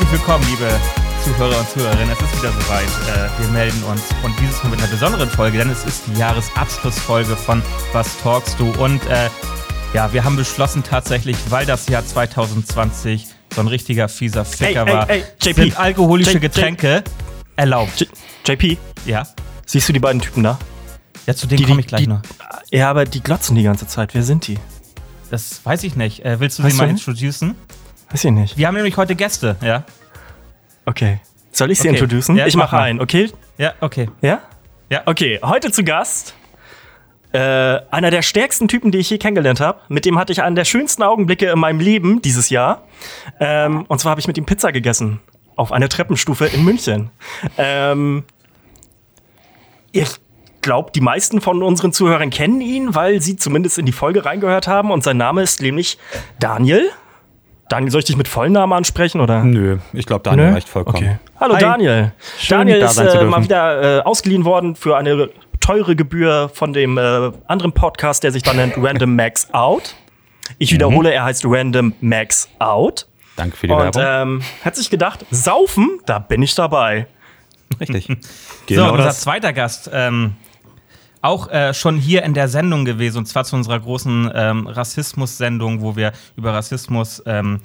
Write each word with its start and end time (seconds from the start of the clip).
Herzlich 0.00 0.12
willkommen, 0.20 0.44
liebe 0.48 0.68
Zuhörer 1.22 1.60
und 1.60 1.68
Zuhörerinnen. 1.68 2.10
Es 2.12 2.20
ist 2.22 2.38
wieder 2.38 2.52
soweit. 2.52 2.84
Äh, 3.28 3.42
wir 3.42 3.48
melden 3.50 3.82
uns 3.84 4.00
und 4.22 4.32
dieses 4.40 4.62
Mal 4.62 4.70
mit 4.70 4.80
einer 4.80 4.88
besonderen 4.90 5.28
Folge, 5.28 5.58
denn 5.58 5.68
es 5.68 5.84
ist 5.84 6.04
die 6.06 6.18
Jahresabschlussfolge 6.18 7.36
von 7.36 7.62
Was 7.92 8.16
talkst 8.22 8.58
du? 8.58 8.70
Und 8.82 9.04
äh, 9.08 9.28
ja, 9.92 10.10
wir 10.14 10.24
haben 10.24 10.36
beschlossen 10.36 10.82
tatsächlich, 10.82 11.36
weil 11.50 11.66
das 11.66 11.86
Jahr 11.88 12.04
2020 12.04 13.26
so 13.54 13.60
ein 13.60 13.66
richtiger 13.66 14.08
fieser 14.08 14.46
Ficker 14.46 14.86
Ey, 14.86 14.88
ey, 14.88 14.94
war, 14.94 15.10
ey, 15.10 15.24
JP. 15.42 15.54
sind 15.60 15.78
alkoholische 15.78 16.32
J- 16.32 16.40
Getränke 16.40 17.04
erlaubt. 17.56 18.00
J 18.00 18.08
JP, 18.46 18.78
Ja? 19.04 19.26
siehst 19.66 19.86
du 19.86 19.92
die 19.92 20.00
beiden 20.00 20.22
Typen 20.22 20.42
da? 20.44 20.58
Ja, 21.26 21.34
zu 21.36 21.46
denen 21.46 21.66
komme 21.66 21.80
ich 21.80 21.86
gleich 21.88 22.02
die- 22.02 22.06
noch. 22.08 22.22
Ja, 22.70 22.88
aber 22.88 23.04
die 23.04 23.20
glotzen 23.22 23.54
die 23.54 23.64
ganze 23.64 23.86
Zeit. 23.86 24.14
Wer 24.14 24.22
sind 24.22 24.46
die? 24.46 24.58
Das 25.30 25.60
weiß 25.64 25.84
ich 25.84 25.94
nicht. 25.94 26.24
Äh, 26.24 26.40
willst 26.40 26.58
du 26.58 26.62
Weißt 26.62 26.76
sie 26.76 26.82
mal 26.82 26.88
introducen? 26.88 27.54
Weiß 28.10 28.24
ich 28.24 28.30
nicht. 28.30 28.56
Wir 28.56 28.66
haben 28.66 28.74
nämlich 28.74 28.96
heute 28.96 29.14
Gäste, 29.14 29.56
ja? 29.62 29.84
Okay. 30.86 31.20
Soll 31.52 31.70
ich 31.70 31.78
sie 31.78 31.88
Okay. 31.88 31.98
introducen? 31.98 32.36
Ja, 32.36 32.46
ich 32.46 32.56
mach 32.56 32.66
mache 32.66 32.76
mal. 32.76 32.82
einen, 32.82 33.00
okay? 33.00 33.30
Ja, 33.58 33.74
okay. 33.80 34.08
Ja? 34.20 34.40
Ja. 34.88 35.02
Okay, 35.06 35.38
heute 35.42 35.70
zu 35.70 35.84
Gast 35.84 36.34
äh, 37.32 37.38
einer 37.38 38.10
der 38.10 38.22
stärksten 38.22 38.66
Typen, 38.66 38.90
die 38.90 38.98
ich 38.98 39.10
je 39.10 39.18
kennengelernt 39.18 39.60
habe. 39.60 39.80
Mit 39.88 40.04
dem 40.04 40.18
hatte 40.18 40.32
ich 40.32 40.42
einen 40.42 40.56
der 40.56 40.64
schönsten 40.64 41.02
Augenblicke 41.04 41.46
in 41.50 41.58
meinem 41.60 41.78
Leben 41.78 42.20
dieses 42.22 42.50
Jahr. 42.50 42.82
Ähm, 43.38 43.84
und 43.86 44.00
zwar 44.00 44.10
habe 44.10 44.20
ich 44.20 44.26
mit 44.26 44.36
ihm 44.36 44.46
Pizza 44.46 44.72
gegessen. 44.72 45.20
Auf 45.54 45.70
einer 45.70 45.88
Treppenstufe 45.88 46.46
in 46.46 46.64
München. 46.64 47.10
Ähm, 47.58 48.24
ich 49.92 50.08
glaube, 50.62 50.90
die 50.92 51.00
meisten 51.00 51.40
von 51.40 51.62
unseren 51.62 51.92
Zuhörern 51.92 52.30
kennen 52.30 52.60
ihn, 52.60 52.94
weil 52.94 53.20
sie 53.20 53.36
zumindest 53.36 53.78
in 53.78 53.86
die 53.86 53.92
Folge 53.92 54.24
reingehört 54.24 54.66
haben. 54.66 54.90
Und 54.90 55.04
sein 55.04 55.16
Name 55.16 55.42
ist 55.42 55.60
nämlich 55.62 55.98
Daniel. 56.40 56.90
Daniel, 57.70 57.90
soll 57.92 58.00
ich 58.00 58.04
dich 58.06 58.16
mit 58.16 58.26
Vollnamen 58.28 58.72
ansprechen? 58.72 59.20
Oder? 59.20 59.44
Nö, 59.44 59.78
ich 59.92 60.04
glaube, 60.04 60.22
Daniel 60.24 60.48
Ne? 60.48 60.54
reicht 60.56 60.68
vollkommen. 60.68 60.96
Okay. 61.04 61.18
Hallo 61.38 61.54
Hi. 61.54 61.60
Daniel. 61.60 62.12
Schön, 62.38 62.58
Daniel 62.58 62.80
da 62.80 62.86
ist 62.90 62.98
äh, 62.98 63.24
mal 63.24 63.42
wieder 63.44 63.98
äh, 63.98 64.02
ausgeliehen 64.02 64.44
worden 64.44 64.74
für 64.74 64.96
eine 64.96 65.30
teure 65.60 65.94
Gebühr 65.94 66.50
von 66.52 66.72
dem 66.72 66.98
äh, 66.98 67.30
anderen 67.46 67.72
Podcast, 67.72 68.24
der 68.24 68.32
sich 68.32 68.42
dann 68.42 68.56
nennt 68.56 68.74
Random 68.76 69.14
Max 69.14 69.48
Out. 69.54 69.94
Ich 70.58 70.72
wiederhole, 70.72 71.12
er 71.12 71.24
heißt 71.24 71.44
Random 71.46 71.94
Max 72.00 72.48
Out. 72.58 73.06
Danke 73.36 73.56
für 73.56 73.68
die 73.68 73.72
Und 73.72 73.94
Werbung. 73.94 74.02
ähm, 74.40 74.42
hat 74.64 74.74
sich 74.74 74.90
gedacht, 74.90 75.24
saufen, 75.30 76.00
da 76.06 76.18
bin 76.18 76.42
ich 76.42 76.54
dabei. 76.56 77.06
Richtig. 77.78 78.08
So, 78.68 78.76
Genau 78.76 78.92
unser 78.92 79.04
das. 79.06 79.22
zweiter 79.22 79.52
Gast, 79.52 79.90
ähm, 79.92 80.34
auch 81.22 81.50
äh, 81.50 81.74
schon 81.74 81.96
hier 81.96 82.22
in 82.22 82.34
der 82.34 82.48
Sendung 82.48 82.84
gewesen, 82.84 83.18
und 83.18 83.26
zwar 83.26 83.44
zu 83.44 83.56
unserer 83.56 83.80
großen 83.80 84.30
ähm, 84.34 84.66
Rassismus-Sendung, 84.66 85.80
wo 85.80 85.96
wir 85.96 86.12
über 86.36 86.54
Rassismus 86.54 87.22
ähm, 87.26 87.60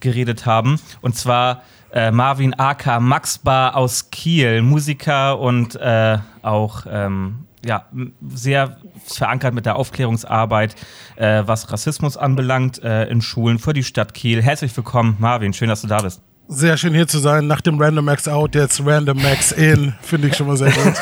geredet 0.00 0.46
haben. 0.46 0.80
Und 1.00 1.16
zwar 1.16 1.62
äh, 1.92 2.10
Marvin 2.10 2.54
Aka 2.54 3.00
Maxbar 3.00 3.76
aus 3.76 4.10
Kiel, 4.10 4.62
Musiker 4.62 5.38
und 5.38 5.76
äh, 5.76 6.18
auch 6.42 6.84
ähm, 6.88 7.46
ja, 7.64 7.86
sehr 8.28 8.76
verankert 9.04 9.54
mit 9.54 9.66
der 9.66 9.76
Aufklärungsarbeit, 9.76 10.76
äh, 11.16 11.42
was 11.46 11.72
Rassismus 11.72 12.16
anbelangt, 12.16 12.82
äh, 12.82 13.06
in 13.06 13.20
Schulen 13.20 13.58
für 13.58 13.72
die 13.72 13.82
Stadt 13.82 14.14
Kiel. 14.14 14.42
Herzlich 14.42 14.76
willkommen, 14.76 15.16
Marvin. 15.18 15.52
Schön, 15.52 15.68
dass 15.68 15.82
du 15.82 15.88
da 15.88 16.02
bist. 16.02 16.25
Sehr 16.48 16.76
schön 16.76 16.94
hier 16.94 17.08
zu 17.08 17.18
sein. 17.18 17.48
Nach 17.48 17.60
dem 17.60 17.80
Random 17.80 18.04
Max 18.04 18.28
Out 18.28 18.54
jetzt 18.54 18.80
Random 18.84 19.20
Max 19.20 19.50
In. 19.50 19.94
Finde 20.00 20.28
ich 20.28 20.36
schon 20.36 20.46
mal 20.46 20.56
sehr 20.56 20.70
gut. 20.70 20.94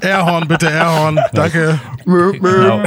Airhorn, 0.00 0.48
bitte 0.48 0.70
Airhorn. 0.70 1.20
Danke. 1.34 1.78
Genau. 2.06 2.82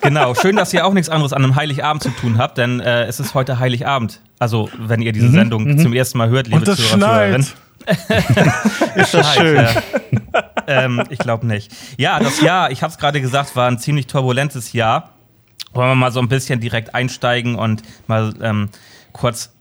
genau. 0.00 0.34
Schön, 0.34 0.54
dass 0.54 0.72
ihr 0.72 0.86
auch 0.86 0.92
nichts 0.92 1.08
anderes 1.08 1.32
an 1.32 1.42
einem 1.42 1.56
Heiligabend 1.56 2.04
zu 2.04 2.10
tun 2.10 2.38
habt, 2.38 2.56
denn 2.56 2.78
äh, 2.78 3.06
es 3.06 3.18
ist 3.18 3.34
heute 3.34 3.58
Heiligabend. 3.58 4.20
Also, 4.38 4.68
wenn 4.78 5.02
ihr 5.02 5.10
diese 5.10 5.30
Sendung 5.30 5.76
zum 5.78 5.92
ersten 5.92 6.18
Mal 6.18 6.28
hört, 6.28 6.46
liebe 6.46 6.60
Und 6.60 6.68
das 6.68 6.76
Zuhörer, 6.76 7.36
ist 8.96 9.14
das 9.14 9.34
schön? 9.34 9.56
Ja. 9.56 9.82
ähm, 10.66 11.02
ich 11.10 11.18
glaube 11.18 11.46
nicht. 11.46 11.72
Ja, 11.96 12.20
das 12.20 12.40
Jahr, 12.40 12.70
ich 12.70 12.82
habe 12.82 12.92
es 12.92 12.98
gerade 12.98 13.20
gesagt, 13.20 13.56
war 13.56 13.68
ein 13.68 13.78
ziemlich 13.78 14.06
turbulentes 14.06 14.72
Jahr. 14.72 15.10
Wollen 15.72 15.90
wir 15.90 15.94
mal 15.94 16.12
so 16.12 16.20
ein 16.20 16.28
bisschen 16.28 16.60
direkt 16.60 16.94
einsteigen 16.94 17.56
und 17.56 17.82
mal 18.06 18.32
ähm, 18.40 18.68
kurz, 19.16 19.52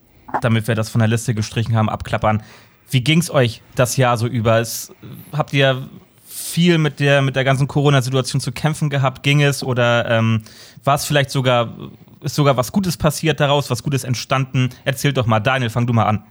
damit 0.42 0.68
wir 0.68 0.76
das 0.76 0.90
von 0.90 1.00
der 1.00 1.08
Liste 1.08 1.34
gestrichen 1.34 1.76
haben, 1.76 1.90
abklappern. 1.90 2.44
Wie 2.90 3.02
ging 3.02 3.20
es 3.20 3.32
euch 3.32 3.62
das 3.76 3.98
Jahr 3.98 4.18
so 4.18 4.28
über? 4.28 4.60
Es, 4.60 4.94
habt 5.32 5.54
ihr 5.54 5.90
viel 6.28 6.78
mit 6.78 7.00
der, 7.00 7.22
mit 7.22 7.36
der 7.36 7.44
ganzen 7.44 7.68
Corona-Situation 7.68 8.42
zu 8.42 8.52
kämpfen 8.52 8.90
gehabt? 8.90 9.24
Ging 9.24 9.42
es 9.42 9.64
oder 9.64 10.10
ähm, 10.10 10.44
war 10.84 10.96
es 10.96 11.06
vielleicht 11.06 11.32
sogar, 11.32 11.74
ist 12.22 12.36
sogar 12.36 12.58
was 12.58 12.72
Gutes 12.72 12.98
passiert 12.98 13.40
daraus, 13.40 13.70
was 13.70 13.82
Gutes 13.82 14.04
entstanden? 14.04 14.70
Erzähl 14.84 15.14
doch 15.14 15.26
mal, 15.26 15.40
Daniel, 15.40 15.70
fang 15.70 15.88
du 15.88 15.94
mal 15.94 16.06
an. 16.06 16.24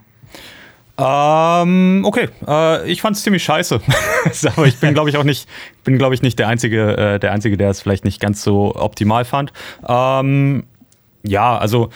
Ähm, 0.97 2.05
okay, 2.05 2.29
äh, 2.47 2.89
ich 2.89 3.03
fand 3.03 3.17
es 3.17 3.23
ziemlich 3.25 3.43
scheiße. 3.43 3.81
Aber 4.57 4.67
ich 4.67 4.79
bin, 4.79 4.95
glaube 4.95 5.11
ich, 5.11 5.17
auch 5.17 5.25
nicht, 5.25 5.49
bin, 5.83 5.99
glaube 5.99 6.15
ich, 6.15 6.23
nicht 6.23 6.39
der 6.39 6.47
Einzige, 6.47 6.97
äh, 6.97 7.19
der 7.19 7.33
Einzige, 7.33 7.57
der 7.57 7.71
es 7.71 7.81
vielleicht 7.81 8.05
nicht 8.05 8.21
ganz 8.21 8.45
so 8.45 8.77
optimal 8.77 9.25
fand. 9.25 9.53
Ähm, 9.89 10.65
ja, 11.25 11.59
also 11.59 11.91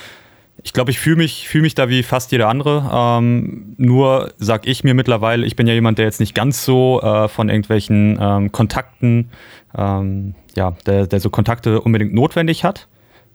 ich 0.62 0.72
glaube, 0.72 0.90
ich 0.90 0.98
fühle 0.98 1.16
mich, 1.16 1.48
fühl 1.48 1.62
mich 1.62 1.74
da 1.74 1.88
wie 1.88 2.02
fast 2.02 2.32
jeder 2.32 2.48
andere. 2.48 2.90
Ähm, 2.92 3.74
nur 3.76 4.32
sag 4.38 4.66
ich 4.66 4.84
mir 4.84 4.94
mittlerweile, 4.94 5.46
ich 5.46 5.56
bin 5.56 5.66
ja 5.66 5.74
jemand, 5.74 5.98
der 5.98 6.04
jetzt 6.06 6.20
nicht 6.20 6.34
ganz 6.34 6.64
so 6.64 7.00
äh, 7.02 7.28
von 7.28 7.48
irgendwelchen 7.48 8.18
ähm, 8.20 8.52
Kontakten, 8.52 9.30
ähm, 9.76 10.34
ja, 10.56 10.72
der, 10.86 11.06
der 11.06 11.20
so 11.20 11.30
Kontakte 11.30 11.80
unbedingt 11.80 12.12
notwendig 12.14 12.64
hat. 12.64 12.88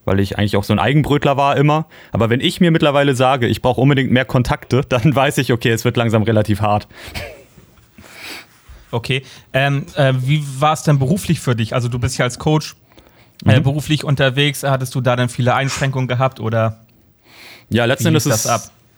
Weil 0.06 0.20
ich 0.20 0.38
eigentlich 0.38 0.58
auch 0.58 0.66
so 0.66 0.74
ein 0.74 0.80
Eigenbrötler 0.80 1.38
war 1.38 1.56
immer. 1.56 1.86
Aber 2.12 2.30
wenn 2.30 2.42
ich 2.42 2.60
mir 2.60 2.72
mittlerweile 2.72 3.16
sage, 3.16 3.48
ich 3.48 3.62
brauche 3.62 3.80
unbedingt 3.80 4.12
mehr 4.12 4.26
Kontakte, 4.26 4.82
dann 4.90 5.16
weiß 5.16 5.38
ich, 5.38 5.54
okay, 5.54 5.70
es 5.70 5.86
wird 5.86 5.96
langsam 5.96 6.24
relativ 6.24 6.60
hart. 6.62 6.88
Okay. 8.92 9.24
Ähm, 9.54 9.86
äh, 9.96 10.14
wie 10.18 10.44
war 10.60 10.74
es 10.74 10.84
denn 10.84 11.00
beruflich 11.00 11.40
für 11.40 11.56
dich? 11.56 11.74
Also 11.74 11.88
du 11.88 12.00
bist 12.00 12.18
ja 12.18 12.26
als 12.26 12.38
Coach 12.38 12.76
äh, 13.46 13.60
Mhm. 13.60 13.64
beruflich 13.64 14.04
unterwegs. 14.04 14.64
Hattest 14.64 14.94
du 14.94 15.02
da 15.02 15.16
dann 15.16 15.30
viele 15.30 15.56
Einschränkungen 15.56 16.08
gehabt 16.08 16.40
oder? 16.40 16.83
Ja, 17.70 17.86
letzten 17.86 18.08
Endes 18.08 18.26
ist, 18.26 18.50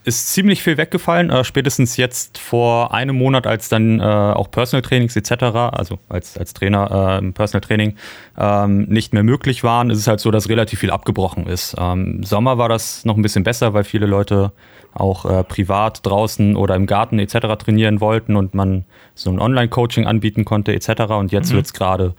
ist 0.03 0.33
ziemlich 0.33 0.61
viel 0.61 0.77
weggefallen. 0.77 1.29
Äh, 1.29 1.43
spätestens 1.43 1.97
jetzt 1.97 2.37
vor 2.37 2.93
einem 2.93 3.15
Monat, 3.15 3.47
als 3.47 3.69
dann 3.69 3.99
äh, 3.99 4.03
auch 4.03 4.51
Personal 4.51 4.81
Trainings 4.83 5.15
etc., 5.15 5.31
also 5.71 5.97
als, 6.09 6.37
als 6.37 6.53
Trainer 6.53 7.15
äh, 7.15 7.17
im 7.19 7.33
Personal 7.33 7.61
Training, 7.61 7.95
ähm, 8.37 8.83
nicht 8.83 9.13
mehr 9.13 9.23
möglich 9.23 9.63
waren, 9.63 9.89
ist 9.89 9.97
es 9.97 10.07
halt 10.07 10.19
so, 10.19 10.29
dass 10.31 10.47
relativ 10.47 10.79
viel 10.79 10.91
abgebrochen 10.91 11.47
ist. 11.47 11.75
Ähm, 11.79 12.17
Im 12.17 12.23
Sommer 12.23 12.57
war 12.57 12.69
das 12.69 13.03
noch 13.05 13.15
ein 13.17 13.21
bisschen 13.23 13.43
besser, 13.43 13.73
weil 13.73 13.83
viele 13.83 14.05
Leute 14.05 14.51
auch 14.93 15.25
äh, 15.25 15.43
privat 15.43 16.05
draußen 16.05 16.55
oder 16.55 16.75
im 16.75 16.85
Garten 16.85 17.19
etc. 17.19 17.39
trainieren 17.57 17.99
wollten 17.99 18.35
und 18.35 18.53
man 18.53 18.85
so 19.13 19.29
ein 19.31 19.39
Online-Coaching 19.39 20.05
anbieten 20.05 20.45
konnte 20.45 20.73
etc. 20.73 21.01
Und 21.13 21.31
jetzt 21.31 21.51
Mhm. 21.51 21.55
wird's 21.55 21.73
gerade 21.73 22.13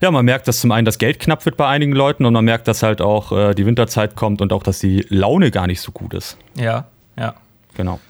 ja, 0.00 0.10
man 0.10 0.24
merkt, 0.24 0.48
dass 0.48 0.60
zum 0.60 0.70
einen 0.72 0.84
das 0.84 0.98
Geld 0.98 1.18
knapp 1.18 1.44
wird 1.44 1.56
bei 1.56 1.66
einigen 1.66 1.92
Leuten 1.92 2.24
und 2.24 2.32
man 2.32 2.44
merkt, 2.44 2.68
dass 2.68 2.82
halt 2.82 3.00
auch 3.00 3.32
äh, 3.32 3.54
die 3.54 3.66
Winterzeit 3.66 4.16
kommt 4.16 4.40
und 4.40 4.52
auch, 4.52 4.62
dass 4.62 4.78
die 4.78 5.04
Laune 5.08 5.50
gar 5.50 5.66
nicht 5.66 5.80
so 5.80 5.92
gut 5.92 6.14
ist. 6.14 6.36
Ja, 6.56 6.86
ja. 7.16 7.34
Genau. 7.74 8.00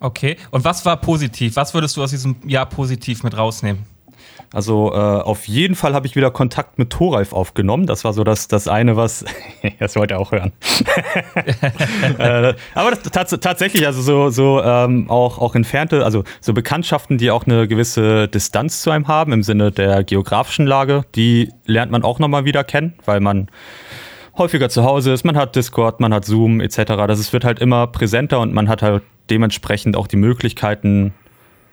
Okay. 0.00 0.36
Und 0.50 0.64
was 0.64 0.84
war 0.84 0.96
positiv? 0.96 1.56
Was 1.56 1.74
würdest 1.74 1.96
du 1.96 2.02
aus 2.02 2.10
diesem 2.10 2.36
Jahr 2.46 2.66
positiv 2.66 3.22
mit 3.24 3.36
rausnehmen? 3.36 3.84
Also 4.52 4.92
äh, 4.92 4.96
auf 4.96 5.46
jeden 5.46 5.74
Fall 5.74 5.94
habe 5.94 6.06
ich 6.06 6.16
wieder 6.16 6.30
Kontakt 6.30 6.78
mit 6.78 6.90
Thoralf 6.90 7.32
aufgenommen. 7.32 7.86
Das 7.86 8.04
war 8.04 8.12
so 8.12 8.24
das, 8.24 8.48
das 8.48 8.68
eine, 8.68 8.96
was. 8.96 9.24
das 9.78 9.96
wollte 9.96 10.14
er 10.14 10.20
auch 10.20 10.32
hören. 10.32 10.52
äh, 12.18 12.54
aber 12.74 13.02
tats 13.02 13.36
tatsächlich, 13.40 13.86
also 13.86 14.02
so, 14.02 14.30
so 14.30 14.62
ähm, 14.62 15.10
auch, 15.10 15.38
auch 15.38 15.54
entfernte, 15.54 16.04
also 16.04 16.24
so 16.40 16.52
Bekanntschaften, 16.52 17.18
die 17.18 17.30
auch 17.30 17.46
eine 17.46 17.68
gewisse 17.68 18.28
Distanz 18.28 18.82
zu 18.82 18.90
einem 18.90 19.08
haben, 19.08 19.32
im 19.32 19.42
Sinne 19.42 19.70
der 19.70 20.04
geografischen 20.04 20.66
Lage, 20.66 21.04
die 21.14 21.52
lernt 21.66 21.92
man 21.92 22.02
auch 22.02 22.18
nochmal 22.18 22.44
wieder 22.44 22.64
kennen, 22.64 22.94
weil 23.04 23.20
man 23.20 23.48
häufiger 24.38 24.68
zu 24.68 24.84
Hause 24.84 25.12
ist, 25.12 25.24
man 25.24 25.36
hat 25.36 25.56
Discord, 25.56 26.00
man 26.00 26.14
hat 26.14 26.24
Zoom 26.24 26.60
etc. 26.60 26.76
Das 27.06 27.18
ist, 27.18 27.32
wird 27.32 27.44
halt 27.44 27.58
immer 27.58 27.86
präsenter 27.88 28.40
und 28.40 28.54
man 28.54 28.68
hat 28.68 28.82
halt 28.82 29.02
dementsprechend 29.30 29.96
auch 29.96 30.06
die 30.06 30.16
Möglichkeiten, 30.16 31.12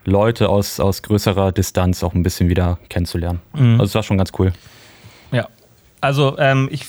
Leute 0.05 0.49
aus, 0.49 0.79
aus 0.79 1.01
größerer 1.01 1.51
Distanz 1.51 2.03
auch 2.03 2.13
ein 2.13 2.23
bisschen 2.23 2.47
wieder 2.47 2.79
kennenzulernen. 2.89 3.41
Also 3.53 3.83
es 3.83 3.95
war 3.95 4.03
schon 4.03 4.17
ganz 4.17 4.31
cool. 4.39 4.53
Ja. 5.31 5.47
Also, 6.01 6.37
ähm, 6.37 6.69
ich, 6.71 6.85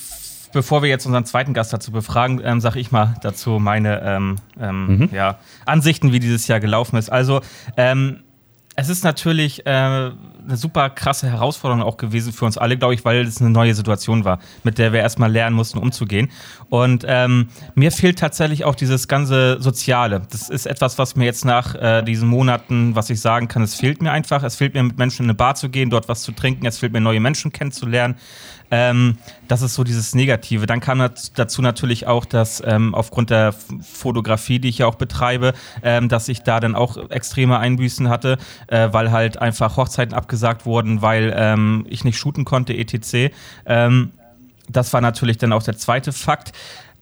bevor 0.53 0.83
wir 0.83 0.91
jetzt 0.91 1.07
unseren 1.07 1.25
zweiten 1.25 1.55
Gast 1.55 1.73
dazu 1.73 1.91
befragen, 1.91 2.41
ähm, 2.45 2.61
sage 2.61 2.79
ich 2.79 2.93
mal 2.93 3.17
dazu 3.23 3.59
meine 3.59 4.03
ähm, 4.03 4.37
ähm, 4.61 5.09
ja, 5.13 5.39
Ansichten, 5.65 6.13
wie 6.13 6.21
dieses 6.21 6.47
Jahr 6.47 6.61
gelaufen 6.61 6.97
ist. 6.97 7.11
Also, 7.11 7.41
ähm, 7.77 8.21
es 8.77 8.91
ist 8.91 9.05
natürlich 9.05 9.67
äh, 9.67 9.71
eine 9.71 10.57
super 10.57 10.91
krasse 10.91 11.29
Herausforderung 11.29 11.83
auch 11.83 11.97
gewesen 11.97 12.33
für 12.33 12.45
uns 12.45 12.59
alle, 12.59 12.77
glaube 12.77 12.93
ich, 12.93 13.05
weil 13.07 13.23
es 13.23 13.41
eine 13.41 13.49
neue 13.49 13.75
Situation 13.75 14.25
war, 14.25 14.39
mit 14.65 14.77
der 14.77 14.93
wir 14.93 15.01
erstmal 15.01 15.33
lernen 15.33 15.57
mussten, 15.57 15.79
umzugehen. 15.79 16.31
Und 16.69 17.05
ähm, 17.09 17.49
mir 17.75 17.91
fehlt 17.91 18.19
tatsächlich 18.19 18.65
auch 18.65 18.75
dieses 18.75 19.09
ganze 19.09 19.61
Soziale. 19.61 20.23
Das 20.31 20.51
ist 20.51 20.67
etwas, 20.67 20.99
was 20.99 21.17
mir 21.17 21.25
jetzt 21.25 21.47
nach 21.47 21.75
äh, 21.75 22.03
diesen 22.03 22.29
Monaten, 22.29 22.95
was 22.95 23.09
ich 23.09 23.21
sagen 23.21 23.49
kann, 23.49 23.63
es 23.63 23.75
fehlt 23.75 24.03
mir 24.03 24.13
einfach. 24.13 24.43
Es 24.43 24.57
fehlt 24.57 24.75
mir, 24.75 24.83
mit 24.83 24.99
Menschen 24.99 25.25
in 25.25 25.31
eine 25.31 25.37
Bar 25.37 25.55
zu 25.55 25.71
gehen, 25.71 25.89
dort 25.89 26.09
was 26.09 26.23
zu 26.23 26.33
trinken. 26.33 26.67
Es 26.67 26.79
fehlt 26.79 26.93
mir, 26.93 27.01
neue 27.01 27.21
Menschen 27.21 27.53
kennenzulernen. 27.53 28.17
Ähm, 28.71 29.19
das 29.49 29.63
ist 29.63 29.75
so 29.75 29.85
dieses 29.85 30.15
Negative. 30.15 30.67
Dann 30.67 30.81
kam 30.81 30.99
dazu 31.35 31.63
natürlich 31.63 32.07
auch, 32.07 32.25
dass 32.25 32.63
ähm, 32.65 32.95
aufgrund 32.95 33.31
der 33.31 33.55
Fotografie, 33.81 34.59
die 34.59 34.69
ich 34.69 34.79
ja 34.79 34.87
auch 34.87 34.97
betreibe, 34.97 35.55
ähm, 35.83 36.09
dass 36.09 36.29
ich 36.29 36.43
da 36.43 36.61
dann 36.61 36.75
auch 36.75 37.11
extreme 37.11 37.59
Einbüßen 37.59 38.09
hatte, 38.09 38.39
äh, 38.67 38.89
weil 38.93 39.11
halt 39.11 39.39
einfach 39.39 39.77
Hochzeiten 39.77 40.15
abgesagt 40.15 40.67
wurden, 40.67 41.03
weil 41.03 41.33
ähm, 41.37 41.87
ich 41.89 42.05
nicht 42.05 42.19
shooten 42.19 42.45
konnte, 42.45 42.77
etc. 42.77 43.33
Ähm, 43.67 44.13
das 44.69 44.93
war 44.93 45.01
natürlich 45.01 45.39
dann 45.39 45.53
auch 45.53 45.63
der 45.63 45.77
zweite 45.77 46.13
Fakt. 46.13 46.53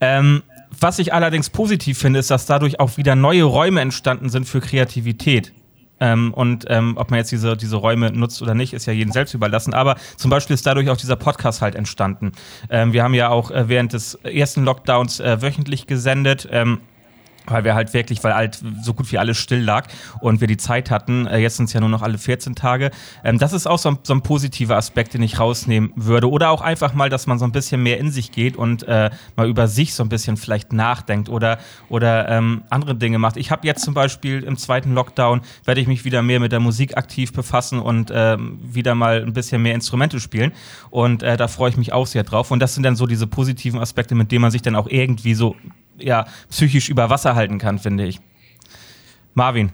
Ähm, 0.00 0.42
was 0.80 0.98
ich 0.98 1.14
allerdings 1.14 1.50
positiv 1.50 1.98
finde, 1.98 2.18
ist, 2.18 2.30
dass 2.30 2.46
dadurch 2.46 2.80
auch 2.80 2.96
wieder 2.96 3.14
neue 3.14 3.44
Räume 3.44 3.80
entstanden 3.80 4.28
sind 4.28 4.46
für 4.46 4.60
Kreativität. 4.60 5.52
Ähm, 6.00 6.34
und 6.34 6.64
ähm, 6.68 6.96
ob 6.96 7.10
man 7.10 7.18
jetzt 7.18 7.30
diese, 7.32 7.56
diese 7.56 7.76
Räume 7.76 8.10
nutzt 8.10 8.42
oder 8.42 8.54
nicht, 8.54 8.72
ist 8.72 8.86
ja 8.86 8.92
jedem 8.92 9.12
selbst 9.12 9.34
überlassen. 9.34 9.74
Aber 9.74 9.96
zum 10.16 10.30
Beispiel 10.30 10.54
ist 10.54 10.66
dadurch 10.66 10.90
auch 10.90 10.96
dieser 10.96 11.16
Podcast 11.16 11.62
halt 11.62 11.74
entstanden. 11.74 12.32
Ähm, 12.70 12.92
wir 12.92 13.02
haben 13.02 13.14
ja 13.14 13.28
auch 13.28 13.50
äh, 13.50 13.68
während 13.68 13.92
des 13.92 14.14
ersten 14.24 14.64
Lockdowns 14.64 15.20
äh, 15.20 15.40
wöchentlich 15.40 15.86
gesendet. 15.86 16.48
Ähm, 16.50 16.80
weil 17.46 17.64
wir 17.64 17.74
halt 17.74 17.92
wirklich, 17.94 18.22
weil 18.24 18.34
halt 18.34 18.60
so 18.82 18.94
gut 18.94 19.10
wie 19.12 19.18
alles 19.18 19.38
still 19.38 19.62
lag 19.62 19.88
und 20.20 20.40
wir 20.40 20.48
die 20.48 20.56
Zeit 20.56 20.90
hatten, 20.90 21.26
äh, 21.26 21.38
jetzt 21.38 21.56
sind 21.56 21.66
es 21.66 21.72
ja 21.72 21.80
nur 21.80 21.88
noch 21.88 22.02
alle 22.02 22.18
14 22.18 22.54
Tage. 22.54 22.90
Ähm, 23.22 23.38
das 23.38 23.52
ist 23.52 23.66
auch 23.66 23.78
so 23.78 23.90
ein, 23.90 23.98
so 24.02 24.14
ein, 24.14 24.22
positiver 24.22 24.76
Aspekt, 24.76 25.14
den 25.14 25.22
ich 25.22 25.38
rausnehmen 25.38 25.92
würde. 25.96 26.30
Oder 26.30 26.50
auch 26.50 26.62
einfach 26.62 26.94
mal, 26.94 27.10
dass 27.10 27.26
man 27.26 27.38
so 27.38 27.44
ein 27.44 27.52
bisschen 27.52 27.82
mehr 27.82 27.98
in 27.98 28.10
sich 28.10 28.32
geht 28.32 28.56
und 28.56 28.84
äh, 28.88 29.10
mal 29.36 29.48
über 29.48 29.68
sich 29.68 29.94
so 29.94 30.02
ein 30.02 30.08
bisschen 30.08 30.36
vielleicht 30.36 30.72
nachdenkt 30.72 31.28
oder, 31.28 31.58
oder 31.88 32.28
ähm, 32.28 32.62
andere 32.70 32.94
Dinge 32.94 33.18
macht. 33.18 33.36
Ich 33.36 33.50
habe 33.50 33.66
jetzt 33.66 33.84
zum 33.84 33.94
Beispiel 33.94 34.42
im 34.42 34.56
zweiten 34.56 34.94
Lockdown, 34.94 35.42
werde 35.64 35.80
ich 35.80 35.86
mich 35.86 36.04
wieder 36.04 36.22
mehr 36.22 36.40
mit 36.40 36.52
der 36.52 36.60
Musik 36.60 36.96
aktiv 36.96 37.32
befassen 37.32 37.80
und 37.80 38.10
ähm, 38.14 38.58
wieder 38.62 38.94
mal 38.94 39.22
ein 39.22 39.32
bisschen 39.32 39.62
mehr 39.62 39.74
Instrumente 39.74 40.20
spielen. 40.20 40.52
Und 40.90 41.22
äh, 41.22 41.36
da 41.36 41.48
freue 41.48 41.70
ich 41.70 41.76
mich 41.76 41.92
auch 41.92 42.06
sehr 42.06 42.24
drauf. 42.24 42.50
Und 42.50 42.60
das 42.60 42.74
sind 42.74 42.82
dann 42.82 42.96
so 42.96 43.06
diese 43.06 43.26
positiven 43.26 43.80
Aspekte, 43.80 44.14
mit 44.14 44.32
denen 44.32 44.42
man 44.42 44.50
sich 44.50 44.62
dann 44.62 44.76
auch 44.76 44.88
irgendwie 44.88 45.34
so 45.34 45.56
ja, 45.98 46.26
psychisch 46.50 46.88
über 46.88 47.10
Wasser 47.10 47.34
halten 47.34 47.58
kann, 47.58 47.78
finde 47.78 48.06
ich. 48.06 48.20
Marvin. 49.34 49.72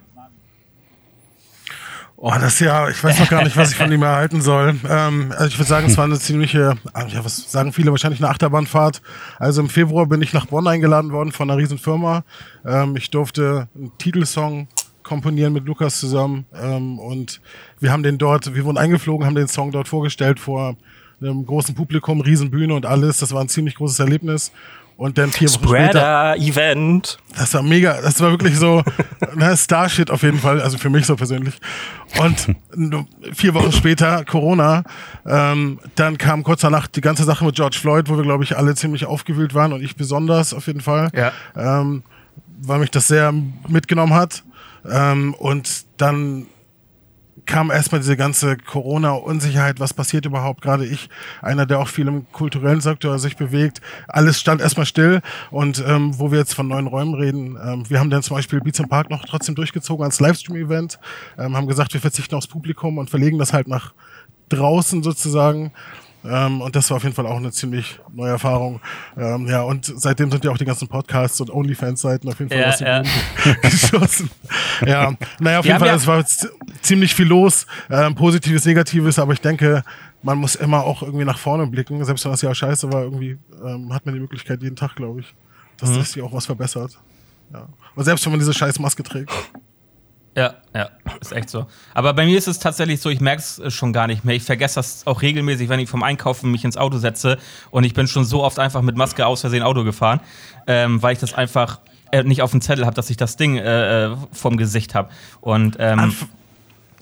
Oh, 2.23 2.35
das 2.39 2.61
ja, 2.61 2.87
ich 2.91 3.03
weiß 3.03 3.19
noch 3.19 3.31
gar 3.31 3.45
nicht, 3.45 3.57
was 3.57 3.71
ich 3.71 3.79
von 3.79 3.91
ihm 3.91 4.03
erhalten 4.03 4.43
soll. 4.43 4.77
Ähm, 4.87 5.33
also 5.33 5.47
ich 5.47 5.57
würde 5.57 5.69
sagen, 5.69 5.87
es 5.87 5.97
war 5.97 6.05
eine 6.05 6.19
ziemliche, 6.19 6.75
ah, 6.93 7.07
ja, 7.07 7.25
was 7.25 7.51
sagen 7.51 7.73
viele, 7.73 7.93
wahrscheinlich 7.93 8.21
eine 8.21 8.29
Achterbahnfahrt. 8.29 9.01
Also 9.39 9.63
im 9.63 9.71
Februar 9.71 10.05
bin 10.05 10.21
ich 10.21 10.35
nach 10.35 10.45
Bonn 10.45 10.67
eingeladen 10.67 11.13
worden 11.13 11.33
von 11.33 11.51
einer 11.51 11.59
riesen 11.59 11.79
Firma. 11.79 12.25
Ähm, 12.67 12.95
ich 12.95 13.09
durfte 13.09 13.69
einen 13.75 13.97
Titelsong 13.97 14.69
komponieren 15.03 15.55
mit 15.55 15.65
Lukas 15.65 15.99
zusammen 15.99 16.45
ähm, 16.55 16.99
und 16.99 17.41
wir 17.81 17.91
haben 17.91 18.03
den 18.03 18.19
dort, 18.19 18.55
wir 18.55 18.67
wurden 18.67 18.77
eingeflogen, 18.77 19.27
haben 19.27 19.35
den 19.35 19.49
Song 19.49 19.73
dort 19.73 19.89
vorgestellt 19.89 20.39
vor 20.39 20.77
einem 21.21 21.45
großen 21.47 21.75
Publikum, 21.75 22.21
Riesenbühne 22.21 22.75
und 22.75 22.87
alles. 22.87 23.19
Das 23.19 23.33
war 23.33 23.41
ein 23.41 23.49
ziemlich 23.49 23.75
großes 23.75 23.99
Erlebnis. 24.01 24.53
Und 25.01 25.17
dann 25.17 25.31
vier 25.31 25.49
Wochen 25.49 25.67
später. 25.67 26.37
Event. 26.37 27.17
Das 27.35 27.55
war 27.55 27.63
mega. 27.63 28.03
Das 28.03 28.21
war 28.21 28.33
wirklich 28.33 28.59
so 28.59 28.83
ne, 29.35 29.57
Starshit 29.57 30.11
auf 30.11 30.23
jeden 30.23 30.39
Fall. 30.39 30.61
Also 30.61 30.77
für 30.77 30.91
mich 30.91 31.07
so 31.07 31.17
persönlich. 31.17 31.55
Und 32.21 32.55
vier 33.33 33.55
Wochen 33.55 33.73
später 33.73 34.27
Corona. 34.27 34.85
Ähm, 35.27 35.79
dann 35.95 36.19
kam 36.19 36.43
kurz 36.43 36.61
danach 36.61 36.87
die 36.87 37.01
ganze 37.01 37.25
Sache 37.25 37.47
mit 37.47 37.55
George 37.55 37.79
Floyd, 37.81 38.11
wo 38.11 38.17
wir, 38.19 38.25
glaube 38.25 38.45
ich, 38.45 38.59
alle 38.59 38.75
ziemlich 38.75 39.07
aufgewühlt 39.07 39.55
waren 39.55 39.73
und 39.73 39.83
ich 39.83 39.97
besonders 39.97 40.53
auf 40.53 40.67
jeden 40.67 40.83
Fall. 40.83 41.09
Ja. 41.15 41.33
Ähm, 41.57 42.03
weil 42.61 42.81
mich 42.81 42.91
das 42.91 43.09
sehr 43.09 43.33
mitgenommen 43.69 44.13
hat. 44.13 44.45
Ähm, 44.87 45.33
und 45.33 45.87
dann 45.97 46.47
kam 47.51 47.73
erstmal 47.73 48.01
diese 48.01 48.17
ganze 48.17 48.57
Corona-Unsicherheit, 48.57 49.81
was 49.81 49.93
passiert 49.93 50.25
überhaupt? 50.25 50.63
Gerade 50.63 50.87
ich, 50.87 51.11
einer, 51.43 51.67
der 51.67 51.81
auch 51.81 51.89
viel 51.89 52.07
im 52.07 52.31
kulturellen 52.31 52.81
Sektor 52.81 53.19
sich 53.19 53.37
bewegt, 53.37 53.81
alles 54.07 54.39
stand 54.39 54.61
erstmal 54.61 54.87
still. 54.87 55.21
Und 55.51 55.83
ähm, 55.85 56.17
wo 56.17 56.31
wir 56.31 56.39
jetzt 56.39 56.55
von 56.55 56.69
neuen 56.69 56.87
Räumen 56.87 57.15
reden, 57.15 57.59
ähm, 57.61 57.91
wir 57.91 57.99
haben 57.99 58.09
dann 58.09 58.23
zum 58.23 58.37
Beispiel 58.37 58.61
Beats 58.61 58.79
im 58.79 58.89
Park 58.89 59.11
noch 59.11 59.25
trotzdem 59.25 59.57
durchgezogen 59.57 60.05
als 60.05 60.21
Livestream-Event, 60.21 61.01
ähm, 61.39 61.57
haben 61.57 61.67
gesagt, 61.67 61.93
wir 61.93 62.01
verzichten 62.01 62.37
aufs 62.37 62.47
Publikum 62.47 62.99
und 62.99 63.11
verlegen 63.11 63.39
das 63.39 63.53
halt 63.53 63.67
nach 63.67 63.95
draußen 64.49 65.03
sozusagen. 65.03 65.73
Ähm, 66.25 66.61
und 66.61 66.77
das 66.77 66.91
war 66.91 66.99
auf 66.99 67.03
jeden 67.03 67.15
Fall 67.15 67.27
auch 67.27 67.37
eine 67.37 67.51
ziemlich 67.51 67.99
neue 68.13 68.31
Erfahrung. 68.31 68.81
Ähm, 69.17 69.47
ja, 69.49 69.63
und 69.63 69.85
seitdem 69.85 70.31
sind 70.31 70.45
ja 70.45 70.51
auch 70.51 70.59
die 70.59 70.65
ganzen 70.65 70.87
Podcasts 70.87 71.41
und 71.41 71.51
OnlyFans-Seiten 71.51 72.29
auf 72.29 72.39
jeden 72.39 72.51
Fall 72.51 72.61
ja, 72.61 72.69
aus 72.69 72.79
dem 72.79 72.87
ja. 72.87 73.03
geschossen. 73.63 74.31
ja, 74.87 75.13
naja, 75.39 75.61
auf 75.61 75.65
jeden 75.65 75.79
Fall, 75.79 75.95
es 75.95 76.07
war 76.07 76.25
ziemlich 76.83 77.15
viel 77.15 77.27
los, 77.27 77.67
ähm, 77.91 78.15
Positives, 78.15 78.65
Negatives, 78.67 79.19
aber 79.19 79.33
ich 79.33 79.41
denke, 79.41 79.83
man 80.23 80.39
muss 80.39 80.55
immer 80.55 80.85
auch 80.85 81.03
irgendwie 81.03 81.25
nach 81.25 81.39
vorne 81.39 81.67
blicken. 81.67 82.05
Selbst 82.05 82.25
wenn 82.25 82.33
das 82.33 82.43
ja 82.43 82.55
scheiße 82.55 82.93
war, 82.93 83.03
irgendwie 83.03 83.39
ähm, 83.65 83.93
hat 83.93 84.05
man 84.05 84.15
die 84.15 84.21
Möglichkeit 84.21 84.63
jeden 84.63 84.77
Tag, 84.77 84.97
glaube 84.97 85.21
ich, 85.21 85.35
dass 85.79 85.91
mhm. 85.91 85.97
das 85.97 86.15
hier 86.15 86.25
auch 86.25 86.33
was 86.33 86.47
verbessert. 86.47 86.99
Ja. 87.53 87.67
Und 87.95 88.05
selbst 88.05 88.25
wenn 88.25 88.33
man 88.33 88.41
diese 88.41 88.55
scheiß 88.55 88.79
Maske 88.79 89.03
trägt. 89.03 89.33
Ja, 90.37 90.55
ja, 90.75 90.89
ist 91.21 91.33
echt 91.33 91.51
so. 91.51 91.67
Aber 91.93 92.15
bei 92.15 92.25
mir 92.25 92.39
ist 92.39 92.47
es 92.47 92.61
tatsächlich 92.61 93.01
so, 93.01 93.11
ich 93.11 93.21
merke 93.21 93.43
es 93.43 93.75
schon 93.75 93.93
gar 93.93 94.07
nicht 94.07 94.25
mehr. 94.25 94.37
Ich 94.37 94.45
vergesse 94.45 94.77
das 94.77 95.07
auch 95.07 95.23
regelmäßig, 95.23 95.69
wenn 95.69 95.81
ich 95.81 95.91
vom 95.91 96.03
Einkaufen 96.05 96.51
mich 96.53 96.65
ins 96.65 96.77
Auto 96.77 96.99
setze 96.99 97.39
und 97.71 97.85
ich 97.85 97.95
bin 97.95 98.07
schon 98.07 98.25
so 98.25 98.45
oft 98.45 98.59
einfach 98.59 98.83
mit 98.83 98.97
Maske 98.97 99.27
aus 99.27 99.41
Versehen 99.41 99.63
Auto 99.63 99.83
gefahren, 99.83 100.21
ähm, 100.69 101.03
weil 101.03 101.15
ich 101.15 101.19
das 101.19 101.35
einfach 101.35 101.81
äh, 102.13 102.23
nicht 102.23 102.43
auf 102.43 102.53
dem 102.53 102.61
Zettel 102.61 102.87
habe, 102.87 102.95
dass 102.95 103.11
ich 103.11 103.17
das 103.17 103.37
Ding 103.37 103.57
äh, 103.57 104.07
äh 104.07 104.17
vom 104.33 104.57
Gesicht 104.57 104.95
habe. 104.95 105.11
Und 105.41 105.77
ähm, 105.81 106.15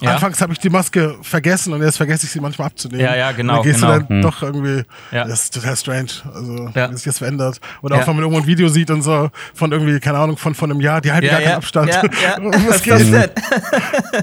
ja. 0.01 0.13
Anfangs 0.13 0.39
habe 0.41 0.53
ich 0.53 0.59
die 0.59 0.69
Maske 0.69 1.17
vergessen 1.21 1.73
und 1.73 1.81
jetzt 1.83 1.97
vergesse 1.97 2.25
ich 2.25 2.31
sie 2.31 2.39
manchmal 2.39 2.67
abzunehmen. 2.67 3.05
Ja, 3.05 3.15
ja, 3.15 3.31
genau. 3.33 3.57
Und 3.57 3.65
dann 3.65 3.71
gehst 3.71 3.81
genau. 3.81 3.93
du 3.93 3.99
dann 3.99 4.09
hm. 4.09 4.21
doch 4.21 4.41
irgendwie, 4.41 4.83
ja. 5.11 5.25
das 5.25 5.43
ist 5.43 5.53
total 5.53 5.75
strange, 5.75 6.09
also 6.33 6.69
ja. 6.73 6.89
wie 6.89 6.95
sich 6.95 7.03
das 7.03 7.17
verändert. 7.17 7.59
Oder 7.81 7.97
auch 7.97 8.07
wenn 8.07 8.15
man 8.15 8.23
irgendwo 8.23 8.41
ein 8.41 8.47
Video 8.47 8.69
sieht 8.69 8.91
und 8.91 9.01
so 9.01 9.29
von 9.53 9.71
irgendwie, 9.71 9.99
keine 9.99 10.19
Ahnung, 10.19 10.37
von, 10.37 10.55
von 10.55 10.71
einem 10.71 10.79
Jahr, 10.79 11.01
die 11.01 11.11
halten 11.11 11.25
ja, 11.25 11.33
gar 11.33 11.41
keinen 11.41 11.55
Abstand. 11.55 11.89
Ja, 11.89 12.03
ja. 12.03 12.37
was 12.67 12.83
geht 12.83 12.99
denn? 12.99 13.29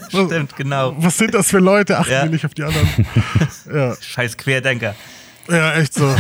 Stimmt, 0.29 0.57
genau. 0.57 0.95
Was 0.99 1.19
sind 1.19 1.35
das 1.35 1.49
für 1.49 1.59
Leute? 1.59 1.99
Achten 1.99 2.23
die 2.25 2.29
nicht 2.31 2.47
auf 2.47 2.55
die 2.55 2.63
anderen. 2.63 2.89
ja. 3.73 3.95
Scheiß 4.01 4.37
Querdenker. 4.37 4.95
Ja, 5.49 5.75
echt 5.75 5.95
so. 5.95 6.15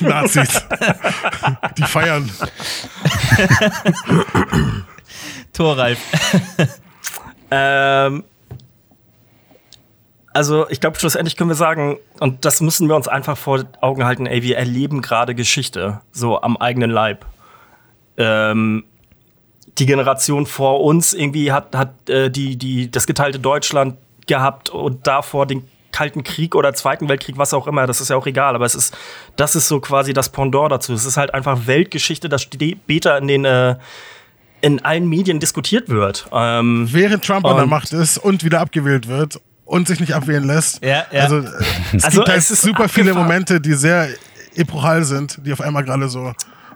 Nazis. 0.00 0.64
die 1.76 1.82
feiern. 1.82 2.28
Toralf. 5.52 5.98
ähm, 7.50 8.24
also 10.34 10.68
ich 10.68 10.80
glaube, 10.80 10.98
schlussendlich 10.98 11.36
können 11.36 11.48
wir 11.48 11.54
sagen, 11.54 11.98
und 12.18 12.44
das 12.44 12.60
müssen 12.60 12.88
wir 12.88 12.96
uns 12.96 13.08
einfach 13.08 13.38
vor 13.38 13.64
Augen 13.80 14.04
halten, 14.04 14.26
ey, 14.26 14.42
wir 14.42 14.58
erleben 14.58 15.00
gerade 15.00 15.34
Geschichte, 15.34 16.00
so 16.12 16.42
am 16.42 16.56
eigenen 16.56 16.90
Leib. 16.90 17.24
Ähm, 18.16 18.84
die 19.78 19.86
Generation 19.86 20.46
vor 20.46 20.82
uns 20.82 21.14
irgendwie 21.14 21.52
hat, 21.52 21.74
hat 21.74 22.10
äh, 22.10 22.30
die, 22.30 22.56
die, 22.56 22.90
das 22.90 23.06
geteilte 23.06 23.38
Deutschland 23.38 23.96
gehabt 24.26 24.70
und 24.70 25.06
davor 25.06 25.46
den 25.46 25.68
Kalten 25.92 26.24
Krieg 26.24 26.56
oder 26.56 26.74
Zweiten 26.74 27.08
Weltkrieg, 27.08 27.38
was 27.38 27.54
auch 27.54 27.68
immer, 27.68 27.86
das 27.86 28.00
ist 28.00 28.10
ja 28.10 28.16
auch 28.16 28.26
egal, 28.26 28.56
aber 28.56 28.64
es 28.64 28.74
ist, 28.74 28.96
das 29.36 29.54
ist 29.54 29.68
so 29.68 29.78
quasi 29.78 30.12
das 30.12 30.30
Pendant 30.30 30.72
dazu. 30.72 30.92
Es 30.92 31.04
ist 31.04 31.16
halt 31.16 31.32
einfach 31.32 31.68
Weltgeschichte, 31.68 32.28
das 32.28 32.42
später 32.42 33.16
in 33.18 33.28
den 33.28 33.44
äh, 33.44 33.76
in 34.60 34.84
allen 34.84 35.08
Medien 35.08 35.38
diskutiert 35.38 35.90
wird. 35.90 36.26
Ähm, 36.32 36.88
Während 36.90 37.24
Trump 37.24 37.44
an 37.44 37.56
der 37.56 37.66
Macht 37.66 37.92
ist 37.92 38.18
und 38.18 38.42
wieder 38.42 38.60
abgewählt 38.60 39.06
wird 39.06 39.38
und 39.64 39.88
sich 39.88 40.00
nicht 40.00 40.14
abwählen 40.14 40.44
lässt. 40.44 40.84
Ja, 40.84 41.06
ja. 41.10 41.22
Also 41.22 41.42
es 41.92 42.04
also 42.04 42.18
gibt 42.18 42.28
halt 42.28 42.42
super 42.42 42.88
viele 42.88 43.14
Momente, 43.14 43.60
die 43.60 43.74
sehr 43.74 44.08
epochal 44.54 45.04
sind, 45.04 45.38
die 45.44 45.52
auf 45.52 45.60
einmal 45.60 45.84
gerade 45.84 46.08
so 46.08 46.32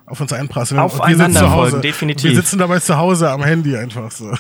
auf 0.07 0.21
uns 0.21 0.33
einprasseln. 0.33 0.80
Aufeinander 0.80 1.50
folgen, 1.50 1.83
definitiv. 1.83 2.30
Wir 2.30 2.37
sitzen 2.37 2.59
dabei 2.59 2.78
zu 2.78 2.97
Hause 2.97 3.30
am 3.30 3.45
Handy 3.45 3.76
einfach 3.76 4.11
so. 4.11 4.33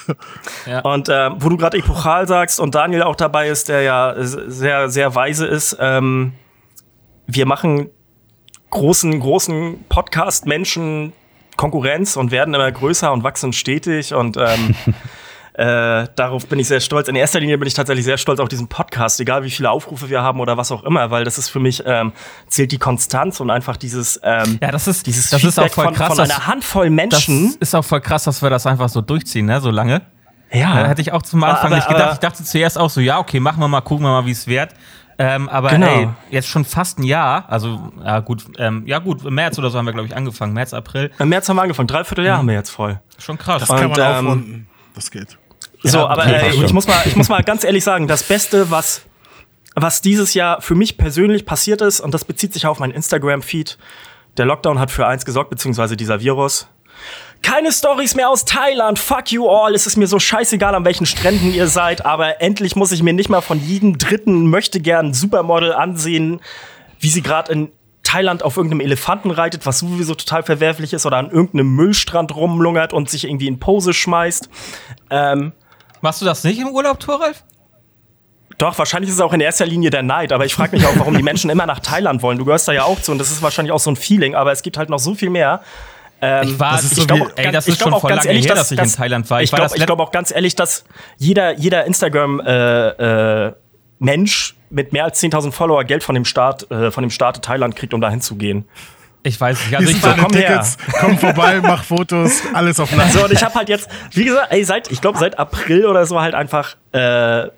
Ja. 0.66 0.80
Und 0.80 1.08
äh, 1.08 1.30
wo 1.38 1.48
du 1.50 1.56
gerade 1.56 1.76
epochal 1.76 2.26
sagst 2.26 2.58
und 2.58 2.74
Daniel 2.74 3.02
auch 3.02 3.16
dabei 3.16 3.48
ist, 3.48 3.68
der 3.68 3.82
ja 3.82 4.14
sehr, 4.18 4.88
sehr 4.88 5.14
weise 5.14 5.46
ist, 5.46 5.76
ähm, 5.78 6.32
wir 7.26 7.46
machen 7.46 7.90
großen, 8.70 9.20
großen 9.20 9.84
Podcast-Menschen 9.88 11.12
Konkurrenz 11.56 12.16
und 12.16 12.30
werden 12.30 12.54
immer 12.54 12.70
größer 12.70 13.12
und 13.12 13.24
wachsen 13.24 13.52
stetig 13.52 14.14
und 14.14 14.36
ähm, 14.38 14.74
Äh, 15.58 16.06
darauf 16.14 16.46
bin 16.46 16.60
ich 16.60 16.68
sehr 16.68 16.78
stolz. 16.78 17.08
In 17.08 17.16
erster 17.16 17.40
Linie 17.40 17.58
bin 17.58 17.66
ich 17.66 17.74
tatsächlich 17.74 18.04
sehr 18.04 18.16
stolz 18.16 18.38
auf 18.38 18.48
diesen 18.48 18.68
Podcast, 18.68 19.18
egal 19.18 19.42
wie 19.42 19.50
viele 19.50 19.70
Aufrufe 19.72 20.08
wir 20.08 20.22
haben 20.22 20.38
oder 20.38 20.56
was 20.56 20.70
auch 20.70 20.84
immer, 20.84 21.10
weil 21.10 21.24
das 21.24 21.36
ist 21.36 21.48
für 21.48 21.58
mich 21.58 21.82
ähm, 21.84 22.12
zählt 22.46 22.70
die 22.70 22.78
Konstanz 22.78 23.40
und 23.40 23.50
einfach 23.50 23.76
dieses 23.76 24.20
ähm, 24.22 24.58
ja, 24.62 24.70
das 24.70 24.86
ist 24.86 25.06
dieses 25.08 25.30
das 25.30 25.40
Feedback 25.40 25.66
ist 25.66 25.72
auch 25.78 25.82
voll 25.82 25.92
krass, 25.94 26.06
von, 26.08 26.16
von 26.18 26.30
einer 26.30 26.46
Handvoll 26.46 26.90
Menschen. 26.90 27.56
Das 27.58 27.70
ist 27.70 27.74
auch 27.74 27.84
voll 27.84 28.00
krass, 28.00 28.22
dass 28.22 28.40
wir 28.40 28.50
das 28.50 28.66
einfach 28.68 28.88
so 28.88 29.00
durchziehen, 29.00 29.46
ne, 29.46 29.60
so 29.60 29.70
lange. 29.72 30.02
Ja. 30.52 30.80
Da 30.82 30.88
hatte 30.88 31.00
ich 31.02 31.10
auch 31.10 31.22
zum 31.22 31.42
Anfang 31.42 31.66
aber, 31.66 31.76
nicht 31.76 31.88
gedacht. 31.88 32.12
ich 32.14 32.18
dachte 32.20 32.44
zuerst 32.44 32.78
auch 32.78 32.88
so, 32.88 33.00
ja, 33.00 33.18
okay, 33.18 33.40
machen 33.40 33.58
wir 33.60 33.66
mal, 33.66 33.80
gucken 33.80 34.06
wir 34.06 34.10
mal, 34.12 34.26
wie 34.26 34.30
es 34.30 34.46
wird. 34.46 34.70
Ähm, 35.18 35.48
aber 35.48 35.70
Genau. 35.70 35.86
ey, 35.88 36.08
jetzt 36.30 36.46
schon 36.46 36.64
fast 36.64 37.00
ein 37.00 37.02
Jahr, 37.02 37.46
also 37.48 37.90
ja 38.04 38.20
gut, 38.20 38.44
ähm, 38.58 38.84
ja 38.86 39.00
gut, 39.00 39.24
im 39.24 39.34
März 39.34 39.58
oder 39.58 39.70
so 39.70 39.76
haben 39.78 39.86
wir, 39.86 39.92
glaube 39.92 40.06
ich, 40.06 40.14
angefangen, 40.16 40.52
März, 40.52 40.72
April. 40.72 41.10
Im 41.18 41.28
März 41.28 41.48
haben 41.48 41.56
wir 41.56 41.62
angefangen, 41.62 41.88
dreiviertel 41.88 42.24
Jahr 42.24 42.36
Mhm. 42.36 42.38
haben 42.42 42.48
wir 42.48 42.54
jetzt 42.54 42.70
voll. 42.70 43.00
Schon 43.18 43.36
krass. 43.36 43.58
Das 43.58 43.68
kann 43.68 43.90
man 43.90 43.90
Und, 43.90 43.98
ähm, 43.98 44.04
aufrunden. 44.26 44.68
Das 44.94 45.10
geht. 45.10 45.36
So, 45.82 45.98
Ja, 45.98 46.06
aber 46.08 46.26
äh, 46.26 46.50
ich, 46.50 46.72
muss 46.72 46.86
mal, 46.86 47.00
ich 47.04 47.16
muss 47.16 47.28
mal 47.28 47.42
ganz 47.42 47.64
ehrlich 47.64 47.84
sagen, 47.84 48.08
das 48.08 48.22
Beste, 48.22 48.70
was, 48.70 49.02
was 49.74 50.00
dieses 50.00 50.34
Jahr 50.34 50.60
für 50.60 50.74
mich 50.74 50.96
persönlich 50.96 51.46
passiert 51.46 51.80
ist, 51.80 52.00
und 52.00 52.12
das 52.12 52.24
bezieht 52.24 52.52
sich 52.52 52.66
auf 52.66 52.78
meinen 52.78 52.92
Instagram-Feed, 52.92 53.78
der 54.36 54.46
Lockdown 54.46 54.78
hat 54.78 54.90
für 54.90 55.06
eins 55.06 55.24
gesorgt, 55.24 55.50
beziehungsweise 55.50 55.96
dieser 55.96 56.20
Virus. 56.20 56.68
Keine 57.42 57.70
Stories 57.70 58.16
mehr 58.16 58.28
aus 58.28 58.44
Thailand, 58.44 58.98
fuck 58.98 59.30
you 59.30 59.48
all. 59.48 59.72
Es 59.74 59.86
ist 59.86 59.96
mir 59.96 60.08
so 60.08 60.18
scheißegal, 60.18 60.74
an 60.74 60.84
welchen 60.84 61.06
Stränden 61.06 61.54
ihr 61.54 61.68
seid, 61.68 62.04
aber 62.04 62.40
endlich 62.40 62.74
muss 62.74 62.90
ich 62.90 63.02
mir 63.02 63.12
nicht 63.12 63.28
mal 63.28 63.40
von 63.40 63.60
jedem 63.60 63.98
dritten 63.98 64.50
möchte 64.50 64.80
gern 64.80 65.14
Supermodel 65.14 65.72
ansehen, 65.72 66.40
wie 66.98 67.08
sie 67.08 67.22
gerade 67.22 67.52
in 67.52 67.72
Thailand 68.02 68.42
auf 68.42 68.56
irgendeinem 68.56 68.80
Elefanten 68.80 69.30
reitet, 69.30 69.66
was 69.66 69.80
sowieso 69.80 70.14
total 70.14 70.42
verwerflich 70.42 70.92
ist, 70.94 71.06
oder 71.06 71.18
an 71.18 71.30
irgendeinem 71.30 71.76
Müllstrand 71.76 72.34
rumlungert 72.34 72.92
und 72.92 73.08
sich 73.08 73.24
irgendwie 73.24 73.46
in 73.46 73.60
Pose 73.60 73.92
schmeißt. 73.92 74.48
Ähm, 75.10 75.52
Machst 76.00 76.20
du 76.20 76.24
das 76.26 76.44
nicht 76.44 76.58
im 76.60 76.68
Urlaub, 76.68 77.00
Thoralf? 77.00 77.44
Doch, 78.56 78.76
wahrscheinlich 78.78 79.08
ist 79.10 79.16
es 79.16 79.20
auch 79.20 79.32
in 79.32 79.40
erster 79.40 79.66
Linie 79.66 79.90
der 79.90 80.02
Neid, 80.02 80.32
aber 80.32 80.44
ich 80.44 80.54
frage 80.54 80.76
mich 80.76 80.84
auch, 80.84 80.96
warum 80.98 81.16
die 81.16 81.22
Menschen 81.22 81.48
immer 81.48 81.64
nach 81.66 81.78
Thailand 81.78 82.22
wollen. 82.22 82.38
Du 82.38 82.44
gehörst 82.44 82.66
da 82.66 82.72
ja 82.72 82.82
auch 82.84 83.00
zu 83.00 83.12
und 83.12 83.18
das 83.18 83.30
ist 83.30 83.40
wahrscheinlich 83.40 83.72
auch 83.72 83.78
so 83.78 83.90
ein 83.90 83.96
Feeling, 83.96 84.34
aber 84.34 84.50
es 84.50 84.62
gibt 84.62 84.76
halt 84.76 84.88
noch 84.90 84.98
so 84.98 85.14
viel 85.14 85.30
mehr. 85.30 85.60
Ähm, 86.20 86.48
Ich 86.48 86.58
war, 86.58 86.72
das 86.72 86.84
ist 86.84 86.98
ich 86.98 87.04
so 87.06 87.14
ich 87.14 87.18
ist 87.20 87.64
glaub 87.64 87.76
schon 87.78 87.94
auch 87.94 88.00
vor 88.00 88.10
ganz 88.10 88.24
ehrlich, 88.24 88.46
her, 88.46 88.56
dass- 88.56 88.68
dass, 88.70 88.72
ich 88.72 88.80
in 88.80 88.90
Thailand 88.96 89.30
war. 89.30 89.42
Ich 89.42 89.52
glaube 89.52 89.74
glaub 89.78 90.00
auch 90.00 90.10
ganz 90.10 90.32
ehrlich, 90.34 90.56
dass 90.56 90.84
jeder, 91.18 91.52
jeder 91.56 91.84
Instagram 91.84 92.40
äh, 92.40 93.46
äh, 93.46 93.52
Mensch 94.00 94.56
mit 94.70 94.92
mehr 94.92 95.04
als 95.04 95.22
10.000 95.22 95.52
Follower 95.52 95.84
Geld 95.84 96.02
von 96.02 96.16
dem 96.16 96.24
Staat, 96.24 96.68
äh, 96.72 96.90
von 96.90 97.02
dem 97.02 97.10
Staat 97.10 97.42
Thailand 97.42 97.76
kriegt, 97.76 97.94
um 97.94 98.00
dahin 98.00 98.20
zu 98.20 98.34
gehen. 98.34 98.64
Ich 99.22 99.40
weiß 99.40 99.66
nicht. 99.66 99.76
Also 99.76 99.90
ich 99.90 100.00
deine 100.00 100.22
komm 100.22 100.32
her. 100.32 100.48
Tickets, 100.48 100.76
komm 101.00 101.18
vorbei, 101.18 101.60
mach 101.60 101.84
Fotos, 101.84 102.42
alles 102.54 102.80
auf 102.80 102.94
Nacht. 102.94 103.12
So, 103.12 103.24
und 103.24 103.32
ich 103.32 103.42
habe 103.42 103.54
halt 103.54 103.68
jetzt, 103.68 103.88
wie 104.12 104.24
gesagt, 104.24 104.52
ey, 104.52 104.64
seit, 104.64 104.90
ich 104.90 105.00
glaube, 105.00 105.18
seit 105.18 105.38
April 105.38 105.86
oder 105.86 106.06
so 106.06 106.20
halt 106.20 106.34
einfach 106.34 106.76
äh, 106.92 107.48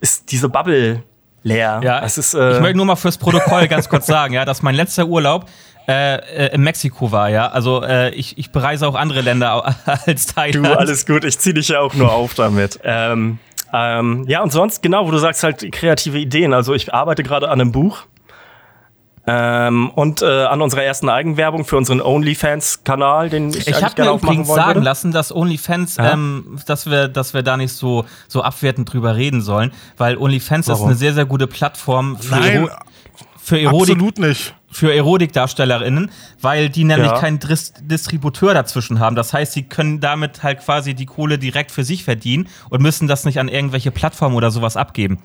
ist 0.00 0.30
diese 0.30 0.48
Bubble 0.48 1.02
leer. 1.42 1.80
ja, 1.82 2.04
es 2.04 2.18
ist, 2.18 2.34
äh, 2.34 2.54
ich 2.54 2.60
möchte 2.60 2.76
nur 2.76 2.86
mal 2.86 2.96
fürs 2.96 3.18
Protokoll 3.18 3.68
ganz 3.68 3.88
kurz 3.88 4.06
sagen, 4.06 4.34
ja, 4.34 4.44
dass 4.44 4.62
mein 4.62 4.74
letzter 4.74 5.06
Urlaub 5.06 5.46
äh, 5.88 6.16
äh, 6.16 6.54
in 6.54 6.62
Mexiko 6.62 7.12
war, 7.12 7.28
ja. 7.28 7.48
Also 7.48 7.82
äh, 7.82 8.10
ich, 8.10 8.38
ich 8.38 8.50
bereise 8.50 8.88
auch 8.88 8.94
andere 8.94 9.20
Länder 9.20 9.74
als 10.06 10.26
Thailand. 10.26 10.66
Du, 10.66 10.78
alles 10.78 11.06
gut, 11.06 11.24
ich 11.24 11.38
zieh 11.38 11.54
dich 11.54 11.68
ja 11.68 11.80
auch 11.80 11.94
nur 11.94 12.12
auf 12.12 12.34
damit. 12.34 12.80
Ähm, 12.88 13.38
ähm, 13.72 14.24
ja, 14.28 14.42
und 14.42 14.52
sonst, 14.52 14.82
genau, 14.82 15.06
wo 15.06 15.10
du 15.10 15.18
sagst 15.18 15.42
halt 15.42 15.70
kreative 15.72 16.18
Ideen. 16.18 16.54
Also 16.54 16.72
ich 16.72 16.94
arbeite 16.94 17.22
gerade 17.22 17.48
an 17.48 17.60
einem 17.60 17.72
Buch 17.72 18.04
ähm, 19.26 19.90
und 19.90 20.22
äh, 20.22 20.26
an 20.44 20.62
unserer 20.62 20.82
ersten 20.84 21.08
Eigenwerbung 21.08 21.64
für 21.64 21.76
unseren 21.76 22.00
OnlyFans-Kanal, 22.00 23.28
den 23.30 23.50
ich, 23.50 23.56
Ich 23.58 23.66
eigentlich 23.68 23.84
habe 23.84 23.94
gerne 23.94 24.10
mir 24.10 24.14
aufmachen 24.14 24.34
übrigens 24.34 24.48
wollen 24.48 24.56
sagen 24.60 24.74
würde. 24.76 24.84
lassen, 24.84 25.12
dass 25.12 25.34
OnlyFans, 25.34 25.96
Ja? 25.96 26.12
ähm, 26.12 26.58
dass 26.66 26.86
wir, 26.88 27.08
dass 27.08 27.34
wir 27.34 27.42
da 27.42 27.56
nicht 27.56 27.72
so 27.72 28.04
so 28.28 28.42
abwertend 28.42 28.92
drüber 28.92 29.16
reden 29.16 29.42
sollen, 29.42 29.72
weil 29.96 30.16
OnlyFans 30.16 30.66
ist 30.68 30.74
Warum? 30.74 30.86
eine 30.88 30.96
sehr 30.96 31.12
sehr 31.14 31.24
gute 31.26 31.46
Plattform 31.46 32.18
für, 32.18 32.30
Nein, 32.36 32.52
Ero 32.56 32.70
für 33.42 33.60
Erotik 33.60 33.94
absolut 33.94 34.18
nicht. 34.18 34.54
für 34.70 34.92
Erotikdarstellerinnen, 34.94 36.10
weil 36.40 36.68
die 36.68 36.84
nämlich 36.84 37.10
Ja. 37.10 37.18
keinen 37.18 37.38
Dis 37.38 37.72
Distributeur 37.80 38.54
dazwischen 38.54 39.00
haben. 39.00 39.16
Das 39.16 39.32
heißt, 39.32 39.52
sie 39.52 39.62
können 39.64 40.00
damit 40.00 40.42
halt 40.42 40.60
quasi 40.64 40.94
die 40.94 41.06
Kohle 41.06 41.38
direkt 41.38 41.70
für 41.70 41.84
sich 41.84 42.04
verdienen 42.04 42.48
und 42.70 42.82
müssen 42.82 43.06
das 43.08 43.24
nicht 43.24 43.38
an 43.40 43.48
irgendwelche 43.48 43.90
Plattformen 43.90 44.34
oder 44.36 44.50
sowas 44.50 44.76
abgeben. 44.76 45.18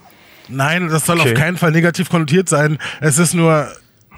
Nein, 0.50 0.90
das 0.90 1.06
soll 1.06 1.20
Okay. 1.20 1.32
auf 1.34 1.38
keinen 1.40 1.58
Fall 1.58 1.72
negativ 1.72 2.10
konnotiert 2.10 2.50
sein. 2.50 2.78
Es 3.00 3.18
ist 3.18 3.34
nur 3.34 3.68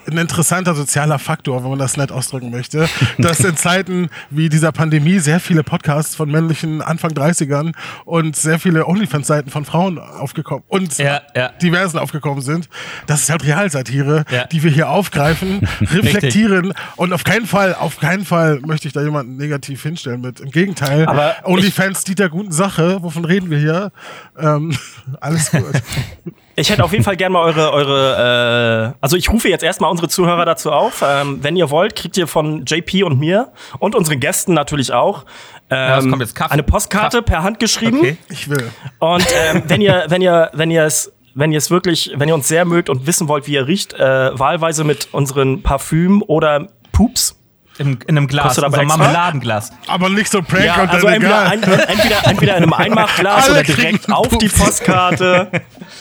ein 0.09 0.17
interessanter 0.17 0.75
sozialer 0.75 1.19
Faktor, 1.19 1.63
wenn 1.63 1.69
man 1.71 1.79
das 1.79 1.97
nett 1.97 2.11
ausdrücken 2.11 2.51
möchte, 2.51 2.87
dass 3.17 3.39
in 3.39 3.55
Zeiten 3.57 4.09
wie 4.29 4.49
dieser 4.49 4.71
Pandemie 4.71 5.19
sehr 5.19 5.39
viele 5.39 5.63
Podcasts 5.63 6.15
von 6.15 6.29
männlichen 6.29 6.81
Anfang 6.81 7.11
30ern 7.11 7.73
und 8.05 8.35
sehr 8.35 8.59
viele 8.59 8.85
OnlyFans-Seiten 8.87 9.49
von 9.49 9.65
Frauen 9.65 9.99
aufgekommen 9.99 10.63
und 10.67 10.97
Ja, 10.97 11.21
ja. 11.35 11.49
diversen 11.61 11.97
aufgekommen 11.97 12.41
sind. 12.41 12.69
Das 13.07 13.21
ist 13.21 13.29
halt 13.29 13.45
Realsatire, 13.45 14.25
Ja. 14.29 14.45
die 14.45 14.63
wir 14.63 14.71
hier 14.71 14.89
aufgreifen, 14.89 15.67
reflektieren 15.81 16.73
und 16.95 17.13
auf 17.13 17.23
keinen 17.23 17.45
Fall, 17.47 17.75
auf 17.75 17.99
keinen 17.99 18.25
Fall 18.25 18.59
möchte 18.65 18.87
ich 18.87 18.93
da 18.93 19.01
jemanden 19.01 19.37
negativ 19.37 19.81
hinstellen 19.83 20.21
mit. 20.21 20.39
Im 20.39 20.51
Gegenteil, 20.51 21.05
Aber 21.07 21.35
OnlyFans 21.45 22.03
dient 22.03 22.19
der 22.19 22.29
guten 22.29 22.51
Sache. 22.51 23.01
Wovon 23.03 23.25
reden 23.25 23.49
wir 23.49 23.57
hier? 23.59 23.91
Ähm, 24.37 24.75
alles 25.21 25.51
gut. 25.51 25.63
Ich 26.55 26.69
hätte 26.69 26.83
auf 26.83 26.91
jeden 26.91 27.03
Fall 27.03 27.17
gerne 27.17 27.33
mal 27.33 27.43
eure, 27.43 27.71
eure 27.71 28.93
äh, 28.93 28.97
also 29.01 29.17
ich 29.17 29.31
rufe 29.31 29.49
jetzt 29.49 29.63
erstmal 29.63 29.89
unsere 29.89 30.07
Zuhörer 30.07 30.45
dazu 30.45 30.71
auf. 30.71 31.03
Ähm, 31.05 31.39
wenn 31.41 31.55
ihr 31.55 31.69
wollt, 31.69 31.95
kriegt 31.95 32.17
ihr 32.17 32.27
von 32.27 32.65
JP 32.65 33.03
und 33.03 33.19
mir 33.19 33.51
und 33.79 33.95
unseren 33.95 34.19
Gästen 34.19 34.53
natürlich 34.53 34.93
auch 34.93 35.25
ähm? 35.69 36.19
Kaffee? 36.33 36.51
eine 36.51 36.63
Postkarte 36.63 37.21
per 37.21 37.43
Hand 37.43 37.59
geschrieben. 37.59 37.99
Okay. 37.99 38.17
Ich 38.29 38.49
will. 38.49 38.69
Und 38.99 39.25
ähm, 39.45 39.63
wenn 39.67 39.81
ihr, 39.81 40.05
wenn 40.09 40.21
ihr, 40.21 40.51
wenn 40.53 40.69
ihr 40.69 40.83
es, 40.83 41.11
wenn 41.35 41.51
ihr 41.51 41.57
es 41.57 41.71
wirklich, 41.71 42.11
wenn 42.15 42.29
ihr 42.29 42.35
uns 42.35 42.47
sehr 42.47 42.65
mögt 42.65 42.89
und 42.89 43.07
wissen 43.07 43.27
wollt, 43.27 43.47
wie 43.47 43.53
ihr 43.53 43.67
riecht, 43.67 43.93
äh, 43.93 44.37
wahlweise 44.37 44.83
mit 44.83 45.13
unseren 45.13 45.63
Parfüm 45.63 46.23
oder 46.25 46.67
Pups. 46.91 47.39
Im, 47.79 47.97
in 48.05 48.17
einem 48.17 48.27
Glas, 48.27 48.57
unser 48.59 48.67
extra? 48.79 48.97
Marmeladenglas. 48.97 49.71
Aber 49.87 50.09
nicht 50.09 50.31
so 50.31 50.41
Prank 50.43 50.63
Ja, 50.65 50.81
und 50.83 50.89
also 50.89 51.07
entweder, 51.07 51.41
ein, 51.49 51.63
entweder, 51.63 52.27
entweder 52.27 52.57
in 52.57 52.63
einem 52.63 52.73
Einmachglas 52.73 53.49
oder 53.51 53.63
direkt 53.63 54.11
auf 54.11 54.27
die. 54.37 54.47
Postkarte. 54.47 55.49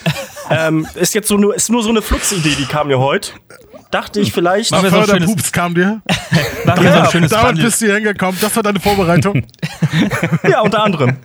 ähm, 0.51 0.87
ist 0.95 1.15
jetzt 1.15 1.29
so 1.29 1.39
nur, 1.39 1.55
ist 1.55 1.71
nur 1.71 1.83
so 1.83 1.89
eine 1.89 2.03
Flux-Idee, 2.03 2.57
die 2.59 2.67
kam 2.67 2.89
mir 2.89 2.99
heute. 2.99 3.31
Dachte 3.91 4.21
ich 4.21 4.33
vielleicht. 4.33 4.71
Wir 4.73 4.91
so 4.91 5.03
schönes- 5.05 5.31
Pups 5.31 5.53
kam 5.53 5.75
dir. 5.75 6.01
Machen 6.65 6.83
wir 6.83 6.93
so 6.93 6.99
ein 6.99 7.05
Ja, 7.05 7.11
schönes 7.11 7.31
Damit 7.31 7.47
Bundle. 7.49 7.65
bist 7.65 7.81
du 7.81 7.87
hier 7.87 7.95
hingekommen. 7.97 8.39
Das 8.41 8.55
war 8.57 8.63
deine 8.63 8.81
Vorbereitung. 8.81 9.43
Ja, 10.49 10.61
unter 10.63 10.83
anderem. 10.83 11.17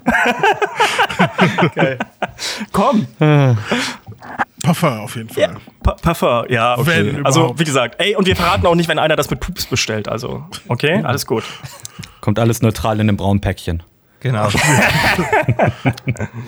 Geil. 1.76 1.98
Komm. 2.74 3.08
Parfum 4.64 5.00
auf 5.00 5.16
jeden 5.16 5.30
Fall. 5.30 5.44
Ja, 5.44 5.50
Parfum, 5.96 6.46
ja, 6.50 6.78
okay. 6.78 7.14
Wenn 7.14 7.26
also, 7.26 7.40
überhaupt. 7.42 7.60
wie 7.60 7.64
gesagt, 7.64 7.96
ey, 8.02 8.16
und 8.16 8.28
wir 8.28 8.36
verraten 8.36 8.66
auch 8.66 8.76
nicht, 8.76 8.90
wenn 8.90 9.00
einer 9.00 9.16
das 9.16 9.30
mit 9.30 9.40
Pups 9.40 9.66
bestellt. 9.66 10.08
Also, 10.08 10.46
okay, 10.68 11.02
alles 11.04 11.26
gut. 11.26 11.44
Kommt 12.22 12.40
alles 12.40 12.62
neutral 12.62 12.96
in 12.96 13.02
einem 13.10 13.18
braunen 13.18 13.42
Päckchen. 13.42 13.84
Genau. 14.20 14.48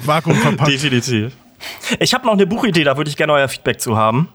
Vakuum 0.06 0.36
verpackt. 0.36 0.72
Definitiv. 0.72 1.34
Ich 2.00 2.14
habe 2.14 2.26
noch 2.26 2.34
eine 2.34 2.48
Buchidee, 2.48 2.84
da 2.84 2.98
würde 2.98 3.10
ich 3.10 3.18
gerne 3.18 3.34
euer 3.34 3.48
Feedback 3.48 3.82
zu 3.82 3.98
haben. 3.98 4.30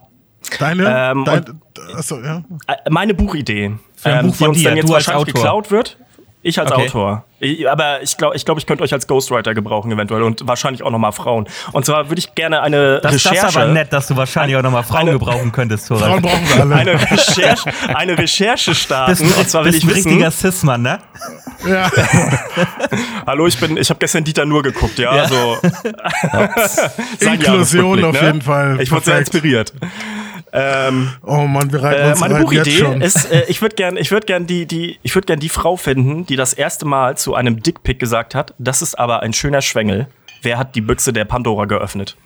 Deine? 0.59 1.11
Ähm, 1.11 1.25
Dein, 1.25 1.61
achso, 1.97 2.21
ja. 2.21 2.43
Äh, 2.67 2.91
Meine 2.91 3.15
Buchidee, 3.15 3.73
Für 3.97 4.11
ein 4.11 4.27
Buch 4.27 4.33
die 4.33 4.39
von 4.39 4.49
uns 4.51 4.63
dann 4.63 4.77
jetzt 4.77 4.89
du 4.89 4.95
als 4.95 5.07
wahrscheinlich 5.09 5.35
Autor. 5.35 5.43
geklaut 5.43 5.71
wird. 5.71 5.99
Ich 6.47 6.61
als 6.61 6.71
Okay. 6.71 6.87
Autor. 6.89 7.25
Ich, 7.41 7.69
aber 7.69 8.03
ich 8.03 8.19
glaube, 8.19 8.37
ich, 8.37 8.45
glaub, 8.45 8.59
ich 8.59 8.67
könnte 8.67 8.85
euch 8.85 8.93
als 8.93 9.07
Ghostwriter 9.07 9.55
gebrauchen 9.55 9.91
eventuell 9.91 10.23
und 10.23 10.47
wahrscheinlich 10.47 10.83
auch 10.83 10.91
nochmal 10.91 11.13
Frauen. 11.13 11.47
Und 11.73 11.87
zwar 11.87 12.11
würde 12.11 12.19
ich 12.19 12.35
gerne 12.35 12.61
eine 12.61 13.01
Das, 13.01 13.15
das 13.15 13.33
Recherche... 13.33 13.47
ist 13.49 13.57
aber 13.57 13.67
nett, 13.73 13.93
dass 13.95 14.09
du 14.09 14.17
wahrscheinlich 14.17 14.55
auch 14.57 14.63
nochmal 14.63 14.83
Frauen 14.83 15.01
Eine- 15.01 15.13
gebrauchen 15.13 15.53
könntest, 15.53 15.89
Frauen 15.89 16.01
Thoralf. 16.01 16.23
brauchen 16.23 16.49
wir 16.49 16.61
alle. 16.63 16.75
Eine 16.77 17.01
Recherche, 17.11 17.71
eine 17.95 18.19
Recherche 18.19 18.75
starten. 18.75 19.11
Bist, 19.25 19.39
und 19.39 19.49
zwar 19.49 19.65
will 19.65 19.73
bist 19.73 19.85
ich 19.85 19.91
ein 19.91 19.97
wissen, 19.97 20.09
richtiger 20.11 20.31
Cis-Mann, 20.31 20.83
ne? 20.83 20.99
ja. 21.67 21.91
Hallo, 23.27 23.47
ich 23.47 23.59
bin, 23.59 23.77
ich 23.79 23.89
habe 23.89 23.99
gestern 23.99 24.25
Dieter 24.25 24.45
nur 24.45 24.63
geguckt, 24.63 24.99
ja, 24.99 25.17
Ja. 25.17 25.27
so. 25.29 25.57
Sein 27.21 27.35
Inklusion 27.41 27.99
Jahresrückblick, 27.99 28.05
auf 28.05 28.23
jeden 28.23 28.43
Fall. 28.43 28.81
Ich 28.83 28.91
wurde 28.93 29.05
sehr 29.07 29.19
inspiriert. 29.19 29.73
Ähm, 30.57 31.11
Oh 31.23 31.39
Mann, 31.49 31.73
wir 31.73 31.83
reiten 31.83 32.03
äh, 32.03 32.11
uns 32.11 32.21
meine 32.21 32.35
rein 32.35 32.43
jetzt 32.53 32.65
Buchidee 32.65 33.05
ist, 33.05 33.31
äh, 33.31 33.45
ich 33.49 33.61
würde 33.61 33.75
gern, 33.75 33.97
ich 33.97 34.13
würde 34.13 34.25
gern 34.27 34.47
die, 34.47 34.67
die, 34.67 35.01
ich 35.03 35.13
würde 35.17 35.27
gern 35.27 35.41
die 35.41 35.49
Frau 35.49 35.77
finden, 35.77 36.27
die 36.27 36.37
das 36.37 36.53
erste 36.53 36.85
Mal 36.87 37.17
zu 37.17 37.35
einem 37.35 37.61
Dickpick 37.61 37.99
gesagt 37.99 38.37
hat. 38.37 38.55
Das 38.59 38.81
ist 38.81 38.97
aber 38.97 39.21
ein 39.25 39.33
schöner 39.33 39.63
Schwengel. 39.63 40.07
Wer 40.43 40.57
hat 40.59 40.77
die 40.77 40.81
Büchse 40.81 41.13
der 41.13 41.25
Pandora 41.25 41.65
geöffnet? 41.65 42.17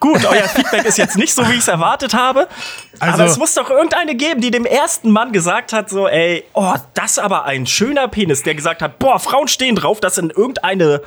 Gut, 0.00 0.24
euer 0.24 0.42
Feedback 0.48 0.86
ist 0.86 0.96
jetzt 0.96 1.18
nicht 1.18 1.34
so, 1.34 1.46
wie 1.48 1.52
ich 1.52 1.58
es 1.58 1.68
erwartet 1.68 2.14
habe. 2.14 2.48
Also- 2.98 3.14
aber 3.14 3.24
es 3.30 3.36
muss 3.36 3.52
doch 3.52 3.68
irgendeine 3.68 4.14
geben, 4.14 4.40
die 4.40 4.50
dem 4.50 4.64
ersten 4.64 5.10
Mann 5.10 5.32
gesagt 5.32 5.74
hat, 5.74 5.90
so, 5.90 6.08
ey, 6.08 6.44
oh, 6.54 6.74
das 6.94 7.12
ist 7.12 7.18
aber 7.18 7.44
ein 7.44 7.66
schöner 7.66 8.08
Penis, 8.08 8.42
der 8.42 8.54
gesagt 8.54 8.80
hat, 8.80 8.98
boah, 8.98 9.18
Frauen 9.20 9.48
stehen 9.48 9.76
drauf, 9.76 10.00
das 10.00 10.16
in 10.16 10.30
irgendeine 10.30 11.02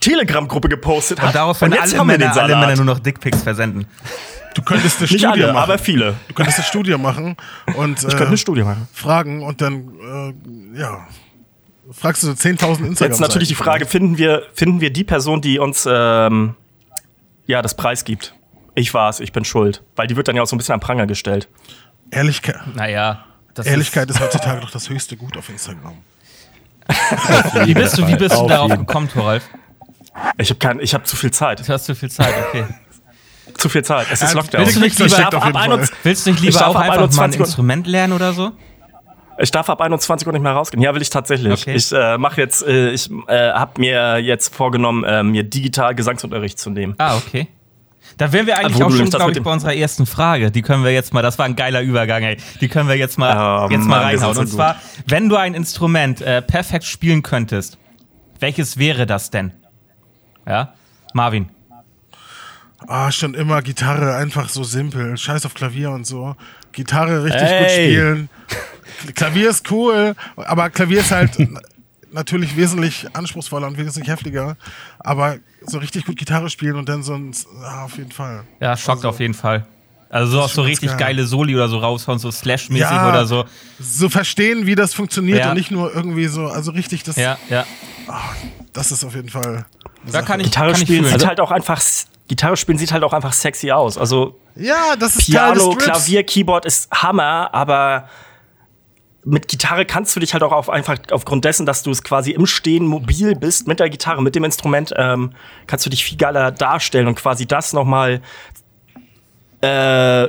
Telegram-Gruppe 0.00 0.68
gepostet 0.70 1.20
hat. 1.20 1.28
Und 1.28 1.34
daraufhin 1.34 1.72
jetzt 1.72 1.94
alle 1.94 2.04
Männer, 2.04 2.30
den 2.32 2.38
alle. 2.38 2.56
Männer 2.56 2.76
nur 2.76 2.84
noch 2.86 2.98
Dickpics 2.98 3.42
versenden. 3.42 3.86
Du 4.58 4.64
könntest 4.64 4.98
eine 4.98 5.02
Nicht 5.10 5.20
Studie 5.20 5.44
alle, 5.44 5.52
machen. 5.52 5.62
aber 5.70 5.78
viele. 5.78 6.14
du 6.26 6.34
könntest 6.34 6.58
eine 6.58 6.66
Studie 6.66 6.96
machen 6.96 7.36
und 7.76 7.98
Ich 7.98 8.08
könnte 8.08 8.24
äh, 8.24 8.26
eine 8.26 8.36
Studie 8.36 8.62
machen. 8.64 8.88
fragen 8.92 9.42
und 9.42 9.60
dann, 9.60 10.34
äh, 10.74 10.78
ja, 10.80 11.06
fragst 11.92 12.24
du 12.24 12.26
so 12.26 12.32
10.000 12.32 12.84
Instagram. 12.86 13.10
Jetzt 13.12 13.20
natürlich 13.20 13.48
die 13.48 13.54
Frage, 13.54 13.86
finden 13.86 14.18
wir, 14.18 14.42
finden 14.54 14.80
wir 14.80 14.92
die 14.92 15.04
Person, 15.04 15.40
die 15.40 15.58
uns 15.60 15.86
ähm, 15.88 16.54
ja, 17.46 17.62
das 17.62 17.76
Preis 17.76 18.04
gibt? 18.04 18.34
Ich 18.74 18.92
war's, 18.94 19.20
ich 19.20 19.32
bin 19.32 19.44
schuld. 19.44 19.82
Weil 19.96 20.06
die 20.08 20.16
wird 20.16 20.26
dann 20.28 20.34
ja 20.36 20.42
auch 20.42 20.46
so 20.46 20.56
ein 20.56 20.58
bisschen 20.58 20.74
am 20.74 20.80
Pranger 20.80 21.06
gestellt. 21.06 21.48
Ehrlichkeit, 22.10 22.58
Naja. 22.74 23.24
Das 23.54 23.66
Ehrlichkeit 23.66 24.08
ist 24.10 24.20
heutzutage 24.20 24.60
doch 24.60 24.70
das 24.70 24.88
höchste 24.88 25.16
Gut 25.16 25.36
auf 25.36 25.48
Instagram. 25.48 25.94
Wie 27.64 27.74
bist 27.74 27.98
du, 27.98 28.06
wie 28.06 28.16
bist 28.16 28.34
du 28.34 28.40
Auf 28.40 28.48
darauf 28.48 28.70
gekommen, 28.70 29.08
Thoralf? 29.08 29.44
Ich 30.38 30.48
habe 30.50 30.58
kein, 30.58 30.80
ich 30.80 30.94
habe 30.94 31.04
zu 31.04 31.16
viel 31.16 31.30
Zeit. 31.30 31.60
Du 31.66 31.72
hast 31.72 31.84
zu 31.84 31.94
viel 31.94 32.10
Zeit, 32.10 32.34
okay. 32.48 32.64
Zu 33.56 33.68
viel 33.68 33.82
Zeit. 33.84 34.06
Es 34.10 34.22
ist 34.22 34.32
Ja, 34.34 34.38
Lockdown. 34.40 34.60
willst 34.64 34.76
du 34.76 34.80
nicht 34.80 34.98
lieber 34.98 35.18
ab- 35.26 35.34
ab. 35.34 35.54
21 35.56 35.96
Willst 36.04 36.26
du 36.26 36.30
nicht 36.30 36.44
Ich 36.44 36.50
lieber 36.54 36.66
auch 36.68 36.74
ab 36.76 36.82
einfach 36.82 36.94
mal 36.96 37.02
ein 37.02 37.02
21 37.10 37.40
Uhr- 37.40 37.46
Instrument 37.46 37.86
lernen 37.86 38.12
oder 38.12 38.32
so? 38.32 38.52
Ich 39.40 39.50
darf 39.52 39.70
ab 39.70 39.80
21 39.80 40.26
Uhr 40.26 40.32
nicht 40.32 40.42
mehr 40.42 40.52
rausgehen. 40.52 40.82
Ja, 40.82 40.94
will 40.94 41.02
ich 41.02 41.10
tatsächlich. 41.10 41.52
Okay. 41.62 41.74
Ich 41.74 41.92
äh, 41.92 42.18
mache 42.18 42.40
jetzt, 42.40 42.66
äh, 42.66 42.90
ich 42.90 43.08
äh, 43.28 43.52
habe 43.52 43.80
mir 43.80 44.18
jetzt 44.18 44.52
vorgenommen, 44.54 45.04
äh, 45.04 45.22
mir 45.22 45.44
digital 45.44 45.94
Gesangsunterricht 45.94 46.58
zu 46.58 46.70
nehmen. 46.70 46.94
Ah, 46.98 47.16
okay. 47.16 47.46
Da 48.16 48.32
wären 48.32 48.46
wir 48.46 48.58
eigentlich 48.58 48.74
Wo 48.74 48.78
du 48.80 48.84
auch 48.86 48.90
schon, 48.96 49.10
glaube 49.10 49.30
ich, 49.32 49.42
bei 49.42 49.52
unserer 49.52 49.74
ersten 49.74 50.06
Frage. 50.06 50.50
Die 50.50 50.62
können 50.62 50.82
wir 50.82 50.92
jetzt 50.92 51.14
mal, 51.14 51.22
das 51.22 51.38
war 51.38 51.44
ein 51.46 51.54
geiler 51.54 51.82
Übergang, 51.82 52.22
ey. 52.24 52.36
Die 52.60 52.66
können 52.68 52.88
wir 52.88 52.96
jetzt 52.96 53.16
mal, 53.16 53.66
Oh, 53.66 53.70
jetzt 53.70 53.80
mal 53.82 53.96
Mann, 54.00 54.02
reinhauen. 54.06 54.34
so 54.34 54.40
Und 54.40 54.46
zwar, 54.48 54.76
wenn 55.06 55.28
du 55.28 55.36
ein 55.36 55.54
Instrument 55.54 56.20
äh, 56.20 56.42
perfekt 56.42 56.84
spielen 56.84 57.22
könntest, 57.22 57.78
welches 58.40 58.76
wäre 58.78 59.06
das 59.06 59.30
denn? 59.30 59.52
Ja? 60.48 60.72
Marvin. 61.12 61.48
Ah, 62.86 63.10
schon 63.10 63.34
immer 63.34 63.60
Gitarre, 63.62 64.14
einfach 64.16 64.48
so 64.48 64.62
simpel. 64.62 65.16
Scheiß 65.16 65.44
auf 65.46 65.54
Klavier 65.54 65.90
und 65.90 66.06
so. 66.06 66.36
Gitarre 66.72 67.24
richtig 67.24 67.42
gut 67.42 67.50
Ey. 67.50 67.90
spielen. 67.92 68.28
Klavier 69.14 69.50
ist 69.50 69.70
cool, 69.70 70.14
aber 70.36 70.70
Klavier 70.70 71.00
ist 71.00 71.10
halt 71.10 71.32
natürlich 72.12 72.56
wesentlich 72.56 73.06
anspruchsvoller 73.14 73.66
und 73.66 73.76
wesentlich 73.78 74.08
heftiger. 74.08 74.56
Aber 75.00 75.36
so 75.66 75.78
richtig 75.78 76.06
gut 76.06 76.16
Gitarre 76.16 76.48
spielen 76.50 76.76
und 76.76 76.88
dann 76.88 77.02
so 77.02 77.14
ein, 77.14 77.32
ah, 77.64 77.84
auf 77.84 77.96
jeden 77.98 78.12
Fall. 78.12 78.44
Ja, 78.60 78.76
schockt 78.76 79.04
auf 79.04 79.18
jeden 79.20 79.34
Fall. 79.34 79.66
Also 80.10 80.32
so 80.32 80.40
auch 80.42 80.48
so 80.48 80.62
richtig 80.62 80.88
geil. 80.90 80.98
geile 80.98 81.26
Soli 81.26 81.54
oder 81.54 81.68
so 81.68 81.78
raushauen, 81.78 82.18
so 82.18 82.30
Slash-mäßig 82.30 82.80
Ja. 82.80 83.10
oder 83.10 83.26
so. 83.26 83.44
So 83.78 84.08
verstehen, 84.08 84.64
wie 84.66 84.74
das 84.74 84.94
funktioniert 84.94 85.40
Ja. 85.40 85.50
und 85.50 85.56
nicht 85.58 85.70
nur 85.70 85.94
irgendwie 85.94 86.28
so, 86.28 86.46
also 86.46 86.70
richtig, 86.70 87.02
das, 87.02 87.16
Ja, 87.16 87.36
ja. 87.50 87.66
das 88.72 88.90
ist 88.90 89.04
auf 89.04 89.14
jeden 89.14 89.28
Fall. 89.28 89.66
Da 90.10 90.22
kann 90.22 90.40
ich, 90.40 90.46
Gitarre 90.46 90.72
kann 90.72 90.80
ich 90.80 90.86
spielen 90.88 91.04
sieht 91.04 91.26
halt 91.26 91.40
auch 91.40 91.50
einfach, 91.50 91.82
Gitarre 92.28 92.56
spielen 92.56 92.78
sieht 92.78 92.92
halt 92.92 93.02
auch 93.02 93.12
einfach 93.12 93.32
sexy 93.32 93.70
aus. 93.70 93.98
Also 93.98 94.38
Ja, 94.54 94.96
das 94.96 95.16
ist 95.16 95.26
Piano. 95.26 95.74
Klavier, 95.74 96.22
Keyboard 96.22 96.66
ist 96.66 96.90
Hammer, 96.90 97.50
aber 97.52 98.08
mit 99.24 99.48
Gitarre 99.48 99.84
kannst 99.84 100.14
du 100.16 100.20
dich 100.20 100.32
halt 100.32 100.42
auch 100.42 100.52
auf 100.52 100.70
einfach 100.70 100.98
aufgrund 101.10 101.44
dessen, 101.44 101.66
dass 101.66 101.82
du 101.82 101.90
es 101.90 102.02
quasi 102.02 102.30
im 102.30 102.46
Stehen 102.46 102.86
mobil 102.86 103.34
bist 103.34 103.66
mit 103.66 103.80
der 103.80 103.90
Gitarre, 103.90 104.22
mit 104.22 104.34
dem 104.34 104.44
Instrument, 104.44 104.94
ähm, 104.96 105.32
kannst 105.66 105.84
du 105.84 105.90
dich 105.90 106.04
viel 106.04 106.16
geiler 106.16 106.50
darstellen 106.50 107.08
und 107.08 107.16
quasi 107.16 107.46
das 107.46 107.72
nochmal, 107.72 108.22
äh, 109.60 110.28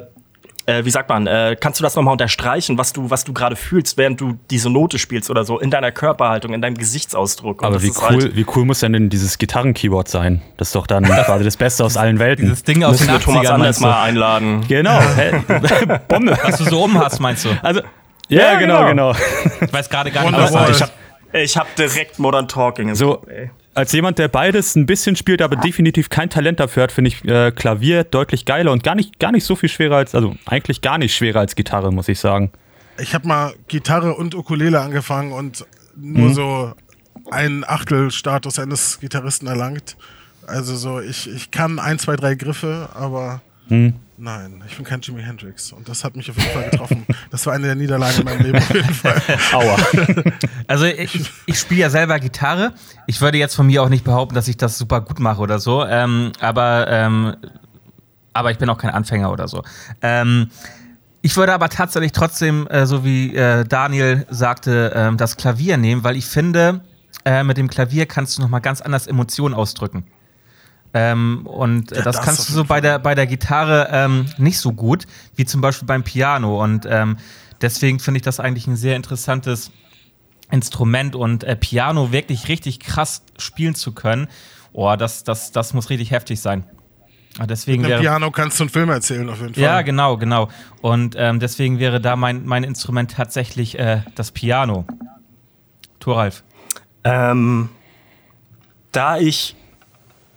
äh, 0.70 0.86
wie 0.86 0.90
sagt 0.92 1.10
man, 1.10 1.28
äh, 1.28 1.56
kannst 1.60 1.80
du 1.80 1.84
das 1.84 1.96
nochmal 1.96 2.12
unterstreichen, 2.14 2.78
was 2.78 2.94
du, 2.94 3.10
was 3.10 3.24
du 3.24 3.34
gerade 3.34 3.56
fühlst, 3.56 3.98
während 3.98 4.22
du 4.22 4.38
diese 4.52 4.70
Note 4.70 5.00
spielst 5.00 5.30
oder 5.30 5.44
so, 5.44 5.60
in 5.60 5.72
deiner 5.72 5.92
Körperhaltung, 5.92 6.54
in 6.54 6.62
deinem 6.62 6.76
Gesichtsausdruck. 6.78 7.62
Und 7.62 7.68
Aber 7.68 7.82
wie 7.82 7.88
ist 7.88 8.02
cool, 8.02 8.22
halt- 8.24 8.36
wie 8.36 8.46
cool 8.56 8.66
muss 8.66 8.80
denn, 8.80 8.94
denn 8.94 9.10
dieses 9.10 9.38
Gitarren-Keyboard 9.38 10.08
sein? 10.08 10.42
Das 10.58 10.70
ist 10.70 10.76
doch 10.76 10.88
dann 10.88 11.04
quasi 11.26 11.44
das 11.44 11.58
Beste 11.58 11.84
aus 11.84 11.98
allen 11.98 12.20
Welten. 12.20 12.46
Dieses 12.46 12.64
Ding 12.64 12.84
aus 12.84 12.92
Müssen 12.94 13.08
den 13.08 13.16
wir 13.16 13.20
Thomas 13.22 13.46
80ern, 13.48 13.54
Anders 13.54 13.80
mal 13.80 14.02
einladen. 14.04 14.66
Genau. 14.68 15.00
Hä? 15.16 15.32
Bombe. 16.08 16.38
Was 16.44 16.58
du 16.58 16.64
so 16.66 16.84
um 16.84 16.98
hast, 17.00 17.20
meinst 17.20 17.46
du? 17.46 17.50
Also, 17.62 17.82
ja, 18.28 18.54
Ja, 18.54 18.60
genau, 18.60 18.86
genau. 18.86 19.14
genau. 19.14 19.16
Ich 19.62 19.74
weiß 19.74 19.90
gerade 19.90 20.12
gar 20.12 20.24
nicht, 20.30 20.38
was 20.54 20.70
Ich 20.76 20.82
hab, 20.82 20.92
ich 21.34 21.58
hab 21.58 21.76
direkt 21.76 22.20
Modern 22.20 22.48
Talking. 22.48 22.94
So, 22.96 23.24
ey. 23.28 23.50
Als 23.74 23.92
jemand, 23.92 24.18
der 24.20 24.28
beides 24.28 24.76
ein 24.76 24.86
bisschen 24.86 25.16
spielt, 25.16 25.42
aber 25.42 25.56
definitiv 25.56 26.10
kein 26.10 26.30
Talent 26.30 26.60
dafür 26.60 26.84
hat, 26.84 26.92
finde 26.92 27.10
ich 27.10 27.24
äh, 27.26 27.52
Klavier 27.52 28.04
deutlich 28.04 28.46
geiler 28.46 28.72
und 28.72 28.84
gar 28.84 28.96
nicht, 28.96 29.20
gar 29.20 29.32
nicht 29.32 29.46
so 29.46 29.56
viel 29.56 29.70
schwerer 29.70 29.98
als, 29.98 30.16
also 30.16 30.36
eigentlich 30.46 30.82
gar 30.82 30.98
nicht 30.98 31.16
schwerer 31.16 31.40
als 31.40 31.56
Gitarre, 31.56 31.92
muss 31.94 32.08
ich 32.08 32.20
sagen. 32.20 32.52
Ich 33.00 33.14
habe 33.14 33.28
mal 33.28 33.54
Gitarre 33.68 34.16
und 34.16 34.36
Ukulele 34.36 34.80
angefangen 34.82 35.32
und 35.32 35.66
Mhm. 35.96 36.20
nur 36.20 36.34
so 36.34 36.74
einen 37.32 37.64
Achtelstatus 37.66 38.58
eines 38.60 39.00
Gitarristen 39.00 39.48
erlangt. 39.48 39.98
Also 40.48 40.76
so, 40.76 41.00
ich, 41.00 41.30
ich 41.30 41.52
kann 41.52 41.78
ein, 41.80 42.00
zwei, 42.00 42.16
drei 42.16 42.36
Griffe, 42.36 42.90
aber 42.94 43.42
Mhm. 43.68 43.94
Nein, 44.20 44.64
ich 44.68 44.76
bin 44.76 44.86
kein 44.86 45.02
Jimi 45.02 45.22
Hendrix. 45.22 45.72
Und 45.72 45.88
das 45.90 46.04
hat 46.04 46.16
mich 46.16 46.30
auf 46.30 46.38
jeden 46.38 46.52
Fall 46.52 46.70
getroffen. 46.70 47.06
Das 47.32 47.46
war 47.46 47.54
eine 47.54 47.68
der 47.68 47.76
Niederlagen 47.76 48.20
in 48.20 48.26
meinem 48.26 48.42
Leben 48.42 48.58
auf 48.58 48.74
jeden 48.74 48.94
Fall. 48.94 49.22
Aua. 49.54 49.78
Also 50.68 50.86
ich, 50.86 51.32
ich 51.46 51.60
spiele 51.60 51.82
ja 51.82 51.90
selber 51.90 52.20
Gitarre. 52.20 52.74
Ich 53.08 53.22
würde 53.22 53.38
jetzt 53.38 53.56
von 53.56 53.68
mir 53.68 53.82
auch 53.84 53.90
nicht 53.90 54.04
behaupten, 54.04 54.36
dass 54.36 54.48
ich 54.48 54.58
das 54.58 54.78
super 54.78 55.02
gut 55.02 55.20
mache 55.20 55.42
oder 55.42 55.60
so. 55.60 55.86
Ähm, 55.86 56.32
aber, 56.40 56.88
ähm, 56.90 57.36
aber 58.34 58.52
ich 58.52 58.58
bin 58.58 58.70
auch 58.70 58.78
kein 58.78 58.92
Anfänger 58.92 59.32
oder 59.32 59.48
so. 59.48 59.64
Ähm, 60.02 60.50
ich 61.22 61.36
würde 61.36 61.54
aber 61.54 61.70
tatsächlich 61.70 62.12
trotzdem, 62.12 62.68
äh, 62.68 62.86
so 62.86 63.04
wie 63.04 63.36
äh, 63.36 63.66
Daniel 63.66 64.26
sagte, 64.30 64.94
ähm, 64.96 65.18
das 65.18 65.38
Klavier 65.38 65.78
nehmen, 65.78 66.04
weil 66.04 66.16
ich 66.16 66.26
finde, 66.26 66.82
äh, 67.26 67.44
mit 67.44 67.58
dem 67.58 67.68
Klavier 67.68 68.06
kannst 68.06 68.38
du 68.38 68.42
nochmal 68.42 68.62
ganz 68.62 68.82
anders 68.82 69.08
Emotionen 69.08 69.54
ausdrücken. 69.54 70.06
Ähm, 70.94 71.46
und 71.46 71.92
äh, 71.92 71.98
Ja, 71.98 72.02
das, 72.02 72.18
das 72.18 72.26
kannst 72.26 72.50
du 72.50 72.54
so 72.54 72.64
bei 72.66 72.82
der, 72.82 73.00
bei 73.00 73.16
der 73.16 73.28
Gitarre 73.28 73.90
ähm, 73.92 74.26
nicht 74.38 74.58
so 74.58 74.72
gut, 74.74 75.06
wie 75.36 75.46
zum 75.46 75.62
Beispiel 75.62 75.86
beim 75.88 76.04
Piano. 76.04 76.62
Und 76.64 76.88
ähm, 76.90 77.18
deswegen 77.62 78.00
finde 78.00 78.18
ich 78.18 78.24
das 78.24 78.40
eigentlich 78.40 78.68
ein 78.68 78.76
sehr 78.76 78.96
interessantes 78.96 79.72
Instrument 80.52 81.16
und 81.16 81.44
äh, 81.44 81.56
Piano 81.56 82.12
wirklich 82.12 82.48
richtig 82.48 82.80
krass 82.80 83.24
spielen 83.38 83.76
zu 83.76 83.94
können. 83.94 84.28
Oh, 84.74 84.96
das, 84.98 85.24
das, 85.24 85.52
das 85.52 85.74
muss 85.74 85.90
richtig 85.90 86.12
heftig 86.12 86.42
sein. 86.42 86.64
Ah, 87.38 87.46
Deswegen 87.46 87.82
Mit 87.84 87.90
dem 87.90 87.92
wäre, 87.92 88.02
Piano 88.02 88.32
kannst 88.32 88.60
du 88.60 88.64
einen 88.64 88.70
Film 88.70 88.90
erzählen 88.90 89.30
auf 89.30 89.40
jeden 89.40 89.54
Fall. 89.54 89.64
ja, 89.64 89.82
genau, 89.84 90.18
genau. 90.18 90.50
Und 90.82 91.16
ähm, 91.18 91.40
deswegen 91.40 91.78
wäre 91.80 92.02
da 92.02 92.16
mein, 92.16 92.46
mein 92.46 92.64
Instrument 92.64 93.12
tatsächlich 93.12 93.78
äh, 93.78 94.02
das 94.16 94.32
Piano. 94.32 94.86
Thoralf. 96.00 96.44
Ähm, 97.04 97.70
da 98.92 99.18
ich 99.18 99.56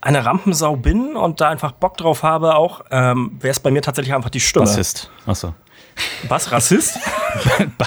eine 0.02 0.26
Rampensau 0.26 0.76
bin 0.76 1.16
und 1.16 1.40
da 1.40 1.48
einfach 1.48 1.72
Bock 1.72 1.96
drauf 1.96 2.22
habe, 2.22 2.56
auch 2.56 2.82
ähm, 2.90 3.38
wäre 3.40 3.52
es 3.52 3.60
bei 3.60 3.70
mir 3.70 3.80
tatsächlich 3.80 4.14
einfach 4.14 4.30
die 4.30 4.40
Stimme. 4.40 4.66
Bassist. 4.66 5.10
Achso. 5.24 5.54
Was? 6.28 6.50
Rassist? 6.50 6.98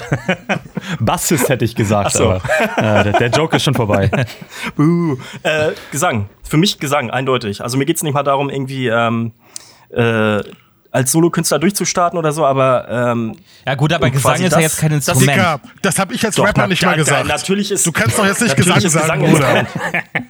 Bassist 1.00 1.48
hätte 1.48 1.64
ich 1.64 1.74
gesagt, 1.74 2.12
so. 2.12 2.30
aber 2.30 2.42
äh, 2.76 3.04
der, 3.04 3.12
der 3.12 3.28
Joke 3.28 3.56
ist 3.56 3.64
schon 3.64 3.74
vorbei. 3.74 4.10
Buh. 4.76 5.16
Äh, 5.42 5.72
Gesang. 5.90 6.28
Für 6.42 6.56
mich 6.56 6.78
Gesang, 6.78 7.10
eindeutig. 7.10 7.62
Also 7.62 7.76
mir 7.76 7.84
geht 7.84 7.96
es 7.96 8.02
nicht 8.02 8.14
mal 8.14 8.22
darum, 8.22 8.48
irgendwie 8.48 8.88
ähm, 8.88 9.32
äh, 9.90 10.40
als 10.96 11.12
Solokünstler 11.12 11.58
durchzustarten 11.58 12.18
oder 12.18 12.32
so, 12.32 12.44
aber 12.46 12.88
ähm, 12.90 13.36
Ja, 13.66 13.74
gut, 13.74 13.92
aber 13.92 14.10
Gesang 14.10 14.40
ist 14.40 14.52
ja 14.52 14.60
jetzt 14.60 14.78
kein 14.78 14.90
das 14.90 15.08
Instrument. 15.08 15.36
Dicker, 15.36 15.60
das 15.82 15.98
habe 15.98 16.14
ich 16.14 16.24
als 16.24 16.34
Doch, 16.36 16.44
Rapper 16.46 16.62
na, 16.62 16.66
nicht 16.68 16.82
da- 16.82 16.86
mal 16.86 16.92
da- 16.96 17.02
gesagt. 17.02 17.26
natürlich 17.28 17.70
ist- 17.70 17.86
du 17.86 17.92
kannst 17.92 18.18
doch 18.18 18.24
jetzt 18.26 18.40
nicht 18.42 18.56
Gesang 18.56 18.80
sagen, 18.80 19.22
Gesang 19.22 19.30
Bruder. 19.32 19.48
ein 19.48 19.66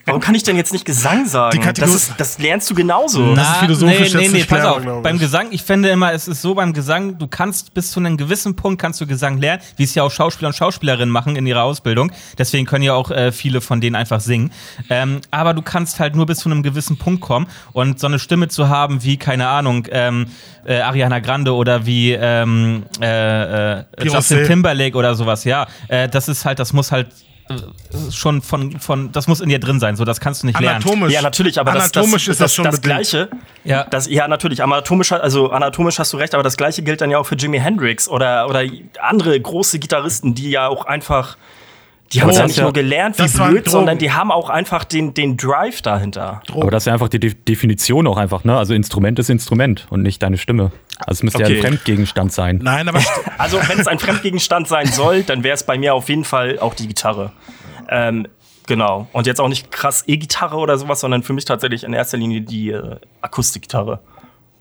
warum 0.05 0.21
kann 0.21 0.35
ich 0.35 0.43
denn 0.43 0.55
jetzt 0.57 0.73
nicht 0.73 0.85
Gesang 0.85 1.25
sagen? 1.25 1.59
Das, 1.75 1.93
ist, 1.93 2.13
das 2.17 2.37
lernst 2.39 2.69
du 2.69 2.75
genauso. 2.75 3.33
Das 3.35 3.49
ist 3.49 3.55
philosophisch 3.57 3.97
nee, 4.13 4.17
nee, 4.17 4.23
jetzt 4.23 4.31
nee, 4.31 4.37
nicht 4.39 4.49
pass 4.49 4.65
auf. 4.65 5.01
Beim 5.03 5.19
Gesang, 5.19 5.47
ich 5.51 5.63
finde 5.63 5.89
immer, 5.89 6.11
es 6.13 6.27
ist 6.27 6.41
so 6.41 6.55
beim 6.55 6.73
Gesang, 6.73 7.17
du 7.17 7.27
kannst 7.27 7.73
bis 7.73 7.91
zu 7.91 7.99
einem 7.99 8.17
gewissen 8.17 8.55
Punkt 8.55 8.81
kannst 8.81 8.99
du 9.01 9.07
Gesang 9.07 9.37
lernen, 9.37 9.61
wie 9.77 9.83
es 9.83 9.95
ja 9.95 10.03
auch 10.03 10.11
Schauspieler 10.11 10.49
und 10.49 10.53
Schauspielerinnen 10.55 11.09
machen 11.11 11.35
in 11.35 11.45
ihrer 11.47 11.63
Ausbildung. 11.63 12.11
Deswegen 12.37 12.65
können 12.65 12.83
ja 12.83 12.93
auch 12.93 13.11
äh, 13.11 13.31
viele 13.31 13.61
von 13.61 13.79
denen 13.81 13.95
einfach 13.95 14.19
singen. 14.19 14.51
Ähm, 14.89 15.21
aber 15.31 15.53
du 15.53 15.61
kannst 15.61 15.99
halt 15.99 16.15
nur 16.15 16.25
bis 16.25 16.39
zu 16.39 16.49
einem 16.49 16.63
gewissen 16.63 16.97
Punkt 16.97 17.21
kommen 17.21 17.47
und 17.73 17.99
so 17.99 18.07
eine 18.07 18.19
Stimme 18.19 18.47
zu 18.49 18.69
haben 18.69 19.03
wie, 19.03 19.17
keine 19.17 19.47
Ahnung, 19.47 19.87
ähm, 19.91 20.27
äh, 20.65 20.79
Ariana 20.79 21.19
Grande 21.19 21.53
oder 21.53 21.85
wie 21.85 22.13
ähm, 22.13 22.83
äh, 23.01 23.79
äh, 23.79 23.83
Justin. 24.01 24.45
Timberlake 24.45 24.97
oder 24.97 25.15
sowas, 25.15 25.43
ja. 25.43 25.67
Äh, 25.87 26.09
das 26.09 26.27
ist 26.27 26.45
halt, 26.45 26.59
das 26.59 26.73
muss 26.73 26.91
halt 26.91 27.07
äh, 27.49 28.11
schon 28.11 28.41
von, 28.41 28.79
von, 28.79 29.11
das 29.11 29.27
muss 29.27 29.39
in 29.39 29.49
dir 29.49 29.59
drin 29.59 29.79
sein, 29.79 29.95
so 29.95 30.03
das 30.05 30.19
kannst 30.19 30.43
du 30.43 30.47
nicht 30.47 30.59
lernen. 30.59 30.81
Anatomisch. 30.83 31.13
Ja, 31.13 31.21
natürlich, 31.21 31.59
aber 31.59 31.71
das, 31.71 31.91
das, 31.91 32.03
Anatomisch 32.03 32.27
ist 32.27 32.41
das, 32.41 32.53
schon 32.53 32.65
das 32.65 32.81
bedingt. 32.81 32.95
Gleiche. 32.95 33.29
Ja. 33.63 33.85
Das, 33.85 34.09
ja, 34.09 34.27
natürlich. 34.27 34.61
Anatomisch, 34.61 35.11
also 35.11 35.51
anatomisch 35.51 35.99
hast 35.99 36.13
du 36.13 36.17
recht, 36.17 36.33
aber 36.33 36.43
das 36.43 36.57
Gleiche 36.57 36.81
gilt 36.81 37.01
dann 37.01 37.11
ja 37.11 37.17
auch 37.19 37.25
für 37.25 37.35
Jimi 37.35 37.59
Hendrix 37.59 38.09
oder, 38.09 38.49
oder 38.49 38.63
andere 38.99 39.39
große 39.39 39.79
Gitarristen, 39.79 40.35
die 40.35 40.49
ja 40.49 40.67
auch 40.67 40.85
einfach, 40.85 41.37
die 42.13 42.21
haben 42.21 42.29
es 42.29 42.37
ja 42.37 42.45
nicht 42.47 42.57
ja- 42.57 42.63
nur 42.63 42.73
gelernt 42.73 43.17
wie 43.19 43.23
blöd, 43.27 43.37
Drogen. 43.65 43.69
sondern 43.69 43.97
die 43.97 44.11
haben 44.11 44.31
auch 44.31 44.49
einfach 44.49 44.83
den, 44.83 45.13
den 45.13 45.35
Drive 45.37 45.81
dahinter. 45.81 46.41
Aber 46.53 46.71
das 46.71 46.83
ist 46.83 46.87
ja 46.87 46.93
einfach 46.93 47.09
die 47.09 47.19
De 47.19 47.33
Definition 47.33 48.07
auch 48.07 48.17
einfach, 48.17 48.43
ne? 48.43 48.57
Also 48.57 48.73
Instrument 48.73 49.19
ist 49.19 49.29
Instrument 49.29 49.87
und 49.89 50.01
nicht 50.03 50.21
deine 50.23 50.37
Stimme. 50.37 50.71
Also 50.99 51.19
es 51.19 51.23
müsste 51.23 51.39
ja 51.41 51.45
Okay. 51.47 51.57
ein 51.57 51.61
Fremdgegenstand 51.63 52.31
sein. 52.31 52.59
Nein, 52.63 52.87
aber 52.87 52.99
Also, 53.37 53.59
wenn 53.67 53.79
es 53.79 53.87
ein 53.87 53.99
Fremdgegenstand 53.99 54.67
sein 54.67 54.87
soll, 54.87 55.23
dann 55.23 55.43
wäre 55.43 55.53
es 55.55 55.63
bei 55.63 55.77
mir 55.77 55.93
auf 55.93 56.09
jeden 56.09 56.23
Fall 56.23 56.59
auch 56.59 56.73
die 56.73 56.87
Gitarre. 56.87 57.31
Ähm, 57.89 58.27
genau. 58.65 59.07
Und 59.13 59.27
jetzt 59.27 59.39
auch 59.39 59.47
nicht 59.47 59.71
krass 59.71 60.03
E-Gitarre 60.07 60.57
oder 60.57 60.77
sowas, 60.77 60.99
sondern 61.01 61.23
für 61.23 61.33
mich 61.33 61.45
tatsächlich 61.45 61.83
in 61.83 61.93
erster 61.93 62.17
Linie 62.17 62.41
die 62.41 62.71
äh, 62.71 62.95
Akustikgitarre. 63.21 63.99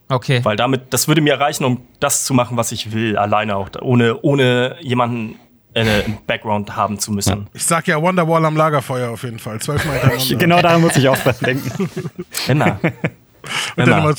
Okay. 0.09 0.40
Weil 0.44 0.56
damit, 0.56 0.92
das 0.92 1.09
würde 1.09 1.20
mir 1.20 1.40
reichen, 1.40 1.64
um 1.64 1.80
das 2.00 2.24
zu 2.24 2.35
machen, 2.35 2.56
was 2.56 2.70
ich 2.70 2.92
will, 2.92 3.16
alleine 3.16 3.56
auch, 3.56 3.70
ohne, 3.80 4.20
ohne 4.22 4.76
jemanden 4.80 5.37
äh, 5.76 6.00
im 6.02 6.18
Background 6.26 6.74
haben 6.74 6.98
zu 6.98 7.12
müssen. 7.12 7.46
ich 7.52 7.64
sag 7.64 7.86
ja 7.86 8.00
Wonderwall 8.00 8.44
am 8.44 8.56
Lagerfeuer 8.56 9.10
auf 9.10 9.22
jeden 9.22 9.38
Fall. 9.38 9.60
Zwölfmal. 9.60 10.00
Genau 10.38 10.62
daran 10.62 10.80
muss 10.80 10.96
ich 10.96 11.08
auch 11.08 11.18
dran 11.18 11.34
denken. 11.44 11.90
Immer. 12.48 12.78
Und 12.82 12.92
dann 13.76 13.86
Immer. 13.88 13.98
immer, 13.98 14.14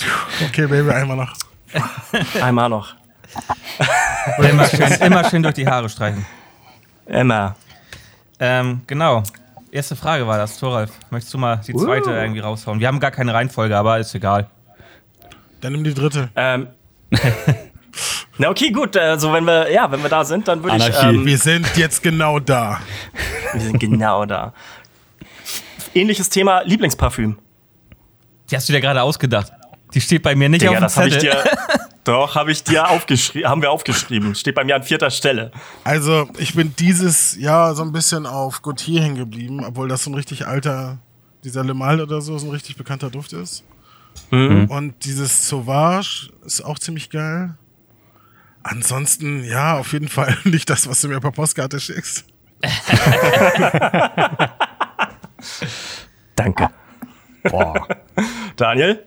okay, 0.47 0.67
Baby, 0.67 0.89
einmal 0.91 1.17
noch. 1.17 1.33
Einmal 2.41 2.69
noch. 2.69 2.95
immer, 4.39 4.65
schön, 4.69 4.91
immer 5.01 5.29
schön 5.29 5.43
durch 5.43 5.55
die 5.55 5.67
Haare 5.67 5.89
streichen. 5.89 6.25
Immer. 7.05 7.55
Ähm, 8.39 8.81
genau. 8.87 9.23
Erste 9.69 9.97
Frage 9.97 10.25
war 10.25 10.37
das, 10.37 10.57
Thoralf. 10.57 10.91
Möchtest 11.09 11.33
du 11.33 11.37
mal 11.37 11.57
die 11.67 11.73
zweite 11.73 12.09
Uh. 12.09 12.13
irgendwie 12.13 12.39
raushauen? 12.39 12.79
Wir 12.79 12.87
haben 12.87 13.01
gar 13.01 13.11
keine 13.11 13.33
Reihenfolge, 13.33 13.75
aber 13.75 13.99
ist 13.99 14.15
egal. 14.15 14.47
Dann 15.59 15.73
nimm 15.73 15.83
die 15.83 15.93
dritte. 15.93 16.29
Ähm. 16.35 16.67
Na 18.37 18.49
okay, 18.49 18.71
gut. 18.71 18.95
Also 18.97 19.33
wenn 19.33 19.45
wir, 19.45 19.71
ja, 19.71 19.91
wenn 19.91 20.01
wir 20.01 20.09
da 20.09 20.23
sind, 20.23 20.47
dann 20.47 20.63
würde 20.63 20.77
ich. 20.77 21.03
Ähm, 21.03 21.25
Wir 21.25 21.37
sind 21.37 21.65
jetzt 21.75 22.03
genau 22.03 22.39
da. 22.39 22.79
wir 23.53 23.61
sind 23.61 23.79
genau 23.79 24.25
da. 24.25 24.53
Ähnliches 25.93 26.29
Thema 26.29 26.61
Lieblingsparfüm. 26.61 27.37
Die 28.49 28.55
hast 28.55 28.69
du 28.69 28.73
dir 28.73 28.81
gerade 28.81 29.01
ausgedacht. 29.01 29.51
Die 29.93 30.01
steht 30.01 30.21
bei 30.23 30.35
mir 30.35 30.49
nicht 30.49 30.61
Digga, 30.61 30.71
auf 30.71 30.77
dem 30.77 30.81
das 30.83 30.97
habe 30.97 31.07
ich 31.07 31.15
Zettel. 31.15 31.31
dir. 31.31 31.57
Doch, 32.03 32.35
habe 32.35 32.51
ich 32.51 32.63
dir 32.63 32.89
aufgeschrieben, 32.89 33.49
haben 33.49 33.61
wir 33.61 33.69
aufgeschrieben. 33.71 34.33
Steht 34.33 34.55
bei 34.55 34.63
mir 34.63 34.75
an 34.77 34.83
vierter 34.83 35.09
Stelle. 35.09 35.51
Also, 35.83 36.29
ich 36.37 36.53
bin 36.53 36.73
dieses 36.79 37.35
Jahr 37.35 37.75
so 37.75 37.83
ein 37.83 37.91
bisschen 37.91 38.25
auf 38.25 38.61
Gautier 38.61 39.01
hängen 39.01 39.17
geblieben, 39.17 39.61
obwohl 39.65 39.89
das 39.89 40.05
so 40.05 40.11
ein 40.11 40.13
richtig 40.13 40.47
alter, 40.47 40.99
dieser 41.43 41.65
Le 41.65 41.73
Mal 41.73 41.99
oder 41.99 42.21
so, 42.21 42.37
so 42.37 42.47
ein 42.47 42.51
richtig 42.51 42.77
bekannter 42.77 43.09
Duft 43.09 43.33
ist. 43.33 43.65
Und 44.31 44.93
dieses 45.03 45.49
Sauvage 45.49 46.29
ist 46.45 46.61
auch 46.63 46.79
ziemlich 46.79 47.09
geil. 47.09 47.55
Ansonsten, 48.69 49.43
ja, 49.43 49.77
auf 49.77 49.93
jeden 49.93 50.07
Fall 50.09 50.37
nicht 50.43 50.69
das, 50.69 50.87
was 50.89 51.01
du 51.01 51.07
mir 51.09 51.19
per 51.19 51.31
Postkarte 51.31 51.79
schickst. 51.79 52.25
Danke. 56.35 56.69
Boah. 57.43 57.87
Daniel? 58.55 59.03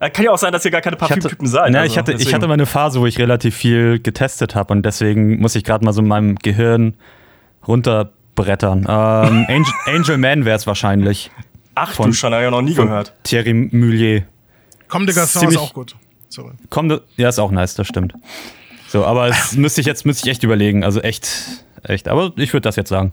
Äh, 0.00 0.10
Kann 0.10 0.24
ja 0.24 0.32
auch 0.32 0.38
sein, 0.38 0.52
dass 0.52 0.64
ihr 0.64 0.70
gar 0.70 0.80
keine 0.80 0.96
Ich 0.96 1.02
hatte, 1.02 1.14
Parfümtypen 1.14 1.46
seid. 1.46 1.70
na, 1.70 1.80
also 1.80 1.92
ich, 1.92 1.98
hatte, 1.98 2.12
ich 2.14 2.34
hatte 2.34 2.46
mal 2.48 2.54
eine 2.54 2.66
Phase, 2.66 3.00
wo 3.00 3.06
ich 3.06 3.18
relativ 3.18 3.54
viel 3.54 4.00
getestet 4.00 4.54
habe 4.54 4.72
und 4.72 4.82
deswegen 4.84 5.38
muss 5.40 5.54
ich 5.54 5.64
gerade 5.64 5.84
mal 5.84 5.92
so 5.92 6.00
in 6.02 6.08
meinem 6.08 6.36
Gehirn 6.36 6.94
runterbrettern. 7.66 8.80
Ähm, 8.80 8.86
Angel, 9.48 9.72
Angel 9.86 10.18
Man 10.18 10.44
wäre 10.44 10.56
es 10.56 10.66
wahrscheinlich. 10.66 11.30
Ach 11.74 11.92
von- 11.92 12.06
du 12.10 12.12
schon, 12.14 12.32
habe 12.32 12.44
ich 12.44 12.50
noch 12.50 12.62
nie 12.62 12.74
gehört. 12.74 13.14
Thierry 13.22 13.54
Mullier. 13.54 14.24
Komm, 14.88 15.06
de 15.06 15.14
Garçon 15.14 15.48
ist 15.48 15.56
auch 15.56 15.72
gut. 15.72 15.96
Sorry. 16.28 16.52
Komm, 16.70 17.00
ja, 17.16 17.28
ist 17.28 17.38
auch 17.38 17.50
nice, 17.52 17.74
das 17.74 17.86
stimmt. 17.86 18.14
So, 18.94 19.04
aber 19.04 19.26
es 19.26 19.56
müsste 19.56 19.80
ich 19.80 19.88
jetzt 19.88 20.06
müsste 20.06 20.24
ich 20.28 20.30
echt 20.30 20.44
überlegen. 20.44 20.84
Also 20.84 21.00
echt, 21.00 21.28
echt. 21.82 22.06
Aber 22.06 22.30
ich 22.36 22.52
würde 22.52 22.60
das 22.62 22.76
jetzt 22.76 22.90
sagen. 22.90 23.10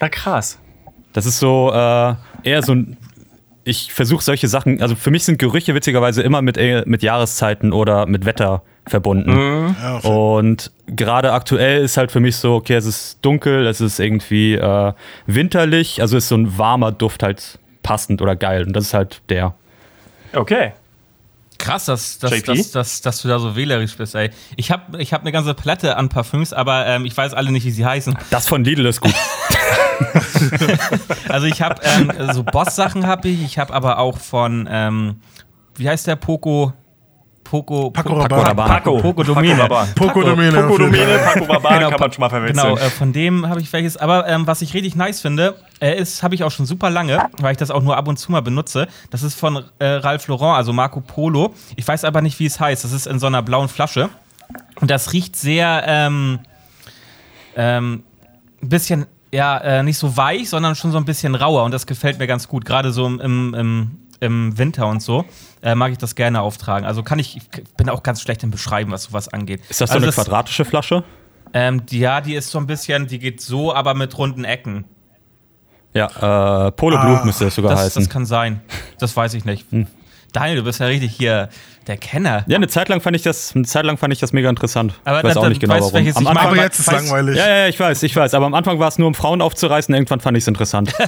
Ah, 0.00 0.10
krass. 0.10 0.58
Das 1.14 1.24
ist 1.24 1.38
so 1.38 1.70
äh, 1.72 2.14
eher 2.42 2.62
so 2.62 2.74
ein. 2.74 2.98
Ich 3.64 3.90
versuche 3.94 4.22
solche 4.22 4.48
Sachen, 4.48 4.82
also 4.82 4.94
für 4.94 5.10
mich 5.10 5.24
sind 5.24 5.38
Gerüche 5.38 5.74
witzigerweise 5.74 6.20
immer 6.20 6.42
mit, 6.42 6.58
äh, 6.58 6.82
mit 6.84 7.02
Jahreszeiten 7.02 7.72
oder 7.72 8.04
mit 8.04 8.26
Wetter 8.26 8.62
verbunden. 8.86 9.74
Ja, 9.80 9.96
auf- 9.98 10.04
Und 10.04 10.72
gerade 10.88 11.32
aktuell 11.32 11.82
ist 11.84 11.96
halt 11.96 12.12
für 12.12 12.20
mich 12.20 12.36
so, 12.36 12.56
okay, 12.56 12.74
es 12.74 12.84
ist 12.84 13.18
dunkel, 13.22 13.66
es 13.66 13.80
ist 13.80 13.98
irgendwie 13.98 14.56
äh, 14.56 14.92
winterlich, 15.26 16.02
also 16.02 16.18
ist 16.18 16.28
so 16.28 16.34
ein 16.36 16.58
warmer 16.58 16.92
Duft 16.92 17.22
halt 17.22 17.58
passend 17.82 18.20
oder 18.20 18.36
geil. 18.36 18.64
Und 18.66 18.74
das 18.74 18.84
ist 18.86 18.94
halt 18.94 19.22
der. 19.30 19.54
Okay. 20.34 20.72
Krass, 21.62 21.84
dass, 21.84 22.18
dass, 22.18 22.42
dass, 22.42 22.70
dass, 22.72 23.00
dass 23.02 23.22
du 23.22 23.28
da 23.28 23.38
so 23.38 23.54
wählerisch 23.54 23.96
bist, 23.96 24.16
ey. 24.16 24.30
Ich 24.56 24.72
habe 24.72 25.00
ich 25.00 25.12
hab 25.12 25.20
eine 25.20 25.30
ganze 25.30 25.54
Palette 25.54 25.96
an 25.96 26.08
Parfüms, 26.08 26.52
aber 26.52 26.86
ähm, 26.88 27.04
ich 27.04 27.16
weiß 27.16 27.34
alle 27.34 27.52
nicht, 27.52 27.64
wie 27.64 27.70
sie 27.70 27.86
heißen. 27.86 28.18
Das 28.30 28.48
von 28.48 28.64
Lidl 28.64 28.86
ist 28.86 29.00
gut. 29.00 29.14
Also 31.28 31.46
ich 31.46 31.62
habe 31.62 31.80
ähm, 31.84 32.12
so 32.32 32.42
Boss-Sachen 32.42 33.06
habe 33.06 33.28
ich, 33.28 33.42
ich 33.44 33.58
habe 33.58 33.72
aber 33.72 33.98
auch 33.98 34.18
von, 34.18 34.68
ähm, 34.70 35.20
wie 35.76 35.88
heißt 35.88 36.06
der, 36.06 36.16
Poco... 36.16 36.72
Poco... 37.52 37.90
Paco 37.90 38.08
Po- 38.14 38.20
Rabanne. 38.20 38.46
Rabanne. 38.46 38.68
Paco. 38.70 38.96
Poco. 38.96 39.20
Rabanne. 39.20 39.92
Poco 39.94 40.22
Domene. 40.22 40.62
Poco 40.62 40.78
Fall. 40.78 41.18
Paco 41.34 41.52
Rabanne 41.52 41.76
Genau, 41.80 41.90
kann 41.90 42.00
man 42.00 42.12
schon 42.12 42.20
mal 42.22 42.30
verwechseln. 42.30 42.66
Genau, 42.66 42.76
äh, 42.78 42.88
von 42.88 43.12
dem 43.12 43.46
habe 43.46 43.60
ich 43.60 43.70
welches. 43.74 43.98
Aber 43.98 44.26
ähm, 44.26 44.46
was 44.46 44.62
ich 44.62 44.72
richtig 44.72 44.96
nice 44.96 45.20
finde, 45.20 45.56
äh, 45.78 45.94
ist, 46.00 46.22
habe 46.22 46.34
ich 46.34 46.44
auch 46.44 46.50
schon 46.50 46.64
super 46.64 46.88
lange, 46.88 47.28
weil 47.42 47.52
ich 47.52 47.58
das 47.58 47.70
auch 47.70 47.82
nur 47.82 47.98
ab 47.98 48.08
und 48.08 48.16
zu 48.16 48.32
mal 48.32 48.40
benutze. 48.40 48.88
Das 49.10 49.22
ist 49.22 49.38
von 49.38 49.64
äh, 49.80 49.84
Ralph 49.84 50.28
Lauren, 50.28 50.56
also 50.56 50.72
Marco 50.72 51.02
Polo. 51.02 51.52
Ich 51.76 51.86
weiß 51.86 52.04
aber 52.04 52.22
nicht, 52.22 52.38
wie 52.38 52.46
es 52.46 52.58
heißt. 52.58 52.84
Das 52.84 52.92
ist 52.92 53.06
in 53.06 53.18
so 53.18 53.26
einer 53.26 53.42
blauen 53.42 53.68
Flasche. 53.68 54.08
Und 54.80 54.90
das 54.90 55.12
riecht 55.12 55.36
sehr, 55.36 55.84
ähm, 55.86 56.38
ähm, 57.54 58.02
ein 58.62 58.68
bisschen, 58.70 59.04
ja, 59.30 59.58
äh, 59.58 59.82
nicht 59.82 59.98
so 59.98 60.16
weich, 60.16 60.48
sondern 60.48 60.74
schon 60.74 60.90
so 60.90 60.96
ein 60.96 61.04
bisschen 61.04 61.34
rauer. 61.34 61.64
Und 61.64 61.72
das 61.72 61.86
gefällt 61.86 62.18
mir 62.18 62.26
ganz 62.26 62.48
gut. 62.48 62.64
Gerade 62.64 62.92
so 62.92 63.06
im, 63.06 63.20
im, 63.20 63.54
im, 63.54 63.90
im 64.22 64.56
Winter 64.56 64.86
und 64.86 65.02
so 65.02 65.24
äh, 65.62 65.74
mag 65.74 65.92
ich 65.92 65.98
das 65.98 66.14
gerne 66.14 66.40
auftragen. 66.40 66.86
Also 66.86 67.02
kann 67.02 67.18
ich, 67.18 67.36
ich 67.36 67.42
bin 67.76 67.88
auch 67.88 68.02
ganz 68.02 68.22
schlecht 68.22 68.42
im 68.44 68.50
Beschreiben, 68.50 68.90
was 68.92 69.04
sowas 69.04 69.28
angeht. 69.28 69.60
Ist 69.68 69.80
das 69.80 69.90
so 69.90 69.94
also 69.96 70.06
eine 70.06 70.12
quadratische 70.12 70.64
Flasche? 70.64 71.04
ähm, 71.52 71.84
die, 71.86 71.98
ja, 71.98 72.20
die 72.20 72.34
ist 72.34 72.50
so 72.50 72.58
ein 72.58 72.66
bisschen, 72.66 73.06
die 73.08 73.18
geht 73.18 73.40
so, 73.40 73.74
aber 73.74 73.94
mit 73.94 74.16
runden 74.16 74.44
Ecken. 74.44 74.84
Ja, 75.94 76.68
äh, 76.68 76.72
Polo 76.72 76.96
Ah, 76.96 77.04
Blut 77.04 77.24
müsste 77.26 77.46
es 77.46 77.54
sogar 77.54 77.72
Das, 77.72 77.80
heißen. 77.84 78.02
das 78.04 78.10
kann 78.10 78.24
sein. 78.24 78.62
Das 78.98 79.14
weiß 79.14 79.34
ich 79.34 79.44
nicht. 79.44 79.66
Daniel, 80.32 80.56
du 80.56 80.62
bist 80.64 80.80
ja 80.80 80.86
richtig 80.86 81.12
hier 81.14 81.50
der 81.86 81.96
Kenner. 81.96 82.44
ja, 82.46 82.56
eine 82.56 82.68
Zeit 82.68 82.88
lang 82.88 83.00
fand 83.00 83.16
ich 83.16 83.22
das, 83.22 83.54
eine 83.54 83.64
Zeit 83.64 83.84
lang 83.84 83.96
fand 83.96 84.12
ich 84.12 84.20
das 84.20 84.32
mega 84.32 84.48
interessant. 84.48 84.94
Aber 85.04 85.18
ich 85.18 85.24
weiß 85.24 85.36
auch 85.36 85.48
nicht 85.48 85.60
genau 85.60 85.74
weißt, 85.74 85.82
warum. 85.82 85.94
welches 85.94 86.16
Am 86.16 86.26
Anfang? 86.26 86.46
Aber 86.46 86.56
jetzt 86.56 86.78
ist 86.78 86.88
Weiß- 86.88 86.92
langweilig. 86.92 87.36
ja, 87.36 87.48
ja, 87.48 87.66
ich 87.68 87.78
weiß, 87.78 88.02
ich 88.04 88.14
weiß. 88.14 88.34
Aber 88.34 88.46
am 88.46 88.54
Anfang 88.54 88.78
war 88.78 88.88
es 88.88 88.98
nur, 88.98 89.08
um 89.08 89.14
Frauen 89.14 89.42
aufzureißen. 89.42 89.94
Irgendwann 89.94 90.20
fand 90.20 90.36
ich 90.36 90.44
es 90.44 90.48
interessant. 90.48 90.92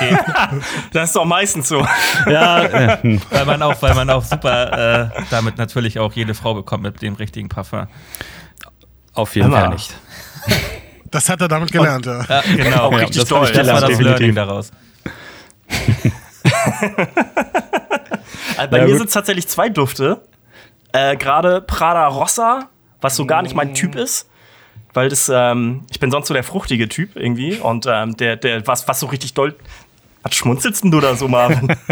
Das 0.92 1.10
ist 1.10 1.16
doch 1.16 1.24
meistens 1.24 1.68
so. 1.68 1.86
ja, 2.26 2.62
äh, 2.64 2.98
hm. 3.02 3.20
Weil 3.30 3.44
man 3.46 3.62
auch, 3.62 3.80
weil 3.82 3.94
man 3.94 4.08
auch 4.10 4.22
super 4.24 5.10
äh, 5.16 5.22
damit 5.30 5.58
natürlich 5.58 5.98
auch 5.98 6.12
jede 6.12 6.34
Frau 6.34 6.54
bekommt 6.54 6.82
mit 6.82 7.00
dem 7.02 7.14
richtigen 7.14 7.48
Parfum. 7.48 7.86
auf 9.14 9.34
jeden. 9.34 9.50
Fall 9.50 9.70
nicht. 9.70 9.94
Das 11.10 11.28
hat 11.28 11.40
er 11.40 11.48
damit 11.48 11.72
gelernt, 11.72 12.04
ja. 12.06 12.24
Ja, 12.28 12.42
genau. 12.56 12.76
Auch 12.88 12.92
richtig 12.92 13.16
das 13.20 13.28
toll. 13.28 13.48
das 13.52 13.66
war 13.66 13.80
das 13.80 13.90
definitiv. 13.90 14.18
Learning 14.18 14.34
daraus. 14.34 14.70
Äh, 18.58 18.68
Bei 18.68 18.78
Ja, 18.78 18.86
mir 18.86 18.96
sind 18.96 19.06
es 19.06 19.12
tatsächlich 19.12 19.46
zwei 19.48 19.68
Dufte. 19.68 20.20
Äh, 20.92 21.16
Gerade 21.16 21.60
Prada 21.60 22.06
Rossa, 22.08 22.68
was 23.00 23.16
so 23.16 23.26
gar 23.26 23.42
nicht 23.42 23.54
mein 23.54 23.74
Typ 23.74 23.94
ist. 23.96 24.28
Weil 24.94 25.10
das, 25.10 25.30
ähm, 25.32 25.84
ich 25.90 26.00
bin 26.00 26.10
sonst 26.10 26.28
so 26.28 26.34
der 26.34 26.44
fruchtige 26.44 26.88
Typ 26.88 27.16
irgendwie. 27.16 27.56
Und 27.56 27.86
ähm, 27.86 28.16
der, 28.16 28.36
der, 28.36 28.66
was, 28.66 28.88
was 28.88 29.00
so 29.00 29.06
richtig 29.06 29.34
doll. 29.34 29.54
Was 30.22 30.34
schmunzelst 30.34 30.84
denn 30.84 30.90
du 30.90 31.00
da 31.00 31.14
so, 31.14 31.28
Marvin? 31.28 31.76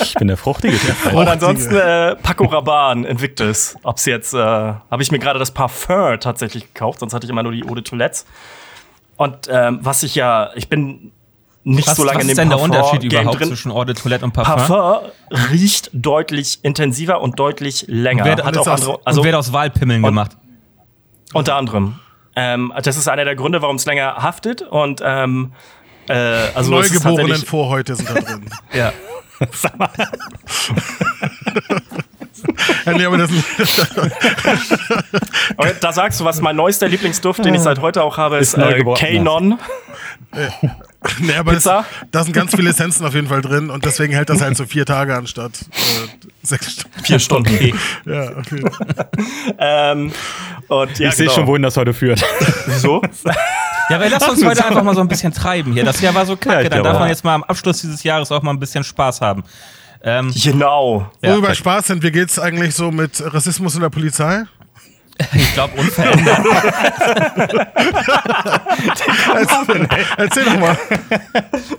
Ich 0.00 0.12
bin 0.12 0.28
der 0.28 0.36
fruchtige 0.36 0.76
Typ. 0.76 1.14
Und 1.14 1.26
ansonsten 1.28 1.74
äh, 1.74 2.14
Paco 2.16 2.44
Rabanne 2.44 3.08
Invictus. 3.08 3.74
Ob's 3.84 4.04
jetzt, 4.04 4.34
äh, 4.34 4.38
habe 4.38 5.02
ich 5.02 5.10
mir 5.10 5.18
gerade 5.18 5.38
das 5.38 5.50
Parfum 5.50 6.20
tatsächlich 6.20 6.74
gekauft, 6.74 7.00
sonst 7.00 7.14
hatte 7.14 7.24
ich 7.24 7.30
immer 7.30 7.42
nur 7.42 7.52
die 7.52 7.64
Eau 7.64 7.74
de 7.74 7.82
Toilette. 7.82 8.24
Und 9.16 9.48
ähm, 9.50 9.78
was 9.80 10.02
ich 10.02 10.14
ja, 10.14 10.50
ich 10.56 10.68
bin 10.68 11.10
nicht 11.68 11.88
Was, 11.88 11.96
so 11.96 12.04
lange 12.04 12.18
was 12.18 12.24
in 12.24 12.30
ist 12.30 12.36
dem 12.38 12.48
denn 12.48 12.50
der 12.50 12.60
Unterschied 12.60 13.02
überhaupt 13.02 13.40
drin. 13.40 13.48
zwischen 13.48 13.72
Eau 13.72 13.84
de 13.84 13.94
Toilette 13.96 14.24
und 14.24 14.32
Parfum? 14.32 14.54
Parfum 14.66 15.10
riecht 15.50 15.90
deutlich 15.92 16.60
intensiver 16.62 17.20
und 17.20 17.38
deutlich 17.40 17.84
länger. 17.88 18.24
Wer- 18.24 18.36
Hat 18.36 18.56
und 18.56 18.58
auch 18.58 18.66
ist 18.66 18.68
andere, 18.82 19.00
Also, 19.04 19.20
und 19.20 19.26
wird 19.26 19.34
aus 19.34 19.52
Wahlpimmeln 19.52 20.00
gemacht. 20.02 20.36
unter 21.34 21.56
anderem. 21.56 21.98
Ähm, 22.36 22.72
das 22.82 22.96
ist 22.96 23.08
einer 23.08 23.24
der 23.24 23.34
Gründe, 23.34 23.62
warum 23.62 23.76
es 23.76 23.84
länger 23.86 24.14
haftet. 24.22 24.62
Und 24.62 25.00
ähm, 25.04 25.52
äh, 26.08 26.12
also 26.54 26.78
es 26.78 26.90
ist 26.92 27.04
Neugeborenen 27.04 27.38
Vorhäute 27.44 27.96
sind 27.96 28.08
da 28.10 28.14
drin. 28.14 28.44
Ja. 28.72 28.92
ja, 29.40 30.08
nee, 32.86 33.04
aber 33.04 33.18
das, 33.18 33.30
Okay, 35.56 35.72
da 35.80 35.92
sagst 35.92 36.20
du 36.20 36.24
was. 36.24 36.40
Mein 36.40 36.56
neuester 36.56 36.88
Lieblingsduft, 36.88 37.44
den 37.44 37.54
ich 37.54 37.60
seit 37.60 37.80
heute 37.80 38.02
auch 38.02 38.18
habe, 38.18 38.38
ist, 38.38 38.54
Ist 38.54 38.62
äh, 38.62 38.82
K-Non. 38.94 39.58
nee, 41.20 41.34
aber 41.38 41.52
das, 41.52 41.64
da 41.64 41.84
sind 42.24 42.32
ganz 42.32 42.54
viele 42.54 42.70
Essenzen 42.70 43.06
auf 43.06 43.14
jeden 43.14 43.28
Fall 43.28 43.42
drin 43.42 43.70
und 43.70 43.84
deswegen 43.84 44.12
hält 44.12 44.28
das 44.28 44.40
halt 44.40 44.56
so 44.56 44.66
vier 44.66 44.84
Tage 44.84 45.14
anstatt 45.16 45.52
äh, 45.62 46.26
sechs 46.42 46.72
Stunden. 46.72 47.04
Vier 47.04 47.18
Stunden. 47.18 47.54
Okay. 47.54 47.74
Ja, 48.06 48.30
okay. 48.36 48.64
ähm, 49.58 50.12
und 50.68 50.98
ja, 50.98 51.08
Ich 51.08 51.14
sehe 51.14 51.26
genau. 51.26 51.34
schon, 51.36 51.46
wohin 51.46 51.62
das 51.62 51.76
heute 51.76 51.94
führt. 51.94 52.24
Wieso? 52.66 53.02
Ja, 53.88 53.96
aber 53.96 54.08
lass 54.08 54.28
uns 54.28 54.44
heute 54.44 54.64
einfach 54.64 54.82
mal 54.82 54.94
so 54.94 55.00
ein 55.00 55.08
bisschen 55.08 55.32
treiben 55.32 55.72
hier. 55.72 55.84
Das 55.84 56.00
Jahr 56.00 56.14
war 56.14 56.26
so 56.26 56.32
Ja, 56.32 56.38
kacke. 56.38 56.62
ich 56.64 56.68
Dann 56.70 56.82
darf 56.82 56.98
man 56.98 57.08
jetzt 57.08 57.24
mal 57.24 57.34
am 57.34 57.44
Abschluss 57.44 57.80
dieses 57.80 58.02
Jahres 58.02 58.30
auch 58.32 58.42
mal 58.42 58.50
ein 58.52 58.58
bisschen 58.58 58.84
Spaß 58.84 59.20
haben. 59.20 59.44
Ähm, 60.02 60.32
Genau. 60.34 61.10
Ja. 61.22 61.32
Wo 61.32 61.36
wir 61.36 61.42
bei 61.48 61.54
Spaß 61.54 61.86
sind, 61.88 62.02
wie 62.02 62.10
geht's 62.10 62.38
eigentlich 62.38 62.74
so 62.74 62.90
mit 62.90 63.22
Rassismus 63.32 63.74
in 63.74 63.80
der 63.80 63.90
Polizei? 63.90 64.44
ich 65.32 65.54
glaube, 65.54 65.80
unverändert. 65.80 66.38
Erzähl 70.18 70.44
doch 70.44 70.58
mal. 70.58 70.76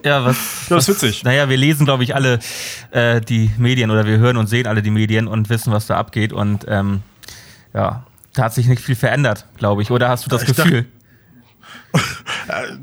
Ja, 0.04 0.26
was, 0.26 0.38
Das 0.70 0.90
ist 0.90 1.02
witzig. 1.04 1.24
Naja, 1.24 1.48
wir 1.48 1.58
lesen, 1.58 1.86
glaube 1.86 2.04
ich, 2.04 2.16
alle 2.16 2.40
äh, 2.92 3.22
die 3.22 3.52
Medien 3.58 3.92
oder 3.92 4.06
wir 4.06 4.18
hören 4.18 4.38
und 4.38 4.48
sehen 4.48 4.68
alle 4.68 4.82
die 4.82 4.92
Medien 4.92 5.28
und 5.28 5.50
wissen, 5.50 5.72
was 5.72 5.88
da 5.88 5.98
abgeht. 5.98 6.34
Und 6.34 6.66
ähm, 6.68 7.02
ja, 7.74 8.06
da 8.34 8.44
hat 8.44 8.54
sich 8.54 8.68
nicht 8.68 8.82
viel 8.82 8.96
verändert, 8.96 9.46
glaube 9.58 9.82
ich. 9.84 9.92
Oder 9.92 10.10
hast 10.10 10.26
du 10.26 10.30
das 10.30 10.44
Ich 10.44 10.56
Gefühl? 10.56 10.86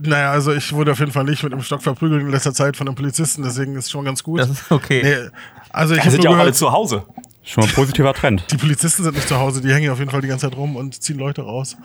Naja, 0.03 0.31
also 0.31 0.53
ich 0.53 0.73
wurde 0.73 0.93
auf 0.93 0.99
jeden 0.99 1.13
Fall 1.13 1.25
nicht 1.25 1.43
mit 1.43 1.53
dem 1.53 1.63
Stock 1.63 1.83
verprügelt 1.83 2.23
in 2.23 2.31
letzter 2.31 2.53
Zeit 2.53 2.77
von 2.77 2.87
einem 2.87 2.95
Polizisten, 2.95 3.43
deswegen 3.43 3.77
ist 3.77 3.91
schon 3.91 4.05
ganz 4.05 4.23
gut. 4.23 4.41
Das 4.41 4.51
ist 4.51 4.71
okay. 4.71 5.03
Nee, 5.03 5.31
also 5.71 5.95
ich 5.95 6.03
sind 6.03 6.17
nur 6.17 6.25
ja 6.25 6.31
auch 6.31 6.41
alle 6.41 6.53
zu 6.53 6.71
Hause. 6.71 7.05
Schon 7.43 7.63
mal 7.63 7.69
ein 7.69 7.75
positiver 7.75 8.15
Trend. 8.15 8.45
Die 8.51 8.57
Polizisten 8.57 9.05
sind 9.05 9.15
nicht 9.15 9.29
zu 9.29 9.39
Hause, 9.39 9.61
die 9.61 9.73
hängen 9.73 9.91
auf 9.91 9.99
jeden 9.99 10.11
Fall 10.11 10.23
die 10.23 10.29
ganze 10.29 10.49
Zeit 10.49 10.57
rum 10.57 10.77
und 10.77 11.03
ziehen 11.03 11.19
Leute 11.19 11.43
raus. 11.43 11.77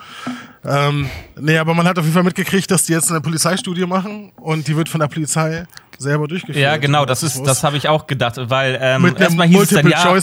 Ähm, 0.63 1.09
nee, 1.37 1.57
aber 1.57 1.73
man 1.73 1.85
hat 1.85 1.97
auf 1.97 2.05
jeden 2.05 2.13
Fall 2.13 2.23
mitgekriegt, 2.23 2.71
dass 2.71 2.83
die 2.83 2.93
jetzt 2.93 3.11
eine 3.11 3.19
Polizeistudie 3.19 3.85
machen 3.85 4.31
und 4.37 4.67
die 4.67 4.77
wird 4.77 4.87
von 4.87 5.01
der 5.01 5.07
Polizei 5.07 5.65
selber 5.99 6.27
durchgeführt. 6.27 6.63
Ja, 6.63 6.77
genau, 6.77 7.05
das 7.05 7.23
ist, 7.23 7.45
das 7.45 7.63
habe 7.63 7.77
ich 7.77 7.87
auch 7.89 8.07
gedacht, 8.07 8.35
weil 8.37 8.79
ähm, 8.81 9.03
Mit 9.03 9.19
erstmal 9.19 9.47
hieß 9.47 9.61
es 9.61 9.69
dann, 9.69 9.87
ja, 9.87 10.17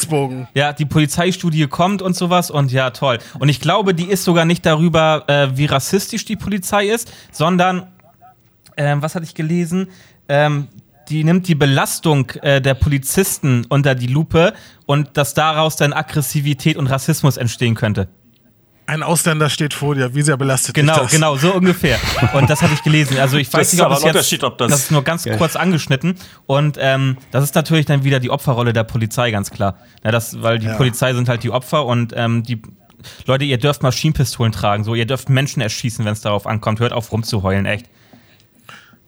ja, 0.54 0.72
die 0.72 0.86
Polizeistudie 0.86 1.66
kommt 1.66 2.02
und 2.02 2.16
sowas 2.16 2.50
und 2.50 2.72
ja, 2.72 2.90
toll. 2.90 3.18
Und 3.38 3.48
ich 3.48 3.60
glaube, 3.60 3.94
die 3.94 4.06
ist 4.06 4.24
sogar 4.24 4.44
nicht 4.46 4.64
darüber, 4.66 5.24
äh, 5.28 5.56
wie 5.56 5.66
rassistisch 5.66 6.24
die 6.24 6.36
Polizei 6.36 6.86
ist, 6.86 7.12
sondern, 7.30 7.86
ähm, 8.76 9.02
was 9.02 9.14
hatte 9.14 9.24
ich 9.24 9.34
gelesen? 9.34 9.88
Ähm, 10.28 10.68
die 11.08 11.22
nimmt 11.22 11.46
die 11.46 11.54
Belastung 11.54 12.30
äh, 12.42 12.60
der 12.60 12.74
Polizisten 12.74 13.64
unter 13.68 13.94
die 13.94 14.08
Lupe 14.08 14.54
und 14.86 15.16
dass 15.16 15.34
daraus 15.34 15.76
dann 15.76 15.92
Aggressivität 15.92 16.76
und 16.76 16.88
Rassismus 16.88 17.36
entstehen 17.36 17.74
könnte. 17.74 18.08
Ein 18.88 19.02
Ausländer 19.02 19.50
steht 19.50 19.74
vor 19.74 19.96
dir, 19.96 20.14
wie 20.14 20.22
sehr 20.22 20.36
belastet 20.36 20.76
dich 20.76 20.82
Genau, 20.84 21.00
das? 21.00 21.10
genau, 21.10 21.36
so 21.36 21.52
ungefähr. 21.52 21.98
Und 22.34 22.48
das 22.48 22.62
hatte 22.62 22.72
ich 22.74 22.82
gelesen. 22.84 23.18
Also 23.18 23.36
ich 23.36 23.48
weiß 23.48 23.60
Das 23.60 23.72
nicht, 23.72 23.80
ist 23.80 23.80
ob 23.80 23.86
aber 23.86 23.94
es 23.96 24.02
ein 24.02 24.06
jetzt, 24.06 24.14
Unterschied, 24.14 24.44
ob 24.44 24.58
das- 24.58 24.70
das 24.70 24.80
ist 24.84 24.90
nur 24.92 25.02
ganz 25.02 25.24
kurz 25.38 25.56
angeschnitten. 25.56 26.14
Und 26.46 26.78
ähm, 26.80 27.16
das 27.32 27.42
ist 27.42 27.56
natürlich 27.56 27.86
dann 27.86 28.04
wieder 28.04 28.20
die 28.20 28.30
Opferrolle 28.30 28.72
der 28.72 28.84
Polizei, 28.84 29.32
ganz 29.32 29.50
klar. 29.50 29.78
Ja, 30.04 30.12
das, 30.12 30.40
weil 30.40 30.60
die 30.60 30.66
Ja. 30.66 30.74
Polizei 30.76 31.12
sind 31.14 31.28
halt 31.28 31.42
die 31.42 31.50
Opfer 31.50 31.84
und 31.84 32.12
ähm, 32.16 32.44
die 32.44 32.62
Leute, 33.26 33.44
ihr 33.44 33.58
dürft 33.58 33.82
Maschinenpistolen 33.82 34.52
tragen, 34.52 34.84
so 34.84 34.94
ihr 34.94 35.06
dürft 35.06 35.28
Menschen 35.30 35.60
erschießen, 35.62 36.04
wenn 36.04 36.12
es 36.12 36.20
darauf 36.20 36.46
ankommt. 36.46 36.78
Hört 36.80 36.92
auf 36.92 37.10
rumzuheulen, 37.10 37.66
echt. 37.66 37.86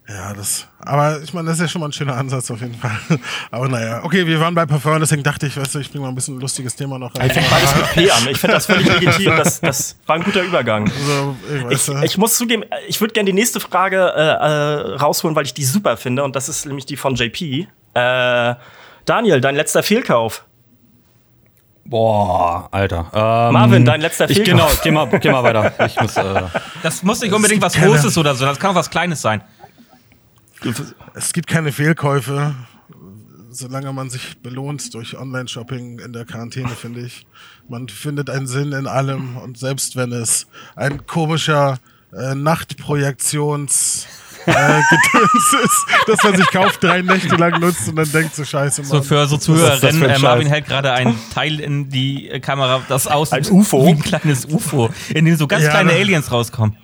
Ja, 0.08 0.32
das. 0.32 0.66
Aber 0.80 1.20
ich 1.22 1.34
meine, 1.34 1.48
das 1.48 1.56
ist 1.56 1.60
ja 1.62 1.68
schon 1.68 1.82
mal 1.82 1.88
ein 1.88 1.92
schöner 1.92 2.16
Ansatz 2.16 2.50
auf 2.50 2.62
jeden 2.62 2.74
Fall. 2.74 2.96
Aber 3.50 3.68
naja, 3.68 4.00
okay, 4.04 4.26
wir 4.26 4.40
waren 4.40 4.54
bei 4.54 4.64
Parfum, 4.64 4.98
deswegen 5.00 5.22
dachte 5.22 5.46
ich, 5.46 5.54
weißt 5.54 5.74
du, 5.74 5.80
ich 5.80 5.90
bringe 5.90 6.04
mal 6.04 6.08
ein 6.08 6.14
bisschen 6.14 6.38
ein 6.38 6.40
lustiges 6.40 6.74
Thema 6.74 6.98
noch 6.98 7.14
rein. 7.14 7.26
Ich 7.26 7.34
fängt 7.34 7.50
beides 7.50 7.76
mit 7.76 7.90
P 7.92 8.10
an. 8.10 8.26
Ich 8.30 8.38
finde 8.38 8.54
das 8.54 8.64
völlig 8.64 8.86
legitim. 8.88 9.36
Das, 9.36 9.60
das 9.60 9.96
war 10.06 10.16
ein 10.16 10.22
guter 10.22 10.42
Übergang. 10.42 10.86
So, 10.86 11.36
ich 11.54 11.64
weiß, 11.64 11.72
Ich, 11.72 11.94
ja. 11.94 12.02
ich 12.04 12.16
muss 12.16 12.38
zugeben, 12.38 12.64
ich 12.86 12.98
würde 13.02 13.12
gerne 13.12 13.26
die 13.26 13.34
nächste 13.34 13.60
Frage 13.60 13.98
äh, 14.16 14.20
äh, 14.20 14.96
rausholen, 14.96 15.36
weil 15.36 15.44
ich 15.44 15.52
die 15.52 15.64
super 15.64 15.98
finde. 15.98 16.24
Und 16.24 16.34
das 16.34 16.48
ist 16.48 16.64
nämlich 16.64 16.86
die 16.86 16.96
von 16.96 17.14
JP. 17.14 17.66
Äh, 17.92 18.54
Daniel, 19.04 19.40
dein 19.42 19.56
letzter 19.56 19.82
Fehlkauf. 19.82 20.44
Boah, 21.84 22.68
Alter. 22.70 23.10
Ähm, 23.14 23.52
Marvin, 23.52 23.84
dein 23.84 24.00
letzter 24.00 24.28
ich, 24.28 24.38
Fehlkauf. 24.38 24.80
Genau, 24.82 25.06
geh 25.08 25.10
mal, 25.10 25.18
geh 25.20 25.30
mal 25.30 25.42
weiter. 25.42 25.86
Ich 25.86 26.00
muss, 26.00 26.16
äh, 26.16 26.42
Das 26.82 27.02
muss 27.02 27.20
nicht 27.20 27.32
unbedingt 27.32 27.60
was 27.62 27.74
Großes 27.74 28.16
oder 28.16 28.34
so, 28.34 28.46
das 28.46 28.58
kann 28.58 28.70
auch 28.70 28.74
was 28.74 28.88
Kleines 28.88 29.20
sein. 29.20 29.42
Es 31.14 31.32
gibt 31.32 31.48
keine 31.48 31.72
Fehlkäufe, 31.72 32.54
solange 33.50 33.92
man 33.92 34.10
sich 34.10 34.38
belohnt 34.42 34.92
durch 34.94 35.16
Online-Shopping 35.16 36.00
in 36.00 36.12
der 36.12 36.24
Quarantäne, 36.24 36.70
finde 36.70 37.00
ich. 37.00 37.26
Man 37.68 37.88
findet 37.88 38.30
einen 38.30 38.46
Sinn 38.46 38.72
in 38.72 38.86
allem 38.86 39.36
und 39.36 39.58
selbst 39.58 39.96
wenn 39.96 40.12
es 40.12 40.46
ein 40.76 41.06
komischer 41.06 41.78
äh, 42.12 42.34
Nachtprojektions 42.34 44.06
äh, 44.46 44.52
Gedöns 44.52 45.52
ist, 45.64 45.86
dass 46.06 46.22
man 46.22 46.36
sich 46.36 46.50
kauft, 46.50 46.82
drei 46.82 47.02
Nächte 47.02 47.36
lang 47.36 47.60
nutzt 47.60 47.88
und 47.88 47.96
dann 47.96 48.10
denkt 48.10 48.34
so 48.34 48.44
scheiße, 48.44 48.82
Mann. 48.82 48.90
So 48.90 49.02
für 49.02 49.26
so 49.26 49.36
Zuhörerinnen, 49.36 50.02
äh, 50.02 50.18
Marvin 50.18 50.46
hält 50.46 50.66
gerade 50.66 50.92
ein 50.92 51.14
Teil 51.34 51.60
in 51.60 51.90
die 51.90 52.28
äh, 52.30 52.40
Kamera, 52.40 52.82
das 52.88 53.06
aussieht 53.06 53.46
Ein 53.46 53.52
UFO? 53.52 53.86
wie 53.86 53.90
ein 53.90 54.02
kleines 54.02 54.46
UFO, 54.46 54.90
in 55.14 55.24
dem 55.24 55.36
so 55.36 55.46
ganz 55.46 55.64
Ja, 55.64 55.70
kleine 55.70 55.92
ne? 55.92 55.98
Aliens 55.98 56.32
rauskommen. 56.32 56.76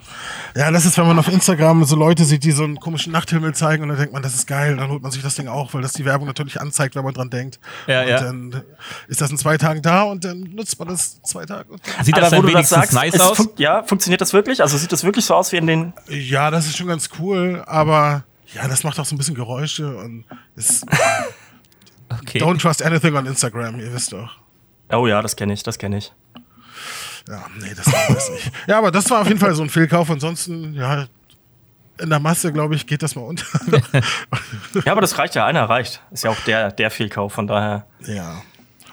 Ja, 0.55 0.71
das 0.71 0.85
ist, 0.85 0.97
wenn 0.97 1.05
man 1.05 1.19
auf 1.19 1.27
Instagram 1.27 1.83
so 1.83 1.97
Leute 1.97 2.23
sieht, 2.23 2.45
die 2.45 2.51
so 2.51 2.63
einen 2.63 2.79
komischen 2.79 3.11
Nachthimmel 3.11 3.53
zeigen 3.53 3.83
und 3.83 3.89
dann 3.89 3.97
denkt 3.97 4.13
man, 4.13 4.23
das 4.23 4.35
ist 4.35 4.47
geil, 4.47 4.77
dann 4.77 4.89
holt 4.89 5.03
man 5.03 5.11
sich 5.11 5.21
das 5.21 5.35
Ding 5.35 5.49
auch, 5.49 5.73
weil 5.73 5.81
das 5.81 5.91
die 5.91 6.05
Werbung 6.05 6.27
natürlich 6.27 6.61
anzeigt, 6.61 6.95
wenn 6.95 7.03
man 7.03 7.13
dran 7.13 7.29
denkt. 7.29 7.59
Ja, 7.87 8.01
und 8.03 8.07
ja. 8.07 8.21
dann 8.21 8.63
ist 9.09 9.19
das 9.19 9.31
in 9.31 9.37
zwei 9.37 9.57
Tagen 9.57 9.81
da 9.81 10.03
und 10.03 10.23
dann 10.23 10.39
nutzt 10.39 10.79
man 10.79 10.87
das 10.87 11.21
zwei 11.23 11.45
Tage. 11.45 11.75
Sieht 12.03 12.15
das 12.15 12.31
Aber 12.31 12.37
wo 12.37 12.47
dann 12.47 12.53
du 12.53 12.61
das 12.61 12.71
wenigstens 12.71 12.91
sagst, 12.91 12.93
nice 12.93 13.19
aus? 13.19 13.35
fun 13.35 13.49
ja, 13.57 13.83
funktioniert 13.83 14.21
das 14.21 14.31
wirklich? 14.31 14.61
Also 14.61 14.77
sieht 14.77 14.93
das 14.93 15.03
wirklich 15.03 15.25
so 15.25 15.35
aus 15.35 15.51
wie 15.51 15.57
in 15.57 15.67
den. 15.67 15.93
Ja, 16.07 16.49
das 16.51 16.67
ist 16.67 16.77
schon 16.77 16.87
ganz 16.87 17.09
cool, 17.19 17.61
aber 17.67 18.23
ja, 18.53 18.67
das 18.69 18.85
macht 18.85 18.97
auch 18.97 19.05
so 19.05 19.13
ein 19.13 19.17
bisschen 19.17 19.35
Geräusche 19.35 19.97
und 19.97 20.23
ist, 20.55 20.85
Okay. 22.21 22.39
don't 22.39 22.59
trust 22.61 22.81
anything 22.81 23.15
on 23.15 23.25
Instagram, 23.25 23.79
ihr 23.79 23.93
wisst 23.93 24.13
doch. 24.13 24.37
Oh 24.91 25.07
ja, 25.07 25.21
das 25.21 25.35
kenne 25.35 25.53
ich, 25.53 25.63
das 25.63 25.77
kenne 25.79 25.97
ich. 25.97 26.13
Ja, 27.27 27.45
nee, 27.59 27.73
das 27.75 27.87
war 27.87 28.13
das 28.15 28.29
nicht. 28.29 28.51
Ja, 28.67 28.77
aber 28.77 28.91
das 28.91 29.09
war 29.09 29.21
auf 29.21 29.27
jeden 29.27 29.39
Fall 29.39 29.53
so 29.55 29.63
ein 29.63 29.69
Fehlkauf. 29.69 30.09
Ansonsten, 30.11 30.73
ja, 30.75 31.05
in 31.97 32.09
der 32.09 32.19
Masse, 32.19 32.51
glaube 32.53 32.75
ich, 32.75 32.85
geht 32.85 33.01
das 33.01 33.15
mal 33.15 33.21
unter. 33.21 33.45
Ja, 34.85 34.91
aber 34.91 35.01
das 35.01 35.17
reicht 35.17 35.35
ja, 35.35 35.45
einer 35.45 35.63
reicht. 35.69 36.01
Ist 36.11 36.23
ja 36.25 36.29
auch 36.31 36.39
der, 36.41 36.71
der 36.71 36.91
Fehlkauf, 36.91 37.33
von 37.33 37.47
daher. 37.47 37.85
ja. 38.05 38.41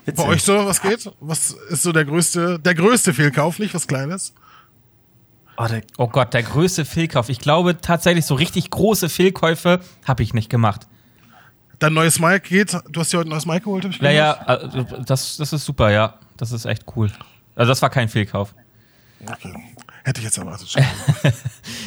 Witzig. 0.04 0.24
Bei 0.24 0.32
euch 0.32 0.42
so, 0.42 0.66
was 0.66 0.82
geht? 0.82 1.08
Was 1.20 1.52
ist 1.68 1.82
so 1.84 1.92
der 1.92 2.04
größte, 2.04 2.58
der 2.58 2.74
größte 2.74 3.14
Fehlkauf, 3.14 3.60
nicht 3.60 3.72
was 3.72 3.86
Kleines? 3.86 4.34
Oh, 5.56 5.66
der, 5.66 5.82
Oh 5.96 6.08
Gott, 6.08 6.34
der 6.34 6.42
größte 6.42 6.84
Fehlkauf. 6.84 7.28
Ich 7.28 7.38
glaube 7.38 7.80
tatsächlich, 7.80 8.24
so 8.26 8.34
richtig 8.34 8.70
große 8.70 9.08
Fehlkäufe 9.08 9.78
habe 10.04 10.22
ich 10.24 10.34
nicht 10.34 10.50
gemacht. 10.50 10.88
Dein 11.78 11.92
neues 11.94 12.18
Mic 12.18 12.48
geht. 12.48 12.76
Du 12.90 12.98
hast 13.00 13.12
dir 13.12 13.18
heute 13.18 13.28
ein 13.28 13.30
neues 13.30 13.46
Mic 13.46 13.60
geholt, 13.62 13.84
hab 13.84 13.92
ich 13.92 14.00
Ja, 14.00 14.32
gehört? 14.32 14.74
ja, 14.74 14.80
äh, 14.80 15.04
das, 15.06 15.36
das 15.36 15.52
ist 15.52 15.64
super, 15.64 15.90
ja. 15.92 16.14
Das 16.36 16.50
ist 16.50 16.64
echt 16.64 16.84
cool. 16.96 17.12
Also 17.54 17.70
das 17.70 17.82
war 17.82 17.90
kein 17.90 18.08
Fehlkauf. 18.08 18.54
Okay. 19.26 19.54
Hätte 20.04 20.18
ich 20.18 20.24
jetzt 20.24 20.38
erwartet. 20.38 20.74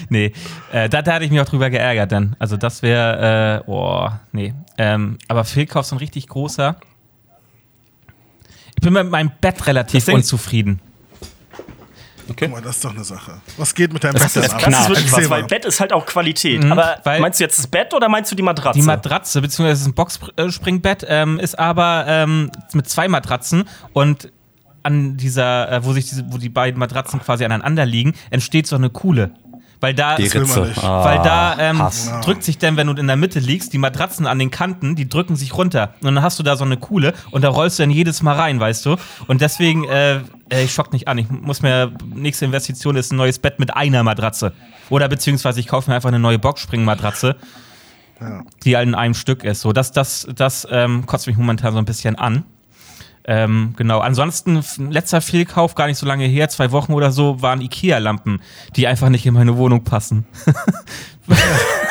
Nee, 0.09 0.33
äh, 0.71 0.87
da, 0.87 1.01
da 1.01 1.13
hatte 1.13 1.25
ich 1.25 1.31
mich 1.31 1.41
auch 1.41 1.45
drüber 1.49 1.69
geärgert 1.71 2.11
dann. 2.11 2.35
Also 2.37 2.57
das 2.57 2.83
wäre, 2.83 3.63
äh, 3.65 3.69
oh, 3.69 4.07
nee. 4.31 4.53
Ähm, 4.77 5.17
aber 5.27 5.43
Fehlkauf 5.43 5.85
so 5.87 5.95
ein 5.95 5.97
richtig 5.99 6.27
großer. 6.27 6.75
Ich 8.75 8.81
bin 8.81 8.93
mit 8.93 9.09
meinem 9.09 9.31
Bett 9.41 9.65
relativ 9.65 10.07
unzufrieden. 10.07 10.79
okay. 12.29 12.45
Guck 12.45 12.51
mal, 12.51 12.61
das 12.61 12.75
ist 12.75 12.85
doch 12.85 12.93
eine 12.93 13.03
Sache. 13.03 13.41
Was 13.57 13.73
geht 13.73 13.91
mit 13.93 14.03
deinem 14.03 14.13
Das 14.13 14.33
Bett 14.33 14.43
ist 14.43 14.51
denn 14.51 14.63
ab? 14.63 14.69
das 14.71 14.79
ist 14.81 14.89
wirklich 14.89 15.11
was, 15.11 15.29
weil. 15.29 15.43
Bett 15.45 15.65
ist 15.65 15.79
halt 15.79 15.91
auch 15.91 16.05
Qualität. 16.05 16.63
Mhm, 16.63 16.71
aber 16.71 16.99
weil- 17.03 17.19
meinst 17.21 17.39
du 17.39 17.43
jetzt 17.43 17.57
das 17.57 17.67
Bett 17.67 17.93
oder 17.93 18.07
meinst 18.07 18.31
du 18.31 18.35
die 18.35 18.43
Matratze? 18.43 18.79
Die 18.79 18.85
Matratze, 18.85 19.41
beziehungsweise 19.41 19.73
es 19.73 19.81
ist 19.81 19.87
ein 19.87 19.93
Boxspringbett, 19.95 21.05
ähm, 21.09 21.39
ist 21.39 21.57
aber 21.57 22.05
ähm, 22.07 22.51
mit 22.73 22.87
zwei 22.87 23.07
Matratzen 23.07 23.67
und 23.93 24.31
an 24.85 25.17
dieser, 25.17 25.71
äh, 25.71 25.85
wo 25.85 25.93
sich 25.93 26.07
diese, 26.07 26.31
wo 26.31 26.37
die 26.37 26.49
beiden 26.49 26.79
Matratzen 26.79 27.19
quasi 27.19 27.43
aneinander 27.43 27.85
liegen, 27.85 28.13
entsteht 28.29 28.67
so 28.67 28.75
eine 28.75 28.89
Kuhle. 28.89 29.31
Weil 29.81 29.93
da, 29.93 30.15
Die 30.15 30.23
Ritze. 30.25 30.71
Ah, 30.81 31.03
weil 31.03 31.21
da 31.21 31.57
ähm, 31.59 31.79
Hass. 31.79 32.11
drückt 32.23 32.43
sich 32.43 32.57
dann, 32.57 32.77
wenn 32.77 32.87
du 32.87 32.93
in 32.93 33.07
der 33.07 33.17
Mitte 33.17 33.39
liegst, 33.39 33.73
die 33.73 33.77
Matratzen 33.77 34.25
an 34.25 34.39
den 34.39 34.49
Kanten, 34.49 34.95
die 34.95 35.07
drücken 35.07 35.35
sich 35.35 35.55
runter. 35.55 35.93
Und 36.01 36.15
dann 36.15 36.23
hast 36.23 36.39
du 36.39 36.43
da 36.43 36.55
so 36.55 36.63
eine 36.63 36.77
Kuhle 36.77 37.13
und 37.31 37.43
da 37.43 37.49
rollst 37.49 37.77
du 37.77 37.83
dann 37.83 37.91
jedes 37.91 38.23
Mal 38.23 38.35
rein, 38.35 38.59
weißt 38.59 38.85
du? 38.85 38.95
Und 39.27 39.41
deswegen, 39.41 39.83
äh, 39.83 40.21
äh, 40.49 40.63
ich 40.63 40.73
schock 40.73 40.93
nicht 40.93 41.07
an. 41.07 41.17
Ich 41.17 41.29
muss 41.29 41.61
mir, 41.61 41.91
nächste 42.15 42.45
Investition 42.45 42.95
ist 42.95 43.11
ein 43.11 43.17
neues 43.17 43.37
Bett 43.37 43.59
mit 43.59 43.75
einer 43.75 44.01
Matratze. 44.03 44.53
Oder 44.89 45.07
beziehungsweise 45.09 45.59
ich 45.59 45.67
kaufe 45.67 45.89
mir 45.89 45.95
einfach 45.95 46.09
eine 46.09 46.19
neue 46.19 46.39
Boxspringmatratze, 46.39 47.35
die 48.63 48.75
halt 48.77 48.87
in 48.87 48.95
einem 48.95 49.13
Stück 49.13 49.43
ist. 49.43 49.61
So, 49.61 49.73
das, 49.73 49.91
das, 49.91 50.27
das 50.33 50.67
ähm, 50.71 51.05
kotzt 51.05 51.27
mich 51.27 51.37
momentan 51.37 51.73
so 51.73 51.79
ein 51.79 51.85
bisschen 51.85 52.15
an. 52.15 52.45
Ähm, 53.27 53.73
genau. 53.75 53.99
Ansonsten, 53.99 54.63
letzter 54.89 55.19
Fehlkauf, 55.19 55.75
gar 55.75 55.87
nicht 55.87 55.97
so 55.97 56.05
lange 56.05 56.25
her, 56.25 56.47
zwei 56.49 56.71
Wochen 56.71 56.93
oder 56.93 57.11
so, 57.11 57.41
waren 57.41 57.61
IKEA-Lampen, 57.61 58.39
die 58.75 58.87
einfach 58.87 59.09
nicht 59.09 59.25
in 59.25 59.33
meine 59.33 59.57
Wohnung 59.57 59.83
passen. 59.83 60.25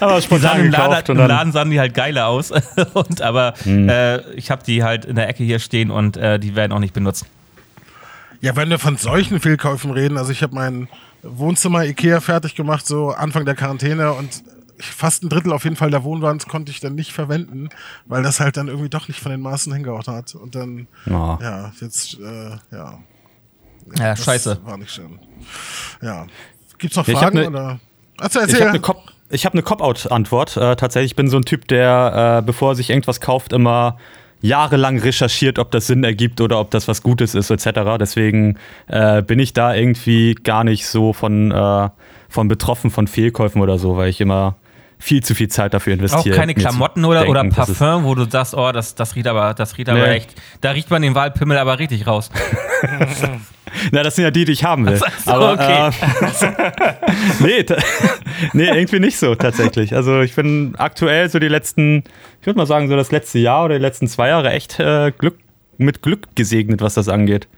Aber 0.00 0.16
Die 0.16 0.22
spontan 0.22 0.60
im, 0.60 0.70
Laden, 0.70 0.86
gekauft 0.86 1.10
und 1.10 1.18
Im. 1.18 1.26
Laden 1.26 1.52
sahen 1.52 1.70
die 1.70 1.80
halt 1.80 1.94
geiler 1.94 2.26
aus. 2.26 2.50
und, 2.92 3.22
aber 3.22 3.54
äh, 3.66 4.20
ich 4.34 4.50
habe 4.50 4.62
die 4.64 4.84
halt 4.84 5.04
in 5.04 5.16
der 5.16 5.28
Ecke 5.28 5.42
hier 5.42 5.58
stehen 5.58 5.90
und 5.90 6.16
äh, 6.16 6.38
die 6.38 6.54
werden 6.54 6.72
auch 6.72 6.78
nicht 6.78 6.94
benutzt. 6.94 7.26
Ja, 8.40 8.54
wenn 8.56 8.70
wir 8.70 8.78
von 8.78 8.96
solchen 8.98 9.40
Fehlkäufen 9.40 9.90
reden, 9.90 10.18
also 10.18 10.30
ich 10.30 10.42
habe 10.42 10.54
mein 10.54 10.88
Wohnzimmer 11.22 11.84
Ikea 11.84 12.20
fertig 12.20 12.54
gemacht, 12.54 12.86
so 12.86 13.10
Anfang 13.10 13.44
der 13.46 13.54
Quarantäne 13.54 14.12
und 14.12 14.44
fast 14.78 15.22
ein 15.22 15.28
Drittel 15.28 15.52
auf 15.52 15.64
jeden 15.64 15.76
Fall 15.76 15.90
der 15.90 16.04
Wohnwand 16.04 16.48
konnte 16.48 16.70
ich 16.72 16.80
dann 16.80 16.94
nicht 16.94 17.12
verwenden, 17.12 17.68
weil 18.06 18.22
das 18.22 18.40
halt 18.40 18.56
dann 18.56 18.68
irgendwie 18.68 18.88
doch 18.88 19.08
nicht 19.08 19.20
von 19.20 19.30
den 19.30 19.40
Maßen 19.40 19.72
hingehaut 19.72 20.08
hat. 20.08 20.34
Und 20.34 20.54
dann, 20.54 20.86
Oh. 21.06 21.38
ja, 21.40 21.72
jetzt, 21.80 22.18
äh, 22.20 22.50
ja. 22.72 22.98
Ja, 23.98 24.10
das 24.14 24.24
scheiße. 24.24 24.60
War 24.64 24.78
nicht 24.78 24.90
schön. 24.92 25.18
Ja. 26.00 26.26
Gibt's 26.78 26.96
noch 26.96 27.06
Ja, 27.06 27.12
ich 27.12 27.16
hab 27.22 27.32
Fragen 27.32 27.38
ne- 27.38 27.48
oder? 27.48 27.80
Erzähl, 28.20 28.48
Ich 28.48 28.54
habe 28.56 28.70
eine 28.70 28.80
Cop 28.80 29.02
ich 29.30 29.44
hab 29.46 29.54
ne 29.54 29.62
Cop-Out-Antwort. 29.62 30.56
Äh, 30.56 30.76
tatsächlich, 30.76 31.12
ich 31.12 31.16
bin 31.16 31.28
so 31.28 31.36
ein 31.38 31.44
Typ, 31.44 31.66
der, 31.68 32.38
äh, 32.40 32.42
bevor 32.46 32.72
er 32.72 32.74
sich 32.76 32.90
irgendwas 32.90 33.20
kauft, 33.20 33.52
immer 33.52 33.98
jahrelang 34.42 34.98
recherchiert, 34.98 35.58
ob 35.58 35.70
das 35.70 35.86
Sinn 35.86 36.04
ergibt 36.04 36.40
oder 36.40 36.60
ob 36.60 36.70
das 36.70 36.86
was 36.86 37.02
Gutes 37.02 37.34
ist, 37.34 37.50
etc. 37.50 37.96
Deswegen 37.98 38.58
äh, 38.86 39.22
bin 39.22 39.38
ich 39.38 39.52
da 39.54 39.74
irgendwie 39.74 40.34
gar 40.34 40.62
nicht 40.64 40.86
so 40.86 41.12
von, 41.14 41.50
äh, 41.50 41.88
von 42.28 42.48
betroffen 42.48 42.90
von 42.90 43.06
Fehlkäufen 43.08 43.62
oder 43.62 43.78
so, 43.78 43.96
weil 43.96 44.10
ich 44.10 44.20
immer 44.20 44.56
viel 44.98 45.22
zu 45.22 45.34
viel 45.34 45.48
Zeit 45.48 45.74
dafür 45.74 45.92
Auch 45.94 45.98
investiere. 45.98 46.36
keine 46.36 46.54
Klamotten 46.54 47.04
oder, 47.04 47.28
oder 47.28 47.42
denken, 47.42 47.56
das 47.56 47.68
ist- 47.68 47.78
Parfum, 47.78 48.04
wo 48.04 48.14
du 48.14 48.24
sagst, 48.30 48.54
oh, 48.54 48.72
das, 48.72 48.94
das 48.94 49.14
riecht 49.16 49.26
aber, 49.26 49.52
das 49.54 49.76
riecht 49.76 49.88
aber 49.88 50.00
Nee. 50.06 50.14
echt. 50.14 50.34
Da 50.60 50.70
riecht 50.70 50.90
man 50.90 51.02
den 51.02 51.14
Wahlpimmel 51.14 51.58
aber 51.58 51.78
richtig 51.78 52.06
raus. 52.06 52.30
Na, 53.90 54.02
das 54.02 54.14
sind 54.14 54.24
ja 54.24 54.30
die, 54.30 54.44
die 54.44 54.52
ich 54.52 54.64
haben 54.64 54.86
will. 54.86 54.96
so, 55.24 55.30
Aber, 55.32 55.52
okay. 55.54 55.88
äh, 55.88 56.92
nee, 57.40 57.64
nee, 58.52 58.68
irgendwie 58.68 59.00
nicht 59.00 59.18
so 59.18 59.34
tatsächlich. 59.34 59.94
Also 59.94 60.20
ich 60.20 60.34
bin 60.34 60.74
aktuell 60.78 61.28
so 61.28 61.38
die 61.38 61.48
letzten, 61.48 62.04
ich 62.40 62.46
würde 62.46 62.56
mal 62.58 62.66
sagen, 62.66 62.88
so 62.88 62.96
das 62.96 63.10
letzte 63.10 63.38
Jahr 63.40 63.64
oder 63.64 63.74
die 63.76 63.82
letzten 63.82 64.06
zwei 64.06 64.28
Jahre 64.28 64.50
echt 64.52 64.78
äh, 64.78 65.12
glück, 65.16 65.38
mit 65.76 66.02
Glück 66.02 66.28
gesegnet, 66.36 66.80
was 66.82 66.94
das 66.94 67.08
angeht. 67.08 67.48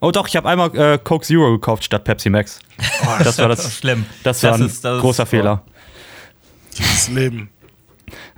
Oh 0.00 0.10
doch, 0.10 0.26
ich 0.28 0.36
habe 0.36 0.48
einmal 0.48 0.74
äh, 0.76 0.98
Coke 0.98 1.24
Zero 1.24 1.52
gekauft 1.52 1.84
statt 1.84 2.04
Pepsi 2.04 2.28
Max. 2.28 2.58
das 3.22 3.38
war 3.38 3.48
das. 3.48 3.78
Schlimm. 3.78 4.04
Das 4.24 4.42
war 4.42 4.50
Das 4.52 4.60
ein 4.60 4.66
ist- 4.66 4.84
das 4.84 4.96
ist- 4.96 5.00
großer 5.02 5.24
Fehler. 5.26 5.62
Dieses 6.78 7.08
Leben. 7.08 7.50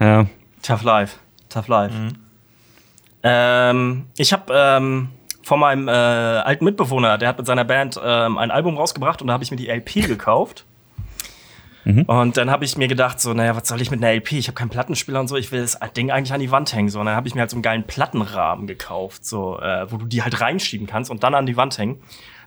Ja. 0.01 0.27
Tough 0.62 0.83
Life. 0.83 1.16
Tough 1.48 1.68
Life. 1.68 1.94
Ähm, 3.22 4.07
ich 4.16 4.33
habe 4.33 4.53
ähm, 4.55 5.09
von 5.42 5.61
meinem 5.61 5.88
äh, 5.88 5.90
alten 5.90 6.64
Mitbewohner, 6.64 7.18
der 7.18 7.29
hat 7.29 7.38
mit 7.38 7.46
seiner 7.46 7.64
Band 7.64 7.98
ähm, 8.03 8.38
ein 8.38 8.51
Album 8.51 8.77
rausgebracht 8.77 9.20
und 9.20 9.29
da 9.29 9.35
habe 9.35 9.44
ich 9.44 9.51
mir 9.51 9.57
die 9.57 9.68
LP 9.68 10.07
gekauft. 10.07 10.64
Und 12.07 12.37
dann 12.37 12.51
habe 12.51 12.66
ich 12.66 12.77
mir 12.77 12.87
gedacht, 12.87 13.18
so, 13.18 13.33
naja, 13.33 13.57
was 13.57 13.66
soll 13.66 13.81
ich 13.81 13.90
mit 13.90 14.03
einer 14.03 14.12
LP? 14.12 14.33
Ich 14.33 14.48
habe 14.48 14.55
keinen 14.55 14.68
Plattenspieler 14.68 15.20
und 15.20 15.29
so, 15.29 15.37
ich 15.37 15.51
will 15.53 15.62
das 15.62 15.79
Ding 15.96 16.11
eigentlich 16.11 16.35
an 16.35 16.40
die 16.40 16.51
Wand 16.51 16.74
hängen. 16.74 16.90
So, 16.90 17.01
und 17.01 17.07
dann 17.07 17.16
habe 17.16 17.27
ich 17.27 17.35
mir 17.35 17.40
halt 17.40 17.51
so 17.51 17.57
einen 17.57 17.62
geilen 17.62 17.85
Plattenrahmen 17.85 18.66
gekauft, 18.66 19.24
so, 19.24 19.59
äh, 19.59 19.90
wo 19.90 19.96
du 19.96 20.05
die 20.05 20.22
halt 20.22 20.38
reinschieben 20.38 20.87
kannst 20.87 21.11
und 21.11 21.22
dann 21.22 21.35
an 21.35 21.46
die 21.46 21.57
Wand 21.57 21.79
hängen. 21.79 21.98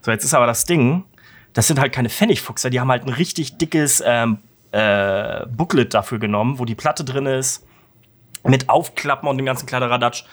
So, 0.02 0.12
jetzt 0.12 0.24
ist 0.24 0.34
aber 0.34 0.46
das 0.46 0.64
Ding, 0.64 1.02
das 1.54 1.66
sind 1.66 1.80
halt 1.80 1.92
keine 1.92 2.08
Pfennigfuchser, 2.08 2.70
die 2.70 2.78
haben 2.78 2.90
halt 2.90 3.04
ein 3.04 3.12
richtig 3.12 3.58
dickes 3.58 4.00
ähm, 4.06 4.38
äh, 4.72 5.46
Booklet 5.46 5.94
dafür 5.94 6.18
genommen, 6.18 6.58
wo 6.58 6.64
die 6.64 6.74
Platte 6.74 7.04
drin 7.04 7.26
ist, 7.26 7.64
mit 8.44 8.68
Aufklappen 8.68 9.28
und 9.28 9.36
dem 9.36 9.46
ganzen 9.46 9.66
Kladderadatsch. 9.66 10.24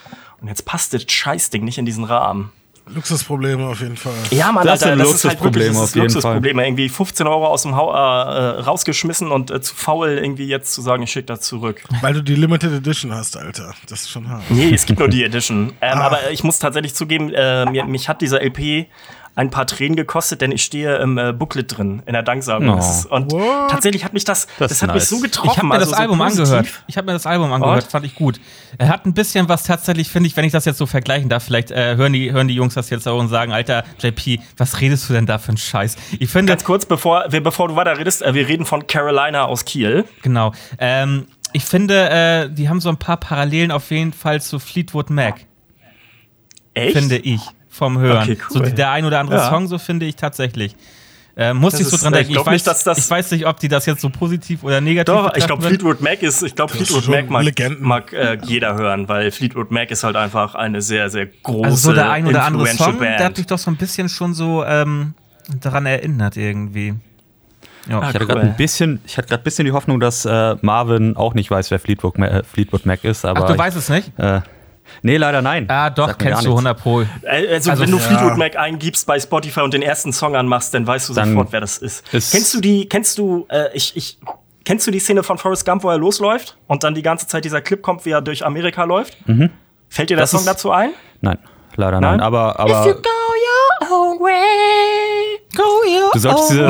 Und 0.42 0.48
jetzt 0.48 0.66
passt 0.66 0.94
das 0.94 1.04
Scheißding 1.08 1.64
nicht 1.64 1.78
in 1.78 1.86
diesen 1.86 2.04
Rahmen. 2.06 2.52
Luxusprobleme 2.92 3.68
auf 3.68 3.82
jeden 3.82 3.98
Fall. 3.98 4.14
Ja, 4.32 4.52
Mann, 4.52 4.66
Das 4.66 4.82
Alter, 4.82 4.96
das 4.96 5.14
ist 5.14 5.24
halt 5.26 5.34
Luxusprobleme 5.40 5.66
wirklich, 5.66 5.68
das 5.74 5.78
auf 5.78 5.84
ist 5.90 5.96
jeden 5.96 6.06
Luxusprobleme. 6.08 6.66
Irgendwie 6.66 6.90
15 6.90 7.28
Euro 7.28 7.46
aus 7.46 7.62
dem 7.62 7.76
Hau 7.76 7.92
äh, 7.94 8.60
rausgeschmissen 8.62 9.32
und 9.32 9.52
äh, 9.52 9.62
zu 9.62 9.76
faul, 9.76 10.10
irgendwie 10.10 10.48
jetzt 10.48 10.74
zu 10.74 10.82
sagen, 10.82 11.04
ich 11.04 11.12
schicke 11.12 11.28
das 11.28 11.42
zurück. 11.42 11.84
Weil 12.02 12.16
du 12.16 12.24
die 12.24 12.34
Limited 12.34 12.72
Edition 12.74 13.14
hast, 13.14 13.38
Alter. 13.38 13.76
Das 13.88 14.02
ist 14.02 14.10
schon 14.10 14.28
hart. 14.28 14.42
Nee, 14.50 14.74
es 14.74 14.88
gibt 14.88 14.98
nur 14.98 15.08
die 15.08 15.24
Edition. 15.24 15.74
Ähm, 15.82 16.00
Ah. 16.00 16.06
Aber 16.06 16.32
ich 16.32 16.44
muss 16.44 16.58
tatsächlich 16.58 16.96
zugeben, 16.96 17.32
äh, 17.32 17.66
mir, 17.70 17.86
mich 17.86 18.10
hat 18.10 18.22
dieser 18.22 18.42
LP 18.42 18.88
ein 19.36 19.50
paar 19.50 19.66
Tränen 19.68 19.96
gekostet, 19.96 20.42
denn 20.42 20.52
ich 20.52 20.64
stehe 20.64 20.98
im 20.98 21.18
äh, 21.18 21.32
Booklet 21.32 21.78
drin, 21.78 22.04
in 22.06 22.14
der 22.14 22.24
Danksagung. 22.24 22.70
Oh. 22.70 22.76
Das 22.76 23.06
Und 23.06 23.32
What? 23.32 23.70
tatsächlich 23.72 24.04
hat 24.04 24.14
mich 24.14 24.26
das, 24.26 24.48
das, 24.58 24.72
ist 24.72 24.82
hat 24.82 24.90
mich 24.94 25.02
nice. 25.04 25.10
so 25.10 25.20
getroffen. 25.20 25.50
Ich 25.52 25.58
habe 25.58 25.68
mir 25.68 25.74
also 25.76 25.86
das 25.92 25.98
so 25.98 26.02
Album 26.02 26.18
positiv. 26.20 26.44
angehört. 26.44 26.84
Ich 26.88 26.98
habe 26.98 27.06
mir 27.08 27.14
das 27.14 27.26
Album 27.26 27.54
angehört, 27.54 27.84
Und? 27.84 27.92
fand 27.92 28.06
ich 28.06 28.16
gut. 28.16 28.40
Er 28.78 28.90
hat 28.90 29.06
ein 29.06 29.14
bisschen 29.14 29.48
was 29.48 29.64
tatsächlich, 29.64 30.10
finde 30.10 30.28
ich, 30.28 30.36
wenn 30.38 30.46
ich 30.46 30.52
das 30.52 30.66
jetzt 30.66 30.78
so 30.78 30.86
vergleichen 30.86 31.30
darf, 31.30 31.44
vielleicht 31.44 31.72
äh, 31.72 31.96
hören, 31.96 32.14
die, 32.14 32.32
hören 32.32 32.48
die 32.48 32.56
Jungs 32.56 32.74
das 32.74 32.90
jetzt 32.90 33.08
auch 33.08 33.20
und 33.20 33.30
sagen, 33.30 33.52
Alter, 33.54 33.84
JP, 34.00 34.40
was 34.58 34.82
redest 34.82 35.10
du 35.10 35.14
denn 35.14 35.26
da 35.26 35.38
für 35.38 35.50
einen 35.50 35.58
Scheiß? 35.58 35.96
Ich 36.20 36.30
finde, 36.30 36.52
Ganz 36.52 36.64
kurz, 36.64 36.86
bevor, 36.86 37.26
wir, 37.30 37.42
bevor 37.42 37.68
du 37.70 37.76
weiter 37.76 37.98
redest, 37.98 38.22
äh, 38.22 38.34
wir 38.34 38.48
reden 38.48 38.66
von 38.66 38.88
Carolina 38.88 39.46
aus 39.46 39.66
Kiel. 39.66 40.06
genau, 40.22 40.54
ähm, 40.80 41.28
ich 41.54 41.66
finde, 41.66 42.10
äh, 42.10 42.50
die 42.50 42.70
haben 42.70 42.80
so 42.80 42.90
ein 42.90 42.98
paar 42.98 43.18
Parallelen 43.18 43.72
auf 43.72 43.90
jeden 43.90 44.14
Fall 44.14 44.40
zu 44.42 44.60
Fleetwood 44.60 45.10
Mac, 45.10 45.46
Echt? 46.74 46.94
finde 46.98 47.18
ich, 47.18 47.42
vom 47.80 47.98
Hören. 47.98 48.22
Okay, 48.24 48.38
cool. 48.54 48.68
So 48.68 48.76
der 48.76 48.92
ein 48.92 49.06
oder 49.06 49.20
andere 49.20 49.38
Ja. 49.38 49.50
Song, 49.50 49.68
so 49.68 49.80
finde 49.80 50.06
ich 50.06 50.16
tatsächlich. 50.16 50.76
Äh, 51.38 51.54
muss 51.54 51.72
Das 51.72 51.82
ich 51.82 51.88
so 51.88 51.96
dran 51.98 52.12
ich 52.14 52.18
denken. 52.20 52.32
Ich, 52.32 52.36
glaub 52.36 52.46
weiß, 52.48 52.54
nicht, 52.54 52.68
dass 52.68 52.84
das- 52.84 52.98
ich 52.98 53.10
weiß 53.10 53.32
nicht, 53.32 53.48
ob 53.48 53.60
die 53.62 53.70
das 53.70 53.86
jetzt 53.86 54.02
so 54.02 54.10
positiv 54.10 54.62
oder 54.64 54.82
negativ 54.82 55.14
Doch, 55.16 55.34
ich 55.36 55.46
glaube. 55.46 55.64
Fleetwood 55.64 56.02
Mac 56.02 56.22
ist, 56.22 56.44
ich 56.44 56.54
glaube, 56.54 56.74
Fleetwood 56.74 57.08
Mac 57.08 57.30
mag, 57.30 57.44
Legenden. 57.46 57.88
mag 57.88 58.12
äh, 58.12 58.38
jeder 58.44 58.76
hören, 58.76 59.08
weil 59.08 59.32
Fleetwood 59.32 59.72
Mac 59.72 59.90
ist 59.90 60.04
halt 60.04 60.18
einfach 60.18 60.54
eine 60.56 60.82
sehr, 60.82 61.10
sehr 61.10 61.28
große, 61.28 61.66
Also 61.66 61.90
so 61.90 61.94
der 61.94 62.10
ein 62.12 62.28
oder 62.28 62.44
andere 62.44 62.68
Song, 62.68 63.00
der 63.00 63.12
hat 63.14 63.18
Band. 63.20 63.38
mich 63.38 63.48
doch 63.48 63.58
so 63.58 63.72
ein 63.72 63.78
bisschen 63.78 64.10
schon 64.10 64.34
so 64.34 64.66
ähm, 64.66 65.14
daran 65.62 65.86
erinnert 65.86 66.36
irgendwie. 66.36 66.96
Ja. 67.88 68.00
Ah, 68.00 68.02
Ich 68.02 68.08
hatte 68.10 68.20
cool. 68.20 68.26
gerade 68.28 68.42
ein 68.42 68.58
bisschen, 68.58 69.00
ich 69.06 69.18
hatte 69.18 69.30
gerade 69.30 69.42
ein 69.42 69.46
bisschen 69.46 69.64
die 69.66 69.72
Hoffnung, 69.72 70.02
dass 70.02 70.26
äh, 70.26 70.56
Marvin 70.62 71.16
auch 71.16 71.34
nicht 71.36 71.50
weiß, 71.50 71.72
wer 71.72 71.80
Fleetwood, 71.80 72.18
Ma 72.18 72.26
äh, 72.28 72.44
Fleetwood 72.44 72.86
Mac 72.86 73.06
ist, 73.06 73.24
aber 73.24 73.44
Ach, 73.44 73.48
du 73.48 73.54
ich, 73.54 73.60
weißt 73.60 73.78
es 73.78 73.88
nicht? 73.90 74.12
äh, 74.20 74.42
nee, 75.02 75.18
leider 75.18 75.42
nein. 75.42 75.66
Ah, 75.70 75.90
doch, 75.90 76.18
kennst 76.18 76.44
du 76.46 76.50
nichts. 76.50 76.66
100 76.66 76.78
Pro. 76.82 77.04
Also, 77.26 77.72
Also, 77.72 77.82
wenn 77.84 77.92
du 77.92 77.98
ja. 77.98 78.04
Fleetwood 78.04 78.38
Mac 78.38 78.56
eingibst 78.58 79.06
bei 79.08 79.20
Spotify 79.20 79.62
und 79.62 79.74
den 79.74 79.82
ersten 79.82 80.12
Song 80.14 80.36
anmachst, 80.36 80.74
dann 80.74 80.86
weißt 80.88 81.10
du 81.10 81.14
Dann 81.14 81.30
sofort, 81.32 81.52
wer 81.52 81.62
das 81.62 81.78
ist. 81.78 82.14
ist- 82.14 82.32
kennst 82.32 82.54
du 82.54 82.62
die, 82.62 82.88
kennst 82.90 83.18
du, 83.18 83.46
äh, 83.50 83.66
ich, 83.74 83.96
ich, 83.96 84.18
kennst 84.66 84.86
du 84.88 84.92
die 84.92 85.00
Szene 85.00 85.24
von 85.24 85.38
Forrest 85.38 85.66
Gump, 85.66 85.84
wo 85.84 85.90
er 85.90 85.98
losläuft 85.98 86.58
und 86.68 86.84
dann 86.84 86.94
die 86.96 87.02
ganze 87.02 87.28
Zeit 87.28 87.46
dieser 87.46 87.62
Clip 87.62 87.82
kommt, 87.82 88.06
wie 88.06 88.12
er 88.12 88.22
durch 88.22 88.46
Amerika 88.46 88.84
läuft? 88.84 89.18
Fällt 89.90 90.10
dir 90.10 90.16
der 90.16 90.24
Das 90.24 90.32
Song 90.32 90.46
dazu 90.46 90.72
ein? 90.72 90.92
Nein, 91.22 91.38
leider 91.76 92.00
Nein? 92.00 92.18
nein. 92.18 92.22
Aber, 92.22 92.60
aber 92.60 92.84
du 96.14 96.20
solltest 96.20 96.50
diese, 96.52 96.68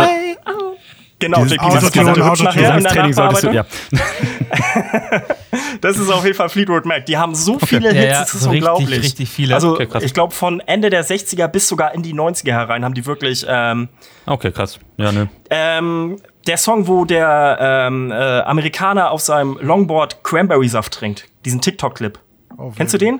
Genau, 1.19 1.43
Dieses 1.43 1.58
JP, 1.58 1.65
das, 1.73 1.84
Autotune, 1.84 2.05
das, 2.13 2.19
Autotune. 2.25 2.43
nachher 2.49 2.77
in 2.77 2.84
der 2.84 2.91
Training 2.93 3.13
solltest 3.13 3.43
du, 3.43 3.47
Nachbearbeitung. 3.51 3.99
ja. 3.99 5.19
Das 5.82 5.97
ist 5.97 6.10
auf 6.10 6.23
jeden 6.25 6.36
Fall 6.36 6.49
Fleetwood 6.49 6.86
Mac. 6.86 7.05
Die 7.05 7.17
haben 7.17 7.36
so 7.36 7.58
viele 7.60 7.88
Ja, 7.93 8.01
Hits, 8.01 8.03
ja, 8.13 8.19
das 8.19 8.34
ist 8.34 8.41
so 8.41 8.49
richtig, 8.49 8.69
unglaublich. 8.69 9.03
richtig 9.03 9.29
viele. 9.29 9.55
Also, 9.55 9.73
Okay, 9.73 9.88
ich 10.01 10.13
glaube, 10.13 10.34
von 10.34 10.60
Ende 10.62 10.89
der 10.89 11.05
60er 11.05 11.47
bis 11.47 11.67
sogar 11.67 11.93
in 11.93 12.03
die 12.03 12.13
90er 12.13 12.51
herein 12.51 12.84
haben 12.84 12.93
die 12.93 13.05
wirklich 13.05 13.45
ähm, 13.47 13.88
Okay, 14.25 14.51
krass. 14.51 14.79
Ja, 14.97 15.12
ne. 15.12 15.29
ähm, 15.49 16.17
der 16.47 16.58
Song, 16.58 16.88
wo 16.88 17.05
der 17.05 17.58
ähm, 17.62 18.12
äh, 18.12 18.15
Amerikaner 18.41 19.12
auf 19.12 19.21
seinem 19.21 19.58
Longboard 19.62 20.23
Cranberry-Saft 20.23 20.93
trinkt. 20.93 21.25
Diesen 21.45 21.62
TikTok-Clip. 21.62 22.19
Auf 22.58 22.75
Kennst 22.75 22.93
du 22.93 22.97
den? 22.97 23.19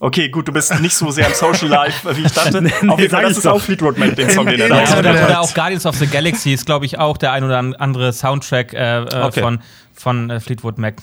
Okay, 0.00 0.28
gut, 0.28 0.46
du 0.46 0.52
bist 0.52 0.78
nicht 0.80 0.94
so 0.94 1.10
sehr 1.10 1.26
im 1.26 1.34
Social 1.34 1.68
Life, 1.68 2.16
wie 2.16 2.24
ich 2.24 2.32
dachte. 2.32 2.62
Nee, 2.62 2.72
auf 2.88 2.98
jeden 3.00 3.10
Fall, 3.10 3.24
das 3.24 3.36
ist 3.38 3.46
doch. 3.46 3.54
auch 3.54 3.60
Fleetwood 3.60 3.98
Mac, 3.98 4.14
den 4.14 4.30
Song, 4.34 4.46
den 4.46 4.60
er 4.60 4.68
da 4.68 4.76
Ja, 4.82 4.84
Ja, 4.84 4.98
oder, 4.98 5.12
der- 5.12 5.24
oder 5.26 5.40
auch 5.40 5.52
Guardians 5.54 5.86
of 5.86 5.96
the 5.96 6.06
Galaxy 6.06 6.52
ist, 6.52 6.66
glaube 6.66 6.86
ich, 6.86 6.98
auch 6.98 7.16
der 7.16 7.32
ein 7.32 7.42
oder 7.42 7.58
andere 7.58 8.12
Soundtrack 8.12 8.72
äh, 8.74 9.02
äh, 9.02 9.22
Okay. 9.24 9.40
von, 9.40 9.58
von 9.94 10.30
äh, 10.30 10.40
Fleetwood 10.40 10.78
Mac. 10.78 10.94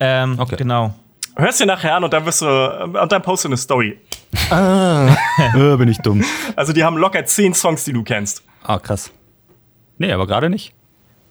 Ähm, 0.00 0.36
Okay. 0.38 0.56
Genau. 0.56 0.94
Hörst 1.36 1.60
dir 1.60 1.66
nachher 1.66 1.94
an 1.96 2.04
und 2.04 2.12
dann 2.12 2.26
wirst 2.26 2.42
du, 2.42 2.46
und 2.46 3.10
dann 3.12 3.22
postest 3.22 3.44
du 3.44 3.48
eine 3.48 3.56
Story. 3.56 3.98
äh, 4.50 5.76
bin 5.76 5.88
ich 5.88 5.98
dumm. 5.98 6.22
Also, 6.56 6.72
die 6.72 6.84
haben 6.84 6.96
locker 6.98 7.24
zehn 7.24 7.54
Songs, 7.54 7.84
die 7.84 7.92
du 7.92 8.02
kennst. 8.02 8.42
Ah, 8.64 8.78
krass. 8.78 9.10
Nee, 9.98 10.12
aber 10.12 10.26
gerade 10.26 10.50
nicht. 10.50 10.74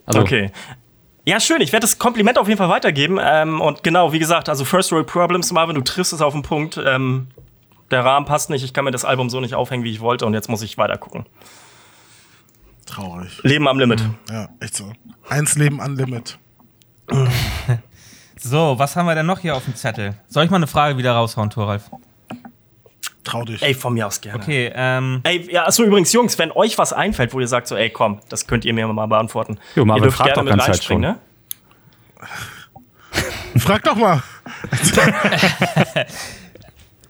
Also, 0.05 0.21
Okay. 0.21 0.51
Ja, 1.25 1.39
schön. 1.39 1.61
Ich 1.61 1.71
werde 1.71 1.81
das 1.83 1.99
Kompliment 1.99 2.37
auf 2.37 2.47
jeden 2.47 2.57
Fall 2.57 2.69
weitergeben. 2.69 3.19
Ähm, 3.21 3.61
und 3.61 3.83
genau, 3.83 4.11
wie 4.11 4.19
gesagt, 4.19 4.49
also 4.49 4.65
First 4.65 4.91
World 4.91 5.07
Problems, 5.07 5.51
Marvin, 5.51 5.75
du 5.75 5.81
triffst 5.81 6.13
es 6.13 6.21
auf 6.21 6.33
den 6.33 6.41
Punkt. 6.41 6.79
Ähm, 6.83 7.27
der 7.91 8.03
Rahmen 8.03 8.25
passt 8.25 8.49
nicht. 8.49 8.63
Ich 8.63 8.73
kann 8.73 8.85
mir 8.85 8.91
das 8.91 9.05
Album 9.05 9.29
so 9.29 9.39
nicht 9.39 9.53
aufhängen, 9.53 9.83
wie 9.83 9.91
ich 9.91 9.99
wollte. 9.99 10.25
Und 10.25 10.33
jetzt 10.33 10.49
muss 10.49 10.61
ich 10.61 10.77
weiter 10.77 10.97
gucken. 10.97 11.25
Traurig. 12.85 13.39
Leben 13.43 13.67
am 13.67 13.77
Limit. 13.77 14.03
Ja, 14.29 14.49
echt 14.59 14.75
so. 14.75 14.91
Eins 15.29 15.55
Leben 15.55 15.79
an 15.79 15.95
Limit. 15.95 16.39
So, 18.43 18.73
was 18.79 18.95
haben 18.95 19.05
wir 19.05 19.13
denn 19.13 19.27
noch 19.27 19.37
hier 19.37 19.55
auf 19.55 19.65
dem 19.65 19.75
Zettel? 19.75 20.15
Soll 20.27 20.43
ich 20.45 20.49
mal 20.49 20.57
eine 20.57 20.65
Frage 20.65 20.97
wieder 20.97 21.11
raushauen, 21.13 21.51
Thoralf? 21.51 21.91
Trau 23.23 23.43
dich. 23.43 23.61
Ey, 23.61 23.73
von 23.73 23.93
mir 23.93 24.07
aus 24.07 24.19
gerne. 24.19 24.39
Okay, 24.41 24.71
ähm, 24.73 25.21
Ey, 25.23 25.51
ja, 25.51 25.65
achso, 25.65 25.83
übrigens, 25.83 26.11
Jungs, 26.11 26.39
wenn 26.39 26.51
euch 26.51 26.77
was 26.77 26.91
einfällt, 26.91 27.33
wo 27.33 27.39
ihr 27.39 27.47
sagt, 27.47 27.67
so, 27.67 27.75
ey, 27.75 27.89
komm, 27.89 28.19
das 28.29 28.47
könnt 28.47 28.65
ihr 28.65 28.73
mir 28.73 28.87
mal 28.87 29.05
beantworten. 29.05 29.59
Jo, 29.75 29.85
Marvin 29.85 30.01
ihr 30.01 30.05
dürft 30.05 30.17
fragt 30.17 30.33
gerne 30.33 30.37
doch 30.37 30.43
mit 30.43 30.51
ganz 30.51 30.63
Zeit 30.63 30.69
reinspringen, 30.69 31.11
ne? 31.11 31.19
Frag 33.59 33.83
doch 33.83 33.95
mal. 33.95 34.23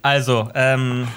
also, 0.01 0.49
ähm, 0.53 1.07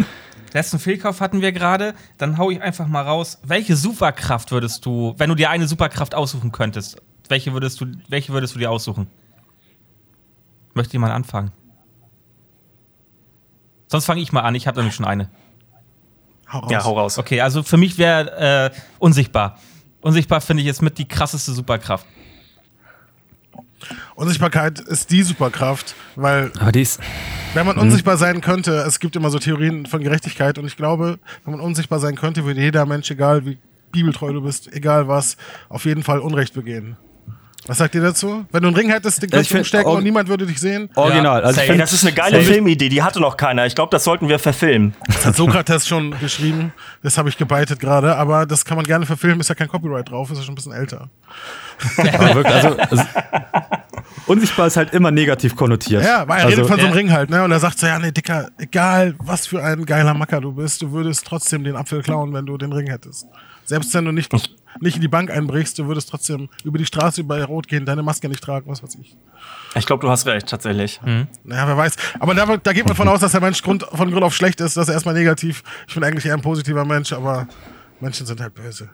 letzten 0.53 0.79
Fehlkauf 0.79 1.21
hatten 1.21 1.41
wir 1.41 1.51
gerade. 1.51 1.95
Dann 2.19 2.39
hau 2.39 2.51
ich 2.51 2.63
einfach 2.63 2.87
mal 2.87 3.03
raus. 3.03 3.41
Welche 3.43 3.75
Superkraft 3.75 4.53
würdest 4.53 4.87
du, 4.87 5.15
wenn 5.19 5.29
du 5.29 5.35
dir 5.35 5.51
eine 5.51 5.67
Superkraft 5.67 6.15
aussuchen 6.15 6.53
könntest, 6.53 7.03
welche 7.29 7.53
würdest 7.53 7.81
du, 7.81 7.87
welche 8.09 8.33
würdest 8.33 8.55
du 8.55 8.59
dir 8.59 8.71
aussuchen? 8.71 9.09
Möchte 10.75 10.93
jemand 10.93 11.15
anfangen? 11.15 11.53
Sonst 13.95 14.07
fange 14.07 14.21
ich 14.21 14.33
mal 14.33 14.41
an, 14.41 14.57
ich 14.57 14.67
habe 14.67 14.79
nämlich 14.79 14.97
schon 14.97 15.07
eine. 15.07 15.31
Hau 16.53 16.59
raus. 16.59 16.73
Ja, 16.73 16.83
hau 16.83 16.99
raus. 16.99 17.17
Okay, 17.17 17.41
also 17.41 17.63
für 17.63 17.77
mich 17.77 17.97
wäre 17.97 18.73
äh, 18.73 18.77
unsichtbar. 18.99 19.61
Unsichtbar 20.01 20.41
finde 20.41 20.63
ich 20.63 20.67
jetzt 20.67 20.83
mit 20.83 20.99
die 20.99 21.07
krasseste 21.07 21.53
Superkraft. 21.53 22.05
Unsichtbarkeit 24.17 24.81
ist 24.81 25.13
die 25.13 25.23
Superkraft, 25.23 25.95
weil 26.17 26.51
aber 26.59 26.73
die 26.73 26.83
ist. 26.83 26.99
wenn 27.55 27.67
man 27.67 27.79
unsichtbar 27.79 28.17
sein 28.17 28.41
könnte, 28.41 28.79
es 28.79 28.99
gibt 28.99 29.15
immer 29.15 29.31
so 29.31 29.39
Theorien 29.39 29.87
von 29.87 30.03
Gerechtigkeit 30.03 30.59
und 30.59 30.67
ich 30.67 30.77
glaube, 30.77 31.21
wenn 31.45 31.53
man 31.53 31.61
unsichtbar 31.61 32.01
sein 32.01 32.17
könnte, 32.17 32.45
würde 32.45 32.63
jeder 32.63 32.87
Mensch, 32.87 33.13
egal 33.13 33.47
wie 33.47 33.59
bibeltreu 33.93 34.33
du 34.33 34.43
bist, 34.43 34.73
egal 34.73 35.07
was, 35.07 35.37
auf 35.69 35.85
jeden 35.85 36.03
Fall 36.03 36.19
Unrecht 36.19 36.53
begehen. 36.53 36.97
Was 37.67 37.79
sagt 37.79 37.95
ihr 37.95 38.03
dazu? 38.03 38.45
Wenn 38.53 38.63
du 38.63 38.69
einen 38.69 38.77
Ring 38.77 38.91
hättest, 38.91 39.23
den 39.23 39.31
kannst 39.31 39.51
du 39.51 39.57
umstecken 39.57 39.91
und 39.91 40.03
niemand 40.03 40.29
würde 40.29 40.45
dich 40.45 40.61
sehen. 40.61 40.91
Original. 40.97 41.41
Ja, 41.41 41.47
also 41.47 41.61
find, 41.63 41.81
das 41.81 41.95
ist 41.95 42.05
eine 42.05 42.13
geile 42.13 42.37
Safe. 42.37 42.53
Filmidee, 42.53 42.91
die 42.91 43.03
hatte 43.03 43.21
noch 43.21 43.39
keiner. 43.39 43.65
Ich 43.65 43.75
glaube, 43.75 43.91
das 43.91 44.05
sollten 44.05 44.29
wir 44.29 44.39
verfilmen. 44.39 44.95
Das 45.07 45.25
hat 45.25 45.37
Sokrates 45.37 45.89
schon 45.89 46.19
geschrieben. 46.19 46.75
Das 47.03 47.17
habe 47.17 47.31
ich 47.31 47.39
gebeitet 47.39 47.81
gerade. 47.81 48.17
Aber 48.17 48.45
das 48.45 48.67
kann 48.67 48.77
man 48.77 48.85
gerne 48.85 49.07
verfilmen. 49.07 49.41
Ist 49.41 49.49
ja 49.49 49.55
kein 49.55 49.69
Copyright 49.69 50.11
drauf. 50.11 50.31
Ist 50.31 50.39
ja 50.39 50.45
schon 50.45 50.53
ein 50.53 50.57
bisschen 50.57 50.73
älter. 50.73 51.09
Aber 52.13 52.35
wirklich, 52.35 52.55
also, 52.55 52.77
also, 52.77 53.05
unsichtbar 54.27 54.67
ist 54.67 54.77
halt 54.77 54.93
immer 54.93 55.11
negativ 55.11 55.57
konnotiert. 55.57 56.05
Ja, 56.05 56.29
weil 56.29 56.41
er 56.41 56.45
also, 56.47 56.57
redet 56.57 56.67
von 56.67 56.79
so 56.79 56.87
einem 56.87 56.95
ja. 56.95 56.99
Ring 56.99 57.13
halt, 57.13 57.31
ne? 57.31 57.45
Und 57.45 57.51
er 57.51 57.61
sagt 57.61 57.79
so, 57.79 57.87
ja, 57.87 57.99
nee, 57.99 58.13
Dicker, 58.13 58.51
egal 58.59 59.15
was 59.19 59.47
für 59.47 59.63
ein 59.65 59.87
geiler 59.87 60.13
Macker 60.13 60.43
du 60.43 60.53
bist, 60.53 60.83
du 60.83 60.93
würdest 60.93 61.27
trotzdem 61.27 61.65
den 61.65 61.77
Apfel 61.77 62.03
klauen, 62.03 62.33
wenn 62.35 62.45
du 62.45 62.59
den 62.59 62.73
Ring 62.73 62.89
hättest. 62.89 63.27
Selbst 63.65 63.93
wenn 63.95 64.05
du 64.05 64.13
nicht, 64.13 64.33
nicht 64.81 64.97
in 64.97 65.01
die 65.01 65.09
Bank 65.09 65.31
einbrichst, 65.31 65.79
du 65.79 65.87
würdest 65.87 66.09
trotzdem 66.11 66.49
über 66.65 66.79
die 66.79 66.85
Straße 66.87 67.25
bei 67.25 67.43
Rot 67.45 67.67
gehen, 67.69 67.87
deine 67.87 68.03
Maske 68.03 68.29
nicht 68.29 68.43
tragen, 68.43 68.71
was 68.71 68.83
weiß 68.83 68.97
ich. 69.01 69.17
Ich 69.75 69.87
glaube, 69.87 70.03
du 70.03 70.11
hast 70.11 70.27
recht, 70.27 70.49
tatsächlich. 70.49 71.01
Naja, 71.45 71.67
wer 71.67 71.77
weiß. 71.77 71.97
Aber 72.21 72.35
da, 72.35 72.57
da 72.57 72.73
geht 72.73 72.87
man 72.87 72.95
von 72.97 73.09
aus, 73.09 73.21
dass 73.21 73.33
der 73.33 73.41
Mensch 73.41 73.63
Grund, 73.63 73.83
von 73.93 74.11
Grund 74.11 74.23
auf 74.23 74.35
schlecht 74.35 74.61
ist, 74.61 74.77
dass 74.77 74.89
er 74.89 74.95
erstmal 74.95 75.15
negativ. 75.15 75.63
Ich 75.89 75.95
bin 75.95 76.05
eigentlich 76.05 76.27
eher 76.27 76.35
ein 76.35 76.43
positiver 76.43 76.85
Mensch, 76.85 77.13
aber 77.13 77.49
Menschen 78.01 78.27
sind 78.27 78.41
halt 78.41 78.55
böse. 78.55 78.89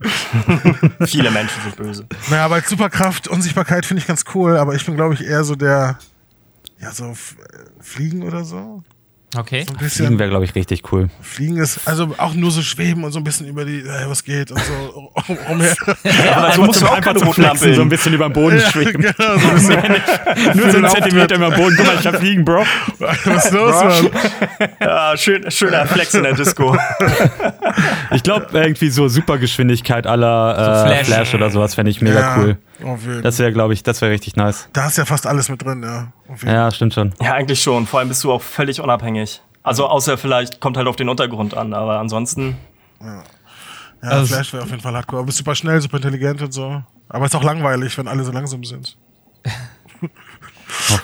Viele 1.06 1.30
Menschen 1.30 1.62
sind 1.62 1.76
böse. 1.76 2.06
Naja, 2.30 2.44
aber 2.46 2.56
als 2.56 2.68
Superkraft, 2.68 3.28
Unsichtbarkeit 3.28 3.86
finde 3.86 4.00
ich 4.00 4.06
ganz 4.06 4.24
cool, 4.34 4.56
aber 4.56 4.74
ich 4.74 4.84
bin, 4.84 4.96
glaube 4.96 5.14
ich, 5.14 5.22
eher 5.24 5.44
so 5.44 5.54
der, 5.54 5.98
ja, 6.80 6.90
so 6.90 7.10
F- 7.10 7.36
Fliegen 7.80 8.22
oder 8.22 8.44
so. 8.44 8.82
Okay. 9.36 9.64
So 9.68 9.74
ein 9.78 9.90
Fliegen 9.90 10.18
wäre, 10.18 10.30
glaube 10.30 10.44
ich, 10.44 10.54
richtig 10.54 10.92
cool. 10.92 11.08
Fliegen 11.20 11.56
ist, 11.56 11.80
also 11.86 12.14
auch 12.18 12.34
nur 12.34 12.50
so 12.50 12.62
schweben 12.62 13.04
und 13.04 13.12
so 13.12 13.18
ein 13.20 13.24
bisschen 13.24 13.46
über 13.48 13.64
die, 13.64 13.80
äh, 13.80 14.08
was 14.08 14.22
geht 14.24 14.50
und 14.52 14.60
so 14.60 14.72
rum- 15.28 15.38
rumher. 15.48 15.74
Aber 16.34 16.52
so 16.52 16.62
musst 16.62 16.82
du 16.82 16.86
auch 16.86 17.00
keine 17.00 17.18
roten 17.22 17.42
Lampe 17.42 17.74
so 17.74 17.82
ein 17.82 17.88
bisschen 17.88 18.14
über 18.14 18.28
den 18.28 18.32
Boden 18.32 18.60
schweben. 18.60 19.02
genau, 19.02 19.38
so 19.38 19.48
ein 19.48 19.54
bisschen. 19.54 20.56
Nur 20.56 20.70
so 20.70 20.76
einen. 20.78 20.88
Zentimeter 20.88 21.34
über 21.36 21.50
den 21.50 21.56
Boden. 21.56 21.74
Guck 21.76 21.86
mal, 21.86 21.96
ich 21.98 22.06
hab 22.06 22.16
Fliegen, 22.16 22.44
Bro. 22.44 22.64
Was 22.98 23.44
ist 23.46 23.52
los, 23.52 23.84
Mann? 23.84 24.10
Ja, 24.80 25.16
schön, 25.16 25.50
schöner 25.50 25.86
Flex 25.86 26.14
in 26.14 26.22
der 26.22 26.34
Disco. 26.34 26.76
Ich 28.12 28.22
glaube, 28.22 28.46
irgendwie 28.52 28.88
so 28.90 29.08
Supergeschwindigkeit 29.08 30.06
aller 30.06 30.52
äh, 30.56 30.80
So 30.80 30.86
Flash. 30.86 31.06
Flash. 31.06 31.34
oder 31.34 31.50
sowas 31.50 31.74
fände 31.74 31.90
ich 31.90 32.00
mega 32.00 32.20
Ja, 32.20 32.36
cool. 32.38 32.56
Das 33.22 33.38
wäre, 33.38 33.52
glaube 33.52 33.72
ich, 33.74 33.82
das 33.82 34.00
wäre 34.00 34.10
richtig 34.12 34.36
nice. 34.36 34.68
da 34.72 34.86
ist 34.86 34.98
ja 34.98 35.04
fast 35.04 35.26
alles 35.26 35.48
mit 35.48 35.62
drin, 35.64 35.82
ja. 35.82 36.08
Ja, 36.44 36.70
stimmt 36.70 36.94
schon. 36.94 37.14
Ja, 37.20 37.32
eigentlich 37.34 37.62
schon. 37.62 37.86
Vor 37.86 38.00
allem 38.00 38.08
bist 38.08 38.22
du 38.24 38.32
auch 38.32 38.42
völlig 38.42 38.80
unabhängig. 38.80 39.40
Also 39.62 39.86
außer 39.86 40.18
vielleicht 40.18 40.60
kommt 40.60 40.76
halt 40.76 40.86
auf 40.88 40.96
den 40.96 41.08
Untergrund 41.08 41.54
an, 41.56 41.72
aber 41.72 41.98
ansonsten. 41.98 42.56
Ja, 43.00 43.22
Also- 44.02 44.34
Flash 44.34 44.52
wäre 44.52 44.62
auf 44.64 44.70
jeden 44.70 44.82
Fall 44.82 44.94
hardcore. 44.94 45.22
Du 45.22 45.26
bist 45.26 45.38
super 45.38 45.54
schnell, 45.54 45.80
super 45.80 45.96
intelligent 45.96 46.42
und 46.42 46.52
so. 46.52 46.82
Aber 47.08 47.26
ist 47.26 47.34
auch 47.36 47.42
langweilig, 47.44 47.96
wenn 47.96 48.08
alle 48.08 48.24
so 48.24 48.32
langsam 48.32 48.64
sind. 48.64 48.96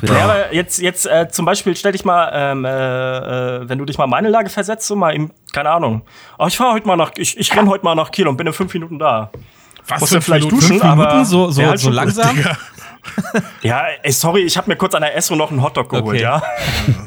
Ja, 0.02 0.24
aber 0.24 0.52
jetzt, 0.52 0.80
jetzt 0.80 1.06
äh, 1.06 1.28
zum 1.30 1.44
Beispiel 1.46 1.74
stell 1.76 1.92
dich 1.92 2.04
mal, 2.04 2.30
ähm, 2.34 2.64
äh, 2.64 2.68
äh, 3.60 3.68
wenn 3.68 3.78
du 3.78 3.84
dich 3.84 3.96
mal 3.98 4.04
in 4.04 4.10
meine 4.10 4.28
Lage 4.28 4.50
versetzt, 4.50 4.86
so 4.86 4.96
mal 4.96 5.14
im, 5.14 5.30
keine 5.52 5.70
Ahnung. 5.70 6.02
Oh, 6.38 6.46
ich 6.46 6.56
fahr 6.56 6.72
heute 6.72 6.86
mal 6.86 6.96
nach, 6.96 7.12
ich, 7.16 7.38
ich 7.38 7.56
renn 7.56 7.68
heute 7.68 7.84
mal 7.84 7.94
nach 7.94 8.10
Kiel 8.10 8.26
und 8.28 8.36
bin 8.36 8.46
in 8.46 8.52
fünf 8.52 8.74
Minuten 8.74 8.98
da. 8.98 9.30
Was 9.90 10.00
Muss 10.00 10.08
für 10.10 10.14
ja 10.16 10.20
vielleicht 10.20 10.44
Minuten? 10.46 10.60
duschen, 10.60 10.80
Fünf 10.80 10.84
aber 10.92 11.06
Minuten, 11.08 11.24
so, 11.24 11.50
so, 11.50 11.62
halt 11.66 11.78
so 11.78 11.84
schon- 11.86 11.92
langsam? 11.94 12.36
Digga. 12.36 12.56
Ja, 13.62 13.84
ey, 14.02 14.12
sorry, 14.12 14.42
ich 14.42 14.56
habe 14.58 14.68
mir 14.70 14.76
kurz 14.76 14.94
an 14.94 15.00
der 15.00 15.16
Esso 15.16 15.34
noch 15.34 15.50
einen 15.50 15.62
Hotdog 15.62 15.88
geholt, 15.88 16.06
Okay. 16.16 16.22
ja. 16.22 16.42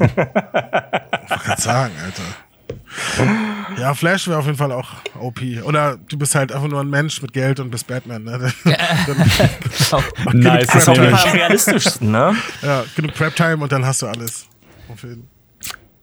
Ich 1.36 1.42
kann 1.42 1.56
sagen, 1.56 1.92
Alter. 2.04 3.80
Ja, 3.80 3.94
Flash 3.94 4.28
wäre 4.28 4.38
auf 4.38 4.46
jeden 4.46 4.56
Fall 4.58 4.72
auch 4.72 4.88
OP. 5.20 5.40
Oder 5.64 5.96
du 6.08 6.18
bist 6.18 6.34
halt 6.34 6.52
einfach 6.52 6.68
nur 6.68 6.80
ein 6.80 6.90
Mensch 6.90 7.22
mit 7.22 7.32
Geld 7.32 7.60
und 7.60 7.70
bist 7.70 7.86
Batman. 7.86 8.24
Ne? 8.24 8.52
Dann, 9.06 10.38
Nice. 10.38 10.66
Das 10.66 10.76
ist 10.76 10.88
auf 10.88 10.96
jeden. 10.98 11.16
Fall 11.16 11.28
am 11.30 11.36
realistischsten, 11.36 12.10
ne? 12.10 12.34
ja, 12.62 12.84
genug 12.96 13.14
Prep-Time 13.14 13.58
und 13.58 13.70
dann 13.72 13.84
hast 13.86 14.02
du 14.02 14.06
alles. 14.06 14.46
Auf 14.92 15.02
jeden. 15.02 15.28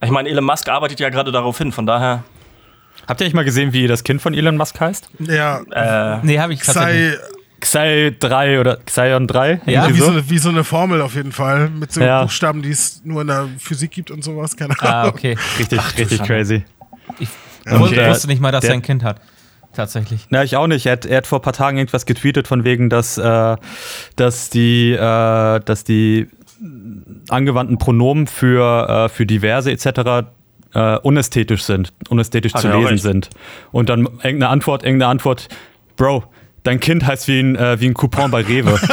Ich 0.03 0.09
meine, 0.09 0.29
Elon 0.29 0.43
Musk 0.45 0.67
arbeitet 0.69 0.99
ja 0.99 1.09
gerade 1.09 1.31
darauf 1.31 1.57
hin, 1.57 1.71
von 1.71 1.85
daher. 1.85 2.23
Habt 3.07 3.21
ihr 3.21 3.25
nicht 3.25 3.33
mal 3.33 3.45
gesehen, 3.45 3.73
wie 3.73 3.87
das 3.87 4.03
Kind 4.03 4.21
von 4.21 4.33
Elon 4.33 4.57
Musk 4.57 4.79
heißt? 4.79 5.09
Ja, 5.19 5.61
Äh, 5.71 6.19
Nee, 6.23 6.39
habe 6.39 6.53
ich 6.53 6.61
tatsächlich. 6.61 7.17
sei 7.63 8.09
Xi 8.09 8.15
3 8.19 8.59
oder 8.59 8.77
Xion 8.77 9.27
3? 9.27 9.61
Ja, 9.65 9.87
wie, 9.89 9.93
so 9.97 10.05
so. 10.05 10.11
eine, 10.11 10.29
wie 10.29 10.37
so 10.39 10.49
eine 10.49 10.63
Formel 10.63 11.01
auf 11.01 11.15
jeden 11.15 11.31
Fall. 11.31 11.69
Mit 11.69 11.91
so 11.91 12.01
Ja. 12.01 12.23
Buchstaben, 12.23 12.61
die 12.61 12.71
es 12.71 13.01
nur 13.03 13.21
in 13.21 13.27
der 13.27 13.47
Physik 13.59 13.91
gibt 13.91 14.09
und 14.11 14.23
sowas. 14.23 14.55
Keine 14.57 14.73
Ah, 14.79 15.01
Ahnung. 15.01 15.13
okay. 15.13 15.37
Richtig, 15.59 15.79
richtig 15.97 16.17
Schande. 16.17 16.33
crazy. 16.33 16.63
Ich 17.19 17.29
Und, 17.71 17.93
äh, 17.95 18.09
wusste 18.09 18.27
nicht 18.27 18.41
mal, 18.41 18.51
dass 18.51 18.61
der- 18.61 18.71
er 18.71 18.75
ein 18.75 18.81
Kind 18.81 19.03
hat. 19.03 19.21
Tatsächlich. 19.73 20.25
Na, 20.29 20.43
ich 20.43 20.55
auch 20.57 20.67
nicht. 20.67 20.85
Er 20.87 20.93
hat, 20.93 21.05
er 21.05 21.17
hat 21.17 21.27
vor 21.27 21.39
ein 21.39 21.43
paar 21.43 21.53
Tagen 21.53 21.77
irgendwas 21.77 22.05
getweetet 22.05 22.47
von 22.47 22.63
wegen, 22.65 22.89
dass, 22.89 23.17
äh, 23.17 23.55
dass 24.17 24.49
die, 24.49 24.91
äh, 24.91 25.59
dass 25.61 25.83
die 25.85 26.27
angewandten 27.29 27.77
Pronomen 27.77 28.27
für, 28.27 28.89
äh, 29.05 29.09
für 29.09 29.25
diverse 29.25 29.71
etc. 29.71 30.27
Äh, 30.73 30.97
unästhetisch 30.99 31.63
sind, 31.63 31.91
unästhetisch 32.09 32.53
Hat 32.53 32.61
zu 32.61 32.69
lesen 32.69 32.87
recht. 32.87 33.03
sind. 33.03 33.29
Und 33.71 33.89
dann 33.89 34.05
irgendeine 34.05 34.47
Antwort, 34.49 34.83
irgendeine 34.83 35.09
Antwort, 35.11 35.49
Bro, 35.97 36.23
dein 36.63 36.79
Kind 36.79 37.05
heißt 37.05 37.27
wie 37.27 37.39
ein, 37.41 37.55
äh, 37.57 37.79
wie 37.81 37.87
ein 37.87 37.93
Coupon 37.93 38.31
bei 38.31 38.41
Rewe. 38.41 38.79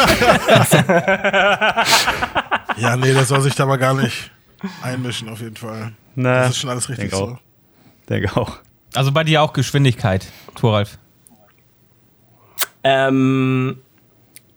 Ja, 2.77 2.97
nee, 2.97 3.13
der 3.13 3.25
soll 3.25 3.41
sich 3.41 3.55
da 3.55 3.67
mal 3.67 3.77
gar 3.77 3.95
nicht 3.95 4.31
einmischen, 4.83 5.29
auf 5.29 5.41
jeden 5.41 5.57
Fall. 5.57 5.93
Na, 6.15 6.43
Das 6.43 6.51
ist 6.51 6.59
schon 6.59 6.71
alles 6.71 6.89
richtig 6.89 7.11
denk 7.11 7.15
so. 7.21 7.29
auch. 7.33 7.39
Denke 8.09 8.37
auch. 8.37 8.59
Also 8.95 9.11
bei 9.13 9.25
dir 9.25 9.43
auch 9.43 9.53
Geschwindigkeit, 9.53 10.27
Thoralf. 10.55 10.99
Ähm, 12.85 13.79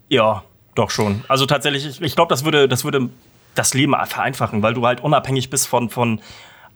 ja, 0.10 0.44
doch 0.76 0.90
schon. 0.92 1.24
Also 1.28 1.46
tatsächlich, 1.46 1.86
ich, 1.86 2.02
ich 2.02 2.16
glaube, 2.16 2.30
das 2.30 2.46
würde, 2.46 2.68
das 2.68 2.84
würde 2.84 3.10
das 3.56 3.74
Leben 3.74 3.96
vereinfachen, 4.06 4.62
weil 4.62 4.74
du 4.74 4.86
halt 4.86 5.02
unabhängig 5.02 5.50
bist 5.50 5.68
von, 5.68 5.90
von 5.90 6.22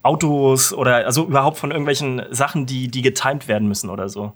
Autos 0.06 0.72
oder 0.72 1.04
also 1.06 1.26
überhaupt 1.26 1.58
von 1.58 1.70
irgendwelchen 1.70 2.22
Sachen, 2.30 2.66
die, 2.66 2.88
die 2.88 3.02
getimed 3.02 3.48
werden 3.48 3.68
müssen 3.68 3.90
oder 3.90 4.08
so. 4.08 4.32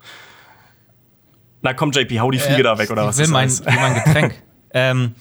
Na 1.62 1.74
komm, 1.74 1.92
JP, 1.92 2.20
hau 2.20 2.30
die 2.30 2.38
Fliege 2.38 2.62
da 2.62 2.78
weg 2.78 2.90
oder 2.90 3.02
ich 3.02 3.08
was? 3.08 3.18
will 3.18 3.24
ist 3.24 3.30
mein, 3.30 3.50
will 3.50 3.80
mein 3.80 3.94
Getränk. 3.94 4.34
ähm, 4.74 5.14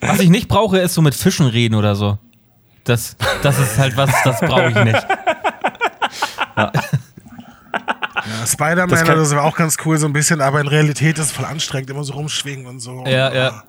was 0.00 0.20
ich 0.20 0.30
nicht 0.30 0.48
brauche, 0.48 0.78
ist 0.78 0.94
so 0.94 1.02
mit 1.02 1.14
Fischen 1.14 1.46
reden 1.46 1.74
oder 1.74 1.94
so. 1.94 2.18
Das, 2.84 3.16
das 3.42 3.58
ist 3.58 3.78
halt 3.78 3.96
was, 3.96 4.10
das 4.24 4.40
brauche 4.40 4.70
ich 4.70 4.84
nicht. 4.84 5.06
Ja, 8.24 8.46
Spider-Man, 8.46 8.88
Das 8.88 9.04
das, 9.04 9.30
wäre 9.30 9.42
auch 9.42 9.56
ganz 9.56 9.76
cool, 9.84 9.98
so 9.98 10.06
ein 10.06 10.12
bisschen, 10.12 10.40
aber 10.40 10.60
in 10.60 10.68
Realität 10.68 11.18
ist 11.18 11.26
es 11.26 11.32
voll 11.32 11.44
anstrengend, 11.44 11.90
immer 11.90 12.04
so 12.04 12.12
rumschwingen 12.12 12.66
und 12.66 12.78
so. 12.78 13.04
Ja, 13.04 13.32
ja. 13.32 13.62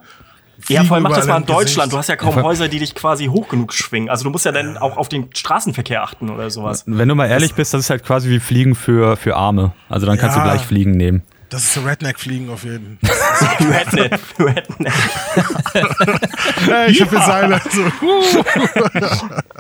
Ja, 0.68 0.84
vor 0.84 0.96
allem 0.96 1.04
mach 1.04 1.14
das 1.16 1.28
mal 1.28 1.38
in 1.38 1.46
Deutschland. 1.46 1.92
Du 1.92 1.98
Gesicht. 1.98 2.00
hast 2.00 2.08
ja 2.10 2.16
kaum 2.32 2.42
Häuser, 2.44 2.68
die 2.68 2.80
dich 2.80 2.96
quasi 2.96 3.26
hoch 3.26 3.50
genug 3.50 3.74
schwingen. 3.74 4.10
Also 4.10 4.24
du 4.24 4.30
musst 4.30 4.46
ja 4.46 4.52
dann 4.52 4.78
auch 4.78 4.98
auf 4.98 5.10
den 5.10 5.30
Straßenverkehr 5.34 6.04
achten 6.04 6.30
oder 6.30 6.50
sowas. 6.50 6.84
Wenn 6.86 7.10
du 7.10 7.16
mal 7.16 7.26
ehrlich 7.28 7.54
bist, 7.56 7.74
das 7.74 7.82
ist 7.82 7.90
halt 7.90 8.04
quasi 8.06 8.30
wie 8.30 8.40
Fliegen 8.40 8.76
für, 8.76 9.18
für 9.18 9.36
Arme. 9.36 9.74
Also 9.90 10.06
dann 10.06 10.18
kannst 10.18 10.38
Ja. 10.38 10.44
du 10.44 10.50
gleich 10.50 10.62
Fliegen 10.66 10.92
nehmen. 10.92 11.24
Das 11.50 11.64
ist 11.66 11.74
so 11.74 11.82
Redneck-Fliegen 11.82 12.50
auf 12.50 12.64
jeden 12.64 12.98
Redneck, 13.60 14.20
Redneck. 14.40 14.94
Fall. 14.94 16.90
ich 16.90 17.00
hab 17.02 17.10
hier 17.12 17.22
Seile. 17.22 17.62
So. 17.70 17.84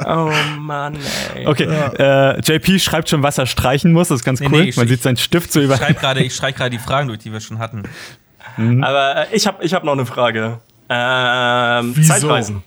Oh 0.05 0.31
Mann, 0.59 0.97
ey. 1.35 1.45
Okay, 1.47 1.65
äh, 1.65 2.39
JP 2.39 2.79
schreibt 2.79 3.09
schon, 3.09 3.21
was 3.21 3.37
er 3.37 3.45
streichen 3.45 3.91
muss. 3.93 4.07
Das 4.07 4.21
ist 4.21 4.25
ganz 4.25 4.39
Nee, 4.39 4.47
cool. 4.51 4.61
nee, 4.63 4.69
ich- 4.69 4.77
Man 4.77 4.87
sieht 4.87 5.03
seinen 5.03 5.17
Stift 5.17 5.51
so 5.51 5.59
über. 5.61 5.75
Ich 5.75 5.79
schreibe 6.35 6.53
gerade 6.57 6.69
die 6.71 6.79
Fragen 6.79 7.07
durch, 7.09 7.19
die 7.19 7.31
wir 7.31 7.41
schon 7.41 7.59
hatten. 7.59 7.83
Aber 8.81 9.27
äh, 9.31 9.35
ich 9.35 9.45
habe 9.47 9.63
ich 9.63 9.73
hab 9.73 9.83
noch 9.83 9.93
eine 9.93 10.05
Frage. 10.05 10.59
Ähm, 10.89 11.91
Wieso? 11.95 12.13
Zeitreisen. 12.13 12.63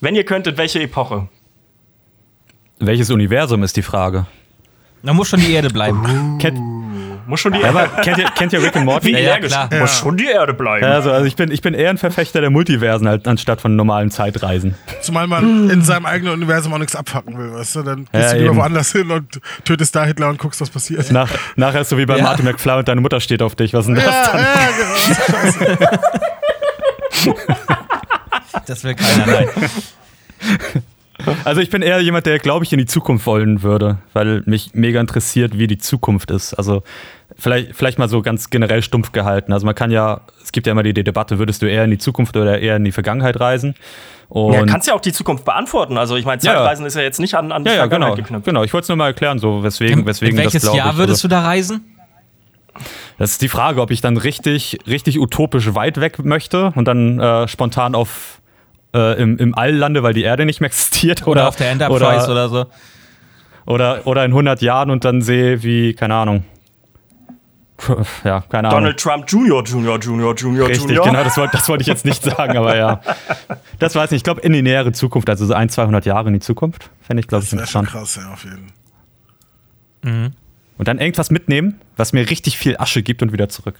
Wenn 0.00 0.14
ihr 0.14 0.24
könntet, 0.24 0.56
welche 0.58 0.80
Epoche? 0.80 1.28
Welches 2.78 3.10
Universum 3.10 3.62
ist 3.62 3.76
die 3.76 3.82
Frage? 3.82 4.26
Da 5.02 5.12
muss 5.12 5.28
schon 5.28 5.40
die 5.40 5.52
Erde 5.52 5.68
bleiben. 5.70 6.38
Kennt, 6.40 6.58
Muss 7.26 7.40
schon 7.40 7.52
die 7.52 7.60
ja, 7.60 7.68
aber 7.68 7.86
kennt, 8.02 8.18
ihr, 8.18 8.24
kennt 8.36 8.52
ihr 8.52 8.60
Rick 8.62 8.74
and 8.76 8.84
Morty? 8.84 9.08
Wie 9.08 9.12
Ja, 9.12 9.18
ja, 9.20 9.38
klar. 9.38 9.68
Muss 9.78 9.96
schon 9.96 10.16
die 10.16 10.26
Erde 10.26 10.54
bleiben. 10.54 10.84
Also, 10.84 11.12
also 11.12 11.24
ich, 11.24 11.36
bin, 11.36 11.50
ich 11.52 11.60
bin 11.62 11.72
eher 11.74 11.90
ein 11.90 11.98
Verfechter 11.98 12.40
der 12.40 12.50
Multiversen 12.50 13.06
als, 13.06 13.24
anstatt 13.26 13.60
von 13.60 13.76
normalen 13.76 14.10
Zeitreisen. 14.10 14.74
Zumal 15.00 15.26
man 15.28 15.70
in 15.70 15.82
seinem 15.82 16.06
eigenen 16.06 16.34
Universum 16.34 16.72
auch 16.74 16.78
nichts 16.78 16.96
abfacken 16.96 17.38
will, 17.38 17.52
weißt 17.52 17.76
du? 17.76 17.82
Dann 17.82 17.96
gehst 18.12 18.12
Ja, 18.12 18.30
du 18.32 18.38
lieber 18.38 18.46
eben. 18.50 18.56
woanders 18.58 18.90
hin 18.92 19.10
und 19.10 19.40
tötest 19.64 19.94
da 19.94 20.04
Hitler 20.04 20.28
und 20.30 20.38
guckst, 20.38 20.60
was 20.60 20.70
passiert. 20.70 21.10
Nach, 21.12 21.30
nachher 21.54 21.82
ist 21.82 21.88
so 21.90 21.98
wie 21.98 22.06
bei 22.06 22.16
Ja. 22.16 22.24
Martin 22.24 22.44
McFly 22.44 22.78
und 22.78 22.88
deine 22.88 23.00
Mutter 23.00 23.20
steht 23.20 23.42
auf 23.42 23.54
dich. 23.54 23.72
Was 23.74 23.86
ist 23.86 23.94
denn 23.94 23.94
das 23.96 24.04
Ja, 24.04 24.32
dann? 24.32 24.40
ja, 24.40 25.86
genau. 25.86 25.98
Das 28.66 28.84
will 28.84 28.94
keiner, 28.94 29.26
nein. 29.26 29.48
Also 31.44 31.60
ich 31.60 31.70
bin 31.70 31.82
eher 31.82 32.00
jemand, 32.00 32.26
der, 32.26 32.38
glaube 32.38 32.64
ich, 32.64 32.72
in 32.72 32.78
die 32.78 32.86
Zukunft 32.86 33.26
wollen 33.26 33.62
würde, 33.62 33.98
weil 34.12 34.42
mich 34.46 34.70
mega 34.74 35.00
interessiert, 35.00 35.56
wie 35.58 35.66
die 35.66 35.78
Zukunft 35.78 36.30
ist. 36.30 36.54
Also 36.54 36.82
vielleicht, 37.36 37.74
vielleicht 37.74 37.98
mal 37.98 38.08
so 38.08 38.22
ganz 38.22 38.50
generell 38.50 38.82
stumpf 38.82 39.12
gehalten. 39.12 39.52
Also 39.52 39.66
man 39.66 39.74
kann 39.74 39.90
ja, 39.90 40.22
es 40.42 40.52
gibt 40.52 40.66
ja 40.66 40.72
immer 40.72 40.82
die, 40.82 40.94
die 40.94 41.04
Debatte, 41.04 41.38
würdest 41.38 41.62
du 41.62 41.66
eher 41.66 41.84
in 41.84 41.90
die 41.90 41.98
Zukunft 41.98 42.36
oder 42.36 42.58
eher 42.60 42.76
in 42.76 42.84
die 42.84 42.92
Vergangenheit 42.92 43.38
reisen? 43.40 43.74
Und 44.28 44.54
Ja, 44.54 44.64
kannst 44.66 44.88
ja 44.88 44.94
auch 44.94 45.00
die 45.00 45.12
Zukunft 45.12 45.44
beantworten. 45.44 45.96
Also 45.96 46.16
ich 46.16 46.24
meine, 46.24 46.42
Ja, 46.42 46.52
ja. 46.52 46.58
Zeitreisen 46.58 46.86
ist 46.86 46.96
ja 46.96 47.02
jetzt 47.02 47.20
nicht 47.20 47.34
an, 47.34 47.52
an 47.52 47.64
die 47.64 47.70
ja, 47.70 47.76
ja, 47.76 47.82
genau, 47.86 48.06
Vergangenheit 48.06 48.24
geknüpft. 48.24 48.44
genau. 48.46 48.64
Ich 48.64 48.72
wollte 48.72 48.84
es 48.84 48.88
nur 48.88 48.96
mal 48.96 49.08
erklären, 49.08 49.38
so 49.38 49.62
weswegen, 49.62 50.04
weswegen 50.06 50.36
in 50.38 50.44
welches 50.44 50.62
das 50.62 50.74
Jahr 50.74 50.90
ich. 50.92 50.96
würdest 50.96 51.24
also, 51.24 51.28
du 51.28 51.34
da 51.34 51.42
reisen? 51.42 51.84
Das 53.18 53.32
ist 53.32 53.42
die 53.42 53.48
Frage, 53.48 53.80
ob 53.80 53.90
ich 53.90 54.00
dann 54.00 54.16
richtig, 54.16 54.78
richtig 54.86 55.18
utopisch 55.18 55.74
weit 55.74 56.00
weg 56.00 56.24
möchte 56.24 56.72
und 56.74 56.86
dann 56.86 57.20
äh, 57.20 57.46
spontan 57.48 57.94
auf 57.94 58.40
äh, 58.94 59.20
im, 59.20 59.38
im 59.38 59.54
All 59.54 59.72
lande, 59.74 60.02
weil 60.02 60.14
die 60.14 60.22
Erde 60.22 60.44
nicht 60.46 60.60
mehr 60.60 60.66
existiert. 60.70 61.22
Oder, 61.22 61.30
Oder, 61.42 61.48
auf 61.48 61.56
der 61.56 61.70
Enterprise 61.70 62.24
oder, 62.30 62.46
oder, 62.46 62.48
so? 62.48 62.66
oder, 63.66 64.06
oder 64.06 64.24
in 64.24 64.32
100 64.32 64.62
Jahren 64.62 64.90
und 64.90 65.04
dann 65.04 65.22
sehe, 65.22 65.62
wie, 65.62 65.94
keine 65.94 66.14
Ahnung, 66.14 66.44
ja, 68.24 68.42
keine 68.48 68.68
Ahnung. 68.68 68.80
Donald 68.82 69.00
Trump 69.00 69.24
Junior, 69.28 69.64
Junior, 69.64 69.98
Junior, 69.98 70.34
Junior, 70.36 70.68
Richtig, 70.68 70.84
Junior. 70.88 71.04
genau, 71.04 71.24
das 71.24 71.36
wollte 71.36 71.56
das 71.56 71.68
wollte 71.68 71.82
ich 71.82 71.88
jetzt 71.88 72.04
nicht 72.04 72.22
sagen, 72.22 72.56
aber 72.56 72.76
ja. 72.76 73.00
Das 73.80 73.96
weiß 73.96 74.04
ich 74.06 74.10
nicht. 74.12 74.18
Ich 74.20 74.24
glaube, 74.24 74.40
in 74.42 74.52
die 74.52 74.62
nähere 74.62 74.92
Zukunft, 74.92 75.28
also 75.28 75.46
so 75.46 75.54
ein, 75.54 75.68
200 75.68 76.06
Jahre 76.06 76.28
in 76.28 76.34
die 76.34 76.40
Zukunft, 76.40 76.90
fände 77.00 77.20
ich, 77.20 77.26
glaube 77.26 77.42
ich, 77.42 77.50
Das 77.50 77.58
wäre 77.58 77.66
schon 77.66 77.84
interessant. 77.84 78.14
krass, 78.14 78.24
ja, 78.24 78.32
auf 78.32 78.44
jeden 78.44 78.72
Fall. 80.04 80.32
Und 80.82 80.88
dann 80.88 80.98
irgendwas 80.98 81.30
mitnehmen, 81.30 81.80
was 81.96 82.12
mir 82.12 82.28
richtig 82.28 82.58
viel 82.58 82.76
Asche 82.76 83.04
gibt 83.04 83.22
und 83.22 83.32
wieder 83.32 83.48
zurück. 83.48 83.76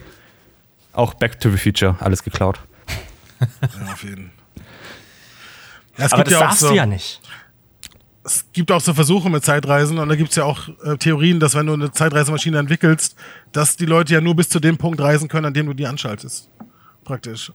Auch 0.93 1.15
Back 1.15 1.41
to 1.41 1.51
the 1.51 1.57
Future, 1.57 1.97
alles 1.99 2.23
geklaut. 2.23 2.61
Ja, 3.41 3.93
auf 3.93 4.05
jeden 4.05 4.31
ja, 5.99 6.05
es 6.05 6.13
Aber 6.13 6.23
gibt 6.23 6.29
das 6.29 6.33
ja 6.33 6.39
auch 6.39 6.51
darfst 6.51 6.61
so, 6.61 6.69
du 6.69 6.75
ja 6.77 6.87
nicht. 6.87 7.21
es 8.23 8.45
gibt 8.53 8.71
auch 8.71 8.81
so 8.81 8.95
Versuche 8.95 9.29
mit 9.31 9.45
Zeitreisen 9.45 9.99
und 9.99 10.11
da 10.11 10.15
gibt 10.15 10.31
es 10.31 10.37
ja 10.37 10.45
auch 10.45 10.69
äh, 10.85 10.97
Theorien, 10.97 11.41
dass 11.41 11.57
wenn 11.57 11.67
du 11.67 11.73
eine 11.73 11.91
Zeitreisemaschine 11.91 12.57
entwickelst, 12.57 13.17
dass 13.51 13.77
die 13.77 13.87
Leute 13.87 14.15
ja 14.15 14.21
nur 14.21 14.37
bis 14.37 14.49
zu 14.49 14.61
dem 14.61 14.79
Punkt 14.79 15.01
reisen 15.01 15.27
können, 15.27 15.47
an 15.47 15.55
dem 15.55 15.67
du 15.67 15.75
die 15.75 15.89
anschaltest. 15.89 16.49
Praktisch. 17.03 17.51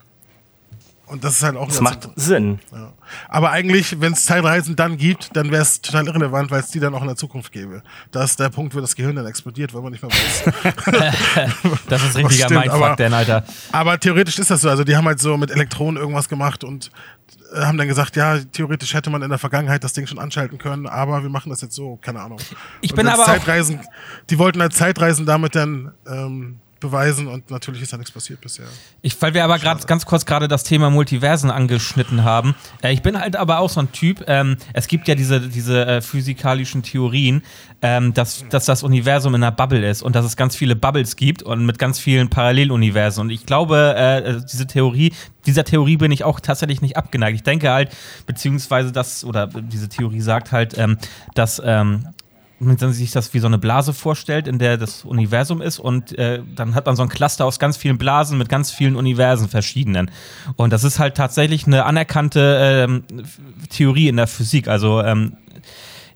Und 1.08 1.24
das 1.24 1.34
ist 1.36 1.42
halt 1.42 1.56
auch 1.56 1.68
Das 1.68 1.80
macht 1.80 2.08
Sinn. 2.16 2.58
Ja. 2.72 2.92
Aber 3.28 3.50
eigentlich, 3.50 4.00
wenn 4.00 4.12
es 4.12 4.24
Zeitreisen 4.26 4.76
dann 4.76 4.96
gibt, 4.98 5.34
dann 5.34 5.50
wäre 5.50 5.62
es 5.62 5.80
total 5.80 6.06
irrelevant, 6.06 6.50
weil 6.50 6.60
es 6.60 6.68
die 6.68 6.80
dann 6.80 6.94
auch 6.94 7.00
in 7.00 7.06
der 7.08 7.16
Zukunft 7.16 7.50
gäbe. 7.52 7.82
Da 8.10 8.22
ist 8.24 8.38
der 8.38 8.50
Punkt, 8.50 8.74
wo 8.74 8.80
das 8.80 8.94
Gehirn 8.94 9.16
dann 9.16 9.26
explodiert, 9.26 9.72
weil 9.74 9.82
man 9.82 9.92
nicht 9.92 10.02
mehr 10.02 10.10
weiß. 10.12 11.14
Das 11.88 12.02
ist 12.04 12.16
richtiger 12.18 12.50
Mindfuck, 12.50 12.72
aber- 12.82 12.96
denn, 12.96 13.14
Alter. 13.14 13.44
Aber 13.72 13.98
theoretisch 13.98 14.38
ist 14.38 14.50
das 14.50 14.60
so. 14.60 14.68
Also 14.70 14.84
die 14.84 14.96
haben 14.96 15.06
halt 15.06 15.20
so 15.20 15.36
mit 15.36 15.50
Elektronen 15.50 15.96
irgendwas 16.00 16.28
gemacht 16.28 16.64
und 16.64 16.90
äh, 17.54 17.60
haben 17.62 17.78
dann 17.78 17.88
gesagt, 17.88 18.16
ja, 18.16 18.38
theoretisch 18.38 18.92
hätte 18.94 19.10
man 19.10 19.22
in 19.22 19.30
der 19.30 19.38
Vergangenheit 19.38 19.82
das 19.84 19.92
Ding 19.94 20.06
schon 20.06 20.18
anschalten 20.18 20.58
können, 20.58 20.86
aber 20.86 21.22
wir 21.22 21.30
machen 21.30 21.50
das 21.50 21.60
jetzt 21.62 21.74
so, 21.74 21.96
keine 22.02 22.20
Ahnung. 22.20 22.38
Ich 22.80 22.94
bin 22.94 23.08
aber 23.08 23.24
Zeitreisen, 23.24 23.80
die 24.30 24.38
wollten 24.38 24.60
halt 24.60 24.74
Zeitreisen 24.74 25.24
damit 25.26 25.54
dann 25.54 25.92
ähm, 26.06 26.60
beweisen 26.80 27.26
und 27.26 27.50
natürlich 27.50 27.82
ist 27.82 27.92
da 27.92 27.96
nichts 27.96 28.12
passiert 28.12 28.40
bisher. 28.40 28.66
Ich, 29.02 29.20
weil 29.20 29.34
wir 29.34 29.44
aber 29.44 29.58
gerade 29.58 29.84
ganz 29.86 30.06
kurz 30.06 30.26
gerade 30.26 30.48
das 30.48 30.64
Thema 30.64 30.90
Multiversen 30.90 31.50
angeschnitten 31.50 32.24
haben. 32.24 32.54
Äh, 32.82 32.92
ich 32.92 33.02
bin 33.02 33.18
halt 33.18 33.36
aber 33.36 33.58
auch 33.58 33.70
so 33.70 33.80
ein 33.80 33.92
Typ. 33.92 34.24
Ähm, 34.26 34.56
es 34.72 34.86
gibt 34.86 35.08
ja 35.08 35.14
diese, 35.14 35.40
diese 35.40 35.86
äh, 35.86 36.00
physikalischen 36.00 36.82
Theorien, 36.82 37.42
ähm, 37.82 38.14
dass, 38.14 38.44
dass 38.48 38.64
das 38.64 38.82
Universum 38.82 39.34
in 39.34 39.42
einer 39.42 39.52
Bubble 39.52 39.88
ist 39.88 40.02
und 40.02 40.14
dass 40.14 40.24
es 40.24 40.36
ganz 40.36 40.56
viele 40.56 40.76
Bubbles 40.76 41.16
gibt 41.16 41.42
und 41.42 41.64
mit 41.66 41.78
ganz 41.78 41.98
vielen 41.98 42.28
Paralleluniversen. 42.28 43.22
Und 43.22 43.30
ich 43.30 43.46
glaube, 43.46 43.94
äh, 43.96 44.40
diese 44.50 44.66
Theorie, 44.66 45.12
dieser 45.46 45.64
Theorie 45.64 45.96
bin 45.96 46.12
ich 46.12 46.24
auch 46.24 46.40
tatsächlich 46.40 46.82
nicht 46.82 46.96
abgeneigt. 46.96 47.36
Ich 47.36 47.42
denke 47.42 47.70
halt, 47.70 47.90
beziehungsweise 48.26 48.92
das, 48.92 49.24
oder 49.24 49.46
diese 49.46 49.88
Theorie 49.88 50.20
sagt 50.20 50.52
halt, 50.52 50.76
ähm, 50.76 50.98
dass 51.34 51.60
ähm, 51.64 52.08
wenn 52.60 52.76
man 52.80 52.92
sich 52.92 53.12
das 53.12 53.32
wie 53.34 53.38
so 53.38 53.46
eine 53.46 53.58
Blase 53.58 53.92
vorstellt, 53.92 54.48
in 54.48 54.58
der 54.58 54.76
das 54.76 55.04
Universum 55.04 55.62
ist 55.62 55.78
und 55.78 56.18
äh, 56.18 56.42
dann 56.54 56.74
hat 56.74 56.86
man 56.86 56.96
so 56.96 57.02
ein 57.02 57.08
Cluster 57.08 57.44
aus 57.44 57.58
ganz 57.58 57.76
vielen 57.76 57.98
Blasen 57.98 58.36
mit 58.38 58.48
ganz 58.48 58.70
vielen 58.70 58.96
Universen 58.96 59.48
verschiedenen. 59.48 60.10
Und 60.56 60.72
das 60.72 60.84
ist 60.84 60.98
halt 60.98 61.16
tatsächlich 61.16 61.66
eine 61.66 61.84
anerkannte 61.84 62.86
ähm, 62.88 63.04
Theorie 63.70 64.08
in 64.08 64.16
der 64.16 64.26
Physik. 64.26 64.66
Also 64.68 65.02
ähm, 65.02 65.34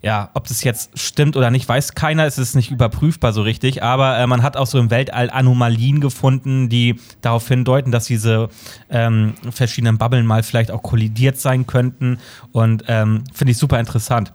ja, 0.03 0.31
ob 0.33 0.49
das 0.49 0.65
jetzt 0.65 0.99
stimmt 0.99 1.37
oder 1.37 1.49
nicht, 1.49 1.67
weiß 1.67 1.95
keiner. 1.95 2.25
Es 2.25 2.37
ist 2.37 2.55
nicht 2.55 2.71
überprüfbar 2.71 3.31
so 3.31 3.41
richtig. 3.41 3.83
Aber 3.83 4.17
äh, 4.17 4.27
man 4.27 4.43
hat 4.43 4.57
auch 4.57 4.67
so 4.67 4.77
im 4.77 4.91
Weltall 4.91 5.29
Anomalien 5.29 6.01
gefunden, 6.01 6.67
die 6.67 6.99
darauf 7.21 7.47
hindeuten, 7.47 7.93
dass 7.93 8.05
diese 8.05 8.49
ähm, 8.89 9.33
verschiedenen 9.49 9.97
Bubblen 9.97 10.25
mal 10.25 10.43
vielleicht 10.43 10.71
auch 10.71 10.83
kollidiert 10.83 11.39
sein 11.39 11.65
könnten. 11.67 12.17
Und 12.51 12.83
ähm, 12.89 13.23
finde 13.33 13.51
ich 13.51 13.57
super 13.57 13.79
interessant. 13.79 14.33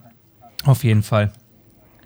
Auf 0.65 0.85
jeden 0.85 1.03
Fall. 1.03 1.33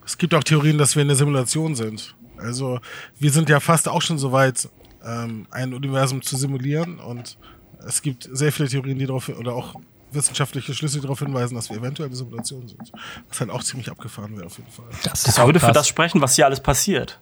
Es 0.05 0.19
gibt 0.19 0.35
auch 0.35 0.43
Theorien, 0.43 0.79
dass 0.79 0.95
wir 0.97 1.03
in 1.03 1.09
der 1.09 1.17
Simulation 1.17 1.75
sind. 1.75 2.15
Also 2.39 2.81
wir 3.19 3.31
sind 3.31 3.49
ja 3.49 3.61
fast 3.61 3.89
auch 3.89 4.03
schon 4.03 4.19
so 4.19 4.33
weit, 4.33 4.69
ähm, 5.05 5.47
ein 5.51 5.75
Universum 5.75 6.23
zu 6.23 6.37
simulieren 6.37 6.99
und 6.99 7.39
es 7.87 8.03
gibt 8.03 8.29
sehr 8.33 8.53
viele 8.53 8.69
Theorien, 8.69 8.99
die 8.99 9.07
darauf 9.07 9.29
oder 9.29 9.55
auch 9.55 9.77
wissenschaftliche 10.13 10.75
Schlüsse, 10.75 10.97
die 10.97 11.03
darauf 11.03 11.21
hinweisen, 11.21 11.55
dass 11.55 11.71
wir 11.71 11.79
eventuell 11.79 12.09
eine 12.09 12.17
Simulation 12.17 12.69
sind. 12.69 12.93
Was 13.29 13.41
halt 13.41 13.51
auch 13.51 13.63
ziemlich 13.63 13.91
abgefahren 13.91 14.37
wäre 14.37 14.47
auf 14.47 14.59
jeden 14.59 14.71
Fall. 14.71 14.85
Das, 15.05 15.23
Das 15.23 15.39
würde 15.39 15.61
für 15.61 15.73
das 15.73 15.89
sprechen, 15.89 16.21
was 16.21 16.37
hier 16.37 16.47
alles 16.47 16.61
passiert. 16.61 17.21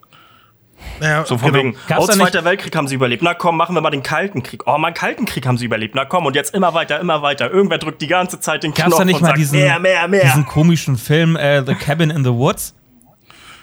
Naja, 0.99 1.25
So 1.25 1.37
von 1.37 1.51
genau. 1.51 1.63
wegen, 1.63 1.77
Gab's 1.87 2.09
oh, 2.09 2.11
Zweiter 2.11 2.43
Weltkrieg 2.43 2.75
haben 2.75 2.87
sie 2.87 2.95
überlebt. 2.95 3.23
Na 3.23 3.33
komm, 3.33 3.57
machen 3.57 3.75
wir 3.75 3.81
mal 3.81 3.89
den 3.89 4.03
Kalten 4.03 4.43
Krieg. 4.43 4.63
Oh, 4.65 4.77
mal 4.77 4.93
Kalten 4.93 5.25
Krieg 5.25 5.45
haben 5.45 5.57
sie 5.57 5.65
überlebt. 5.65 5.95
Na 5.95 6.05
komm, 6.05 6.25
und 6.25 6.35
jetzt 6.35 6.53
immer 6.53 6.73
weiter, 6.73 6.99
immer 6.99 7.21
weiter. 7.21 7.51
Irgendwer 7.51 7.77
drückt 7.77 8.01
die 8.01 8.07
ganze 8.07 8.39
Zeit 8.39 8.63
den 8.63 8.73
Knopf 8.73 8.97
da 8.97 9.05
nicht 9.05 9.15
und 9.15 9.21
mal 9.21 9.27
sagt, 9.29 9.39
diesen, 9.39 9.59
mehr, 9.59 9.79
mehr, 9.79 10.07
mehr. 10.07 10.23
diesen 10.23 10.45
komischen 10.45 10.97
Film 10.97 11.35
äh, 11.35 11.65
The 11.65 11.75
Cabin 11.75 12.09
in 12.09 12.23
the 12.23 12.31
Woods? 12.31 12.75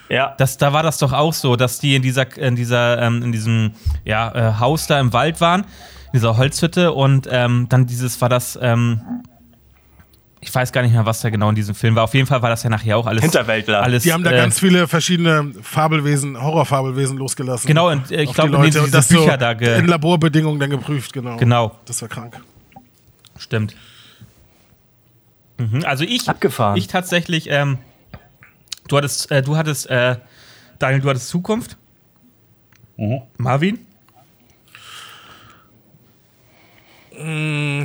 ja. 0.08 0.34
Das, 0.38 0.56
da 0.56 0.72
war 0.72 0.82
das 0.82 0.98
doch 0.98 1.12
auch 1.12 1.32
so, 1.32 1.56
dass 1.56 1.78
die 1.78 1.94
in 1.94 2.02
dieser, 2.02 2.36
in 2.36 2.56
dieser, 2.56 3.00
ähm, 3.02 3.22
in 3.22 3.32
diesem 3.32 3.72
ja, 4.04 4.34
äh, 4.34 4.58
Haus 4.58 4.86
da 4.86 4.98
im 5.00 5.12
Wald 5.12 5.40
waren, 5.40 5.62
in 5.62 6.12
dieser 6.14 6.36
Holzhütte 6.36 6.92
und 6.92 7.28
ähm, 7.30 7.66
dann 7.68 7.86
dieses 7.86 8.20
war 8.20 8.28
das, 8.28 8.58
ähm, 8.60 9.00
ich 10.40 10.54
weiß 10.54 10.70
gar 10.72 10.82
nicht 10.82 10.92
mehr, 10.92 11.04
was 11.04 11.20
da 11.20 11.30
genau 11.30 11.48
in 11.48 11.54
diesem 11.56 11.74
Film 11.74 11.94
war. 11.96 12.04
Auf 12.04 12.14
jeden 12.14 12.26
Fall 12.26 12.40
war 12.42 12.50
das 12.50 12.62
ja 12.62 12.70
nachher 12.70 12.96
auch 12.96 13.06
alles. 13.06 13.22
Hinterwäldler. 13.22 13.82
Alles, 13.82 14.04
Die 14.04 14.12
haben 14.12 14.22
da 14.22 14.30
äh, 14.30 14.36
ganz 14.36 14.60
viele 14.60 14.86
verschiedene 14.86 15.52
Fabelwesen, 15.62 16.40
Horrorfabelwesen 16.40 17.16
losgelassen. 17.18 17.66
Genau, 17.66 17.90
und 17.90 18.10
äh, 18.12 18.22
ich 18.22 18.32
glaube, 18.32 18.50
die 18.50 18.56
Leute 18.56 18.72
sie 18.72 18.78
und 18.78 18.84
diese 18.86 18.96
das 18.96 19.08
Bücher 19.08 19.32
so 19.32 19.36
da 19.36 19.54
ge 19.54 19.78
in 19.78 19.86
Laborbedingungen 19.86 20.60
dann 20.60 20.70
geprüft, 20.70 21.12
genau. 21.12 21.36
Genau, 21.36 21.76
Das 21.86 22.00
war 22.02 22.08
krank. 22.08 22.40
stimmt. 23.36 23.74
Mhm, 25.58 25.84
also 25.84 26.04
ich, 26.04 26.28
Abgefahren. 26.28 26.76
ich 26.76 26.86
tatsächlich, 26.86 27.50
ähm, 27.50 27.78
du 28.86 28.96
hattest, 28.96 29.30
äh, 29.32 29.42
du 29.42 29.56
hattest, 29.56 29.90
äh, 29.90 30.16
Daniel, 30.78 31.00
du 31.00 31.08
hattest 31.10 31.28
Zukunft. 31.28 31.76
Marvin? 33.36 33.78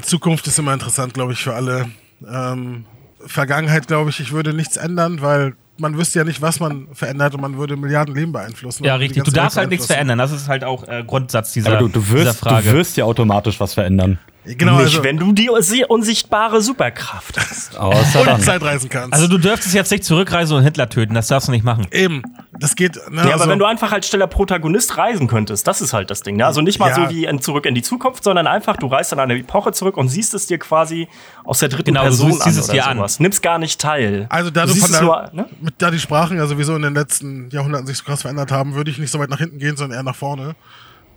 Zukunft 0.03 0.45
ist 0.47 0.59
immer 0.59 0.73
interessant, 0.73 1.13
glaube 1.15 1.33
ich, 1.33 1.39
für 1.43 1.55
alle. 1.55 1.89
Ähm, 2.31 2.85
Vergangenheit, 3.25 3.87
glaube 3.87 4.09
ich, 4.09 4.19
ich 4.19 4.31
würde 4.31 4.53
nichts 4.53 4.77
ändern, 4.77 5.21
weil 5.21 5.53
man 5.77 5.97
wüsste 5.97 6.19
ja 6.19 6.25
nicht, 6.25 6.41
was 6.41 6.59
man 6.59 6.87
verändert 6.93 7.33
und 7.33 7.41
man 7.41 7.57
würde 7.57 7.75
Milliarden 7.77 8.13
Leben 8.13 8.31
beeinflussen. 8.31 8.83
Ja, 8.83 8.95
richtig. 8.95 9.23
Du 9.23 9.31
darfst 9.31 9.57
halt 9.57 9.69
nichts 9.69 9.87
verändern. 9.87 10.17
Das 10.19 10.31
ist 10.31 10.47
halt 10.47 10.63
auch 10.63 10.87
äh, 10.87 11.03
Grundsatz 11.05 11.53
dieser, 11.53 11.69
Aber 11.71 11.79
du, 11.79 11.87
du, 11.87 11.99
dieser 12.01 12.25
wirst, 12.25 12.39
Frage. 12.39 12.69
du 12.69 12.75
wirst 12.77 12.97
ja 12.97 13.05
automatisch 13.05 13.59
was 13.59 13.73
verändern. 13.73 14.19
Genau, 14.45 14.73
Nicht, 14.75 14.87
also, 14.87 15.03
wenn 15.05 15.17
du 15.17 15.31
die 15.31 15.49
unsi- 15.49 15.85
unsichtbare 15.85 16.61
Superkraft 16.61 17.39
hast. 17.39 17.77
Außer 17.79 18.33
und. 18.33 18.43
Zeitreisen 18.43 18.89
kannst. 18.89 19.13
also 19.13 19.27
du 19.27 19.37
dürftest 19.37 19.73
jetzt 19.73 19.89
nicht 19.89 20.03
zurückreisen 20.03 20.57
und 20.57 20.63
Hitler 20.63 20.89
töten. 20.89 21.13
Das 21.13 21.27
darfst 21.27 21.47
du 21.47 21.53
nicht 21.53 21.63
machen. 21.63 21.87
Eben, 21.91 22.21
das 22.63 22.75
geht. 22.75 22.95
Ne, 23.09 23.17
Ja, 23.17 23.31
also, 23.33 23.43
aber 23.43 23.51
wenn 23.51 23.59
du 23.59 23.65
einfach 23.65 23.91
als 23.91 24.07
stiller 24.07 24.25
Protagonist 24.27 24.97
reisen 24.97 25.27
könntest, 25.27 25.67
das 25.67 25.81
ist 25.81 25.91
halt 25.93 26.09
das 26.09 26.21
Ding. 26.21 26.37
Ne? 26.37 26.45
Also 26.45 26.61
nicht 26.61 26.79
mal 26.79 26.89
Ja. 26.89 26.95
so 26.95 27.09
wie 27.09 27.25
in 27.25 27.39
Zurück 27.41 27.65
in 27.65 27.75
die 27.75 27.81
Zukunft, 27.81 28.23
sondern 28.23 28.47
einfach, 28.47 28.77
du 28.77 28.87
reist 28.87 29.11
an 29.13 29.19
eine 29.19 29.37
Epoche 29.37 29.73
zurück 29.73 29.97
und 29.97 30.07
siehst 30.07 30.33
es 30.33 30.47
dir 30.47 30.57
quasi 30.57 31.07
aus 31.43 31.59
der 31.59 31.69
dritten 31.69 31.85
Genau, 31.91 32.01
du 32.03 32.07
Person 32.07 32.31
siehst 32.31 32.41
an 32.43 32.49
dieses 32.49 32.65
oder 32.65 32.73
dir 32.73 32.87
an. 32.87 32.97
sowas. 32.97 33.19
Nimmst 33.19 33.43
gar 33.43 33.59
nicht 33.59 33.79
teil. 33.81 34.25
Also 34.29 34.49
da 34.49 34.65
du 34.65 34.73
du 34.73 34.79
es 34.79 34.91
der, 34.91 35.01
nur, 35.01 35.29
ne? 35.33 35.49
mit, 35.61 35.75
da 35.77 35.91
die 35.91 35.99
Sprachen 35.99 36.37
ja 36.37 36.47
sowieso 36.47 36.75
in 36.75 36.81
den 36.81 36.93
letzten 36.95 37.49
Jahrhunderten 37.49 37.85
sich 37.87 37.97
so 37.97 38.03
krass 38.05 38.21
verändert 38.21 38.51
haben, 38.51 38.73
würde 38.75 38.89
ich 38.91 38.97
nicht 38.97 39.11
so 39.11 39.19
weit 39.19 39.29
nach 39.29 39.39
hinten 39.39 39.59
gehen, 39.59 39.75
sondern 39.75 39.97
eher 39.99 40.03
nach 40.03 40.15
vorne. 40.15 40.55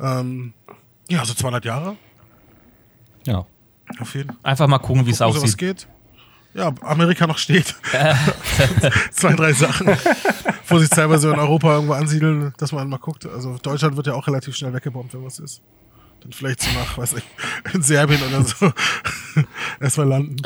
Ähm, 0.01 0.53
ja, 1.09 1.24
so 1.24 1.32
200 1.34 1.64
Jahre. 1.64 1.97
Ja. 3.24 3.47
Auf 4.01 4.14
jeden 4.14 4.30
Fall. 4.30 4.36
Einfach 4.42 4.66
mal 4.66 4.78
gucken, 4.78 5.07
wie 5.07 5.11
es 5.12 5.22
aussieht. 5.22 5.57
geht. 5.59 5.86
Ja, 6.55 6.72
Amerika 6.80 7.26
noch 7.26 7.38
steht. 7.38 7.74
Zwei, 9.12 9.34
drei 9.34 9.53
Sachen. 9.53 9.86
Vorsichtshalber 10.67 11.19
so 11.19 11.31
in 11.31 11.39
Europa 11.39 11.75
irgendwo 11.75 11.95
ansiedeln, 11.95 12.53
dass 12.59 12.73
man 12.73 12.89
mal 12.89 12.99
guckt. 12.99 13.27
Also 13.27 13.57
Deutschland 13.62 13.97
wird 13.97 14.07
ja 14.09 14.14
auch 14.14 14.27
relativ 14.27 14.57
schnell 14.57 14.73
weggebombt, 14.73 15.14
wenn 15.14 15.25
was 15.25 15.39
ist. 15.39 15.62
Dann 16.23 16.33
vielleicht 16.33 16.61
so 16.62 16.71
nach, 16.79 16.97
weiß 16.99 17.14
nicht, 17.14 17.27
in 17.73 17.83
Serbien 17.83 18.21
oder 18.23 18.43
so. 18.43 18.73
Erstmal 19.81 20.09
landen. 20.09 20.37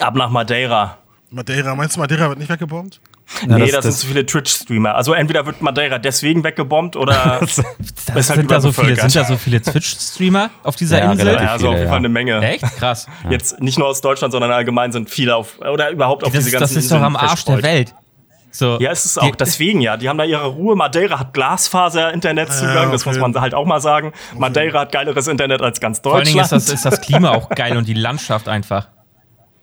Ab 0.00 0.14
nach 0.16 0.30
Madeira. 0.30 0.98
Madeira, 1.30 1.74
meinst 1.74 1.96
du, 1.96 2.00
Madeira 2.00 2.28
wird 2.28 2.38
nicht 2.38 2.50
weggebombt? 2.50 3.00
Ja, 3.48 3.56
nee, 3.56 3.70
das- 3.70 3.70
das, 3.70 3.82
sind 3.84 3.84
das- 3.84 3.98
zu 4.00 4.06
viele 4.08 4.26
Twitch-Streamer. 4.26 4.94
Also 4.94 5.14
entweder 5.14 5.46
wird 5.46 5.62
Madeira 5.62 5.98
deswegen 5.98 6.44
weggebombt 6.44 6.96
oder 6.96 7.38
Das 7.40 7.58
ist 7.58 7.64
halt 8.14 8.24
sind, 8.40 8.50
da 8.50 8.60
so 8.60 8.72
viele, 8.72 8.96
sind 8.96 9.14
da 9.14 9.24
so 9.24 9.36
viele 9.38 9.62
Twitch-Streamer 9.62 10.50
auf 10.62 10.76
dieser 10.76 10.98
Ja, 10.98 11.12
Insel? 11.12 11.28
ja, 11.28 11.34
also 11.52 11.68
auf 11.68 11.72
viele, 11.74 11.78
jeden 11.78 11.82
Fall 11.84 11.92
ja. 11.92 11.96
eine 11.96 12.08
Menge. 12.10 12.40
Echt? 12.42 12.62
Krass. 12.76 13.06
Jetzt 13.30 13.60
nicht 13.60 13.78
nur 13.78 13.86
aus 13.88 14.00
Deutschland, 14.02 14.32
sondern 14.32 14.50
allgemein 14.50 14.92
sind 14.92 15.08
viele 15.08 15.36
auf 15.36 15.58
oder 15.60 15.90
überhaupt 15.90 16.24
auf 16.24 16.32
Das, 16.32 16.44
diese 16.44 16.48
ist- 16.48 16.54
das 16.54 16.60
ganzen 16.60 16.78
ist 16.78 16.90
doch 16.90 16.96
Inseln 16.96 17.04
am 17.04 17.16
Arsch 17.16 17.44
der. 17.44 17.62
Welt. 17.62 17.94
So, 18.54 18.78
Ja, 18.80 18.90
es 18.90 19.06
ist 19.06 19.16
die- 19.16 19.20
auch 19.20 19.34
deswegen 19.34 19.80
ja. 19.80 19.96
Die 19.96 20.08
haben 20.08 20.18
da 20.18 20.24
ihre 20.24 20.46
Ruhe. 20.46 20.76
Madeira 20.76 21.18
hat 21.18 21.32
Glasfaser-Internetzugang, 21.32 22.74
Ja, 22.74 22.90
das 22.92 23.06
muss 23.06 23.16
man 23.18 23.34
halt 23.40 23.54
auch 23.54 23.64
mal 23.64 23.80
sagen. 23.80 24.12
Madeira 24.36 24.80
hat 24.80 24.92
geileres 24.92 25.26
Internet 25.26 25.62
als 25.62 25.80
ganz 25.80 26.00
Vor 26.00 26.16
allen 26.16 26.24
Dingen 26.26 26.36
Deutschland. 26.38 26.62
ist 26.62 26.68
das, 26.70 26.74
ist 26.76 26.84
das 26.84 27.00
Klima 27.00 27.30
auch 27.30 27.48
geil 27.54 27.76
und 27.76 27.88
die 27.88 27.94
Landschaft 27.94 28.48
einfach. 28.48 28.88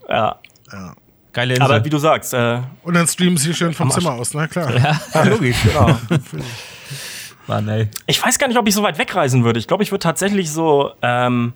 ja. 0.10 0.38
Ja. 0.72 0.94
Geile 1.32 1.54
Insel. 1.54 1.66
Aber 1.72 1.86
wie 1.86 1.90
du 1.92 2.00
sagst, 2.00 2.34
äh, 2.34 2.60
Und 2.84 2.96
dann 2.96 3.08
streamen 3.08 3.38
sie 3.38 3.54
schön 3.54 3.72
vom 3.74 3.92
Zimmer 3.92 4.14
aus, 4.14 4.34
na 4.34 4.48
klar. 4.48 4.72
ja, 5.14 5.24
logisch. 5.24 5.58
genau. 5.64 5.96
Mann, 7.48 7.68
ey. 7.70 7.88
Ich 8.08 8.24
weiß 8.24 8.38
gar 8.40 8.48
nicht, 8.48 8.58
ob 8.58 8.68
ich 8.68 8.74
so 8.76 8.82
weit 8.84 8.98
wegreisen 8.98 9.44
würde. 9.44 9.60
Ich 9.60 9.68
glaube, 9.68 9.84
ich 9.84 9.92
würde 9.92 10.02
tatsächlich 10.04 10.52
so, 10.52 10.92
ähm, 11.04 11.54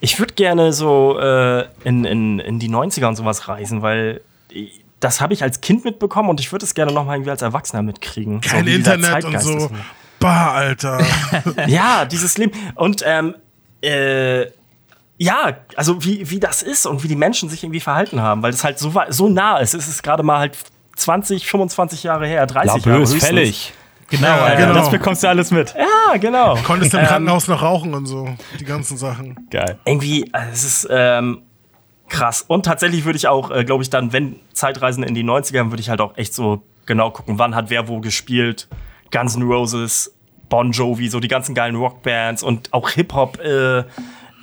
ich 0.00 0.18
würde 0.18 0.34
gerne 0.34 0.72
so 0.74 1.18
äh, 1.18 1.64
in, 1.84 2.04
in, 2.04 2.38
in 2.38 2.58
die 2.58 2.68
90er 2.70 3.06
und 3.06 3.16
sowas 3.16 3.48
reisen, 3.48 3.80
weil 3.82 4.20
das 5.00 5.20
habe 5.20 5.32
ich 5.34 5.42
als 5.42 5.60
Kind 5.60 5.84
mitbekommen 5.84 6.28
und 6.28 6.40
ich 6.40 6.50
würde 6.52 6.64
es 6.64 6.74
gerne 6.74 6.92
noch 6.92 7.04
mal 7.04 7.14
irgendwie 7.14 7.30
als 7.30 7.42
Erwachsener 7.42 7.82
mitkriegen. 7.82 8.40
Kein 8.40 8.64
dieser 8.66 8.94
Internet 8.94 9.24
und 9.24 9.40
so. 9.40 9.56
ist. 9.58 9.70
Bah, 10.20 10.52
Alter. 10.52 11.00
ja, 11.68 12.04
dieses 12.04 12.36
Leben. 12.38 12.52
Und 12.74 13.02
ähm, 13.06 13.34
äh, 13.82 14.46
ja, 15.16 15.56
also 15.76 16.04
wie, 16.04 16.28
wie 16.30 16.40
das 16.40 16.62
ist 16.62 16.86
und 16.86 17.02
wie 17.04 17.08
die 17.08 17.16
Menschen 17.16 17.48
sich 17.48 17.62
irgendwie 17.62 17.80
verhalten 17.80 18.20
haben, 18.20 18.42
weil 18.42 18.50
das 18.52 18.64
halt 18.64 18.78
so, 18.78 18.92
so 19.08 19.28
nah 19.28 19.58
ist. 19.58 19.74
Es 19.74 19.86
ist 19.88 20.02
gerade 20.02 20.22
mal 20.22 20.38
halt 20.38 20.58
20, 20.96 21.46
25 21.48 22.02
Jahre 22.02 22.26
her, 22.26 22.46
30 22.46 22.72
Labö 22.76 22.90
Jahre. 22.90 23.02
ist 23.02 23.10
höchstens. 23.14 23.24
fällig. 23.28 23.72
Genau, 24.10 24.26
Ja, 24.26 24.36
Alter. 24.44 24.56
genau. 24.66 24.74
Das 24.74 24.90
bekommst 24.90 25.22
du 25.22 25.28
alles 25.28 25.50
mit. 25.50 25.74
Ja, 25.76 26.16
genau. 26.16 26.56
Konntest 26.64 26.94
im 26.94 27.00
Ähm, 27.00 27.06
Krankenhaus 27.06 27.46
noch 27.46 27.60
rauchen 27.62 27.94
und 27.94 28.06
so. 28.06 28.28
Die 28.58 28.64
ganzen 28.64 28.96
Sachen. 28.96 29.46
Geil. 29.50 29.78
irgendwie, 29.84 30.28
also 30.32 30.50
es 30.52 30.64
ist 30.64 30.88
ähm, 30.90 31.42
krass. 32.08 32.44
Und 32.46 32.64
tatsächlich 32.64 33.04
würde 33.04 33.16
ich 33.16 33.28
auch, 33.28 33.50
äh, 33.50 33.64
glaube 33.64 33.82
ich, 33.82 33.90
dann, 33.90 34.12
wenn 34.12 34.36
Zeitreisen 34.52 35.02
in 35.02 35.14
die 35.14 35.24
90er, 35.24 35.70
würde 35.70 35.80
ich 35.80 35.90
halt 35.90 36.00
auch 36.00 36.16
echt 36.16 36.34
so 36.34 36.62
genau 36.86 37.10
gucken, 37.10 37.38
wann 37.38 37.54
hat 37.54 37.70
wer 37.70 37.88
wo 37.88 38.00
gespielt. 38.00 38.68
Guns 39.10 39.36
N' 39.36 39.42
Roses, 39.42 40.14
Bon 40.48 40.72
Jovi, 40.72 41.08
so 41.08 41.20
die 41.20 41.28
ganzen 41.28 41.54
geilen 41.54 41.76
Rockbands 41.76 42.42
und 42.42 42.72
auch 42.72 42.90
Hip-Hop 42.90 43.38
äh, 43.40 43.84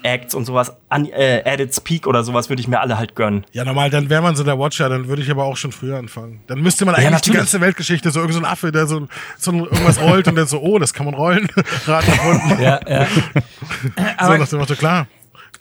Acts 0.05 0.36
und 0.36 0.45
sowas. 0.45 0.72
An, 0.88 1.07
äh, 1.07 1.41
at 1.43 1.59
its 1.59 1.82
Peak 1.82 2.05
oder 2.05 2.24
sowas 2.24 2.49
würde 2.49 2.61
ich 2.61 2.68
mir 2.68 2.80
alle 2.80 2.97
halt 2.97 3.16
gönnen. 3.16 3.45
Ja, 3.51 3.66
normal, 3.66 3.89
dann 3.89 4.09
wäre 4.09 4.22
man 4.22 4.36
so 4.36 4.43
der 4.43 4.57
Watcher, 4.57 4.88
dann 4.88 5.07
würde 5.07 5.24
ich 5.24 5.32
aber 5.32 5.45
auch 5.45 5.57
schon 5.57 5.72
früher 5.72 5.97
anfangen. 5.97 6.41
Dann 6.47 6.61
müsste 6.61 6.86
man 6.86 6.93
eigentlich 6.95 7.07
die 7.07 7.32
natürlich. 7.32 7.38
ganze 7.38 7.61
Weltgeschichte, 7.61 8.11
so 8.11 8.20
irgendein 8.20 8.43
so 8.43 8.47
ein 8.47 8.51
Affe, 8.51 8.72
der 8.72 8.86
so, 8.86 9.07
so 9.38 9.51
irgendwas 9.51 9.99
rollt 9.99 10.28
und 10.28 10.36
dann 10.36 10.45
so, 10.45 10.61
oh, 10.61 10.78
das 10.78 10.93
kann 10.93 11.05
man 11.05 11.16
rollen. 11.16 11.47
Rat 11.88 12.07
erfunden. 12.07 12.61
Ja, 12.61 12.80
ja. 12.88 13.07
so 14.28 14.38
nach 14.38 14.47
dem 14.47 14.59
Motto, 14.59 14.76
klar. 14.76 15.07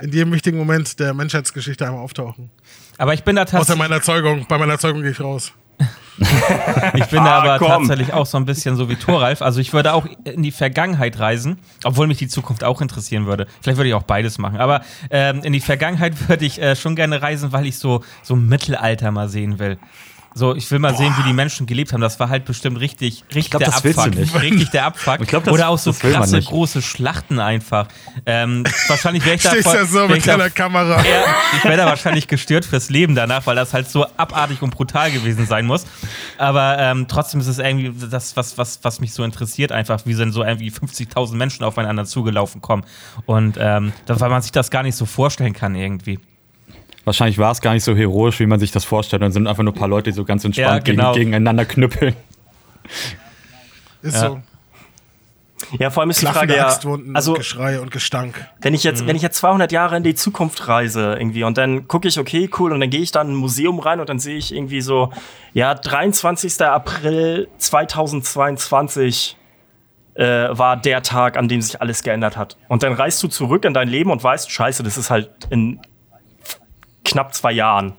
In 0.01 0.12
jedem 0.12 0.32
wichtigen 0.32 0.59
Moment 0.59 0.99
der 1.01 1.14
Menschheitsgeschichte 1.14 1.86
einmal 1.86 2.03
auftauchen. 2.03 2.51
Aber 2.99 3.14
ich 3.14 3.22
bin 3.24 3.36
da 3.36 3.42
Außer 3.42 3.51
tatsächlich. 3.59 3.78
meiner 3.78 4.03
Zeugung. 4.03 4.47
Bei 4.49 4.59
meiner 4.59 4.78
Zeugung 4.78 5.03
gehe 5.03 5.11
ich 5.12 5.20
raus. 5.20 5.53
Ich 6.95 7.07
bin 7.07 7.24
da 7.24 7.38
Ah, 7.38 7.42
aber 7.42 7.59
komm. 7.59 7.68
tatsächlich 7.88 8.12
auch 8.12 8.24
so 8.26 8.38
ein 8.38 8.45
bisschen 8.45 8.76
so 8.76 8.88
wie 8.88 8.95
Thoralf. 8.95 9.42
Also 9.42 9.59
ich 9.61 9.72
würde 9.72 9.92
auch 9.95 10.07
in 10.22 10.45
die 10.45 10.53
Vergangenheit 10.53 11.18
reisen, 11.18 11.59
obwohl 11.82 12.07
mich 12.07 12.18
die 12.18 12.28
Zukunft 12.28 12.62
auch 12.62 12.80
interessieren 12.80 13.26
würde. 13.26 13.49
Vielleicht 13.61 13.78
würde 13.78 13.88
ich 13.88 13.95
auch 13.95 14.05
beides 14.05 14.38
machen. 14.38 14.59
Aber 14.61 14.82
ähm, 15.11 15.40
in 15.42 15.53
die 15.53 15.59
Vergangenheit 15.61 16.28
würde 16.28 16.45
ich 16.45 16.62
äh, 16.62 16.76
schon 16.76 16.95
gerne 16.95 17.20
reisen, 17.20 17.51
weil 17.53 17.66
ich 17.66 17.78
so, 17.78 18.05
so 18.22 18.36
Mittelalter 18.36 19.11
mal 19.11 19.28
sehen 19.28 19.59
will. 19.59 19.76
So, 20.37 20.55
ich 20.57 20.68
will 20.72 20.80
mal 20.80 20.97
sehen, 20.97 21.14
wie 21.18 21.22
die 21.22 21.32
Menschen 21.32 21.64
gelebt 21.66 21.93
haben. 21.93 22.01
Das 22.01 22.18
war 22.18 22.28
halt 22.28 22.45
bestimmt 22.45 22.80
richtig, 22.80 23.22
richtig 23.32 23.51
glaub, 23.51 23.61
der 23.62 23.70
das 23.70 23.85
willst 23.85 23.99
du 23.99 24.03
Abfuck. 24.03 24.18
nicht. 24.18 24.35
Richtig 24.43 24.70
der 24.70 24.87
Abfuck. 24.87 25.20
Ich 25.20 25.28
glaub, 25.28 25.45
das- 25.45 25.55
Oder 25.55 25.68
auch 25.68 25.78
so 25.78 25.93
krasse, 25.93 26.43
große 26.43 26.82
Schlachten 26.82 27.39
einfach. 27.39 27.87
Ähm, 28.26 28.64
wahrscheinlich 28.89 29.24
wäre 29.24 29.37
ich 29.37 29.43
da 29.43 29.51
Stehst 29.51 29.68
voll- 29.68 29.76
ja 29.76 29.85
so 29.87 30.09
mit 30.09 30.26
deiner 30.26 30.51
Kamera. 30.51 30.97
ja, 31.05 31.24
ich 31.57 31.62
wäre 31.64 31.76
da 31.76 31.87
wahrscheinlich 31.87 32.26
gestört 32.26 32.64
fürs 32.64 32.91
Leben 32.91 33.14
danach, 33.14 33.47
weil 33.47 33.55
das 33.55 33.72
halt 33.74 33.89
so 33.89 34.07
abartig 34.16 34.61
und 34.61 34.70
brutal 34.70 35.12
gewesen 35.12 35.47
sein 35.47 35.66
muss. 35.66 35.87
Aber 36.37 36.78
ähm, 36.80 37.07
trotzdem 37.07 37.39
ist 37.39 37.47
es 37.47 37.59
irgendwie 37.61 37.93
das, 38.11 38.37
was, 38.37 38.59
was, 38.59 38.80
was 38.82 38.99
mich 39.01 39.12
so 39.12 39.22
interessiert, 39.22 39.70
einfach, 39.70 40.01
wie 40.05 40.14
sind 40.14 40.32
so 40.32 40.43
irgendwie 40.43 40.70
50.000 40.72 41.37
Menschen 41.37 41.62
aufeinander 41.64 42.07
zugelaufen 42.07 42.61
kommen. 42.61 42.85
Und 43.26 43.57
ähm, 43.61 43.93
das, 44.07 44.18
weil 44.18 44.30
man 44.30 44.43
sich 44.43 44.51
das 44.51 44.70
gar 44.72 44.82
nicht 44.82 44.97
so 44.97 45.07
vorstellen 45.07 45.53
kann 45.53 45.76
irgendwie. 45.76 46.18
Wahrscheinlich 47.05 47.38
war 47.38 47.52
es 47.52 47.61
gar 47.61 47.74
nicht 47.74 47.84
so 47.84 47.94
heroisch, 47.94 48.40
wie 48.40 48.46
man 48.46 48.59
sich 48.59 48.70
das 48.70 48.84
vorstellt. 48.84 49.22
Und 49.22 49.32
sind 49.32 49.46
einfach 49.46 49.62
nur 49.62 49.72
ein 49.72 49.78
paar 49.78 49.88
Leute, 49.88 50.11
die 50.11 50.16
so 50.16 50.24
ganz 50.24 50.44
entspannt 50.44 50.86
Ja, 50.88 50.92
genau. 50.94 51.12
gegen, 51.12 51.26
gegeneinander 51.26 51.64
knüppeln. 51.64 52.14
Ist 54.02 54.14
Ja. 54.14 54.28
so. 54.28 54.40
Ja, 55.78 55.90
vor 55.90 56.02
allem 56.02 56.11
ist 56.11 56.20
die 56.20 56.26
Frage 56.26 56.57
ja, 56.57 56.66
also 56.66 57.32
und 57.32 57.38
Geschrei 57.38 57.80
und 57.80 57.90
Gestank. 57.90 58.46
wenn 58.61 58.74
ich 58.74 58.84
jetzt, 58.84 59.07
wenn 59.07 59.16
ich 59.16 59.22
jetzt 59.22 59.36
200 59.38 59.72
Jahre 59.72 59.96
in 59.96 60.02
die 60.02 60.14
Zukunft 60.14 60.68
reise 60.68 61.14
irgendwie 61.18 61.44
und 61.44 61.57
dann 61.57 61.88
gucke 61.88 62.07
ich, 62.07 62.18
okay, 62.18 62.50
cool, 62.59 62.72
und 62.72 62.80
dann 62.80 62.90
gehe 62.90 63.00
ich 63.00 63.12
dann 63.12 63.28
in 63.28 63.32
ein 63.34 63.36
Museum 63.36 63.78
rein 63.78 63.98
und 64.00 64.09
dann 64.09 64.18
sehe 64.18 64.36
ich 64.36 64.55
irgendwie 64.55 64.80
so, 64.82 65.11
ja, 65.55 65.74
23. 65.74 66.61
April 66.62 67.48
2022 67.59 69.36
äh, 70.14 70.24
war 70.50 70.76
der 70.76 71.02
Tag, 71.02 71.36
an 71.36 71.48
dem 71.48 71.61
sich 71.62 71.80
alles 71.80 72.02
geändert 72.02 72.36
hat. 72.36 72.57
Und 72.68 72.82
dann 72.82 72.92
reist 72.92 73.22
du 73.22 73.28
zurück 73.28 73.64
in 73.64 73.74
dein 73.74 73.88
Leben 73.88 74.11
und 74.11 74.22
weißt, 74.22 74.50
scheiße, 74.50 74.82
das 74.82 74.96
ist 74.98 75.11
halt 75.11 75.30
in 75.50 75.80
knapp 77.05 77.34
zwei 77.34 77.52
Jahren. 77.52 77.92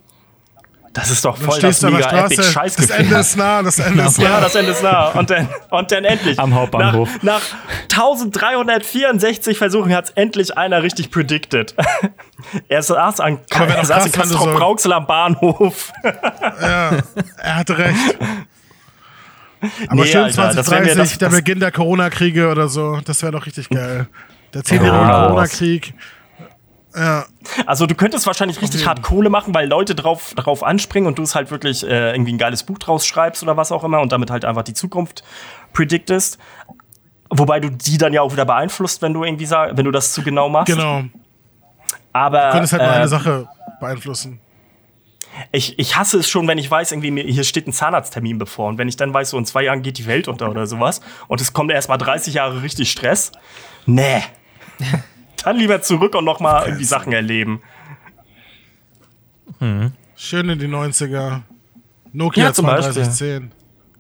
Das 0.93 1.11
ist 1.11 1.25
doch 1.25 1.35
voll 1.35 1.59
das 1.59 1.81
mega 1.81 1.97
epic 1.97 2.09
Straße, 2.09 2.35
das 2.37 2.51
Scheißgefühl. 2.53 2.95
Ende 2.95 3.15
ist 3.17 3.35
nah, 3.35 3.61
das 3.61 3.79
Ende 3.79 4.03
ist 4.03 4.17
Ja, 4.17 4.29
nah. 4.29 4.39
das 4.39 4.55
Ende 4.55 4.71
ist 4.71 4.81
nah. 4.81 5.07
Und 5.09 5.29
dann, 5.29 5.49
und 5.69 5.91
dann 5.91 6.05
endlich. 6.05 6.39
Am 6.39 6.53
Hauptbahnhof. 6.55 7.09
Nach, 7.21 7.41
nach 7.41 7.41
1364 7.91 9.57
Versuchen 9.57 9.93
hat 9.93 10.05
es 10.05 10.11
endlich 10.11 10.57
einer 10.57 10.83
richtig 10.83 11.11
predicted. 11.11 11.75
er 12.69 12.81
saß, 12.81 13.19
an, 13.19 13.39
er 13.49 13.83
saß 13.85 14.05
in 14.05 14.11
Castrop 14.13 14.39
so- 14.53 14.57
Rauxel 14.57 14.93
am 14.93 15.05
Bahnhof. 15.05 15.91
Er 16.01 17.03
hatte 17.57 17.77
recht. 17.77 18.17
Aber 19.89 19.95
Nee, 20.03 20.05
schön 20.11 20.23
Alter, 20.23 20.53
das 20.53 20.71
wär 20.71 20.79
mir- 20.79 20.85
2030, 20.93 20.95
das- 20.97 21.17
der 21.17 21.29
das- 21.29 21.37
Beginn 21.37 21.59
der 21.59 21.71
Corona-Kriege 21.73 22.49
oder 22.49 22.69
so, 22.69 23.01
das 23.03 23.21
wäre 23.21 23.33
doch 23.33 23.45
richtig 23.45 23.67
geil. 23.69 24.07
Der 24.53 24.63
zehnjährige 24.63 25.01
Ja. 25.01 25.27
Corona-Krieg. 25.27 25.93
Ja, 26.95 27.25
Also 27.65 27.85
du 27.85 27.95
könntest 27.95 28.25
wahrscheinlich 28.25 28.61
richtig 28.61 28.87
hart 28.87 29.01
Kohle 29.01 29.29
machen, 29.29 29.53
weil 29.53 29.67
Leute 29.67 29.95
drauf, 29.95 30.33
drauf 30.35 30.63
anspringen 30.63 31.07
und 31.07 31.17
du 31.17 31.23
es 31.23 31.35
halt 31.35 31.51
wirklich 31.51 31.85
äh, 31.85 32.11
irgendwie 32.11 32.33
ein 32.33 32.37
geiles 32.37 32.63
Buch 32.63 32.77
draus 32.79 33.05
schreibst 33.05 33.43
oder 33.43 33.57
was 33.57 33.71
auch 33.71 33.83
immer 33.83 33.99
und 33.99 34.11
damit 34.11 34.31
halt 34.31 34.45
einfach 34.45 34.63
die 34.63 34.73
Zukunft 34.73 35.23
predictest. 35.73 36.37
Wobei 37.29 37.59
du 37.59 37.69
die 37.69 37.97
dann 37.97 38.13
ja 38.13 38.21
auch 38.21 38.31
wieder 38.31 38.45
beeinflusst, 38.45 39.01
wenn 39.01 39.13
du 39.13 39.23
irgendwie 39.23 39.45
sag, 39.45 39.75
wenn 39.75 39.85
du 39.85 39.91
das 39.91 40.13
zu 40.13 40.23
genau 40.23 40.47
machst. 40.47 40.73
genau. 40.73 41.01
Du 41.01 41.09
Aber 42.13 42.51
könntest 42.51 42.73
halt 42.73 42.83
nur 42.83 42.91
äh, 42.91 42.95
eine 42.95 43.07
Sache 43.09 43.49
beeinflussen. 43.81 44.39
ich, 45.51 45.77
ich 45.77 45.97
hasse 45.97 46.19
es 46.19 46.29
schon, 46.29 46.47
wenn 46.47 46.57
ich 46.57 46.71
weiß, 46.71 46.93
irgendwie 46.93 47.11
mir, 47.11 47.25
hier 47.25 47.43
steht 47.43 47.67
ein 47.67 47.73
Zahnarzttermin 47.73 48.37
bevor. 48.37 48.69
Und 48.69 48.77
wenn 48.77 48.87
ich 48.87 48.95
dann 48.95 49.13
weiß, 49.13 49.31
so 49.31 49.37
in 49.37 49.45
zwei 49.45 49.63
Jahren 49.63 49.81
geht 49.81 49.97
die 49.97 50.05
Welt 50.05 50.29
unter 50.29 50.49
oder 50.49 50.65
sowas. 50.65 51.01
Und 51.27 51.41
es 51.41 51.51
kommt 51.51 51.71
erst 51.71 51.89
mal 51.89 51.97
30 51.97 52.35
Jahre 52.35 52.61
richtig 52.61 52.89
Stress. 52.89 53.33
Nee. 53.85 54.23
dann 55.45 55.57
lieber 55.57 55.81
zurück 55.81 56.15
und 56.15 56.25
noch 56.25 56.39
mal 56.39 56.65
irgendwie 56.65 56.85
Sachen 56.85 57.13
erleben. 57.13 57.61
Schön 60.15 60.49
in 60.49 60.59
die 60.59 60.67
90er. 60.67 61.41
Nokia 62.11 62.45
Ja, 62.45 62.53
zum 62.53 62.65
Beispiel. 62.65 63.03
3210. 63.03 63.51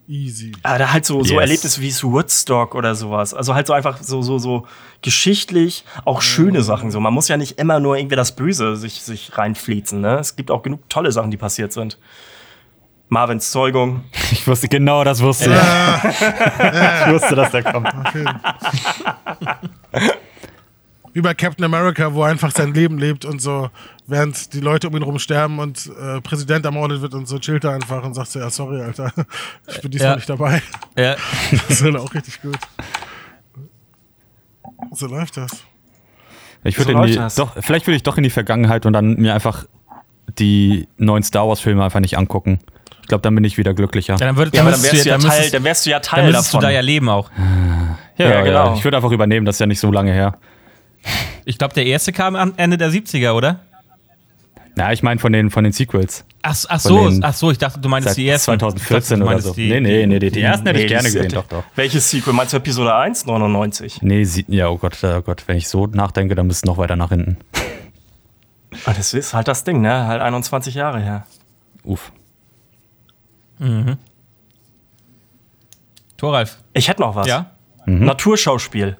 Easy. 0.07 0.51
Aber 0.61 0.77
da 0.77 0.93
halt 0.93 1.03
so, 1.05 1.23
so 1.23 1.33
Yes. 1.33 1.41
Erlebnisse 1.41 1.81
wie 1.81 1.89
so 1.89 2.11
Woodstock 2.11 2.75
oder 2.75 2.93
sowas. 2.93 3.33
Also 3.33 3.55
halt 3.55 3.65
so 3.65 3.73
einfach 3.73 4.03
so, 4.03 4.21
so, 4.21 4.37
so 4.37 4.67
geschichtlich 5.01 5.83
auch 6.03 6.21
schöne 6.21 6.61
Sachen. 6.61 6.91
So, 6.91 6.99
man 6.99 7.13
muss 7.13 7.27
ja 7.27 7.37
nicht 7.37 7.57
immer 7.59 7.79
nur 7.79 7.97
irgendwie 7.97 8.15
das 8.15 8.35
Böse 8.35 8.75
sich, 8.75 9.01
sich 9.01 9.35
reinfließen. 9.35 9.99
Ne? 9.99 10.19
Es 10.19 10.35
gibt 10.35 10.51
auch 10.51 10.61
genug 10.61 10.87
tolle 10.89 11.11
Sachen, 11.11 11.31
die 11.31 11.37
passiert 11.37 11.73
sind. 11.73 11.97
Marvins 13.09 13.51
Zeugung. 13.51 14.03
Ich 14.31 14.47
wusste, 14.47 14.67
genau 14.67 15.03
das 15.03 15.21
wusste 15.21 15.51
ich. 15.51 15.55
ich 15.55 17.13
wusste, 17.13 17.35
dass 17.35 17.51
der 17.51 17.63
kommt. 17.63 17.87
Wie 21.15 21.21
bei 21.21 21.33
Captain 21.33 21.63
America, 21.63 22.13
wo 22.13 22.23
er 22.23 22.29
einfach 22.29 22.51
sein 22.51 22.73
Leben 22.73 22.97
lebt 22.97 23.23
und 23.23 23.41
so, 23.41 23.69
während 24.05 24.51
die 24.51 24.59
Leute 24.59 24.89
um 24.89 24.97
ihn 24.97 25.01
rum 25.01 25.17
sterben 25.17 25.59
und 25.59 25.89
äh, 25.97 26.19
Präsident 26.19 26.65
ermordet 26.65 27.01
wird 27.01 27.13
und 27.13 27.25
so 27.25 27.39
chillt 27.39 27.63
er 27.63 27.71
einfach 27.71 28.03
und 28.03 28.13
sagt 28.15 28.31
so, 28.31 28.39
ja, 28.39 28.49
sorry, 28.49 28.81
Alter, 28.81 29.13
ich 29.67 29.79
bin 29.81 29.91
diesmal 29.91 30.09
Ja. 30.09 30.15
nicht 30.17 30.29
dabei. 30.29 30.61
Ja. 30.97 31.15
Das 31.51 31.69
ist 31.69 31.85
dann 31.85 31.95
auch 31.95 32.13
richtig 32.13 32.41
gut. 32.41 32.57
So 34.91 35.07
läuft 35.07 35.37
das. 35.37 35.63
Ich 36.65 36.77
würde 36.77 36.91
So 36.91 36.99
in 36.99 37.05
die, 37.07 37.35
doch, 37.37 37.55
vielleicht 37.61 37.87
würde 37.87 37.95
ich 37.95 38.03
doch 38.03 38.17
in 38.17 38.23
die 38.23 38.29
Vergangenheit 38.29 38.85
und 38.85 38.91
dann 38.91 39.15
mir 39.15 39.33
einfach 39.33 39.63
die 40.37 40.89
neuen 40.97 41.23
Star 41.23 41.47
Wars 41.47 41.61
Filme 41.61 41.81
einfach 41.85 42.01
nicht 42.01 42.17
angucken. 42.17 42.59
Ich 43.03 43.07
glaube, 43.07 43.21
dann 43.21 43.35
bin 43.35 43.45
ich 43.45 43.57
wieder 43.57 43.73
glücklicher. 43.73 44.13
Ja, 44.15 44.25
dann, 44.25 44.35
würd, 44.35 44.53
Ja, 44.53 44.63
dann 44.63 44.71
müsstest 44.71 44.93
wärst 44.93 45.05
du 45.05 45.09
ja 45.09 45.17
dann 45.17 45.29
Teil, 45.29 45.49
dann 45.51 45.63
wärst 45.63 45.85
du 45.85 45.89
ja 45.91 45.99
dann 45.99 46.03
Teil 46.09 46.25
du 46.27 46.31
davon. 46.33 46.59
da 46.61 46.69
ja 46.71 46.81
leben 46.81 47.07
auch. 47.07 47.29
ja, 48.17 48.29
ja, 48.29 48.41
genau. 48.41 48.73
Ich 48.75 48.83
würde 48.83 48.97
einfach 48.97 49.11
übernehmen, 49.11 49.45
das 49.45 49.55
ist 49.55 49.59
ja 49.59 49.65
nicht 49.67 49.79
so 49.79 49.91
lange 49.91 50.11
her. 50.11 50.37
Ich 51.45 51.57
glaube, 51.57 51.73
der 51.73 51.85
erste 51.85 52.11
kam 52.11 52.35
am 52.35 52.53
Ende 52.57 52.77
der 52.77 52.89
70er, 52.91 53.31
oder? 53.33 53.59
Na, 54.77 54.91
ich 54.91 55.03
meine 55.03 55.19
von 55.21 55.31
den, 55.31 55.51
von 55.51 55.63
den 55.63 55.71
Sequels. 55.71 56.25
Ach, 56.41 56.55
ach 56.67 56.79
so, 56.79 57.09
den- 57.09 57.23
ach 57.23 57.33
so, 57.33 57.49
ich 57.49 57.57
dachte, 57.57 57.79
du 57.79 57.87
meinst 57.87 58.17
die 58.17 58.27
ersten. 58.27 58.45
2014 58.59 58.97
ich 58.97 59.07
dachte, 59.07 59.19
du 59.19 59.25
oder 59.25 59.41
so. 59.41 59.53
Die, 59.53 59.69
nee, 59.69 59.79
nee, 59.79 60.05
nee, 60.05 60.19
die, 60.19 60.31
die 60.31 60.41
ersten 60.41 60.67
hätte 60.67 60.79
ich 60.79 60.85
Nee, 60.85 60.89
gerne 60.89 61.03
gesehen, 61.11 61.31
doch, 61.31 61.47
doch. 61.47 61.63
Welches 61.75 62.09
Sequel? 62.09 62.33
Meinst 62.33 62.51
du 62.53 62.57
Episode 62.57 62.93
1? 62.93 63.25
99. 63.25 64.01
Nee, 64.01 64.23
sie, 64.25 64.43
ja, 64.49 64.67
oh 64.67 64.77
Gott, 64.77 64.97
oh 65.03 65.21
Gott, 65.21 65.43
wenn 65.47 65.55
ich 65.57 65.69
so 65.69 65.87
nachdenke, 65.87 66.35
dann 66.35 66.47
müsste 66.47 66.65
es 66.65 66.69
noch 66.69 66.77
weiter 66.77 66.95
nach 66.97 67.09
hinten. 67.09 67.37
Ah, 68.85 68.93
das 68.93 69.13
ist 69.13 69.33
halt 69.33 69.47
das 69.47 69.63
Ding, 69.63 69.79
ne? 69.79 70.07
Halt 70.07 70.21
21 70.21 70.75
Jahre 70.75 70.99
her. 70.99 71.25
Uff. 71.83 72.11
Thoralf, 76.17 76.57
Ich 76.73 76.87
hätte 76.87 77.01
noch 77.01 77.15
was. 77.15 77.27
ja? 77.27 77.51
Naturschauspiel. 77.85 78.97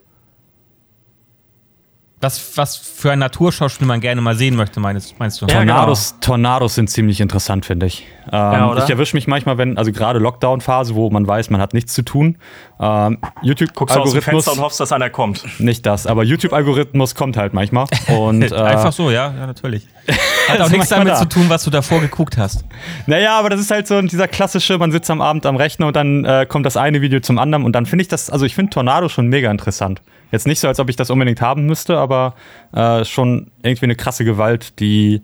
Was, 2.26 2.57
was 2.57 2.76
für 2.76 3.11
ein 3.11 3.19
Naturschauspiel 3.19 3.86
man 3.86 4.01
gerne 4.01 4.19
mal 4.19 4.34
sehen 4.36 4.55
möchte, 4.55 4.80
meinst, 4.80 5.19
meinst 5.19 5.41
du? 5.41 5.45
Ja, 5.45 5.57
Tornados, 5.57 6.09
genau. 6.13 6.21
Tornados 6.21 6.73
sind 6.73 6.89
ziemlich 6.89 7.21
interessant, 7.21 7.67
finde 7.67 7.86
ich. 7.86 8.03
Ähm, 8.32 8.32
Ja, 8.32 8.78
ich 8.84 8.89
erwische 8.89 9.15
mich 9.15 9.28
manchmal, 9.28 9.59
wenn, 9.59 9.78
also 9.78 9.91
gerade 9.91 10.17
Lockdown-Phase, 10.17 10.95
wo 10.95 11.07
man 11.11 11.28
weiß, 11.28 11.51
man 11.51 11.61
hat 11.61 11.76
nichts 11.76 11.93
zu 11.93 12.01
tun. 12.01 12.38
Ähm, 12.80 13.19
Guckst 13.21 13.95
du 13.95 13.99
aus 13.99 14.09
dem 14.09 14.17
YouTube-Algorithmus, 14.17 14.23
Fenster 14.23 14.51
und 14.53 14.59
hoffst, 14.59 14.80
dass 14.80 14.91
einer 14.91 15.11
kommt. 15.11 15.43
nicht 15.59 15.86
das, 15.86 16.07
aber 16.07 16.23
YouTube-Algorithmus 16.23 17.13
kommt 17.13 17.38
halt 17.38 17.53
manchmal. 17.53 17.86
Und, 18.07 18.41
äh, 18.51 18.55
Einfach 18.55 18.91
so, 18.91 19.11
ja, 19.11 19.32
ja, 19.38 19.45
natürlich. 19.45 19.86
Hat 20.48 20.62
auch 20.62 20.70
nichts 20.72 20.89
damit 20.89 21.10
da. 21.10 21.16
zu 21.16 21.26
tun, 21.26 21.46
was 21.50 21.64
du 21.64 21.70
davor 21.70 22.02
geguckt 22.02 22.38
hast. 22.38 22.66
Naja, 23.08 23.38
aber 23.38 23.50
das 23.50 23.60
ist 23.60 23.72
halt 23.72 23.88
so 23.88 24.02
dieser 24.02 24.28
klassische, 24.28 24.78
man 24.78 24.91
sitzt 24.91 25.10
am 25.10 25.22
Abend 25.22 25.46
am 25.46 25.56
Rechner 25.56 25.88
und 25.88 25.96
dann 25.96 26.26
äh, 26.26 26.46
kommt 26.48 26.66
das 26.66 26.78
eine 26.78 27.02
Video 27.02 27.20
zum 27.20 27.38
anderen 27.38 27.64
und 27.64 27.74
dann 27.74 27.86
finde 27.86 28.04
ich 28.04 28.08
das, 28.08 28.30
also 28.30 28.46
ich 28.46 28.56
finde 28.56 28.72
Tornado 28.72 29.10
schon 29.10 29.28
mega 29.28 29.50
interessant. 29.52 30.02
Jetzt 30.32 30.48
nicht 30.48 30.60
so, 30.60 30.68
als 30.68 30.80
ob 30.80 30.89
ich 30.89 30.96
das 30.96 31.10
unbedingt 31.10 31.41
haben 31.41 31.66
müsste, 31.66 31.98
aber 31.98 32.36
äh, 32.74 33.06
schon 33.06 33.52
irgendwie 33.64 33.86
eine 33.86 33.96
krasse 33.96 34.26
Gewalt, 34.26 34.80
die 34.80 35.22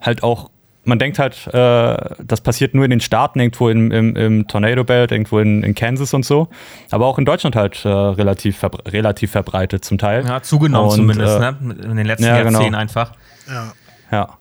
halt 0.00 0.22
auch, 0.22 0.50
man 0.84 0.98
denkt 0.98 1.18
halt, 1.18 1.46
äh, 1.48 2.14
das 2.24 2.40
passiert 2.40 2.74
nur 2.74 2.84
in 2.84 2.90
den 2.90 3.00
Staaten, 3.00 3.38
irgendwo 3.38 3.68
im, 3.68 3.90
im, 3.90 4.16
im 4.16 4.48
Tornado 4.48 4.84
Belt, 4.84 5.12
irgendwo 5.12 5.40
in, 5.40 5.62
in 5.62 5.74
Kansas 5.74 6.14
und 6.14 6.24
so, 6.24 6.48
aber 6.90 7.06
auch 7.06 7.18
in 7.18 7.24
Deutschland 7.24 7.54
halt 7.54 7.84
äh, 7.84 7.88
relativ, 7.88 8.58
verbre 8.58 8.82
relativ 8.90 9.30
verbreitet 9.32 9.84
zum 9.84 9.98
Teil. 9.98 10.24
Ja, 10.26 10.42
zugenommen 10.42 10.90
Und, 10.90 10.96
zumindest, 10.96 11.36
äh, 11.36 11.40
ne? 11.40 11.56
In 11.84 11.96
den 11.96 12.06
letzten 12.06 12.24
ja, 12.24 12.38
genau. 12.38 12.52
Jahrzehnten 12.52 12.74
einfach. 12.76 13.12
Ja. 13.46 13.72
Ja. 14.10 14.39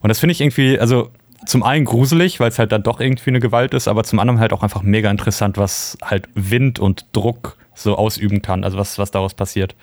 Und 0.00 0.08
das 0.08 0.18
finde 0.18 0.32
ich 0.32 0.40
irgendwie, 0.40 0.78
also 0.78 1.10
zum 1.46 1.62
einen 1.62 1.84
gruselig, 1.84 2.40
weil 2.40 2.48
es 2.48 2.58
halt 2.58 2.72
dann 2.72 2.82
doch 2.82 3.00
irgendwie 3.00 3.30
eine 3.30 3.40
Gewalt 3.40 3.74
ist, 3.74 3.88
aber 3.88 4.04
zum 4.04 4.18
anderen 4.18 4.40
halt 4.40 4.52
auch 4.52 4.62
einfach 4.62 4.82
mega 4.82 5.10
interessant, 5.10 5.56
was 5.58 5.96
halt 6.02 6.28
Wind 6.34 6.78
und 6.78 7.06
Druck 7.12 7.56
so 7.74 7.96
ausüben 7.96 8.42
kann, 8.42 8.64
also 8.64 8.76
was, 8.78 8.98
was 8.98 9.10
daraus 9.10 9.34
passiert. 9.34 9.74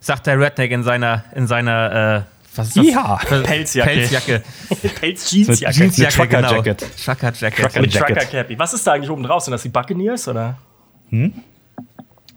Sagt 0.00 0.26
der 0.26 0.38
Redneck 0.38 0.70
in 0.70 0.82
seiner, 0.82 1.24
in 1.34 1.46
seiner, 1.46 2.26
äh, 2.26 2.56
was 2.56 2.68
ist 2.68 2.76
das? 2.76 2.86
Ja. 2.86 3.16
Pelzjacke. 3.42 3.90
Pelzjacke. 3.90 4.42
Pelz-Jeansjacke. 5.00 5.74
Jeansjacke, 5.74 6.14
Trucker 6.14 6.36
genau. 6.42 6.52
Jacket. 6.52 6.86
Trucker 7.04 7.32
Jacket. 7.32 7.64
Trucker 7.64 7.80
Mit 7.80 7.94
Jacket. 7.94 8.16
Trucker 8.16 8.30
Cappy. 8.30 8.58
Was 8.58 8.74
ist 8.74 8.86
da 8.86 8.92
eigentlich 8.92 9.10
oben 9.10 9.22
drauf? 9.22 9.42
Sind 9.42 9.52
das 9.52 9.62
die 9.62 9.70
Buccaneers 9.70 10.28
oder? 10.28 10.58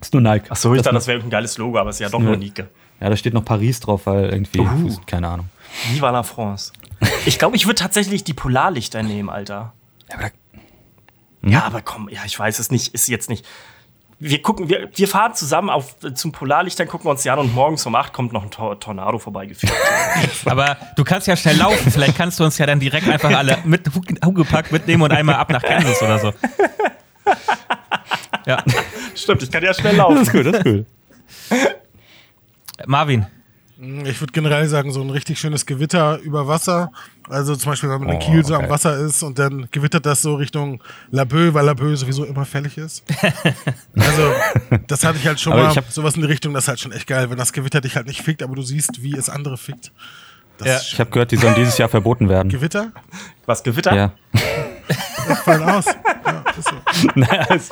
Ist 0.02 0.14
nur 0.14 0.22
Nike. 0.22 0.50
Achso, 0.50 0.74
ich 0.74 0.78
das 0.78 0.86
dachte, 0.86 0.96
das 0.96 1.08
wäre 1.08 1.20
ein 1.20 1.30
geiles 1.30 1.58
Logo, 1.58 1.78
aber 1.78 1.90
es 1.90 1.98
ist 1.98 2.00
ja 2.02 2.10
doch 2.10 2.20
nur 2.20 2.38
Nike. 2.38 2.64
Ja, 3.00 3.10
da 3.10 3.16
steht 3.16 3.34
noch 3.34 3.46
Paris 3.46 3.80
drauf, 3.80 4.06
weil 4.06 4.30
irgendwie, 4.30 4.62
Uh. 4.62 4.96
keine 5.06 5.28
Ahnung. 5.28 5.50
Viva 5.90 6.10
la 6.10 6.24
France. 6.24 6.72
Ich 7.26 7.38
glaube, 7.40 7.56
ich 7.56 7.66
würde 7.66 7.76
tatsächlich 7.76 8.24
die 8.24 8.34
Polarlichter 8.34 9.04
nehmen, 9.04 9.30
Alter. 9.30 9.74
Ja, 10.10 10.16
aber 10.18 10.32
Ja, 11.44 11.64
aber 11.64 11.82
komm, 11.82 12.10
ja, 12.10 12.22
ich 12.26 12.38
weiß 12.38 12.60
es 12.60 12.72
nicht, 12.72 12.94
ist 12.94 13.08
jetzt 13.08 13.30
nicht. 13.30 13.46
Wir 14.20 14.42
gucken, 14.42 14.68
wir, 14.68 14.90
wir 14.96 15.08
fahren 15.08 15.36
zusammen 15.36 15.70
auf, 15.70 15.96
zum 16.16 16.32
Polarlichtern, 16.32 16.88
gucken 16.88 17.06
wir 17.06 17.12
uns 17.12 17.22
die 17.22 17.30
an 17.30 17.38
und 17.38 17.54
morgens 17.54 17.86
um 17.86 17.94
8 17.94 18.12
kommt 18.14 18.34
noch 18.34 18.42
ein 18.44 18.50
Tor 18.50 18.80
Tornado 18.80 19.20
vorbeigeführt. 19.20 19.72
Aber 20.46 20.76
du 20.96 21.04
kannst 21.04 21.28
ja 21.28 21.36
schnell 21.38 21.58
laufen. 21.58 21.92
Vielleicht 21.92 22.18
kannst 22.18 22.40
du 22.40 22.44
uns 22.44 22.58
ja 22.58 22.66
dann 22.66 22.80
direkt 22.80 23.08
einfach 23.08 23.30
alle 23.30 23.60
mit 23.64 23.88
Hug- 23.94 24.26
Hugepack 24.26 24.72
mitnehmen 24.72 25.04
und 25.04 25.12
einmal 25.12 25.36
ab 25.36 25.52
nach 25.52 25.62
Kansas 25.62 26.02
oder 26.02 26.18
so. 26.18 26.34
Ja. 28.48 28.64
Stimmt, 29.14 29.44
ich 29.44 29.52
kann 29.52 29.64
ja 29.64 29.74
schnell 29.74 29.96
laufen. 29.98 30.16
das 30.16 30.28
ist 30.30 30.34
cool, 30.34 30.44
das 30.46 30.56
ist 30.58 30.66
cool. 30.66 30.86
Marvin. 32.88 33.28
Ich 33.80 34.20
würde 34.22 34.34
generell 34.34 34.68
sagen, 34.68 34.92
so 34.92 35.02
ein 35.02 35.10
richtig 35.12 35.40
schönes 35.40 35.66
Gewitter 35.68 36.18
über 36.20 36.48
Wasser. 36.48 36.92
Also 37.30 37.56
zum 37.56 37.72
Beispiel, 37.72 37.90
wenn 37.90 38.00
man 38.00 38.10
in 38.10 38.16
Oh, 38.16 38.20
Kiel 38.20 38.44
so 38.44 38.56
okay. 38.56 38.64
am 38.64 38.70
Wasser 38.72 38.98
ist 38.98 39.22
und 39.22 39.38
dann 39.38 39.68
gewittert 39.72 40.06
das 40.08 40.22
so 40.24 40.34
Richtung 40.36 40.82
Laboe, 41.12 41.54
weil 41.54 41.64
Laboe 41.66 41.96
sowieso 41.96 42.24
immer 42.26 42.46
fällig 42.46 42.78
ist. 42.78 43.04
Also, 43.96 44.32
das 44.88 45.04
hatte 45.04 45.18
ich 45.20 45.28
halt 45.28 45.40
schon 45.40 45.54
Aber 45.54 45.64
mal, 45.64 45.72
ich 45.72 45.78
hab- 45.78 45.92
sowas 45.92 46.16
in 46.16 46.22
die 46.22 46.28
Richtung, 46.28 46.54
das 46.54 46.64
ist 46.64 46.68
halt 46.70 46.80
schon 46.80 46.92
echt 46.92 47.06
geil, 47.08 47.30
wenn 47.30 47.38
das 47.38 47.54
Gewitter 47.54 47.82
dich 47.82 47.96
halt 47.96 48.08
nicht 48.08 48.22
fickt, 48.22 48.42
aber 48.44 48.56
du 48.56 48.62
siehst, 48.62 49.04
wie 49.04 49.16
es 49.16 49.30
andere 49.30 49.58
fickt. 49.58 49.92
Das 50.58 50.68
Ja. 50.68 50.80
Ich 50.82 51.00
habe 51.00 51.12
gehört, 51.12 51.32
die 51.32 51.36
sollen 51.38 51.54
dieses 51.56 51.78
Jahr 51.78 51.90
verboten 51.90 52.30
werden. 52.30 52.50
Gewitter? 52.50 52.92
Was, 53.46 53.62
Gewitter? 53.64 53.94
Ja. 53.96 54.12
Fallen 55.44 55.64
aus. 55.64 55.86
Ja, 55.86 56.44
ist 56.58 56.68
so. 56.70 57.10
Naja, 57.16 57.46
es- 57.54 57.70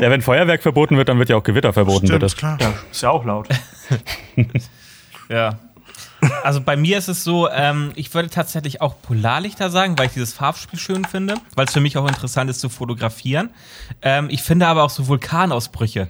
ja, 0.00 0.10
wenn 0.10 0.22
Feuerwerk 0.22 0.62
verboten 0.62 0.96
wird, 0.96 1.08
dann 1.08 1.18
wird 1.18 1.28
ja 1.28 1.36
auch 1.36 1.42
Gewitter 1.44 1.72
verboten, 1.72 2.06
Stimmt, 2.06 2.20
bitte. 2.20 2.36
klar. 2.36 2.58
Ja, 2.60 2.72
ist 2.90 3.02
ja 3.02 3.10
auch 3.10 3.24
laut. 3.24 3.48
Ja. 5.30 5.58
Also 6.42 6.60
bei 6.60 6.76
mir 6.76 6.98
ist 6.98 7.08
es 7.08 7.24
so, 7.24 7.48
ähm, 7.48 7.92
ich 7.94 8.12
würde 8.12 8.28
tatsächlich 8.28 8.80
auch 8.82 9.00
Polarlichter 9.00 9.70
sagen, 9.70 9.98
weil 9.98 10.06
ich 10.06 10.12
dieses 10.12 10.32
Farbspiel 10.34 10.78
schön 10.78 11.04
finde, 11.04 11.36
weil 11.54 11.66
es 11.66 11.72
für 11.72 11.80
mich 11.80 11.96
auch 11.96 12.06
interessant 12.06 12.50
ist 12.50 12.60
zu 12.60 12.68
fotografieren. 12.68 13.50
Ähm, 14.02 14.28
ich 14.30 14.42
finde 14.42 14.66
aber 14.66 14.82
auch 14.82 14.90
so 14.90 15.06
Vulkanausbrüche. 15.08 16.08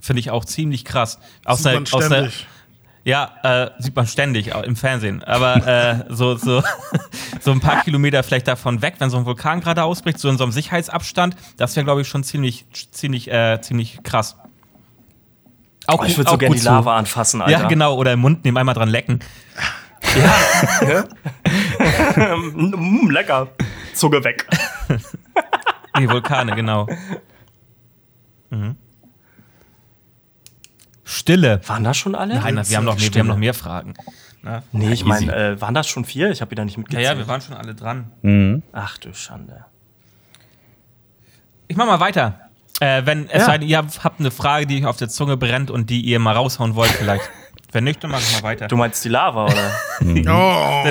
Finde 0.00 0.20
ich 0.20 0.30
auch 0.30 0.44
ziemlich 0.44 0.84
krass. 0.84 1.18
Aus 1.44 1.58
Sieht 1.58 1.66
der, 1.66 1.74
man 1.74 1.82
aus 1.84 1.90
der, 1.90 2.06
ständig. 2.06 2.46
ja, 3.04 3.32
äh, 3.42 3.70
sieht 3.78 3.96
man 3.96 4.06
ständig 4.06 4.48
im 4.48 4.76
Fernsehen. 4.76 5.24
Aber 5.24 5.66
äh, 5.66 6.04
so, 6.10 6.36
so, 6.36 6.62
so 7.40 7.50
ein 7.50 7.60
paar 7.60 7.82
Kilometer 7.82 8.22
vielleicht 8.22 8.48
davon 8.48 8.82
weg, 8.82 8.96
wenn 8.98 9.08
so 9.08 9.16
ein 9.16 9.24
Vulkan 9.24 9.60
gerade 9.60 9.84
ausbricht, 9.84 10.18
so 10.18 10.28
in 10.28 10.36
so 10.36 10.44
einem 10.44 10.52
Sicherheitsabstand, 10.52 11.34
das 11.56 11.74
wäre, 11.76 11.84
glaube 11.84 12.02
ich, 12.02 12.08
schon 12.08 12.24
ziemlich, 12.24 12.66
ziemlich, 12.90 13.30
äh, 13.32 13.60
ziemlich 13.62 14.02
krass. 14.02 14.36
Auch, 15.88 16.00
Oh, 16.00 16.04
ich 16.04 16.16
würde 16.16 16.28
auch 16.28 16.32
so 16.34 16.38
gerne 16.38 16.56
die. 16.56 16.62
Lava 16.62 16.96
anfassen, 16.96 17.40
Alter. 17.42 17.52
Ja, 17.62 17.68
genau, 17.68 17.94
oder 17.96 18.12
im 18.12 18.20
Mund 18.20 18.44
nehmen, 18.44 18.56
einmal 18.56 18.74
dran 18.74 18.88
lecken. 18.88 19.20
Mm, 22.16 23.10
lecker. 23.10 23.48
Zunge 23.94 24.22
weg. 24.24 24.46
Die 25.98 26.08
Vulkane, 26.08 26.54
genau. 26.54 26.86
Mhm. 28.50 28.76
Stille. 31.04 31.60
Waren 31.66 31.84
das 31.84 31.96
schon 31.96 32.14
alle? 32.14 32.34
Nein, 32.34 32.60
wir 32.68 32.76
haben, 32.76 32.84
noch 32.84 32.98
mehr, 32.98 33.14
wir 33.14 33.20
haben 33.20 33.26
noch 33.28 33.36
mehr 33.36 33.54
Fragen. 33.54 33.94
Na? 34.42 34.62
Nee, 34.72 34.92
ich 34.92 35.04
meine, 35.04 35.34
äh, 35.34 35.60
waren 35.60 35.74
das 35.74 35.86
schon 35.86 36.04
vier? 36.04 36.30
Ich 36.30 36.40
habe 36.40 36.50
wieder 36.50 36.64
nicht 36.64 36.74
Ja, 36.76 36.80
mitgezählt. 36.80 37.04
ja, 37.06 37.16
wir 37.18 37.28
waren 37.28 37.40
schon 37.40 37.54
alle 37.54 37.74
dran. 37.74 38.10
Mhm. 38.22 38.62
Ach 38.72 38.98
du 38.98 39.12
Schande. 39.14 39.64
Ich 41.68 41.76
mach 41.76 41.86
mal 41.86 42.00
weiter. 42.00 42.45
Äh, 42.80 43.02
wenn 43.06 43.26
es 43.28 43.40
Ja. 43.40 43.46
sei 43.46 43.58
denn, 43.58 43.68
ihr 43.68 43.78
habt 43.78 44.20
eine 44.20 44.30
Frage, 44.30 44.66
die 44.66 44.78
euch 44.78 44.86
auf 44.86 44.96
der 44.96 45.08
Zunge 45.08 45.36
brennt 45.36 45.70
und 45.70 45.88
die 45.90 46.00
ihr 46.02 46.18
mal 46.18 46.32
raushauen 46.34 46.74
wollt, 46.74 46.90
vielleicht. 46.90 47.28
wenn 47.72 47.84
nicht, 47.84 48.02
dann 48.04 48.10
mach 48.10 48.20
ich 48.20 48.32
mal 48.34 48.42
weiter. 48.42 48.68
Du 48.68 48.76
meinst 48.76 49.04
die 49.04 49.08
Lava, 49.08 49.46
oder? 49.46 49.72
Oh, 50.28 50.84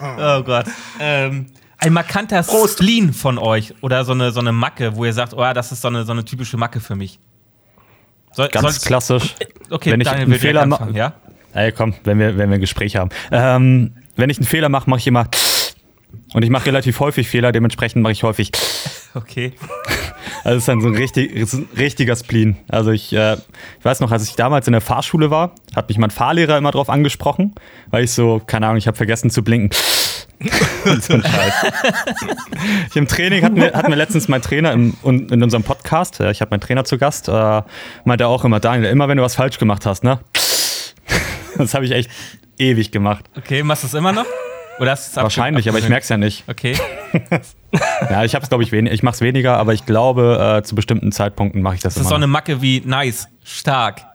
Oh 0.18 0.42
Gott. 0.42 0.66
Ähm, 1.00 1.46
ein 1.78 1.92
markanter 1.92 2.42
Spleen 2.44 3.12
von 3.12 3.36
euch 3.38 3.74
oder 3.82 4.04
so 4.04 4.12
eine, 4.12 4.30
so 4.32 4.40
eine 4.40 4.52
Macke, 4.52 4.96
wo 4.96 5.04
ihr 5.04 5.12
sagt, 5.12 5.34
oh 5.34 5.40
ja, 5.40 5.52
das 5.54 5.72
ist 5.72 5.82
so 5.82 5.88
eine, 5.88 6.04
so 6.04 6.12
eine 6.12 6.24
typische 6.24 6.56
Macke 6.56 6.80
für 6.80 6.94
mich. 6.96 7.18
Soll, 8.32 8.48
Ganz 8.48 8.80
soll- 8.80 8.86
klassisch. 8.86 9.34
Okay, 9.70 9.90
wenn 9.92 10.00
ich 10.00 10.06
Daniel 10.08 10.26
einen 10.26 10.34
Fehler 10.38 10.66
ma- 10.66 10.76
anfangen, 10.76 10.94
ja? 10.96 11.14
Ey, 11.52 11.72
komm, 11.72 11.94
wenn 12.04 12.18
wir, 12.18 12.36
wenn 12.38 12.50
wir 12.50 12.56
ein 12.56 12.60
Gespräch 12.60 12.96
haben. 12.96 13.10
Ähm, 13.32 13.94
wenn 14.16 14.30
ich 14.30 14.38
einen 14.38 14.46
Fehler 14.46 14.68
mache, 14.68 14.88
mache 14.88 15.00
ich 15.00 15.06
immer. 15.06 15.26
Und 16.34 16.42
ich 16.42 16.50
mache 16.50 16.66
relativ 16.66 17.00
häufig 17.00 17.28
Fehler, 17.28 17.52
dementsprechend 17.52 18.02
mache 18.02 18.12
ich 18.12 18.22
häufig. 18.22 18.50
Okay. 19.14 19.52
Also 20.44 20.56
es 20.56 20.62
ist 20.62 20.68
dann 20.68 20.80
so 20.80 20.88
ein, 20.88 20.94
richtig, 20.94 21.34
ein 21.34 21.68
richtiger 21.76 22.14
Spleen. 22.14 22.56
Also 22.68 22.90
ich, 22.92 23.12
äh, 23.12 23.34
ich 23.34 23.84
weiß 23.84 24.00
noch, 24.00 24.12
als 24.12 24.28
ich 24.28 24.36
damals 24.36 24.66
in 24.66 24.72
der 24.72 24.80
Fahrschule 24.80 25.30
war, 25.30 25.52
hat 25.74 25.88
mich 25.88 25.98
mein 25.98 26.10
Fahrlehrer 26.10 26.56
immer 26.56 26.70
drauf 26.70 26.88
angesprochen, 26.88 27.54
weil 27.90 28.04
ich 28.04 28.12
so, 28.12 28.40
keine 28.46 28.66
Ahnung, 28.66 28.78
ich 28.78 28.86
habe 28.86 28.96
vergessen 28.96 29.30
zu 29.30 29.42
blinken. 29.42 29.76
Und 30.84 31.02
so 31.02 31.14
ein 31.14 31.22
Scheiß. 31.22 31.54
Ich 32.90 32.96
im 32.96 33.08
Training 33.08 33.42
hatten 33.42 33.56
wir, 33.56 33.72
hatten 33.72 33.88
wir 33.88 33.96
letztens 33.96 34.28
meinen 34.28 34.42
Trainer 34.42 34.72
im, 34.72 34.96
in 35.02 35.42
unserem 35.42 35.64
Podcast, 35.64 36.20
ich 36.20 36.40
habe 36.40 36.50
meinen 36.50 36.60
Trainer 36.60 36.84
zu 36.84 36.98
Gast, 36.98 37.28
äh, 37.28 37.62
meinte 38.04 38.24
er 38.24 38.28
auch 38.28 38.44
immer, 38.44 38.60
Daniel, 38.60 38.90
immer 38.90 39.08
wenn 39.08 39.16
du 39.16 39.24
was 39.24 39.34
falsch 39.34 39.58
gemacht 39.58 39.86
hast, 39.86 40.04
ne? 40.04 40.20
Das 41.56 41.74
habe 41.74 41.84
ich 41.84 41.90
echt 41.90 42.10
ewig 42.58 42.92
gemacht. 42.92 43.24
Okay, 43.36 43.62
machst 43.62 43.82
du 43.82 43.88
es 43.88 43.94
immer 43.94 44.12
noch? 44.12 44.26
Oder 44.80 44.92
hast 44.92 45.16
du 45.16 45.22
Wahrscheinlich, 45.22 45.68
aber 45.68 45.78
ich 45.78 45.88
merke 45.88 46.02
es 46.02 46.08
ja 46.08 46.16
nicht. 46.16 46.44
Okay. 46.48 46.76
Ja, 48.08 48.24
ich 48.24 48.34
habe 48.34 48.42
es, 48.42 48.48
glaube 48.48 48.62
ich, 48.62 48.72
wenig. 48.72 48.94
Ich 48.94 49.02
mache 49.02 49.16
es 49.16 49.20
weniger, 49.20 49.58
aber 49.58 49.74
ich 49.74 49.84
glaube, 49.84 50.58
äh, 50.58 50.62
zu 50.62 50.74
bestimmten 50.74 51.12
Zeitpunkten 51.12 51.60
mache 51.60 51.74
ich 51.74 51.82
das, 51.82 51.94
Das 51.94 52.04
ist 52.04 52.08
so 52.08 52.14
eine 52.14 52.26
Macke 52.26 52.62
wie 52.62 52.80
nice, 52.84 53.28
stark. 53.44 54.06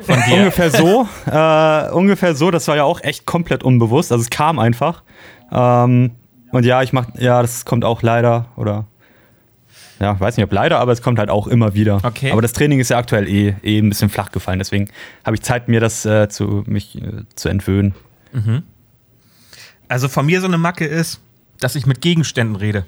Von 0.00 0.18
dir. 0.28 0.36
Ungefähr 0.38 0.70
so, 0.70 1.08
äh, 1.26 1.90
ungefähr 1.90 2.36
so. 2.36 2.52
Das 2.52 2.68
war 2.68 2.76
ja 2.76 2.84
auch 2.84 3.02
echt 3.02 3.26
komplett 3.26 3.64
unbewusst. 3.64 4.12
Also 4.12 4.22
es 4.22 4.30
kam 4.30 4.60
einfach. 4.60 5.02
Ähm, 5.50 6.12
und 6.52 6.64
ja, 6.64 6.82
ich 6.82 6.92
mach, 6.92 7.06
ja, 7.18 7.42
das 7.42 7.64
kommt 7.64 7.84
auch 7.84 8.02
leider 8.02 8.46
oder 8.56 8.84
ja, 10.00 10.18
weiß 10.18 10.36
nicht 10.36 10.44
ob 10.44 10.52
leider, 10.52 10.80
aber 10.80 10.90
es 10.92 11.00
kommt 11.00 11.20
halt 11.20 11.30
auch 11.30 11.46
immer 11.46 11.74
wieder. 11.74 12.00
Okay. 12.02 12.32
Aber 12.32 12.42
das 12.42 12.52
Training 12.52 12.80
ist 12.80 12.90
ja 12.90 12.98
aktuell 12.98 13.28
eh, 13.28 13.54
eh 13.62 13.78
ein 13.78 13.88
bisschen 13.88 14.08
flach 14.08 14.32
gefallen. 14.32 14.58
Deswegen 14.58 14.88
habe 15.24 15.36
ich 15.36 15.42
Zeit, 15.42 15.68
mir 15.68 15.80
das 15.80 16.04
äh, 16.04 16.28
zu 16.28 16.64
mich 16.66 17.00
äh, 17.00 17.24
zu 17.36 17.48
entwöhnen. 17.48 17.94
Also 19.92 20.08
von 20.08 20.24
mir 20.24 20.40
so 20.40 20.46
eine 20.46 20.56
Macke 20.56 20.86
ist, 20.86 21.20
dass 21.60 21.74
ich 21.74 21.84
mit 21.84 22.00
Gegenständen 22.00 22.56
rede. 22.56 22.86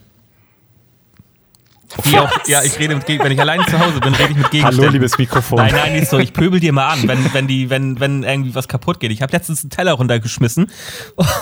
Wie 2.03 2.19
auch, 2.19 2.31
ja, 2.47 2.63
ich 2.63 2.79
rede 2.79 2.97
mit, 2.97 3.07
wenn 3.07 3.31
ich 3.31 3.39
allein 3.39 3.61
zu 3.67 3.79
Hause 3.79 4.01
bin, 4.01 4.15
rede 4.15 4.31
ich 4.31 4.39
mit 4.39 4.51
Gegenständen. 4.51 4.87
Hallo, 4.87 4.91
liebes 4.91 5.19
Mikrofon. 5.19 5.59
Nein, 5.59 5.75
nein, 5.75 5.93
nicht 5.93 6.09
so. 6.09 6.19
Ich 6.19 6.33
pöbel 6.33 6.61
dir 6.61 6.73
mal 6.73 6.89
an, 6.89 7.07
wenn, 7.07 7.35
wenn, 7.35 7.47
die, 7.47 7.69
wenn, 7.69 8.01
wenn 8.01 8.23
irgendwie 8.23 8.55
was 8.55 8.69
kaputt 8.69 9.01
geht. 9.01 9.13
Ich 9.13 9.21
habe 9.21 9.33
letztens 9.33 9.63
einen 9.63 9.69
Teller 9.69 9.93
runtergeschmissen 9.93 10.71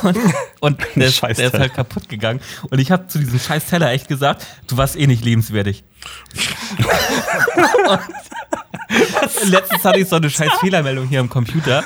und, 0.03 0.19
und 0.59 0.81
der, 0.97 1.07
ist, 1.07 1.23
der 1.23 1.31
ist 1.31 1.55
halt 1.55 1.75
kaputt 1.75 2.09
gegangen. 2.09 2.41
Und 2.71 2.81
ich 2.81 2.91
habe 2.91 3.07
zu 3.07 3.21
diesem 3.21 3.39
scheiß 3.39 3.67
Teller 3.67 3.93
echt 3.93 4.09
gesagt, 4.09 4.45
du 4.67 4.77
warst 4.77 4.97
eh 4.97 5.07
nicht 5.07 5.25
lebenswertig. 5.25 5.85
letztens 9.45 9.85
hatte 9.85 10.01
ich 10.01 10.09
so 10.09 10.17
eine 10.17 10.29
scheiß 10.29 10.55
Fehlermeldung 10.59 11.07
hier 11.07 11.21
am 11.21 11.29
Computer. 11.29 11.85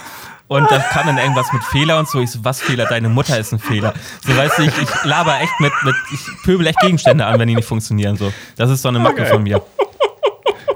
Und 0.49 0.71
dann 0.71 0.81
kam 0.81 1.07
dann 1.07 1.19
irgendwas 1.19 1.53
mit 1.53 1.63
Fehler 1.65 1.99
und 1.99 2.09
so. 2.09 2.21
Ich 2.21 2.31
so, 2.31 2.45
was 2.45 2.61
Fehler? 2.61 2.87
Deine 2.87 3.09
Mutter 3.09 3.39
ist 3.39 3.53
ein 3.53 3.59
Fehler. 3.59 3.95
So, 4.25 4.37
weißt 4.37 4.59
du, 4.59 4.63
ich, 4.63 4.79
ich 4.79 5.05
laber 5.05 5.41
echt 5.41 5.59
mit, 5.59 5.73
mit, 5.83 5.95
ich 6.13 6.21
pöbel 6.45 6.67
echt 6.67 6.79
Gegenstände 6.79 7.27
an, 7.27 7.39
wenn 7.41 7.49
die 7.49 7.57
nicht 7.57 7.67
funktionieren. 7.67 8.17
So. 8.17 8.33
Das 8.55 8.71
ist 8.71 8.83
so 8.83 8.89
eine 8.89 9.01
Macke 9.01 9.23
okay. 9.23 9.31
von 9.31 9.43
mir. 9.43 9.63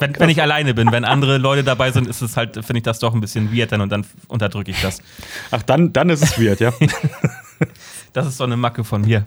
Wenn, 0.00 0.18
wenn, 0.18 0.30
ich 0.30 0.40
alleine 0.40 0.74
bin, 0.74 0.90
wenn 0.92 1.04
andere 1.04 1.36
Leute 1.36 1.62
dabei 1.62 1.92
sind, 1.92 2.06
ist 2.06 2.22
es 2.22 2.36
halt, 2.36 2.54
finde 2.54 2.78
ich 2.78 2.82
das 2.82 2.98
doch 3.00 3.14
ein 3.14 3.20
bisschen 3.20 3.54
weird 3.54 3.70
dann 3.70 3.82
und 3.82 3.90
dann 3.90 4.06
unterdrücke 4.28 4.70
ich 4.70 4.80
das. 4.80 5.02
Ach, 5.50 5.62
dann, 5.62 5.92
dann 5.92 6.08
ist 6.08 6.22
es 6.22 6.40
weird, 6.40 6.58
ja. 6.60 6.72
das 8.14 8.26
ist 8.26 8.38
so 8.38 8.44
eine 8.44 8.56
Macke 8.56 8.82
von 8.82 9.02
mir. 9.02 9.26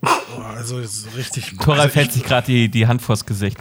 Boah, 0.00 0.50
also 0.56 0.78
ist 0.78 1.08
richtig. 1.16 1.56
Tora 1.56 1.78
also 1.78 1.88
fällt 1.88 2.12
sich 2.12 2.22
gerade 2.24 2.46
die, 2.46 2.68
die 2.68 2.86
Hand 2.86 3.00
vors 3.00 3.24
Gesicht. 3.24 3.56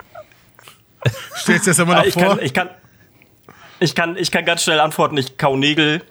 Stellst 1.38 1.68
du 1.68 1.72
das 1.72 1.80
immer 1.80 1.96
noch 1.96 2.06
ich 2.06 2.14
vor? 2.14 2.36
Kann, 2.36 2.40
ich 2.42 2.54
kann, 2.54 2.70
ich 3.84 3.96
kann, 3.96 4.16
ich 4.18 4.32
kann 4.32 4.46
ganz 4.46 4.64
schnell 4.64 4.80
antworten, 4.80 5.18
ich 5.18 5.38
kau 5.38 5.58
Nägel. 5.58 6.02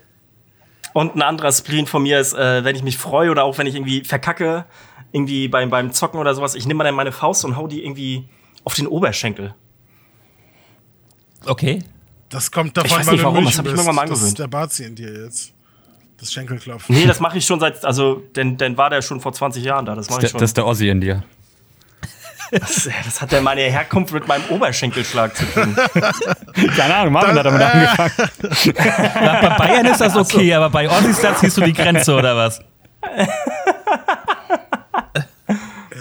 Und 0.92 1.16
ein 1.16 1.22
anderer 1.22 1.50
Spleen 1.52 1.86
von 1.86 2.02
mir 2.02 2.20
ist, 2.20 2.34
äh, 2.34 2.64
wenn 2.64 2.76
ich 2.76 2.82
mich 2.82 2.98
freue 2.98 3.30
oder 3.30 3.44
auch 3.44 3.56
wenn 3.56 3.66
ich 3.66 3.74
irgendwie 3.74 4.04
verkacke, 4.04 4.66
irgendwie 5.10 5.48
beim, 5.48 5.70
beim 5.70 5.92
Zocken 5.92 6.20
oder 6.20 6.34
sowas, 6.34 6.54
ich 6.54 6.66
nehme 6.66 6.84
dann 6.84 6.94
meine 6.94 7.12
Faust 7.12 7.44
und 7.46 7.56
hau 7.56 7.66
die 7.66 7.82
irgendwie 7.82 8.28
auf 8.64 8.74
den 8.74 8.86
Oberschenkel. 8.86 9.54
Okay. 11.46 11.82
Das 12.28 12.50
kommt 12.50 12.76
davon, 12.76 12.90
ich 12.90 12.96
weiß 12.98 13.10
nicht 13.12 13.24
warum, 13.24 13.44
das 13.44 13.58
habe 13.58 13.70
ich 13.70 13.76
mir 13.76 13.82
mal 13.84 14.02
angewöhnt. 14.02 14.10
Das 14.10 14.22
ist 14.22 14.38
der 14.38 14.48
Bazi 14.48 14.84
in 14.84 14.94
dir 14.94 15.24
jetzt. 15.24 15.52
Das 16.18 16.32
Schenkelklopfen. 16.32 16.94
Nee, 16.94 17.06
das 17.06 17.20
mache 17.20 17.38
ich 17.38 17.44
schon 17.44 17.58
seit, 17.58 17.84
also, 17.84 18.22
denn, 18.36 18.56
denn 18.56 18.76
war 18.76 18.90
der 18.90 19.02
schon 19.02 19.20
vor 19.20 19.32
20 19.32 19.64
Jahren 19.64 19.84
da. 19.86 19.94
Das, 19.94 20.06
das, 20.06 20.30
schon. 20.30 20.40
das 20.40 20.50
ist 20.50 20.56
der 20.56 20.66
Ossi 20.66 20.88
in 20.88 21.00
dir. 21.00 21.24
Das, 22.52 22.88
das, 23.04 23.20
hat 23.22 23.32
ja 23.32 23.40
meine 23.40 23.62
Herkunft 23.62 24.12
mit 24.12 24.28
meinem 24.28 24.44
Oberschenkelschlag 24.50 25.34
zu 25.34 25.46
tun. 25.46 25.74
Keine 26.76 26.94
Ahnung, 26.94 27.14
Marvin 27.14 27.34
hat 27.34 27.46
damit 27.46 27.62
angefangen. 27.62 28.12
bei 28.74 29.56
Bayern 29.56 29.86
ist 29.86 30.02
das 30.02 30.14
okay, 30.14 30.52
aber 30.52 30.68
bei 30.68 30.86
Ossis, 30.88 31.20
da 31.20 31.34
ziehst 31.34 31.56
du 31.56 31.62
die 31.62 31.72
Grenze, 31.72 32.14
oder 32.14 32.36
was? 32.36 32.60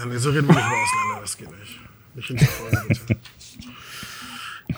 Ja, 0.01 0.07
nee, 0.07 0.17
so 0.17 0.31
reden 0.31 0.47
wir 0.47 0.55
nicht 0.55 0.67
mehr 0.67 0.77
auseinander, 0.77 1.21
das 1.21 1.37
geht 1.37 1.51
nicht. 1.59 1.79
Nicht 2.15 2.27
hinterfragen, 2.27 2.87
bitte. 2.87 3.17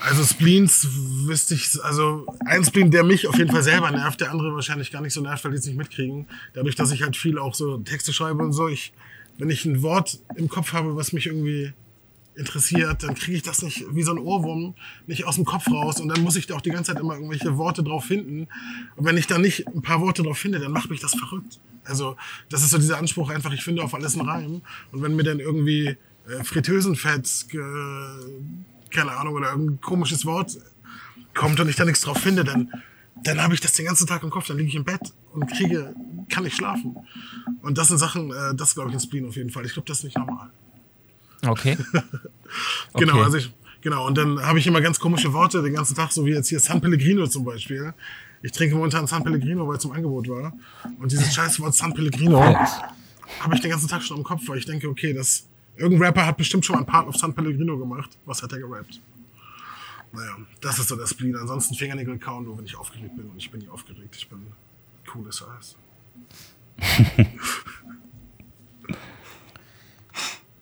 Also 0.01 0.23
Spleens 0.23 0.85
wüsste 1.25 1.53
ich, 1.53 1.81
also 1.81 2.25
ein 2.45 2.65
Spleen, 2.65 2.91
der 2.91 3.05
mich 3.05 3.27
auf 3.27 3.37
jeden 3.37 3.51
Fall 3.51 3.63
selber 3.63 3.89
nervt, 3.89 4.19
der 4.19 4.31
andere 4.31 4.53
wahrscheinlich 4.53 4.91
gar 4.91 5.01
nicht 5.01 5.13
so 5.13 5.21
nervt, 5.21 5.45
weil 5.45 5.51
die 5.51 5.59
es 5.59 5.65
nicht 5.65 5.77
mitkriegen. 5.77 6.27
Dadurch, 6.53 6.75
dass 6.75 6.91
ich 6.91 7.03
halt 7.03 7.15
viel 7.15 7.37
auch 7.37 7.53
so 7.53 7.77
Texte 7.77 8.11
schreibe 8.11 8.43
und 8.43 8.51
so, 8.51 8.67
ich 8.67 8.91
wenn 9.37 9.49
ich 9.49 9.65
ein 9.65 9.81
Wort 9.81 10.19
im 10.35 10.49
Kopf 10.49 10.73
habe, 10.73 10.95
was 10.95 11.13
mich 11.13 11.27
irgendwie 11.27 11.73
interessiert, 12.35 13.03
dann 13.03 13.13
kriege 13.15 13.37
ich 13.37 13.43
das 13.43 13.61
nicht 13.61 13.85
wie 13.91 14.03
so 14.03 14.11
ein 14.11 14.17
Ohrwurm 14.17 14.73
nicht 15.05 15.25
aus 15.25 15.35
dem 15.35 15.45
Kopf 15.45 15.67
raus 15.69 15.99
und 15.99 16.07
dann 16.07 16.23
muss 16.23 16.35
ich 16.35 16.47
da 16.47 16.55
auch 16.55 16.61
die 16.61 16.71
ganze 16.71 16.93
Zeit 16.93 17.01
immer 17.01 17.13
irgendwelche 17.13 17.57
Worte 17.57 17.83
drauf 17.83 18.05
finden. 18.05 18.47
Und 18.95 19.05
wenn 19.05 19.17
ich 19.17 19.27
da 19.27 19.37
nicht 19.37 19.67
ein 19.67 19.81
paar 19.81 20.01
Worte 20.01 20.23
drauf 20.23 20.37
finde, 20.37 20.59
dann 20.59 20.71
macht 20.71 20.89
mich 20.89 20.99
das 20.99 21.13
verrückt. 21.13 21.59
Also 21.83 22.15
das 22.49 22.63
ist 22.63 22.71
so 22.71 22.77
dieser 22.77 22.97
Anspruch 22.97 23.29
einfach, 23.29 23.53
ich 23.53 23.63
finde 23.63 23.83
auf 23.83 23.93
alles 23.93 24.17
einen 24.17 24.27
Reim. 24.27 24.61
Und 24.91 25.01
wenn 25.03 25.15
mir 25.15 25.23
dann 25.23 25.39
irgendwie 25.39 25.89
äh, 26.27 26.43
Fritteusenfett, 26.43 27.45
äh, 27.53 27.57
keine 28.89 29.11
Ahnung, 29.11 29.35
oder 29.35 29.51
irgendein 29.51 29.81
komisches 29.81 30.25
Wort 30.25 30.57
kommt 31.35 31.59
und 31.59 31.69
ich 31.69 31.75
da 31.75 31.85
nichts 31.85 32.01
drauf 32.01 32.17
finde, 32.17 32.43
dann 32.43 32.71
dann 33.23 33.41
habe 33.41 33.53
ich 33.53 33.61
das 33.61 33.73
den 33.73 33.85
ganzen 33.85 34.07
Tag 34.07 34.23
im 34.23 34.29
Kopf, 34.29 34.47
dann 34.47 34.57
liege 34.57 34.69
ich 34.69 34.75
im 34.75 34.83
Bett 34.83 35.13
und 35.31 35.47
kriege, 35.47 35.93
kann 36.33 36.43
nicht 36.43 36.55
schlafen. 36.55 36.95
Und 37.61 37.77
das 37.77 37.89
sind 37.89 37.97
Sachen, 37.97 38.31
äh, 38.31 38.55
das 38.55 38.73
glaube 38.73 38.89
ich 38.89 38.95
ein 38.95 38.99
Spleen 38.99 39.27
auf 39.27 39.35
jeden 39.35 39.49
Fall. 39.49 39.65
Ich 39.65 39.73
glaube, 39.73 39.87
das 39.87 39.99
ist 39.99 40.03
nicht 40.05 40.17
normal. 40.17 40.49
Okay. 41.45 41.77
genau, 42.95 43.13
okay. 43.13 43.23
also 43.23 43.37
ich, 43.37 43.53
genau. 43.81 44.07
Und 44.07 44.17
dann 44.17 44.41
habe 44.41 44.59
ich 44.59 44.67
immer 44.67 44.81
ganz 44.81 44.99
komische 44.99 45.31
Worte 45.33 45.61
den 45.61 45.73
ganzen 45.73 45.95
Tag, 45.95 46.11
so 46.11 46.25
wie 46.25 46.31
jetzt 46.31 46.49
hier 46.49 46.59
San 46.59 46.81
Pellegrino 46.81 47.27
zum 47.27 47.43
Beispiel. 47.43 47.93
Ich 48.41 48.51
trinke 48.51 48.75
momentan 48.75 49.07
San 49.07 49.23
Pellegrino, 49.23 49.67
weil 49.67 49.75
es 49.75 49.81
zum 49.81 49.91
Angebot 49.91 50.27
war. 50.27 50.53
Und 50.99 51.11
dieses 51.11 51.33
scheiß 51.33 51.59
Wort 51.59 51.75
San 51.75 51.93
Pellegrino 51.93 52.41
habe 52.43 53.55
ich 53.55 53.61
den 53.61 53.71
ganzen 53.71 53.87
Tag 53.87 54.03
schon 54.03 54.17
im 54.17 54.23
Kopf, 54.23 54.41
weil 54.47 54.57
ich 54.57 54.65
denke, 54.65 54.89
okay, 54.89 55.13
das, 55.13 55.47
irgendein 55.77 56.07
Rapper 56.07 56.25
hat 56.25 56.37
bestimmt 56.37 56.65
schon 56.65 56.75
mal 56.75 56.81
ein 56.81 56.85
Part 56.85 57.07
auf 57.07 57.15
San 57.15 57.33
Pellegrino 57.33 57.77
gemacht. 57.77 58.17
Was 58.25 58.41
hat 58.41 58.51
er 58.51 58.59
gerappt? 58.59 58.99
Naja, 60.11 60.37
das 60.61 60.77
ist 60.79 60.89
so 60.89 60.95
der 60.95 61.07
Spleen. 61.07 61.35
Ansonsten 61.35 61.75
Fingernägel 61.75 62.19
kauen, 62.19 62.45
nur 62.45 62.57
wenn 62.57 62.65
ich 62.65 62.75
aufgeregt 62.75 63.15
bin. 63.15 63.29
Und 63.29 63.37
ich 63.37 63.49
bin 63.49 63.61
nie 63.61 63.69
aufgeregt. 63.69 64.15
Ich 64.15 64.27
bin 64.27 64.47
cooles 65.07 65.43
Eis. 65.57 65.75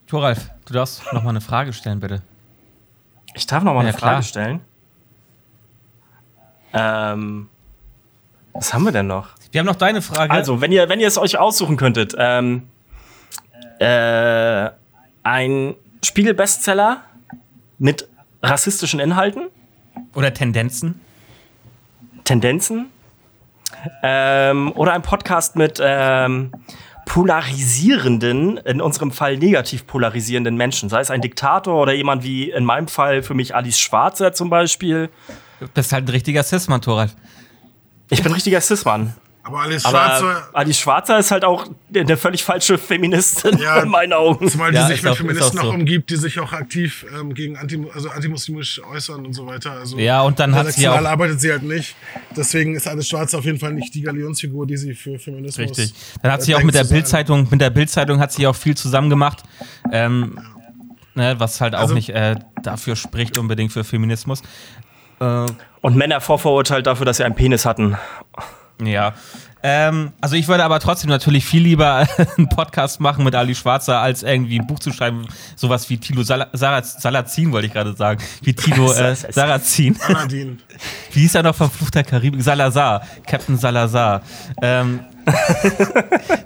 Thoralf, 0.07 0.49
du 0.65 0.73
darfst 0.73 1.01
noch 1.13 1.23
mal 1.23 1.29
eine 1.29 1.41
Frage 1.41 1.73
stellen, 1.73 1.99
bitte. 1.99 2.21
Ich 3.33 3.47
darf 3.47 3.63
noch 3.63 3.73
mal 3.73 3.81
Ja, 3.83 3.89
eine 3.89 3.97
klar. 3.97 4.11
Frage 4.13 4.23
stellen. 4.25 4.59
Ähm, 6.73 7.49
was 8.53 8.73
haben 8.73 8.83
wir 8.83 8.91
denn 8.91 9.07
noch? 9.07 9.29
Wir 9.51 9.59
haben 9.59 9.65
noch 9.67 9.75
deine 9.75 10.01
Frage. 10.01 10.31
Also, 10.31 10.59
wenn 10.61 10.71
ihr, 10.71 10.89
wenn 10.89 10.99
ihr 10.99 11.07
es 11.07 11.17
euch 11.17 11.37
aussuchen 11.37 11.77
könntet, 11.77 12.13
ähm, 12.17 12.67
äh, 13.79 14.69
ein 15.23 15.75
Spiegel-Bestseller 16.03 17.03
mit 17.77 18.07
rassistischen 18.43 18.99
Inhalten, 18.99 19.47
Oder 20.13 20.33
Tendenzen. 20.33 20.99
Tendenzen, 22.23 22.87
ähm, 24.03 24.71
oder 24.73 24.93
ein 24.93 25.01
Podcast 25.01 25.55
mit 25.55 25.79
ähm, 25.83 26.51
polarisierenden, 27.05 28.57
in 28.57 28.81
unserem 28.81 29.11
Fall 29.11 29.37
negativ 29.37 29.87
polarisierenden 29.87 30.55
Menschen, 30.55 30.89
sei 30.89 31.01
es 31.01 31.11
ein 31.11 31.21
Diktator 31.21 31.81
oder 31.81 31.93
jemand 31.93 32.23
wie 32.23 32.51
in 32.51 32.63
meinem 32.63 32.87
Fall 32.87 33.23
für 33.23 33.33
mich 33.33 33.55
Alice 33.55 33.79
Schwarzer 33.79 34.33
zum 34.33 34.49
Beispiel. 34.49 35.09
Du 35.59 35.67
bist 35.67 35.93
halt 35.93 36.05
ein 36.05 36.09
richtiger 36.09 36.43
Cis-Mann, 36.43 36.81
Thoralf. 36.81 37.15
Ich 38.09 38.23
bin 38.23 38.31
richtiger 38.31 38.61
Cis-Mann. 38.61 39.13
Aber 39.43 39.61
alles 39.61 39.83
Aber 39.85 39.97
Schwarze, 39.97 40.43
Alice 40.53 40.77
Schwarzer 40.79 41.17
ist 41.17 41.31
halt 41.31 41.43
auch 41.45 41.65
eine 41.95 42.15
völlig 42.15 42.43
falsche 42.43 42.77
Feministin 42.77 43.57
Ja. 43.57 43.81
in 43.81 43.89
meinen 43.89 44.13
Augen. 44.13 44.47
zumal 44.47 44.69
die 44.71 44.77
Ja, 44.77 44.85
sich 44.87 45.01
mit 45.01 45.09
auch- 45.11 45.15
ist 45.15 45.17
Feministen 45.21 45.59
auch 45.59 45.63
so. 45.63 45.69
auch 45.71 45.73
umgibt, 45.73 46.09
die 46.11 46.15
sich 46.15 46.39
auch 46.39 46.53
aktiv 46.53 47.05
ähm, 47.19 47.33
gegen 47.33 47.57
anti, 47.57 47.83
also 47.93 48.09
antimuslimisch 48.11 48.81
äußern 48.83 49.25
und 49.25 49.33
so 49.33 49.47
weiter. 49.47 49.71
Also 49.71 49.97
Ja, 49.97 50.21
und 50.21 50.39
dann 50.39 50.53
hat 50.53 50.71
sie 50.71 50.87
auch- 50.87 51.03
arbeitet 51.03 51.41
sie 51.41 51.51
halt 51.51 51.63
nicht. 51.63 51.95
Deswegen 52.37 52.75
ist 52.75 52.87
alles 52.87 53.09
Schwarze 53.09 53.35
auf 53.37 53.45
jeden 53.45 53.57
Fall 53.57 53.73
nicht 53.73 53.95
die 53.95 54.01
Galionsfigur, 54.01 54.67
die 54.67 54.77
sie 54.77 54.93
für 54.93 55.17
Feminismus. 55.17 55.69
Richtig. 55.77 55.93
Dann 56.21 56.31
hat 56.33 56.43
sie 56.43 56.51
äh, 56.51 56.55
auch 56.55 56.59
denkt 56.59 56.73
mit 56.73 56.75
der. 56.75 56.83
Bildzeitung, 56.93 57.47
mit 57.49 57.61
der 57.61 57.69
Bildzeitung 57.71 58.19
hat 58.19 58.31
sie 58.31 58.45
auch 58.45 58.55
viel 58.55 58.77
zusammen 58.77 59.09
gemacht. 59.09 59.41
Ähm, 59.91 60.37
ne, 61.15 61.35
was 61.39 61.59
halt 61.61 61.73
auch 61.73 61.79
Also- 61.79 61.95
nicht 61.95 62.09
äh, 62.11 62.35
dafür 62.61 62.95
spricht 62.95 63.39
unbedingt 63.39 63.73
für 63.73 63.83
Feminismus. 63.83 64.43
Äh, 65.19 65.45
Und 65.81 65.95
Männer 65.95 66.21
vorverurteilt 66.21 66.85
dafür, 66.85 67.07
dass 67.07 67.17
sie 67.17 67.23
einen 67.23 67.33
Penis 67.35 67.65
hatten. 67.65 67.97
Ja. 68.85 69.13
Ähm, 69.63 70.11
also 70.21 70.35
ich 70.35 70.47
würde 70.47 70.63
aber 70.63 70.79
trotzdem 70.79 71.09
natürlich 71.09 71.45
viel 71.45 71.61
lieber 71.61 72.07
einen 72.37 72.49
Podcast 72.49 72.99
machen 72.99 73.23
mit 73.23 73.35
Ali 73.35 73.53
Schwarzer, 73.53 73.99
als 73.99 74.23
irgendwie 74.23 74.59
ein 74.59 74.65
Buch 74.65 74.79
zu 74.79 74.91
schreiben, 74.91 75.27
sowas 75.55 75.87
wie 75.89 75.97
Tilo 75.97 76.23
Sal 76.23 76.47
Sal 76.53 76.83
Salazin, 76.83 77.51
wollte 77.51 77.67
ich 77.67 77.73
gerade 77.73 77.93
sagen. 77.95 78.21
Wie 78.41 78.53
Tilo 78.53 78.91
äh, 78.93 79.15
Sarrazin. 79.15 79.97
Wie 81.11 81.19
hieß 81.19 81.35
er 81.35 81.43
noch 81.43 81.55
vom 81.55 81.69
Fluch 81.69 81.91
der 81.91 82.03
Karibik? 82.03 82.41
Salazar. 82.41 83.05
Captain 83.27 83.57
Salazar. 83.57 84.21
Ähm, 84.61 85.01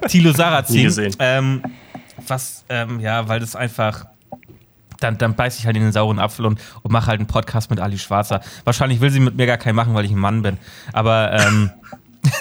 Tilo 0.08 0.30
Nie 0.30 0.36
Sarrazin. 0.36 0.82
gesehen. 0.84 1.16
Ähm, 1.18 1.62
was, 2.26 2.64
ähm, 2.68 3.00
ja, 3.00 3.26
weil 3.28 3.40
das 3.40 3.56
einfach. 3.56 4.06
Dann, 5.00 5.18
dann 5.18 5.34
beiß 5.34 5.58
ich 5.58 5.66
halt 5.66 5.76
in 5.76 5.82
den 5.82 5.92
sauren 5.92 6.18
Apfel 6.18 6.46
und, 6.46 6.58
und 6.82 6.90
mache 6.90 7.08
halt 7.08 7.20
einen 7.20 7.26
Podcast 7.26 7.68
mit 7.68 7.80
Ali 7.80 7.98
Schwarzer. 7.98 8.40
Wahrscheinlich 8.64 9.02
will 9.02 9.10
sie 9.10 9.20
mit 9.20 9.36
mir 9.36 9.46
gar 9.46 9.58
keinen 9.58 9.74
machen, 9.74 9.92
weil 9.92 10.06
ich 10.06 10.10
ein 10.10 10.18
Mann 10.18 10.40
bin. 10.40 10.56
Aber 10.94 11.32
ähm, 11.34 11.70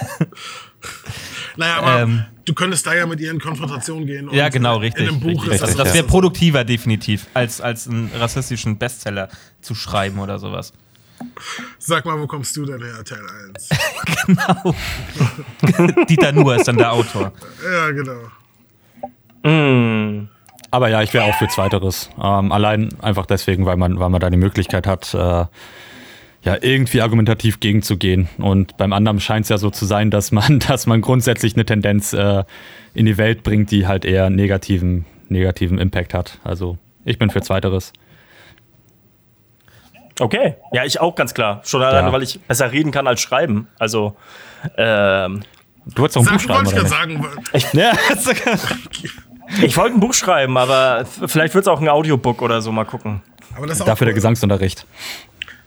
Naja, 1.57 1.77
aber 1.77 2.01
Ähm. 2.01 2.25
du 2.43 2.53
könntest 2.53 2.85
da 2.85 2.93
ja 2.93 3.05
mit 3.05 3.19
ihr 3.21 3.31
in 3.31 3.39
Konfrontation 3.39 4.05
gehen. 4.05 4.29
Ja, 4.31 4.45
und 4.45 4.53
genau, 4.53 4.75
In 4.75 4.81
richtig. 4.81 5.07
einem 5.07 5.19
Buch 5.19 5.43
richtig. 5.43 5.53
ist 5.53 5.61
Das, 5.61 5.75
das, 5.75 5.85
das 5.85 5.93
wäre 5.93 6.05
produktiver, 6.05 6.63
definitiv, 6.63 7.27
als, 7.33 7.61
als 7.61 7.87
einen 7.87 8.11
rassistischen 8.13 8.77
Bestseller 8.77 9.29
zu 9.61 9.73
schreiben 9.73 10.19
oder 10.19 10.37
sowas. 10.37 10.73
Sag 11.79 12.05
mal, 12.05 12.19
wo 12.19 12.27
kommst 12.27 12.55
du 12.57 12.65
denn 12.65 12.83
her, 12.83 13.03
Teil 13.03 13.21
1? 13.55 13.69
Genau. 14.27 14.75
Dieter 16.09 16.31
Nuhr 16.31 16.55
ist 16.55 16.67
dann 16.67 16.77
der 16.77 16.91
Autor. 16.91 17.31
ja, 17.63 17.91
genau. 17.91 18.21
Mm. 19.43 20.27
Aber 20.71 20.89
ja, 20.89 21.01
ich 21.03 21.13
wäre 21.13 21.25
auch 21.25 21.35
für 21.35 21.47
Zweiteres. 21.47 22.09
Ähm, 22.21 22.51
allein 22.51 22.89
einfach 23.01 23.25
deswegen, 23.27 23.65
weil 23.65 23.77
man, 23.77 23.99
weil 23.99 24.09
man 24.09 24.19
da 24.19 24.29
die 24.29 24.37
Möglichkeit 24.37 24.87
hat, 24.87 25.13
äh, 25.13 25.45
ja, 26.45 26.57
irgendwie 26.61 27.01
argumentativ 27.01 27.59
gegenzugehen. 27.59 28.29
Und 28.37 28.77
beim 28.77 28.93
anderen 28.93 29.19
scheint 29.19 29.45
es 29.45 29.49
ja 29.49 29.57
so 29.57 29.69
zu 29.71 29.85
sein, 29.85 30.11
dass 30.11 30.31
man, 30.31 30.59
dass 30.67 30.85
man 30.87 31.01
grundsätzlich 31.01 31.55
eine 31.55 31.65
Tendenz 31.65 32.13
äh, 32.13 32.43
in 32.93 33.05
die 33.05 33.17
Welt 33.17 33.43
bringt, 33.43 33.71
die 33.71 33.87
halt 33.87 34.05
eher 34.05 34.29
negativen, 34.29 35.05
negativen 35.27 35.79
Impact 35.79 36.13
hat. 36.13 36.39
Also 36.43 36.77
ich 37.03 37.17
bin 37.19 37.29
für 37.29 37.41
Zweiteres. 37.41 37.91
Okay, 40.19 40.55
ja, 40.71 40.85
ich 40.85 41.01
auch 41.01 41.15
ganz 41.15 41.33
klar. 41.33 41.61
Schon 41.65 41.81
alleine, 41.81 42.07
Ja. 42.07 42.13
weil 42.13 42.23
ich 42.23 42.39
besser 42.39 42.71
reden 42.71 42.91
kann 42.91 43.05
als 43.07 43.19
schreiben. 43.19 43.67
Also, 43.79 44.15
ähm, 44.77 45.41
Du 45.87 46.01
wolltest 46.01 46.17
auch 46.17 46.25
ein 46.25 46.33
Buch 46.37 46.41
Sag, 46.41 46.65
wollte 46.65 46.87
schreiben, 46.87 47.11
ich 47.53 47.65
oder 47.73 47.73
sagen. 47.73 47.73
Ja, 47.73 47.91
ich 49.63 49.77
wollte 49.77 49.95
ein 49.95 49.99
Buch 49.99 50.13
schreiben, 50.15 50.57
aber 50.57 51.05
vielleicht 51.27 51.53
wird 51.53 51.65
es 51.65 51.67
auch 51.67 51.79
ein 51.79 51.87
Audiobook 51.89 52.41
oder 52.41 52.61
so, 52.61 52.71
mal 52.71 52.85
gucken. 52.85 53.21
Aber 53.55 53.67
das 53.67 53.77
ist 53.77 53.81
auch 53.83 53.85
dafür 53.85 54.05
der 54.05 54.13
cool. 54.13 54.15
Gesangsunterricht. 54.15 54.87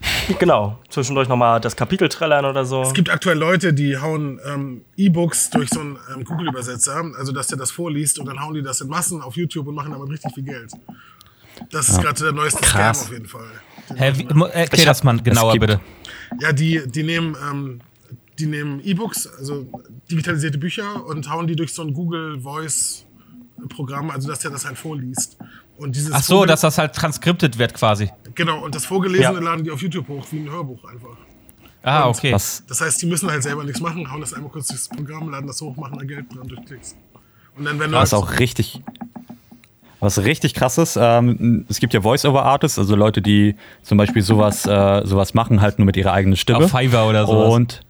Genau, 0.39 0.79
zwischendurch 0.91 1.29
nochmal 1.29 1.61
das 1.61 1.75
Kapitel 1.75 2.09
trällern 2.09 2.45
oder 2.45 2.65
so. 2.65 2.83
Es 2.83 2.93
gibt 2.93 3.11
aktuell 3.11 3.39
Leute, 3.39 3.73
die 3.73 3.97
hauen 3.99 4.39
ähm, 4.47 4.85
E-Books 4.97 5.51
durch 5.51 5.71
so 5.71 5.81
einen 5.81 5.99
ähm, 6.15 6.25
Google-Übersetzer, 6.25 7.03
also 7.19 7.33
dass 7.33 7.47
der 7.49 7.59
das 7.59 7.71
vorliest 7.71 8.19
und 8.19 8.27
dann 8.27 8.41
hauen 8.41 8.55
die 8.55 8.63
das 8.63 8.81
in 8.81 8.89
Massen 8.89 9.23
auf 9.23 9.37
YouTube 9.37 9.67
und 9.67 9.75
machen 9.75 9.93
damit 9.93 10.11
richtig 10.11 10.35
viel 10.35 10.45
Geld. 10.45 10.71
Das 11.71 11.89
ist 11.89 12.01
gerade 12.01 12.23
der 12.23 12.33
neueste 12.33 12.61
Krass. 12.61 12.99
Scam 13.01 13.07
auf 13.07 13.13
jeden 13.13 13.27
Fall. 13.29 13.51
Hä, 13.97 14.13
wie, 14.17 14.29
erklär 14.53 14.87
das 14.87 15.03
mal 15.03 15.19
genauer, 15.21 15.59
bitte. 15.59 15.81
Ja, 16.41 16.53
die, 16.53 16.83
die 16.87 17.03
nehmen, 17.03 17.37
ähm, 17.51 17.81
die 18.39 18.47
nehmen 18.47 18.81
E-Books, 18.85 19.27
also 19.39 19.67
digitalisierte 20.11 20.59
Bücher 20.59 21.05
und 21.07 21.29
hauen 21.31 21.47
die 21.47 21.57
durch 21.57 21.73
so 21.73 21.83
ein 21.83 21.93
Google 21.95 22.41
Voice 22.41 23.05
Programm, 23.71 24.11
also 24.11 24.29
dass 24.29 24.39
der 24.41 24.51
das 24.53 24.65
halt 24.67 24.79
vorliest. 24.79 25.37
Und 25.79 25.97
dieses 25.97 26.13
Ach 26.13 26.23
so, 26.23 26.35
Vorgel- 26.37 26.49
dass 26.49 26.61
das 26.61 26.79
halt 26.79 26.95
transkriptet 26.95 27.59
wird 27.59 27.75
quasi. 27.75 28.11
Genau 28.39 28.65
und 28.65 28.75
das 28.75 28.87
Vorgelesene 28.87 29.35
Ja. 29.35 29.41
laden 29.41 29.65
die 29.65 29.71
auf 29.71 29.83
YouTube 29.83 30.09
hoch 30.09 30.25
wie 30.31 30.39
ein 30.39 30.51
Hörbuch 30.51 30.83
einfach. 30.91 31.17
Ah, 31.83 32.09
okay. 32.09 32.33
Was, 32.33 32.65
Das 32.67 32.81
heißt, 32.81 33.01
die 33.03 33.07
müssen 33.07 33.31
halt 33.31 33.43
selber 33.43 33.63
nichts 33.65 33.81
machen, 33.81 34.11
hauen 34.11 34.21
das 34.21 34.33
einmal 34.35 34.51
kurz 34.51 34.69
durchs 34.69 34.89
Programm, 34.89 35.31
laden 35.31 35.47
das 35.47 35.61
hoch, 35.61 35.77
machen 35.77 35.99
da 35.99 36.05
Geld 36.05 36.27
dran 36.35 36.49
durch 36.49 36.65
Klicks. 36.65 36.97
Und 37.57 37.65
dann 37.67 37.79
wenn 37.79 37.91
du 37.93 37.97
was 37.99 38.15
auch 38.15 38.39
richtig, 38.39 38.81
was 40.01 40.19
richtig 40.25 40.55
krass 40.55 40.79
ist, 40.79 40.97
ähm, 41.01 41.67
es 41.69 41.81
gibt 41.81 41.93
ja 41.95 42.01
Voice-over-Artists, 42.01 42.79
also 42.79 42.95
Leute, 42.97 43.21
die 43.23 43.57
zum 43.83 43.99
Beispiel 43.99 44.23
sowas, 44.23 44.65
äh, 44.67 45.03
sowas 45.05 45.35
machen, 45.35 45.61
halt 45.61 45.79
nur 45.79 45.87
mit 45.87 45.97
ihrer 45.97 46.13
eigenen 46.13 46.37
Stimme. 46.37 46.65
Auf 46.65 46.71
Fiverr 46.71 47.09
oder 47.09 47.27
sowas. 47.27 47.53
Und 47.55 47.81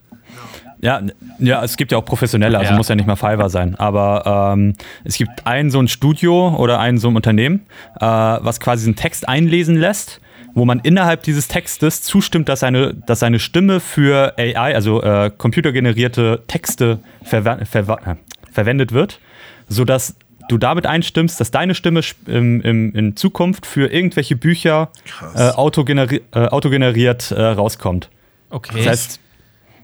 ja, 0.81 1.03
ja, 1.39 1.65
es 1.65 1.77
gibt 1.77 1.91
ja 1.93 1.99
auch 1.99 2.05
professionelle, 2.05 2.57
also 2.57 2.71
Ja. 2.71 2.77
muss 2.77 2.89
ja 2.89 2.95
nicht 2.95 3.07
mal 3.09 3.17
Fiverr 3.17 3.51
sein. 3.51 3.75
Aber 3.75 4.53
ähm, 4.55 4.75
es 5.05 5.17
gibt 5.17 5.45
ein 5.47 5.71
so 5.71 5.81
ein 5.81 5.89
Studio 5.89 6.55
oder 6.57 6.79
ein 6.79 6.99
so 6.99 7.09
ein 7.09 7.17
Unternehmen, 7.17 7.67
äh, 8.01 8.05
was 8.07 8.61
quasi 8.61 8.87
einen 8.87 8.97
Text 8.97 9.29
einlesen 9.29 9.77
lässt, 9.77 10.21
wo 10.59 10.65
man 10.65 10.81
innerhalb 10.81 11.23
dieses 11.23 11.49
Textes 11.49 12.03
zustimmt, 12.03 12.49
dass 12.49 12.61
seine, 12.61 12.95
dass 12.95 13.21
seine 13.21 13.39
Stimme 13.39 13.81
für 13.81 14.35
AI, 14.37 14.75
also 14.75 15.03
äh, 15.03 15.31
computergenerierte 15.37 16.43
Texte 16.47 17.01
verwa 17.23 17.65
verwa 17.65 17.99
äh, 18.05 18.15
verwendet 18.53 18.93
wird, 18.93 19.21
sodass 19.69 20.17
du 20.49 20.59
damit 20.59 20.87
einstimmst, 20.87 21.41
dass 21.41 21.51
deine 21.51 21.75
Stimme 21.75 22.01
im, 22.27 22.61
im, 22.63 22.95
in 22.95 23.17
Zukunft 23.17 23.67
für 23.67 23.93
irgendwelche 23.93 24.37
Bücher 24.37 24.91
äh, 25.35 25.51
autogeneri 25.51 26.23
äh, 26.33 26.47
autogeneriert 26.47 27.31
äh, 27.31 27.43
rauskommt. 27.43 28.09
okay. 28.51 28.79
Das 28.79 28.87
heißt, 28.87 29.21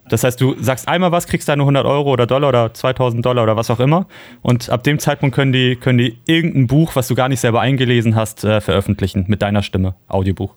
das 0.09 0.23
heißt, 0.23 0.41
du 0.41 0.55
sagst 0.61 0.87
einmal 0.87 1.13
was, 1.13 1.27
kriegst 1.27 1.49
deine 1.49 1.63
100 1.63 1.87
Euro 1.87 2.13
oder 2.13 2.27
Dollar 2.27 2.49
oder 2.49 2.75
2000 2.75 3.25
Dollar 3.25 3.45
oder 3.45 3.57
was 3.57 3.71
auch 3.71 3.81
immer. 3.81 4.07
Und 4.43 4.69
ab 4.69 4.83
dem 4.85 4.99
Zeitpunkt 4.99 5.35
können 5.35 5.53
die, 5.53 5.77
können 5.77 5.99
die 5.99 6.19
irgendein 6.27 6.67
Buch, 6.67 6.95
was 6.95 7.09
du 7.09 7.15
gar 7.15 7.29
nicht 7.29 7.41
selber 7.41 7.61
eingelesen 7.61 8.15
hast, 8.15 8.45
äh, 8.45 8.61
veröffentlichen 8.61 9.25
mit 9.29 9.41
deiner 9.41 9.63
Stimme. 9.63 9.95
Audiobuch. 10.09 10.55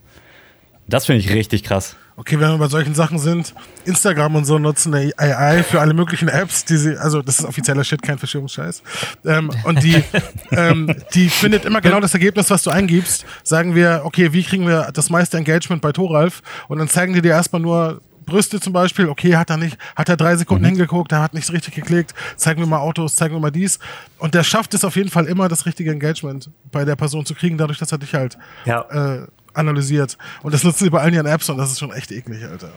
Das 0.87 1.05
finde 1.05 1.19
ich 1.19 1.33
richtig 1.33 1.63
krass. 1.63 1.95
Okay, 2.19 2.39
wenn 2.39 2.49
wir 2.49 2.57
bei 2.57 2.67
solchen 2.67 2.95
Sachen 2.95 3.19
sind, 3.19 3.53
Instagram 3.85 4.35
und 4.35 4.45
so 4.45 4.57
nutzen 4.57 4.91
eine 4.93 5.11
AI 5.17 5.61
für 5.61 5.79
alle 5.79 5.93
möglichen 5.93 6.29
Apps, 6.29 6.65
die 6.65 6.77
sie, 6.77 6.97
also 6.97 7.21
das 7.21 7.37
ist 7.39 7.45
offizieller 7.45 7.83
Shit, 7.83 8.01
kein 8.01 8.17
Verschwörungsscheiß. 8.17 8.81
Ähm, 9.25 9.51
und 9.65 9.83
die, 9.83 10.01
ähm, 10.51 10.95
die 11.13 11.29
findet 11.29 11.65
immer 11.65 11.79
genau 11.79 11.99
das 11.99 12.13
Ergebnis, 12.15 12.49
was 12.49 12.63
du 12.63 12.71
eingibst. 12.71 13.23
Sagen 13.43 13.75
wir, 13.75 14.01
okay, 14.03 14.33
wie 14.33 14.41
kriegen 14.43 14.65
wir 14.65 14.89
das 14.93 15.11
meiste 15.11 15.37
Engagement 15.37 15.81
bei 15.81 15.91
Thoralf? 15.91 16.41
Und 16.67 16.79
dann 16.79 16.87
zeigen 16.89 17.13
die 17.13 17.21
dir 17.21 17.33
erstmal 17.33 17.61
nur 17.61 18.01
Brüste 18.25 18.59
zum 18.59 18.73
Beispiel, 18.73 19.07
okay, 19.09 19.35
hat 19.37 19.49
er 19.49 19.57
nicht, 19.57 19.77
hat 19.95 20.09
er 20.09 20.17
drei 20.17 20.35
Sekunden 20.35 20.65
hingeguckt, 20.65 21.11
er 21.11 21.21
hat 21.21 21.33
nicht 21.33 21.51
richtig 21.51 21.75
geklickt, 21.75 22.13
zeigen 22.35 22.59
wir 22.59 22.67
mal 22.67 22.79
Autos, 22.79 23.15
zeigen 23.15 23.33
wir 23.35 23.39
mal 23.39 23.51
dies. 23.51 23.79
Und 24.17 24.33
der 24.33 24.43
schafft 24.43 24.73
es 24.73 24.83
auf 24.83 24.95
jeden 24.95 25.09
Fall 25.09 25.25
immer, 25.27 25.47
das 25.47 25.65
richtige 25.65 25.91
Engagement 25.91 26.49
bei 26.71 26.83
der 26.83 26.95
Person 26.95 27.25
zu 27.25 27.35
kriegen, 27.35 27.57
dadurch, 27.57 27.77
dass 27.79 27.91
er 27.91 27.99
dich 27.99 28.13
halt 28.13 28.37
Ja. 28.65 28.81
äh, 28.89 29.27
analysiert. 29.57 30.17
Und 30.43 30.53
das 30.53 30.63
nutzen 30.63 30.83
sie 30.85 30.89
bei 30.89 30.99
allen 31.01 31.13
ihren 31.13 31.25
Apps 31.27 31.49
und 31.49 31.57
das 31.57 31.71
ist 31.71 31.79
schon 31.79 31.91
echt 31.91 32.11
eklig, 32.11 32.43
Alter. 32.45 32.69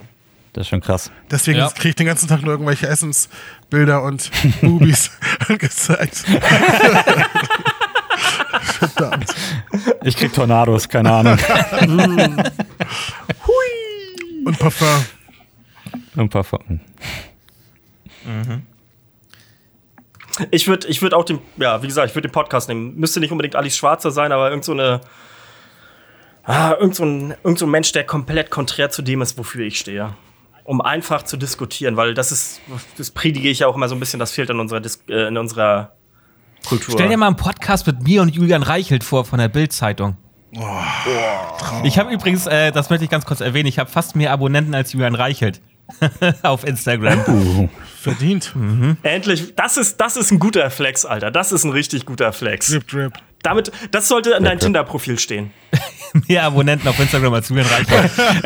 Das 0.53 0.63
ist 0.63 0.69
schon 0.69 0.81
krass. 0.81 1.11
Deswegen 1.29 1.59
Ja. 1.59 1.69
kriege 1.69 1.89
ich 1.89 1.95
den 1.95 2.07
ganzen 2.07 2.27
Tag 2.27 2.41
nur 2.41 2.51
irgendwelche 2.51 2.87
Essensbilder 2.87 4.03
und 4.03 4.29
Boobies 4.61 5.11
angezeigt. 5.47 6.17
Verdammt. 8.61 9.33
Ich 10.03 10.17
krieg 10.17 10.33
Tornados, 10.33 10.89
keine 10.89 11.11
Ahnung. 11.11 11.37
Und 14.43 14.57
Parfum. 14.57 14.87
Ein 16.17 16.29
paar 16.29 16.43
Fa- 16.43 16.59
Ich 20.49 20.67
würde 20.67 20.87
ich 20.87 21.01
würd 21.01 21.13
auch 21.13 21.23
den, 21.25 21.39
ja, 21.57 21.81
wie 21.83 21.87
gesagt, 21.87 22.09
ich 22.09 22.15
würde 22.15 22.27
den 22.27 22.31
Podcast 22.33 22.67
nehmen. 22.69 22.95
Müsste 22.97 23.19
nicht 23.19 23.31
unbedingt 23.31 23.55
Alice 23.55 23.77
Schwarzer 23.77 24.11
sein, 24.11 24.31
aber 24.31 24.49
irgend 24.49 24.65
so 24.65 24.71
eine. 24.73 25.01
Ah, 26.43 26.75
irgend 26.79 26.95
so 26.95 27.03
ein, 27.03 27.35
irgend 27.43 27.59
so 27.59 27.65
ein 27.65 27.71
Mensch, 27.71 27.91
der 27.91 28.03
komplett 28.03 28.49
konträr 28.49 28.89
zu 28.89 29.01
dem 29.01 29.21
ist, 29.21 29.37
wofür 29.37 29.65
ich 29.65 29.79
stehe. 29.79 30.15
Um 30.63 30.81
einfach 30.81 31.23
zu 31.23 31.37
diskutieren, 31.37 31.97
weil 31.97 32.13
das 32.13 32.31
ist, 32.31 32.61
das 32.97 33.11
predige 33.11 33.49
ich 33.49 33.59
ja 33.59 33.67
auch 33.67 33.75
immer 33.75 33.89
so 33.89 33.95
ein 33.95 33.99
bisschen, 33.99 34.19
das 34.19 34.31
fehlt 34.31 34.49
in 34.49 34.59
unserer, 34.59 34.79
Dis 34.79 35.03
äh, 35.07 35.27
in 35.27 35.37
unserer 35.37 35.93
Kultur. 36.67 36.93
Stell 36.93 37.09
dir 37.09 37.17
mal 37.17 37.27
einen 37.27 37.35
Podcast 37.35 37.87
mit 37.87 38.03
mir 38.03 38.21
und 38.21 38.29
Julian 38.29 38.63
Reichelt 38.63 39.03
vor 39.03 39.25
von 39.25 39.39
der 39.39 39.49
Bild-Zeitung. 39.49 40.17
ich 41.83 41.97
habe 41.97 42.13
übrigens, 42.13 42.45
äh, 42.47 42.71
das 42.71 42.89
möchte 42.89 43.05
ich 43.05 43.11
ganz 43.11 43.25
kurz 43.25 43.41
erwähnen, 43.41 43.67
ich 43.67 43.79
habe 43.79 43.89
fast 43.89 44.15
mehr 44.15 44.31
Abonnenten 44.31 44.75
als 44.75 44.93
Julian 44.93 45.15
Reichelt 45.15 45.61
auf 46.43 46.65
Instagram. 46.65 47.23
Uh, 47.27 47.69
Verdient. 48.01 48.53
Endlich, 49.03 49.55
das 49.55 49.77
ist, 49.77 49.97
das 49.97 50.17
ist 50.17 50.31
ein 50.31 50.39
guter 50.39 50.69
Flex, 50.71 51.05
Alter. 51.05 51.31
Das 51.31 51.51
ist 51.51 51.63
ein 51.63 51.71
richtig 51.71 52.05
guter 52.05 52.33
Flex. 52.33 52.67
Drip, 52.67 52.87
drip. 52.87 53.13
Damit, 53.43 53.71
das 53.91 54.07
sollte 54.07 54.31
in 54.31 54.43
deinem 54.43 54.57
Okay. 54.57 54.65
Tinder-Profil 54.65 55.19
stehen. 55.19 55.51
mehr 56.27 56.43
Abonnenten 56.43 56.87
auf 56.87 56.99
Instagram 56.99 57.33
als 57.33 57.49
Julian 57.49 57.67
Und 57.67 57.73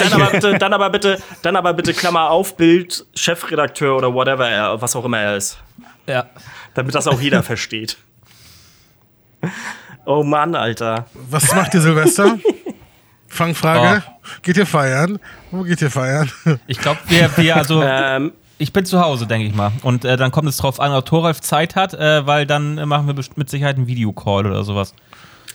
dann 0.00 0.12
aber, 0.12 0.24
Reichelt? 0.24 0.32
bitte, 0.32 0.58
dann 0.58 0.72
aber 0.72 0.90
bitte, 0.90 1.22
dann 1.42 1.56
aber 1.56 1.74
bitte 1.74 1.94
Klammer 1.94 2.30
auf, 2.30 2.56
Bild, 2.56 3.04
Chefredakteur 3.14 3.96
oder 3.96 4.14
whatever 4.14 4.48
er, 4.48 4.80
was 4.80 4.96
auch 4.96 5.04
immer 5.04 5.20
er 5.20 5.36
ist. 5.36 5.58
Ja. 6.06 6.26
Damit 6.74 6.94
das 6.94 7.06
auch 7.08 7.20
jeder 7.20 7.42
versteht. 7.52 7.96
Oh 10.04 10.22
Mann, 10.22 10.54
Alter. 10.54 11.06
Was 11.14 11.54
macht 11.54 11.74
ihr 11.74 11.80
Silvester? 11.80 12.38
Fangfrage. 13.28 14.02
Geht 14.42 14.56
ihr 14.56 14.66
feiern? 14.66 15.18
Wo 15.50 15.62
geht 15.62 15.80
ihr 15.82 15.90
feiern? 15.90 16.30
Ich 16.66 16.78
glaube, 16.78 17.00
wir, 17.08 17.30
wir, 17.36 17.56
also, 17.56 17.82
Ähm, 17.82 18.32
ich 18.62 18.72
bin 18.72 18.86
zu 18.86 19.00
Hause, 19.00 19.26
denke 19.26 19.46
ich 19.46 19.54
mal. 19.54 19.72
Und 19.82 20.04
äh, 20.04 20.16
dann 20.16 20.30
kommt 20.30 20.48
es 20.48 20.56
drauf 20.56 20.78
an, 20.78 20.92
ob 20.92 21.04
Thoralf 21.04 21.40
Zeit 21.40 21.74
hat, 21.74 21.94
äh, 21.94 22.26
weil 22.26 22.46
dann 22.46 22.78
äh, 22.78 22.86
machen 22.86 23.08
wir 23.08 23.14
mit 23.34 23.50
Sicherheit 23.50 23.76
einen 23.76 23.88
Videocall 23.88 24.46
oder 24.46 24.62
sowas. 24.62 24.94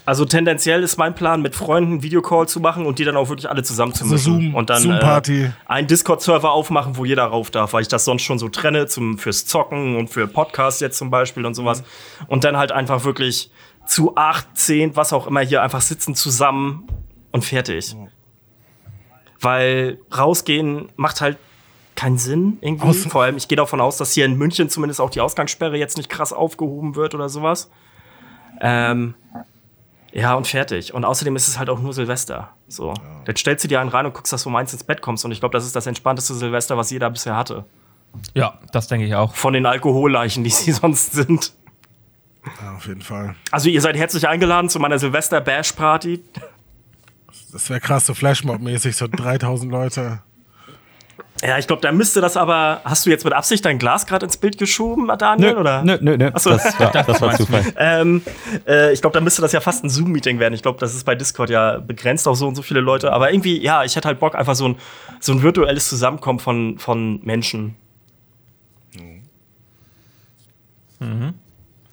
also 0.06 0.26
tendenziell 0.26 0.84
ist 0.84 0.98
mein 0.98 1.16
Plan, 1.16 1.42
mit 1.42 1.56
Freunden 1.56 1.94
einen 1.94 2.04
Videocall 2.04 2.48
zu 2.48 2.60
machen 2.60 2.86
und 2.86 3.00
die 3.00 3.06
dann 3.06 3.16
auch 3.16 3.30
wirklich 3.30 3.50
alle 3.50 3.64
zusammen 3.64 3.94
zu 3.94 4.06
mischen. 4.06 4.42
Zoom- 4.42 4.56
und 4.56 4.70
dann. 4.70 4.92
Äh, 4.92 5.52
einen 5.66 5.88
Discord-Server 5.88 6.52
aufmachen, 6.52 6.98
wo 6.98 7.06
jeder 7.06 7.24
rauf 7.24 7.50
darf, 7.50 7.72
weil 7.72 7.82
ich 7.82 7.88
das 7.88 8.04
sonst 8.04 8.24
schon 8.24 8.40
so 8.40 8.50
trenne 8.50 8.88
zum, 8.88 9.18
fürs 9.18 9.46
Zocken 9.46 9.96
und 9.96 10.10
für 10.10 10.28
Podcasts 10.28 10.82
jetzt 10.82 10.98
zum 10.98 11.10
Beispiel 11.10 11.46
und 11.46 11.54
sowas. 11.54 11.84
Und 12.28 12.44
dann 12.44 12.58
halt 12.58 12.74
einfach 12.74 13.06
wirklich 13.06 13.50
zu 13.86 14.18
acht, 14.18 14.48
zehn, 14.54 14.98
was 14.98 15.14
auch 15.14 15.28
immer 15.28 15.40
hier 15.40 15.62
einfach 15.62 15.82
sitzen 15.82 16.14
zusammen 16.14 16.88
und 17.32 17.46
fertig. 17.46 17.96
Weil 19.40 20.00
rausgehen 20.16 20.90
macht 20.98 21.22
halt 21.22 21.38
keinen 21.98 22.18
Sinn 22.18 22.58
irgendwie. 22.62 22.88
Außen- 22.88 23.10
Vor 23.10 23.24
allem, 23.24 23.36
ich 23.36 23.48
gehe 23.50 23.58
davon 23.58 23.82
aus, 23.82 23.98
dass 23.98 24.14
hier 24.14 24.24
in 24.26 24.38
München 24.38 24.70
zumindest 24.70 25.02
auch 25.02 25.10
die 25.10 25.20
Ausgangssperre 25.20 25.78
jetzt 25.78 25.98
nicht 25.98 26.10
krass 26.10 26.32
aufgehoben 26.32 26.96
wird 26.96 27.14
oder 27.16 27.28
sowas. 27.28 27.70
Ähm, 28.62 29.16
ja, 30.14 30.34
und 30.36 30.48
fertig. 30.48 30.94
Und 30.94 31.04
außerdem 31.04 31.36
ist 31.36 31.48
es 31.50 31.60
halt 31.60 31.70
auch 31.70 31.80
nur 31.80 31.94
Silvester. 31.94 32.52
So. 32.70 32.94
Dann 33.26 33.36
stellst 33.36 33.64
du 33.66 33.68
dir 33.68 33.82
einen 33.82 33.90
rein 33.90 34.06
und 34.06 34.14
guckst, 34.14 34.32
dass 34.32 34.44
du 34.44 34.50
um 34.50 34.56
eins 34.56 34.72
ins 34.74 34.84
Bett 34.84 35.02
kommst. 35.02 35.26
Und 35.26 35.32
ich 35.32 35.40
glaube, 35.42 35.54
das 35.54 35.66
ist 35.66 35.76
das 35.76 35.86
entspannteste 35.86 36.34
Silvester, 36.34 36.78
was 36.78 36.90
jeder 36.92 37.10
bisher 37.10 37.36
hatte. 37.36 37.66
Ja, 38.34 38.58
das 38.72 38.88
denke 38.88 39.06
ich 39.06 39.14
auch. 39.16 39.36
Von 39.36 39.54
den 39.54 39.66
Alkoholleichen, 39.66 40.44
die 40.44 40.50
sie 40.50 40.72
sonst 40.74 41.12
sind. 41.14 41.54
Ja, 42.62 42.76
auf 42.76 42.88
jeden 42.88 43.02
Fall. 43.02 43.36
Also, 43.52 43.70
ihr 43.70 43.82
seid 43.82 43.98
herzlich 43.98 44.28
eingeladen 44.28 44.70
zu 44.70 44.80
meiner 44.80 44.98
Silvester-Bash-Party. 44.98 46.24
Das 47.52 47.70
wäre 47.70 47.80
krass, 47.82 48.06
so 48.06 48.14
Flashmob-mäßig, 48.14 48.96
so 48.96 49.08
3000 49.08 49.72
Leute. 49.72 50.22
Ja, 51.44 51.58
ich 51.58 51.68
glaube, 51.68 51.82
da 51.82 51.92
müsste 51.92 52.20
das 52.22 52.36
aber. 52.36 52.82
Hast 52.84 53.06
du 53.06 53.10
jetzt 53.10 53.24
mit 53.24 53.34
Absicht 53.34 53.64
dein 53.64 53.78
Glas 53.78 54.06
gerade 54.06 54.26
ins 54.26 54.38
Bild 54.38 54.58
geschoben, 54.58 55.08
Daniel? 55.20 55.54
Nö, 55.54 55.60
oder? 55.60 55.84
nö, 55.84 55.98
nö, 56.02 56.18
nö. 56.18 56.32
Ach 56.34 56.40
so. 56.40 56.50
Das, 56.50 56.80
war, 56.80 56.92
das 56.92 57.22
war 57.22 57.36
Zufall. 57.36 57.64
Ähm, 57.78 58.22
äh, 58.68 58.92
ich 58.92 59.02
glaube, 59.02 59.14
da 59.14 59.22
müsste 59.22 59.42
das 59.42 59.52
ja 59.52 59.60
fast 59.60 59.84
ein 59.84 59.90
Zoom-Meeting 59.90 60.40
werden. 60.40 60.54
Ich 60.54 60.64
glaube, 60.64 60.80
das 60.80 60.96
ist 60.96 61.04
bei 61.04 61.16
Discord 61.16 61.50
ja 61.50 61.78
begrenzt 61.78 62.28
auf 62.28 62.38
so 62.38 62.48
und 62.48 62.56
so 62.56 62.62
viele 62.64 62.80
Leute. 62.80 63.14
Aber 63.14 63.32
irgendwie, 63.32 63.62
ja, 63.62 63.84
ich 63.84 63.96
hätte 63.96 64.08
halt 64.08 64.20
Bock, 64.20 64.36
einfach 64.36 64.56
so 64.56 64.68
ein, 64.68 64.78
so 65.20 65.32
ein 65.32 65.44
virtuelles 65.44 65.88
Zusammenkommen 65.88 66.40
von, 66.40 66.80
von 66.80 67.22
Menschen. 67.24 67.76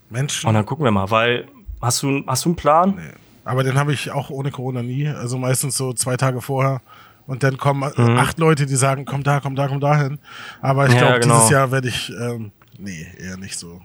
Menschen. 0.09 0.49
Und 0.49 0.55
dann 0.55 0.65
gucken 0.65 0.85
wir 0.85 0.91
mal, 0.91 1.11
weil 1.11 1.49
hast 1.83 2.03
du, 2.03 2.23
hast 2.27 2.45
du 2.45 2.51
einen 2.51 2.57
Plan? 2.57 2.95
Nee. 2.97 3.03
Aber 3.45 3.63
den 3.63 3.75
habe 3.75 3.93
ich 3.93 4.11
auch 4.11 4.31
ohne 4.31 4.51
Corona 4.51 4.83
nie. 4.83 5.07
Also 5.09 5.37
meistens 5.37 5.77
so 5.77 5.93
zwei 5.93 6.17
Tage 6.17 6.41
vorher. 6.41 6.81
Und 7.27 7.43
dann 7.43 7.57
kommen 7.57 7.91
mhm. 7.97 8.19
acht 8.19 8.39
Leute, 8.39 8.67
die 8.67 8.77
sagen, 8.77 9.05
komm 9.05 9.23
da, 9.23 9.41
komm 9.41 9.57
da, 9.57 9.69
komm 9.69 9.81
dahin. 9.81 10.19
Aber 10.61 10.87
ich 10.87 10.93
ja, 10.95 11.01
glaube, 11.01 11.21
genau. 11.21 11.35
dieses 11.37 11.51
Jahr 11.51 11.71
werde 11.71 11.89
ich, 11.89 12.11
ähm, 12.11 12.53
nee, 12.79 13.07
eher 13.19 13.37
nicht 13.37 13.59
so. 13.59 13.81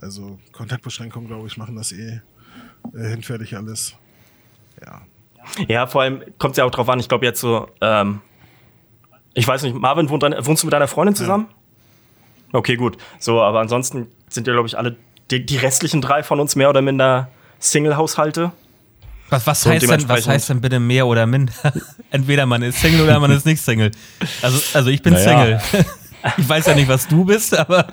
Also 0.00 0.38
Kontaktbeschränkungen, 0.52 1.28
glaube 1.28 1.46
ich, 1.46 1.56
machen 1.56 1.76
das 1.76 1.92
eh 1.92 2.20
äh, 2.94 3.08
hinfällig 3.08 3.56
alles. 3.56 3.94
Ja. 4.84 5.02
Ja, 5.66 5.86
vor 5.86 6.02
allem 6.02 6.22
kommt 6.38 6.52
es 6.52 6.58
ja 6.58 6.64
auch 6.64 6.70
drauf 6.70 6.88
an, 6.88 7.00
ich 7.00 7.08
glaube 7.08 7.24
jetzt 7.24 7.40
so, 7.40 7.68
ähm, 7.80 8.20
ich 9.34 9.46
weiß 9.46 9.62
nicht, 9.62 9.74
Marvin, 9.74 10.10
wohnt 10.10 10.22
deine, 10.22 10.44
wohnst 10.46 10.62
du 10.62 10.66
mit 10.66 10.72
deiner 10.72 10.88
Freundin 10.88 11.14
zusammen? 11.14 11.46
Ja. 11.48 12.58
Okay, 12.58 12.76
gut. 12.76 12.96
So, 13.18 13.40
aber 13.40 13.60
ansonsten 13.60 14.08
sind 14.28 14.46
ja, 14.46 14.52
glaube 14.52 14.68
ich, 14.68 14.76
alle, 14.76 14.96
die, 15.30 15.44
die, 15.44 15.56
restlichen 15.56 16.00
drei 16.00 16.22
von 16.22 16.40
uns 16.40 16.56
mehr 16.56 16.70
oder 16.70 16.82
minder 16.82 17.28
Single-Haushalte. 17.58 18.52
Was, 19.30 19.46
was, 19.46 19.66
heißt 19.66 19.90
denn, 19.90 20.08
was 20.08 20.26
heißt 20.26 20.48
denn 20.48 20.60
bitte 20.60 20.80
mehr 20.80 21.06
oder 21.06 21.26
minder? 21.26 21.52
Entweder 22.10 22.46
man 22.46 22.62
ist 22.62 22.80
Single 22.80 23.02
oder 23.02 23.20
man 23.20 23.30
ist 23.30 23.44
nicht 23.44 23.62
Single. 23.62 23.90
Also, 24.40 24.60
also 24.72 24.90
ich 24.90 25.02
bin 25.02 25.12
naja. 25.12 25.60
Single. 25.60 25.86
ich 26.38 26.48
weiß 26.48 26.66
ja 26.66 26.74
nicht, 26.74 26.88
was 26.88 27.06
du 27.06 27.24
bist, 27.24 27.56
aber 27.56 27.88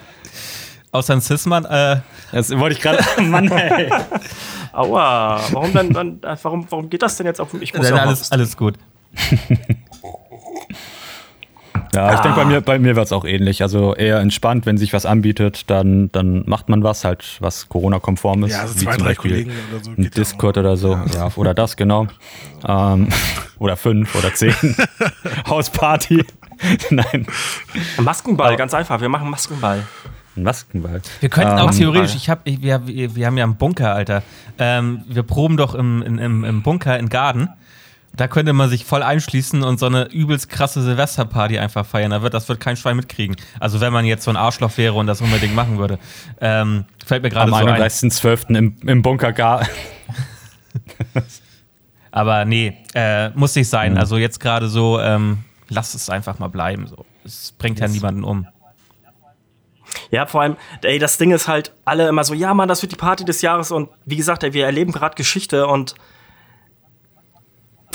außer 0.91 1.13
ein 1.13 1.21
Cis-Mann. 1.21 1.65
Äh 1.65 1.99
das 2.31 2.51
wollte 2.57 2.75
ich 2.77 2.81
gerade. 2.81 3.03
Mann, 3.21 3.51
ey. 3.51 3.91
Aua, 4.71 5.41
warum 5.51 5.73
dann, 5.73 5.89
dann 5.91 6.21
warum, 6.41 6.65
warum 6.69 6.89
geht 6.89 7.01
das 7.01 7.17
denn 7.17 7.25
jetzt 7.25 7.41
auf 7.41 7.53
Ich 7.59 7.73
muss 7.73 7.89
ja 7.89 7.95
alles, 7.95 8.31
alles 8.31 8.55
gut. 8.55 8.75
Ja, 11.95 12.13
ich 12.13 12.19
ah. 12.19 12.21
denke, 12.23 12.37
bei 12.37 12.45
mir, 12.45 12.61
bei 12.61 12.79
mir 12.79 12.95
wird 12.95 13.05
es 13.05 13.11
auch 13.11 13.25
ähnlich. 13.25 13.61
Also 13.61 13.95
eher 13.95 14.19
entspannt, 14.19 14.65
wenn 14.65 14.77
sich 14.77 14.91
was 14.93 15.05
anbietet, 15.05 15.69
dann, 15.69 16.11
dann 16.11 16.43
macht 16.45 16.67
man 16.67 16.83
was, 16.83 17.05
halt, 17.05 17.37
was 17.39 17.69
Corona-konform 17.69 18.43
ist. 18.43 18.51
Ja, 18.51 18.61
also 18.61 18.75
wie 18.75 18.85
zwei, 18.85 18.97
Beispiel 18.97 19.15
Kollegen 19.15 19.51
oder 19.71 19.83
so. 19.83 19.91
Ein 19.91 20.11
Discord 20.11 20.57
oder 20.57 20.77
so. 20.77 20.91
Ja. 20.91 21.05
ja. 21.13 21.31
oder 21.35 21.53
das, 21.53 21.77
genau. 21.77 22.07
Ähm, 22.67 23.07
oder 23.59 23.77
fünf 23.77 24.13
oder 24.15 24.33
zehn. 24.33 24.53
Hausparty. 25.49 26.25
Nein. 26.89 27.27
Maskenball, 27.99 28.55
ganz 28.57 28.73
einfach. 28.73 28.99
Wir 28.99 29.09
machen 29.09 29.29
Maskenball. 29.29 29.83
Maskenball. 30.35 31.01
Wir 31.21 31.29
könnten 31.29 31.59
auch 31.59 31.71
ähm, 31.71 31.77
theoretisch, 31.77 32.15
ich 32.15 32.29
hab, 32.29 32.45
ich, 32.45 32.61
wir, 32.61 32.85
wir 32.85 33.25
haben 33.25 33.37
ja 33.37 33.45
einen 33.45 33.55
Bunker, 33.55 33.93
Alter. 33.93 34.21
Ähm, 34.59 35.03
wir 35.07 35.23
proben 35.23 35.55
doch 35.55 35.75
im, 35.75 36.01
im, 36.01 36.43
im 36.43 36.61
Bunker 36.61 36.99
in 36.99 37.09
Garden. 37.09 37.49
Da 38.17 38.27
könnte 38.27 38.53
man 38.53 38.69
sich 38.69 38.85
voll 38.85 39.03
einschließen 39.03 39.63
und 39.63 39.79
so 39.79 39.87
eine 39.87 40.11
übelst 40.11 40.49
krasse 40.49 40.81
Silvesterparty 40.81 41.59
einfach 41.59 41.85
feiern. 41.85 42.11
Da 42.11 42.21
wird, 42.21 42.33
das 42.33 42.47
wird 42.47 42.59
kein 42.59 42.77
Schwein 42.77 42.95
mitkriegen. 42.95 43.35
Also 43.59 43.81
wenn 43.81 43.91
man 43.91 44.05
jetzt 44.05 44.23
so 44.23 44.31
ein 44.31 44.37
Arschloch 44.37 44.77
wäre 44.77 44.93
und 44.93 45.07
das 45.07 45.21
unbedingt 45.21 45.55
machen 45.55 45.77
würde. 45.77 45.99
Ähm, 46.39 46.85
fällt 47.05 47.23
mir 47.23 47.29
gerade 47.29 47.51
so 47.51 47.57
ein. 47.57 47.67
Am 47.67 47.75
31.12. 47.75 48.55
Im, 48.55 48.77
im 48.85 49.01
Bunker 49.01 49.33
gar. 49.33 49.67
Aber 52.11 52.45
nee, 52.45 52.77
äh, 52.93 53.29
muss 53.31 53.55
nicht 53.55 53.67
sein. 53.67 53.93
Mhm. 53.93 53.97
Also 53.97 54.17
jetzt 54.17 54.39
gerade 54.39 54.69
so, 54.69 54.99
ähm, 55.01 55.39
lass 55.67 55.93
es 55.93 56.09
einfach 56.09 56.39
mal 56.39 56.47
bleiben. 56.47 56.87
So. 56.87 57.05
Es 57.25 57.53
bringt 57.57 57.79
ja 57.79 57.87
niemanden 57.87 58.23
um. 58.23 58.47
Ja, 60.11 60.25
vor 60.25 60.41
allem, 60.41 60.57
ey, 60.81 60.99
das 60.99 61.17
Ding 61.17 61.31
ist 61.31 61.47
halt, 61.47 61.71
alle 61.83 62.07
immer 62.07 62.23
so, 62.23 62.33
ja, 62.33 62.53
Mann, 62.53 62.67
das 62.67 62.81
wird 62.81 62.91
die 62.91 62.97
Party 62.97 63.25
des 63.25 63.41
Jahres 63.41 63.71
und 63.71 63.89
wie 64.05 64.15
gesagt, 64.15 64.43
ey, 64.43 64.53
wir 64.53 64.65
erleben 64.65 64.91
gerade 64.91 65.15
Geschichte 65.15 65.67
und 65.67 65.95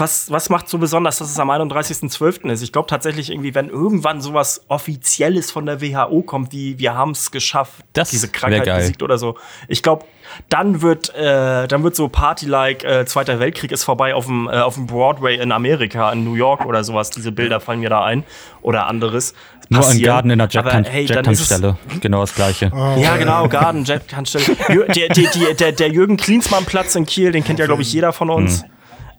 was, 0.01 0.30
was 0.30 0.48
macht 0.48 0.68
so 0.68 0.78
besonders, 0.78 1.18
dass 1.18 1.30
es 1.30 1.38
am 1.38 1.51
31.12. 1.51 2.51
ist? 2.51 2.62
Ich 2.62 2.72
glaube 2.72 2.88
tatsächlich 2.88 3.30
irgendwie, 3.30 3.55
wenn 3.55 3.68
irgendwann 3.68 4.20
sowas 4.20 4.62
Offizielles 4.68 5.51
von 5.51 5.66
der 5.66 5.80
WHO 5.80 6.22
kommt, 6.22 6.53
wie 6.53 6.78
wir 6.78 6.94
haben 6.94 7.12
es 7.12 7.30
geschafft, 7.30 7.84
das 7.92 8.11
diese 8.11 8.28
Krankheit 8.28 8.64
besiegt 8.64 9.03
oder 9.03 9.18
so. 9.18 9.36
Ich 9.68 9.82
glaube, 9.82 10.07
dann 10.48 10.82
wird, 10.82 11.14
äh, 11.14 11.68
dann 11.68 11.82
wird 11.82 11.96
so 11.96 12.09
Party-like 12.09 12.84
äh, 12.84 13.05
Zweiter 13.05 13.38
Weltkrieg 13.40 13.72
ist 13.72 13.84
vorbei 13.84 14.14
auf 14.14 14.26
dem, 14.26 14.48
äh, 14.48 14.61
auf 14.61 14.74
dem 14.74 14.86
Broadway 14.86 15.36
in 15.36 15.53
Amerika, 15.53 16.11
in 16.12 16.24
New 16.24 16.34
York 16.34 16.64
oder 16.66 16.82
sowas. 16.84 17.11
Diese 17.11 17.32
Bilder 17.32 17.61
fallen 17.61 17.80
mir 17.80 17.90
da 17.90 18.05
ein. 18.05 18.24
Oder 18.62 18.86
anderes. 18.86 19.34
Nur 19.68 19.86
ein 19.86 20.03
Garden 20.03 20.30
in 20.30 20.38
der 20.38 20.48
Jet-Tankstelle. 20.48 21.76
Jet 21.88 22.01
genau 22.01 22.20
das 22.20 22.34
gleiche. 22.34 22.72
Oh, 22.80 22.96
ja, 22.98 23.16
genau, 23.16 23.48
Garden, 23.48 23.84
Jet-Tankstelle. 23.84 24.57
der, 24.94 25.09
der, 25.09 25.55
der, 25.55 25.72
der 25.72 25.88
Jürgen 25.88 26.16
Klinsmann-Platz 26.16 26.94
in 26.94 27.07
Kiel, 27.07 27.30
den 27.30 27.44
kennt 27.44 27.59
ja, 27.59 27.66
glaube 27.66 27.82
ich, 27.82 27.92
jeder 27.92 28.12
von 28.12 28.30
uns. 28.30 28.62
Mhm 28.62 28.70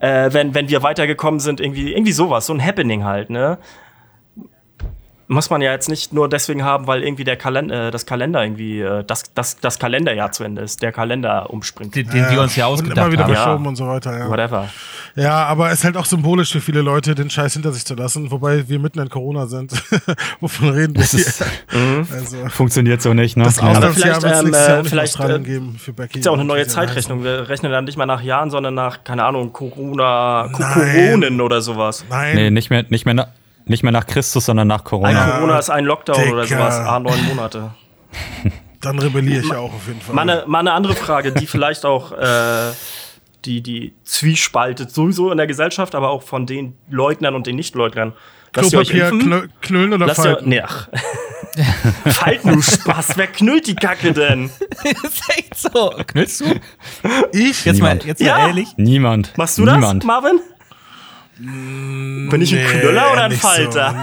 äh, 0.02 0.34
wenn, 0.34 0.54
wenn 0.54 0.68
wir 0.70 0.84
weitergekommen 0.84 1.40
sind, 1.40 1.60
irgendwie, 1.62 1.94
irgendwie 1.94 2.12
sowas, 2.12 2.48
so 2.48 2.54
ein 2.54 2.64
Happening 2.64 3.04
halt, 3.04 3.30
ne? 3.30 3.58
Muss 5.32 5.50
man 5.50 5.62
ja 5.62 5.72
jetzt 5.72 5.88
nicht 5.88 6.12
nur 6.12 6.28
deswegen 6.28 6.64
haben, 6.64 6.88
weil 6.88 7.04
irgendwie 7.04 7.24
der 7.24 7.38
Kalender, 7.38 7.88
äh, 7.88 7.92
das 7.92 8.06
Kalender 8.06 8.44
irgendwie, 8.44 8.82
äh, 8.82 9.04
das, 9.06 9.34
das, 9.34 9.58
das 9.60 9.80
Kalenderjahr 9.80 10.34
zu 10.34 10.44
Ende 10.44 10.62
ist, 10.62 10.82
der 10.82 10.92
Kalender 10.92 11.50
umspringt. 11.50 11.96
Den, 11.96 12.08
den 12.10 12.24
ja, 12.24 12.32
wir 12.32 12.42
uns 12.42 12.56
ja 12.58 12.66
ausgedacht 12.66 12.98
und 12.98 13.04
immer 13.04 13.12
wieder 13.14 13.26
verschoben 13.26 13.64
ja. 13.64 13.70
und 13.70 13.76
so 13.78 13.88
weiter, 13.88 14.18
ja. 14.18 14.30
Whatever. 14.30 14.70
Ja, 15.16 15.46
aber 15.46 15.68
es 15.68 15.80
ist 15.80 15.86
halt 15.86 15.96
auch 15.96 16.06
symbolisch 16.06 16.52
für 16.52 16.60
viele 16.60 16.82
Leute, 16.82 17.16
den 17.16 17.30
Scheiß 17.30 17.54
hinter 17.54 17.72
sich 17.72 17.86
zu 17.86 17.96
lassen, 17.96 18.30
wobei 18.30 18.68
wir 18.68 18.80
mitten 18.80 19.00
in 19.00 19.10
Corona 19.10 19.48
sind. 19.48 19.72
Wovon 20.42 20.70
reden 20.70 20.96
wir 20.96 21.04
hier? 21.06 21.26
Mhm. 21.72 22.08
Also, 22.12 22.38
Funktioniert 22.50 23.02
so 23.02 23.14
nicht, 23.14 23.38
ne? 23.38 23.46
Das 23.46 23.58
ja. 23.58 23.92
vielleicht, 23.92 24.24
ähm, 24.24 24.54
äh, 24.54 24.84
vielleicht 24.84 25.20
äh, 25.20 25.40
geben 25.40 25.78
für 25.80 25.94
Becky. 25.94 26.20
Ist 26.20 26.26
ja 26.26 26.32
auch 26.32 26.36
eine 26.36 26.46
neue 26.46 26.68
Zeitrechnung. 26.68 27.24
Wir 27.24 27.48
rechnen 27.48 27.72
dann 27.72 27.86
nicht 27.86 27.98
mal 27.98 28.06
nach 28.06 28.22
Jahren, 28.22 28.50
sondern 28.50 28.74
nach, 28.74 29.04
keine 29.04 29.24
Ahnung, 29.24 29.54
Corona, 29.54 30.50
Coronen 30.52 31.40
oder 31.40 31.62
sowas. 31.62 32.06
Nein. 32.10 32.36
Nee, 32.36 32.52
nicht 32.52 32.70
mehr, 32.70 32.86
nicht 32.90 33.06
mehr 33.06 33.14
nach 33.14 33.28
nicht 33.72 33.84
mehr 33.84 33.92
nach 33.92 34.06
Christus, 34.06 34.46
sondern 34.46 34.68
nach 34.68 34.84
Corona. 34.84 35.26
Ein 35.26 35.32
Corona 35.32 35.60
ist 35.60 35.70
ein 35.70 35.86
Lockdown 35.86 36.18
Dicker. 36.18 36.34
oder 36.34 36.46
sowas, 36.46 36.76
a 36.76 37.00
neun 37.00 37.26
Monate. 37.26 37.72
Dann 38.82 39.00
rebelliere 39.00 39.42
ich 39.44 39.52
auch 39.54 39.74
auf 39.74 39.88
jeden 39.88 40.02
Fall. 40.02 40.16
Mal 40.16 40.30
eine, 40.30 40.44
mal 40.48 40.60
eine 40.60 40.74
andere 40.74 40.96
Frage, 40.96 41.32
die 41.32 41.46
vielleicht 41.46 41.86
auch 41.86 42.12
äh, 42.12 42.72
die, 43.46 43.62
die 43.62 43.94
zwiespaltet 44.04 44.92
sowieso 44.92 45.32
in 45.32 45.38
der 45.38 45.48
Gesellschaft, 45.48 45.96
aber 45.96 46.10
auch 46.10 46.24
von 46.24 46.46
den 46.46 46.76
Leugnern 46.90 47.36
und 47.36 47.48
den 47.48 47.56
Nichtleugnern. 47.56 48.14
Klopapier 48.54 49.10
knö 49.12 49.48
knüllen 49.62 49.94
oder 49.94 50.08
Lasst 50.08 50.22
falten? 50.22 50.52
Ihr, 50.52 50.62
nee, 50.62 50.62
ach. 50.62 50.90
falten, 52.12 52.54
du 52.54 52.62
Spaß. 52.62 53.14
Wer 53.16 53.28
knüllt 53.28 53.68
die 53.68 53.76
Kacke 53.76 54.14
denn? 54.14 54.50
das 54.84 55.04
ist 55.04 55.38
echt 55.38 55.56
so. 55.56 55.94
Knüllst 56.08 56.42
du? 56.42 56.46
Ich? 57.32 57.66
Jetzt 57.66 57.76
Niemand. 57.76 58.02
mal, 58.02 58.08
jetzt 58.08 58.22
ja. 58.22 58.48
ehrlich. 58.48 58.70
Niemand. 58.78 59.38
Machst 59.38 59.58
du 59.58 59.64
Niemand. 59.64 60.04
das, 60.04 60.08
Marvin? 60.08 60.40
Bin 61.42 62.42
ich 62.42 62.54
ein 62.54 62.60
nee, 62.60 62.80
Knüller 62.80 63.12
oder 63.12 63.24
ein 63.24 63.32
Falter? 63.32 63.96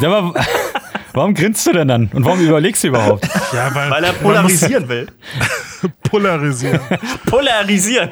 So. 0.00 0.06
Ja, 0.06 0.16
aber, 0.16 0.34
warum 1.12 1.34
grinst 1.34 1.66
du 1.66 1.72
denn 1.72 1.88
dann? 1.88 2.08
Und 2.12 2.24
warum 2.24 2.40
überlegst 2.40 2.82
du 2.84 2.88
überhaupt? 2.88 3.28
Ja, 3.52 3.74
weil, 3.74 3.90
weil 3.90 4.04
er 4.04 4.12
polarisieren 4.14 4.88
will. 4.88 5.06
polarisieren. 6.04 6.80
polarisieren. 7.26 8.10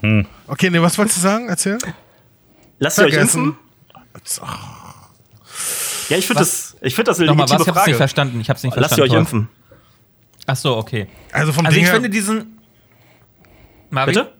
hm. 0.00 0.26
Okay, 0.46 0.68
nee, 0.68 0.80
was 0.80 0.98
wolltest 0.98 1.16
du 1.16 1.22
sagen? 1.22 1.48
Erzähl. 1.48 1.78
Lasst 2.78 2.98
ihr 2.98 3.06
euch 3.06 3.14
impfen? 3.14 3.56
Ja, 6.08 6.18
ich 6.18 6.26
finde 6.26 6.40
das, 6.40 6.76
ich 6.82 6.94
finde 6.94 7.10
das 7.10 7.18
eine 7.18 7.28
Nochmal, 7.28 7.48
legitime 7.48 7.74
was? 7.74 7.74
Ich 7.74 7.76
hab's 7.76 7.86
nicht 7.86 7.96
verstanden. 7.96 8.40
Ich 8.40 8.50
hab's 8.50 8.62
nicht 8.62 8.74
verstanden. 8.74 9.00
Lasst 9.00 9.10
ihr 9.10 9.16
euch 9.16 9.18
impfen. 9.18 9.48
Ach 10.46 10.56
so, 10.56 10.76
okay. 10.76 11.08
Also 11.32 11.52
vom 11.52 11.64
also 11.64 11.74
Ding 11.74 11.84
ich 11.84 11.90
finde 11.90 12.10
diesen. 12.10 12.58
Marvin? 13.88 14.14
Bitte? 14.14 14.35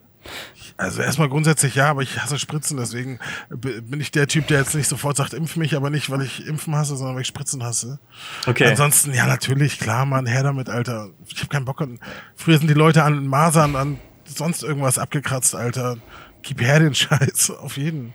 Also 0.77 1.01
erstmal 1.01 1.27
grundsätzlich 1.27 1.73
ja, 1.73 1.89
aber 1.89 2.03
ich 2.03 2.19
hasse 2.19 2.37
Spritzen, 2.37 2.77
deswegen 2.77 3.19
bin 3.49 3.99
ich 3.99 4.11
der 4.11 4.27
Typ, 4.27 4.45
der 4.45 4.59
jetzt 4.59 4.75
nicht 4.75 4.87
sofort 4.87 5.17
sagt, 5.17 5.33
impf 5.33 5.55
mich, 5.55 5.75
aber 5.75 5.89
nicht, 5.89 6.11
weil 6.11 6.21
ich 6.21 6.45
Impfen 6.45 6.75
hasse, 6.75 6.95
sondern 6.95 7.15
weil 7.15 7.23
ich 7.23 7.27
Spritzen 7.27 7.63
hasse. 7.63 7.99
Okay. 8.45 8.67
Ansonsten, 8.67 9.11
ja, 9.11 9.25
natürlich, 9.25 9.79
klar, 9.79 10.05
Mann, 10.05 10.27
her 10.27 10.43
damit, 10.43 10.69
Alter. 10.69 11.09
Ich 11.27 11.39
habe 11.39 11.47
keinen 11.47 11.65
Bock 11.65 11.81
an. 11.81 11.99
Früher 12.35 12.59
sind 12.59 12.67
die 12.67 12.75
Leute 12.75 13.03
an 13.03 13.25
Masern, 13.25 13.75
an 13.75 13.99
sonst 14.25 14.61
irgendwas 14.61 14.99
abgekratzt, 14.99 15.55
Alter. 15.55 15.97
Gib 16.43 16.61
her 16.61 16.79
den 16.79 16.93
Scheiß, 16.93 17.49
auf 17.59 17.77
jeden. 17.77 18.13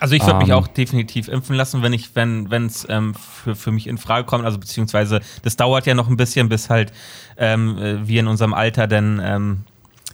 Also 0.00 0.16
ich 0.16 0.22
würde 0.22 0.34
um. 0.34 0.38
mich 0.38 0.48
ähm. 0.48 0.54
auch 0.54 0.66
definitiv 0.66 1.28
impfen 1.28 1.54
lassen, 1.54 1.82
wenn 1.82 1.92
ich, 1.92 2.16
wenn, 2.16 2.50
wenn 2.50 2.66
es 2.66 2.86
ähm, 2.88 3.14
für, 3.14 3.54
für 3.54 3.70
mich 3.70 3.86
in 3.86 3.98
Frage 3.98 4.26
kommt. 4.26 4.44
Also 4.44 4.58
beziehungsweise 4.58 5.20
das 5.42 5.56
dauert 5.56 5.86
ja 5.86 5.94
noch 5.94 6.08
ein 6.08 6.16
bisschen, 6.16 6.48
bis 6.48 6.70
halt 6.70 6.92
ähm, 7.36 7.78
äh, 7.78 8.06
wir 8.06 8.18
in 8.18 8.26
unserem 8.26 8.52
Alter 8.52 8.88
denn 8.88 9.20
ähm, 9.22 9.64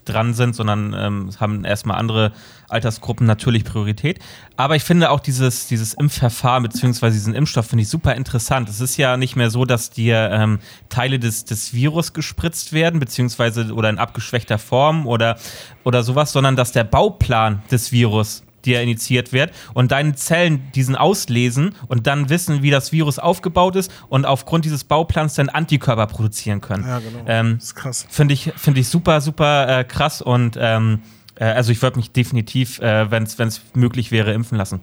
dran 0.09 0.35
sind, 0.35 0.57
sondern 0.57 0.95
ähm, 0.97 1.31
haben 1.39 1.65
erstmal 1.65 1.99
andere 1.99 2.33
Altersgruppen 2.69 3.27
natürlich 3.27 3.65
Priorität. 3.65 4.19
Aber 4.57 4.77
ich 4.77 4.83
finde 4.83 5.11
auch 5.11 5.21
dieses, 5.21 5.67
dieses 5.67 5.95
Impfverfahren 5.95 6.63
bzw. 6.63 7.11
diesen 7.11 7.35
Impfstoff 7.35 7.67
finde 7.67 7.83
ich 7.83 7.89
super 7.89 8.15
interessant. 8.15 8.69
Es 8.69 8.81
ist 8.81 8.97
ja 8.97 9.17
nicht 9.17 9.37
mehr 9.37 9.51
so, 9.51 9.65
dass 9.65 9.91
dir 9.91 10.31
ähm, 10.33 10.59
Teile 10.89 11.19
des, 11.19 11.45
des 11.45 11.75
Virus 11.75 12.13
gespritzt 12.13 12.73
werden, 12.73 13.01
beziehungsweise 13.01 13.73
oder 13.73 13.91
in 13.91 13.99
abgeschwächter 13.99 14.59
Form 14.59 15.07
oder, 15.07 15.37
oder 15.85 16.03
sowas, 16.03 16.33
sondern 16.33 16.57
dass 16.57 16.73
der 16.73 16.85
Bauplan 16.85 17.63
des 17.71 17.93
Virus 17.93 18.46
dir 18.67 18.83
initiiert 18.83 19.33
wird 19.33 19.53
und 19.75 19.93
deine 19.93 20.15
Zellen 20.15 20.71
diesen 20.75 20.97
auslesen 20.97 21.75
und 21.89 22.07
dann 22.07 22.29
wissen, 22.29 22.63
wie 22.63 22.71
das 22.71 22.93
Virus 22.93 23.19
aufgebaut 23.19 23.77
ist 23.77 23.91
und 24.09 24.27
aufgrund 24.27 24.65
dieses 24.65 24.85
Bauplans 24.85 25.35
dann 25.35 25.49
Antikörper 25.49 26.07
produzieren 26.07 26.61
können. 26.61 26.85
Ja, 26.87 26.99
genau. 26.99 27.25
Ähm, 27.27 27.55
das 27.57 27.65
ist 27.65 27.75
krass. 27.75 28.07
Finde 28.11 28.35
ich, 28.35 28.53
find 28.57 28.77
ich 28.77 28.89
super, 28.89 29.21
super 29.21 29.81
äh, 29.81 29.85
krass 29.85 30.21
und 30.21 30.59
ähm, 30.61 31.01
äh, 31.37 31.45
also 31.45 31.73
ich 31.73 31.81
würde 31.81 31.99
mich 31.99 32.13
definitiv, 32.13 32.81
äh, 32.81 33.11
wenn 33.11 33.23
es 33.23 33.61
möglich 33.75 34.11
wäre, 34.11 34.33
impfen 34.33 34.59
lassen. 34.59 34.81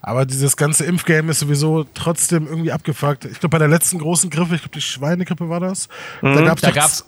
Aber 0.00 0.24
dieses 0.24 0.56
ganze 0.56 0.84
Impfgame 0.84 1.32
ist 1.32 1.40
sowieso 1.40 1.84
trotzdem 1.94 2.46
irgendwie 2.46 2.70
abgefuckt. 2.70 3.24
Ich 3.24 3.40
glaube, 3.40 3.50
bei 3.50 3.58
der 3.58 3.66
letzten 3.66 3.98
großen 3.98 4.30
Grippe, 4.30 4.54
ich 4.54 4.60
glaube, 4.60 4.74
die 4.74 4.80
Schweinegrippe 4.80 5.48
war 5.48 5.58
das, 5.58 5.88
mhm, 6.22 6.36
da 6.36 6.70
gab 6.70 6.86
es 6.86 7.04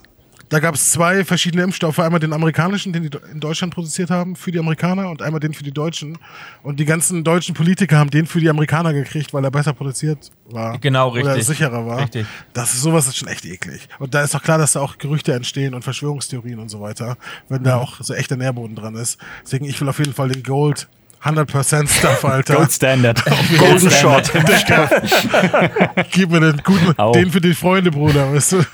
da 0.49 0.59
gab 0.59 0.75
es 0.75 0.91
zwei 0.91 1.23
verschiedene 1.23 1.63
Impfstoffe. 1.63 1.99
Einmal 1.99 2.19
den 2.19 2.33
amerikanischen, 2.33 2.91
den 2.91 3.03
die 3.03 3.17
in 3.31 3.39
Deutschland 3.39 3.73
produziert 3.73 4.09
haben, 4.09 4.35
für 4.35 4.51
die 4.51 4.59
Amerikaner 4.59 5.09
und 5.09 5.21
einmal 5.21 5.39
den 5.39 5.53
für 5.53 5.63
die 5.63 5.71
Deutschen. 5.71 6.17
Und 6.63 6.79
die 6.79 6.85
ganzen 6.85 7.23
deutschen 7.23 7.53
Politiker 7.53 7.97
haben 7.97 8.09
den 8.09 8.25
für 8.25 8.39
die 8.39 8.49
Amerikaner 8.49 8.93
gekriegt, 8.93 9.33
weil 9.33 9.43
er 9.43 9.51
besser 9.51 9.73
produziert 9.73 10.31
war. 10.49 10.77
Genau, 10.79 11.09
richtig. 11.09 11.33
Oder 11.33 11.43
sicherer 11.43 11.85
war. 11.85 12.01
Richtig. 12.01 12.25
Das 12.53 12.73
ist 12.73 12.81
sowas 12.81 13.07
ist 13.07 13.17
schon 13.17 13.27
echt 13.27 13.45
eklig. 13.45 13.87
Und 13.99 14.13
da 14.13 14.23
ist 14.23 14.33
doch 14.33 14.41
klar, 14.41 14.57
dass 14.57 14.73
da 14.73 14.81
auch 14.81 14.97
Gerüchte 14.97 15.33
entstehen 15.33 15.73
und 15.73 15.83
Verschwörungstheorien 15.83 16.59
und 16.59 16.69
so 16.69 16.81
weiter, 16.81 17.17
wenn 17.47 17.63
da 17.63 17.77
auch 17.77 18.01
so 18.01 18.13
echter 18.13 18.35
Nährboden 18.35 18.75
dran 18.75 18.95
ist. 18.95 19.19
Deswegen, 19.43 19.65
ich 19.65 19.79
will 19.79 19.87
auf 19.87 19.99
jeden 19.99 20.13
Fall 20.13 20.29
den 20.29 20.43
Gold 20.43 20.87
100% 21.23 21.89
Stuff, 21.89 22.23
Alter. 22.23 22.55
Gold 22.55 22.71
Standard. 22.71 23.23
Golden 23.57 23.91
Shot. 23.91 24.31
Gib 26.11 26.31
mir 26.31 26.39
den 26.39 26.61
guten, 26.63 26.97
Au. 26.97 27.11
den 27.11 27.29
für 27.29 27.41
die 27.41 27.53
Freunde, 27.53 27.91
Bruder, 27.91 28.33
weißt 28.33 28.53
du. 28.53 28.65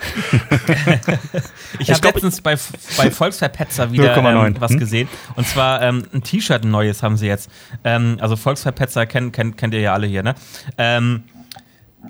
ich 1.80 1.92
habe 1.92 2.08
letztens 2.08 2.42
bei, 2.42 2.56
bei 2.98 3.10
Volksverpetzer 3.10 3.92
wieder 3.92 4.16
ähm, 4.16 4.56
was 4.60 4.72
hm? 4.72 4.80
gesehen. 4.80 5.10
Und 5.36 5.48
zwar 5.48 5.82
ähm, 5.82 6.06
ein 6.14 6.22
T-Shirt, 6.22 6.64
ein 6.64 6.72
neues 6.72 7.02
haben 7.02 7.18
sie 7.18 7.28
jetzt. 7.28 7.50
Ähm, 7.84 8.18
also 8.22 8.36
Volksverpetzer 8.36 9.08
kennt, 9.08 9.34
kennt, 9.34 9.58
kennt 9.58 9.74
ihr 9.74 9.82
ja 9.82 9.94
alle 9.94 10.06
hier, 10.06 10.22
ne? 10.22 10.36
Ähm, 10.78 11.24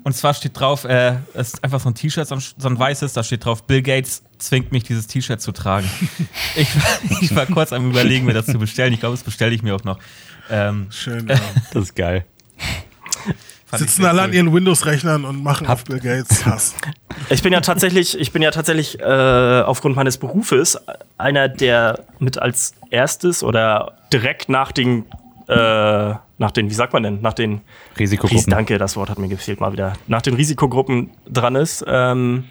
und 0.04 0.14
zwar 0.14 0.34
steht 0.34 0.58
drauf, 0.58 0.84
äh, 0.84 1.16
es 1.34 1.54
ist 1.54 1.64
einfach 1.64 1.80
so 1.80 1.88
ein 1.88 1.94
T-Shirt, 1.94 2.26
so, 2.28 2.38
so 2.38 2.68
ein 2.68 2.78
weißes, 2.78 3.12
da 3.12 3.22
steht 3.22 3.44
drauf, 3.44 3.66
Bill 3.66 3.82
Gates 3.82 4.22
zwingt 4.38 4.72
mich, 4.72 4.84
dieses 4.84 5.06
T-Shirt 5.06 5.40
zu 5.40 5.52
tragen. 5.52 5.88
ich, 6.56 6.68
ich, 7.20 7.34
war 7.34 7.46
kurz 7.46 7.72
am 7.72 7.90
überlegen, 7.90 8.26
mir 8.26 8.34
das 8.34 8.46
zu 8.46 8.58
bestellen. 8.58 8.92
Ich 8.92 9.00
glaube, 9.00 9.14
das 9.14 9.24
bestelle 9.24 9.54
ich 9.54 9.62
mir 9.62 9.74
auch 9.74 9.84
noch. 9.84 9.98
Ähm, 10.50 10.86
Schön, 10.90 11.28
ja. 11.28 11.38
Das 11.72 11.84
ist 11.84 11.96
geil. 11.96 12.24
Sitzen 13.72 14.04
alle 14.04 14.22
an 14.22 14.32
ihren 14.32 14.52
Windows-Rechnern 14.52 15.24
und 15.24 15.42
machen 15.42 15.66
auf 15.66 15.84
Bill 15.84 15.98
Gates 15.98 16.46
Hass. 16.46 16.74
Ich 17.30 17.42
bin 17.42 17.52
ja 17.52 17.60
tatsächlich, 17.60 18.18
ich 18.18 18.32
bin 18.32 18.40
ja 18.40 18.50
tatsächlich 18.50 19.00
äh, 19.00 19.62
aufgrund 19.62 19.96
meines 19.96 20.18
Berufes 20.18 20.78
einer, 21.18 21.48
der 21.48 22.04
mit 22.20 22.38
als 22.38 22.74
erstes 22.90 23.42
oder 23.42 23.98
direkt 24.12 24.48
nach 24.48 24.70
den, 24.70 25.04
äh, 25.48 26.14
nach 26.38 26.50
den, 26.52 26.70
wie 26.70 26.74
sagt 26.74 26.92
man 26.92 27.02
denn, 27.02 27.20
nach 27.20 27.32
den 27.32 27.60
Risikogruppen. 27.98 28.50
Danke, 28.50 28.78
das 28.78 28.96
Wort 28.96 29.10
hat 29.10 29.18
mir 29.18 29.28
gefehlt 29.28 29.60
mal 29.60 29.72
wieder. 29.72 29.94
Nach 30.06 30.22
den 30.22 30.34
Risikogruppen 30.34 31.10
dran 31.28 31.56
ist. 31.56 31.84
Ähm, 31.88 32.44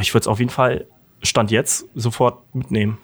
ich 0.00 0.14
würde 0.14 0.22
es 0.22 0.28
auf 0.28 0.38
jeden 0.38 0.50
Fall 0.50 0.86
Stand 1.22 1.50
jetzt 1.50 1.86
sofort 1.94 2.54
mitnehmen. 2.54 2.98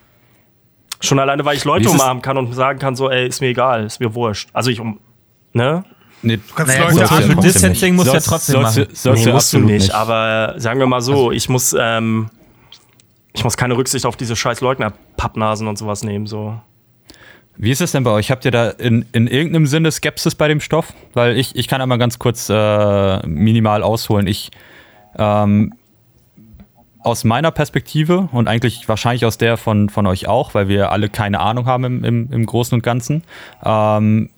Schon 1.01 1.19
alleine, 1.19 1.45
weil 1.45 1.57
ich 1.57 1.65
Leute 1.65 1.89
umarmen 1.91 2.23
kann 2.23 2.37
und 2.37 2.53
sagen 2.53 2.79
kann, 2.79 2.97
so, 2.97 3.09
ey, 3.11 3.29
ist 3.29 3.41
mir 3.41 3.49
egal, 3.49 3.85
ist 3.85 4.01
mir 4.01 4.15
wurscht. 4.15 4.49
Also 4.53 4.71
ich 4.71 4.81
um, 4.81 4.99
ne? 5.53 5.85
Nee, 6.23 6.39
du 6.39 6.55
kannst 6.55 6.77
naja, 6.77 6.91
Leute 6.91 7.07
Social 7.07 7.29
ja 7.29 7.35
Distancing 7.37 7.95
musst 7.95 8.09
du 8.09 8.15
ja 8.15 8.21
trotzdem 8.21 8.55
sollst, 8.55 8.79
machen. 8.79 8.89
Sollst 8.95 9.25
nee, 9.25 9.33
musst 9.33 9.53
du 9.53 9.59
nicht, 9.61 9.83
nicht, 9.83 9.95
aber 9.95 10.55
sagen 10.57 10.81
wir 10.81 10.87
mal 10.87 11.01
so, 11.01 11.13
also, 11.13 11.33
ich 11.33 11.49
muss, 11.49 11.77
ähm, 11.79 12.29
ich 13.33 13.45
muss 13.45 13.57
keine 13.57 13.77
Rücksicht 13.77 14.05
auf 14.05 14.17
diese 14.17 14.35
scheiß 14.35 14.61
Leugner-Pappnasen 14.61 15.69
und 15.69 15.79
sowas 15.79 16.03
nehmen, 16.03 16.27
so. 16.27 16.61
Wie 17.57 17.71
ist 17.71 17.81
es 17.81 17.93
denn 17.93 18.05
bei 18.05 18.11
euch? 18.11 18.31
Habt 18.31 18.45
ihr 18.45 18.51
da 18.51 18.71
in, 18.71 19.05
in 19.13 19.27
irgendeinem 19.27 19.67
Sinne 19.67 19.91
Skepsis 19.91 20.35
bei 20.35 20.47
dem 20.49 20.61
Stoff? 20.61 20.93
Weil 21.13 21.37
ich, 21.37 21.57
ich 21.57 21.67
kann 21.67 21.81
einmal 21.81 21.99
ganz 21.99 22.19
kurz 22.19 22.49
äh, 22.49 23.27
minimal 23.27 23.83
ausholen. 23.83 24.29
Ich 24.29 24.51
ähm, 25.17 25.75
aus 27.09 27.25
meiner 27.25 27.51
Perspektive 27.51 28.29
und 28.33 28.49
eigentlich 28.49 28.89
wahrscheinlich 28.89 29.25
aus 29.25 29.39
der 29.39 29.57
von, 29.57 29.89
von 29.89 30.07
euch 30.07 30.29
auch, 30.29 30.55
weil 30.55 30.69
wir 30.69 30.93
alle 30.93 31.09
keine 31.09 31.41
Ahnung 31.41 31.67
haben 31.67 31.85
im, 31.85 32.05
im, 32.05 32.33
im 32.33 32.47
Großen 32.47 32.75
und 32.75 32.83
Ganzen, 32.83 33.25
ähm, 33.65 34.31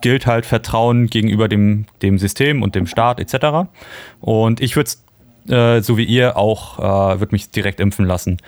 gilt 0.00 0.26
halt 0.26 0.46
Vertrauen 0.46 1.06
gegenüber 1.06 1.48
dem, 1.48 1.86
dem 2.02 2.18
System 2.18 2.62
und 2.62 2.74
dem 2.74 2.86
Staat 2.86 3.20
etc. 3.20 3.68
Und 4.20 4.60
ich 4.60 4.76
würde 4.76 4.90
äh, 5.48 5.80
so 5.80 5.96
wie 5.96 6.04
ihr 6.04 6.36
auch, 6.36 6.78
äh, 6.78 7.20
würde 7.20 7.32
mich 7.32 7.50
direkt 7.50 7.80
impfen 7.80 8.06
lassen. 8.06 8.38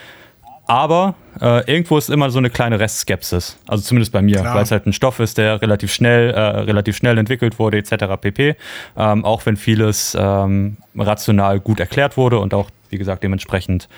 Aber 0.69 1.15
äh, 1.41 1.71
irgendwo 1.71 1.97
ist 1.97 2.11
immer 2.11 2.31
so 2.31 2.39
eine 2.39 2.51
kleine 2.51 2.81
Restskepsis. 2.81 3.57
Also 3.69 3.85
zumindest 3.85 4.13
bei 4.13 4.21
mir, 4.21 4.43
weil 4.43 4.65
es 4.65 4.73
halt 4.73 4.85
ein 4.87 4.93
Stoff 4.93 5.21
ist, 5.21 5.39
der 5.39 5.63
relativ 5.63 5.93
schnell, 5.93 6.31
äh, 6.31 6.41
relativ 6.41 6.97
schnell 6.97 7.19
entwickelt 7.19 7.61
wurde, 7.61 7.79
etc. 7.79 8.21
pp. 8.21 8.57
Ähm, 8.97 9.25
auch 9.25 9.47
wenn 9.47 9.57
vieles 9.57 10.17
ähm, 10.19 10.79
rational 10.97 11.61
gut 11.61 11.79
erklärt 11.79 12.17
wurde 12.17 12.41
und 12.41 12.53
auch 12.53 12.69
wie 12.91 12.99
gesagt, 12.99 13.23
dementsprechend 13.23 13.89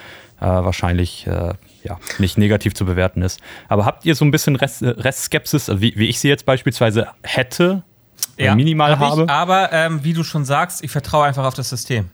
äh, 0.40 0.46
wahrscheinlich 0.46 1.26
äh, 1.26 1.54
ja, 1.82 1.98
nicht 2.18 2.38
negativ 2.38 2.74
zu 2.74 2.84
bewerten 2.84 3.22
ist. 3.22 3.40
Aber 3.68 3.84
habt 3.84 4.04
ihr 4.04 4.14
so 4.14 4.24
ein 4.24 4.30
bisschen 4.30 4.56
Rest, 4.56 4.82
Restskepsis, 4.82 5.68
also 5.68 5.80
wie, 5.80 5.94
wie 5.96 6.06
ich 6.06 6.20
sie 6.20 6.28
jetzt 6.28 6.46
beispielsweise 6.46 7.08
hätte, 7.22 7.82
ja, 8.36 8.54
minimal 8.54 8.92
hab 8.92 9.10
habe? 9.10 9.24
Ich, 9.24 9.30
aber 9.30 9.72
ähm, 9.72 10.04
wie 10.04 10.12
du 10.12 10.22
schon 10.22 10.44
sagst, 10.44 10.82
ich 10.82 10.90
vertraue 10.90 11.26
einfach 11.26 11.44
auf 11.44 11.54
das 11.54 11.68
System. 11.68 12.10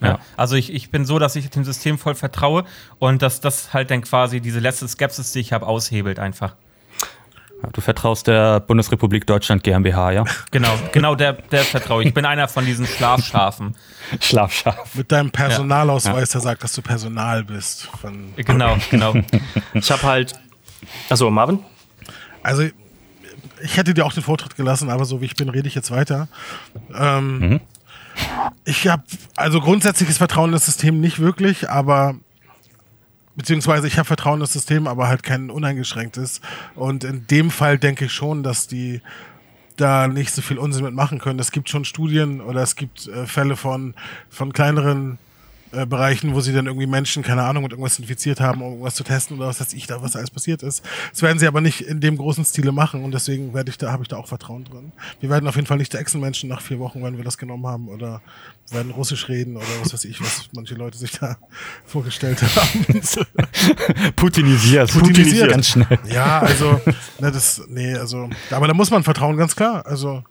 Ja. 0.00 0.08
ja. 0.08 0.18
Also 0.36 0.56
ich, 0.56 0.72
ich 0.72 0.90
bin 0.90 1.04
so, 1.04 1.18
dass 1.18 1.36
ich 1.36 1.48
dem 1.50 1.64
System 1.64 1.98
voll 1.98 2.14
vertraue 2.14 2.64
und 2.98 3.22
dass 3.22 3.40
das 3.40 3.72
halt 3.72 3.90
dann 3.90 4.02
quasi 4.02 4.40
diese 4.40 4.60
letzte 4.60 4.88
Skepsis, 4.88 5.32
die 5.32 5.40
ich 5.40 5.52
habe, 5.52 5.66
aushebelt 5.66 6.18
einfach. 6.18 6.56
Du 7.72 7.80
vertraust 7.80 8.26
der 8.26 8.60
Bundesrepublik 8.60 9.26
Deutschland 9.26 9.62
GmbH, 9.62 10.12
ja? 10.12 10.24
Genau, 10.50 10.72
genau 10.92 11.14
der, 11.14 11.34
der 11.34 11.62
vertraue 11.62 12.02
ich. 12.02 12.08
Ich 12.08 12.14
bin 12.14 12.24
einer 12.24 12.48
von 12.48 12.64
diesen 12.64 12.86
Schlafschafen. 12.86 13.76
Schlafschaf. 14.20 14.94
Mit 14.94 15.12
deinem 15.12 15.30
Personalausweis, 15.30 16.32
ja. 16.32 16.38
der 16.38 16.40
sagt, 16.40 16.64
dass 16.64 16.72
du 16.72 16.82
Personal 16.82 17.44
bist. 17.44 17.84
Von 18.00 18.34
genau, 18.36 18.76
genau. 18.90 19.14
Ich 19.74 19.90
habe 19.90 20.02
halt. 20.02 20.34
Also, 21.08 21.30
Marvin? 21.30 21.60
Also, 22.42 22.64
ich 23.62 23.76
hätte 23.76 23.94
dir 23.94 24.06
auch 24.06 24.12
den 24.12 24.22
Vortritt 24.22 24.56
gelassen, 24.56 24.90
aber 24.90 25.04
so 25.04 25.20
wie 25.20 25.26
ich 25.26 25.36
bin, 25.36 25.48
rede 25.48 25.68
ich 25.68 25.74
jetzt 25.74 25.90
weiter. 25.90 26.28
Ähm, 26.94 27.38
mhm. 27.38 27.60
Ich 28.64 28.88
habe 28.88 29.02
also 29.36 29.60
grundsätzliches 29.60 30.18
Vertrauen 30.18 30.50
in 30.50 30.52
das 30.52 30.66
System 30.66 31.00
nicht 31.00 31.20
wirklich, 31.20 31.68
aber 31.68 32.14
beziehungsweise 33.40 33.86
ich 33.86 33.96
habe 33.96 34.04
Vertrauen 34.04 34.34
in 34.34 34.40
das 34.40 34.52
System, 34.52 34.86
aber 34.86 35.08
halt 35.08 35.22
kein 35.22 35.48
uneingeschränktes. 35.48 36.42
Und 36.74 37.04
in 37.04 37.26
dem 37.26 37.50
Fall 37.50 37.78
denke 37.78 38.04
ich 38.04 38.12
schon, 38.12 38.42
dass 38.42 38.66
die 38.66 39.00
da 39.78 40.08
nicht 40.08 40.34
so 40.34 40.42
viel 40.42 40.58
Unsinn 40.58 40.84
mitmachen 40.84 41.18
können. 41.18 41.38
Es 41.38 41.50
gibt 41.50 41.70
schon 41.70 41.86
Studien 41.86 42.42
oder 42.42 42.60
es 42.60 42.76
gibt 42.76 43.08
äh, 43.08 43.24
Fälle 43.24 43.56
von, 43.56 43.94
von 44.28 44.52
kleineren 44.52 45.18
äh, 45.72 45.86
Bereichen, 45.86 46.34
wo 46.34 46.40
sie 46.40 46.52
dann 46.52 46.66
irgendwie 46.66 46.86
Menschen, 46.86 47.22
keine 47.22 47.42
Ahnung, 47.42 47.62
mit 47.62 47.72
irgendwas 47.72 47.98
infiziert 47.98 48.40
haben, 48.40 48.60
um 48.62 48.70
irgendwas 48.70 48.94
zu 48.96 49.04
testen 49.04 49.36
oder 49.36 49.46
was 49.46 49.60
weiß 49.60 49.72
ich 49.72 49.86
da, 49.86 50.02
was 50.02 50.16
alles 50.16 50.30
passiert 50.30 50.62
ist. 50.62 50.84
Das 51.12 51.22
werden 51.22 51.38
sie 51.38 51.46
aber 51.46 51.60
nicht 51.60 51.82
in 51.82 52.00
dem 52.00 52.16
großen 52.16 52.44
Stile 52.44 52.72
machen 52.72 53.04
und 53.04 53.12
deswegen 53.12 53.54
werde 53.54 53.70
ich 53.70 53.78
da, 53.78 53.92
habe 53.92 54.02
ich 54.02 54.08
da 54.08 54.16
auch 54.16 54.26
Vertrauen 54.26 54.64
drin. 54.64 54.92
Wir 55.20 55.30
werden 55.30 55.48
auf 55.48 55.54
jeden 55.54 55.66
Fall 55.66 55.78
nicht 55.78 55.92
der 55.92 56.00
Echsenmenschen 56.00 56.48
nach 56.48 56.60
vier 56.60 56.80
Wochen, 56.80 57.02
wenn 57.04 57.16
wir 57.16 57.24
das 57.24 57.38
genommen 57.38 57.66
haben, 57.66 57.88
oder 57.88 58.20
werden 58.70 58.90
Russisch 58.90 59.28
reden 59.28 59.56
oder 59.56 59.66
was 59.80 59.92
weiß 59.92 60.04
ich, 60.06 60.20
was 60.20 60.48
manche 60.54 60.74
Leute 60.74 60.98
sich 60.98 61.12
da 61.12 61.36
vorgestellt 61.84 62.42
haben. 62.42 63.02
Putinisiert. 64.16 64.90
Putinisiert. 64.92 65.50
Ganz 65.50 65.68
schnell. 65.68 65.98
Ja, 66.12 66.40
also, 66.40 66.80
ne, 67.20 67.30
das, 67.30 67.62
nee, 67.68 67.94
also, 67.94 68.28
aber 68.50 68.66
da 68.66 68.74
muss 68.74 68.90
man 68.90 69.02
vertrauen, 69.02 69.36
ganz 69.36 69.54
klar. 69.54 69.86
Also, 69.86 70.24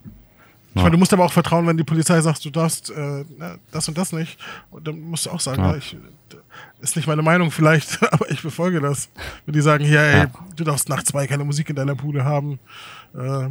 ich 0.79 0.83
meine, 0.83 0.91
du 0.91 0.97
musst 0.97 1.13
aber 1.13 1.25
auch 1.25 1.31
vertrauen, 1.31 1.67
wenn 1.67 1.77
die 1.77 1.83
Polizei 1.83 2.19
sagt, 2.21 2.43
du 2.43 2.49
darfst 2.49 2.89
äh, 2.89 3.25
das 3.71 3.87
und 3.87 3.97
das 3.97 4.11
nicht. 4.11 4.39
Und 4.71 4.87
dann 4.87 4.99
musst 4.99 5.25
du 5.25 5.31
auch 5.31 5.39
sagen, 5.39 5.63
ja. 5.63 5.75
Ich, 5.75 5.95
ist 6.81 6.95
nicht 6.95 7.07
meine 7.07 7.21
Meinung 7.21 7.51
vielleicht, 7.51 8.01
aber 8.13 8.29
ich 8.31 8.41
befolge 8.41 8.79
das. 8.79 9.09
Wenn 9.45 9.53
die 9.53 9.61
sagen, 9.61 9.83
hier, 9.83 10.01
ey, 10.01 10.17
ja. 10.19 10.27
du 10.55 10.63
darfst 10.63 10.89
nach 10.89 11.03
zwei 11.03 11.27
keine 11.27 11.43
Musik 11.43 11.69
in 11.69 11.75
deiner 11.75 11.95
Bude 11.95 12.23
haben. 12.23 12.59
Äh, 13.13 13.49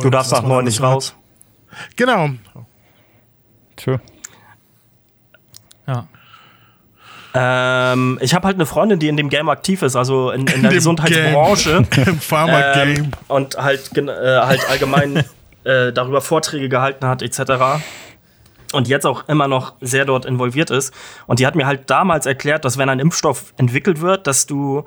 du 0.00 0.10
darfst 0.10 0.32
nach 0.32 0.42
neun 0.42 0.64
nicht 0.64 0.80
raus. 0.80 1.14
Genau. 1.96 2.30
True. 3.76 4.00
Ja. 5.86 6.08
Ähm, 7.34 8.18
ich 8.20 8.34
habe 8.34 8.46
halt 8.46 8.56
eine 8.56 8.66
Freundin, 8.66 8.98
die 8.98 9.08
in 9.08 9.16
dem 9.16 9.28
Game 9.28 9.48
aktiv 9.48 9.82
ist, 9.82 9.96
also 9.96 10.30
in, 10.30 10.46
in 10.46 10.62
der 10.62 10.72
Gesundheitsbranche. 10.72 11.86
Im 12.06 12.20
Pharma-Game. 12.20 12.96
Ähm, 12.96 13.10
und 13.28 13.56
halt, 13.56 13.96
äh, 13.96 14.06
halt 14.06 14.68
allgemein 14.68 15.24
äh, 15.64 15.92
darüber 15.92 16.20
Vorträge 16.20 16.68
gehalten 16.68 17.06
hat, 17.06 17.22
etc. 17.22 17.82
Und 18.72 18.88
jetzt 18.88 19.06
auch 19.06 19.28
immer 19.28 19.48
noch 19.48 19.74
sehr 19.80 20.04
dort 20.04 20.24
involviert 20.24 20.70
ist. 20.70 20.92
Und 21.26 21.38
die 21.38 21.46
hat 21.46 21.54
mir 21.54 21.66
halt 21.66 21.90
damals 21.90 22.26
erklärt, 22.26 22.64
dass 22.64 22.78
wenn 22.78 22.88
ein 22.88 23.00
Impfstoff 23.00 23.54
entwickelt 23.56 24.00
wird, 24.00 24.26
dass 24.26 24.46
du 24.46 24.84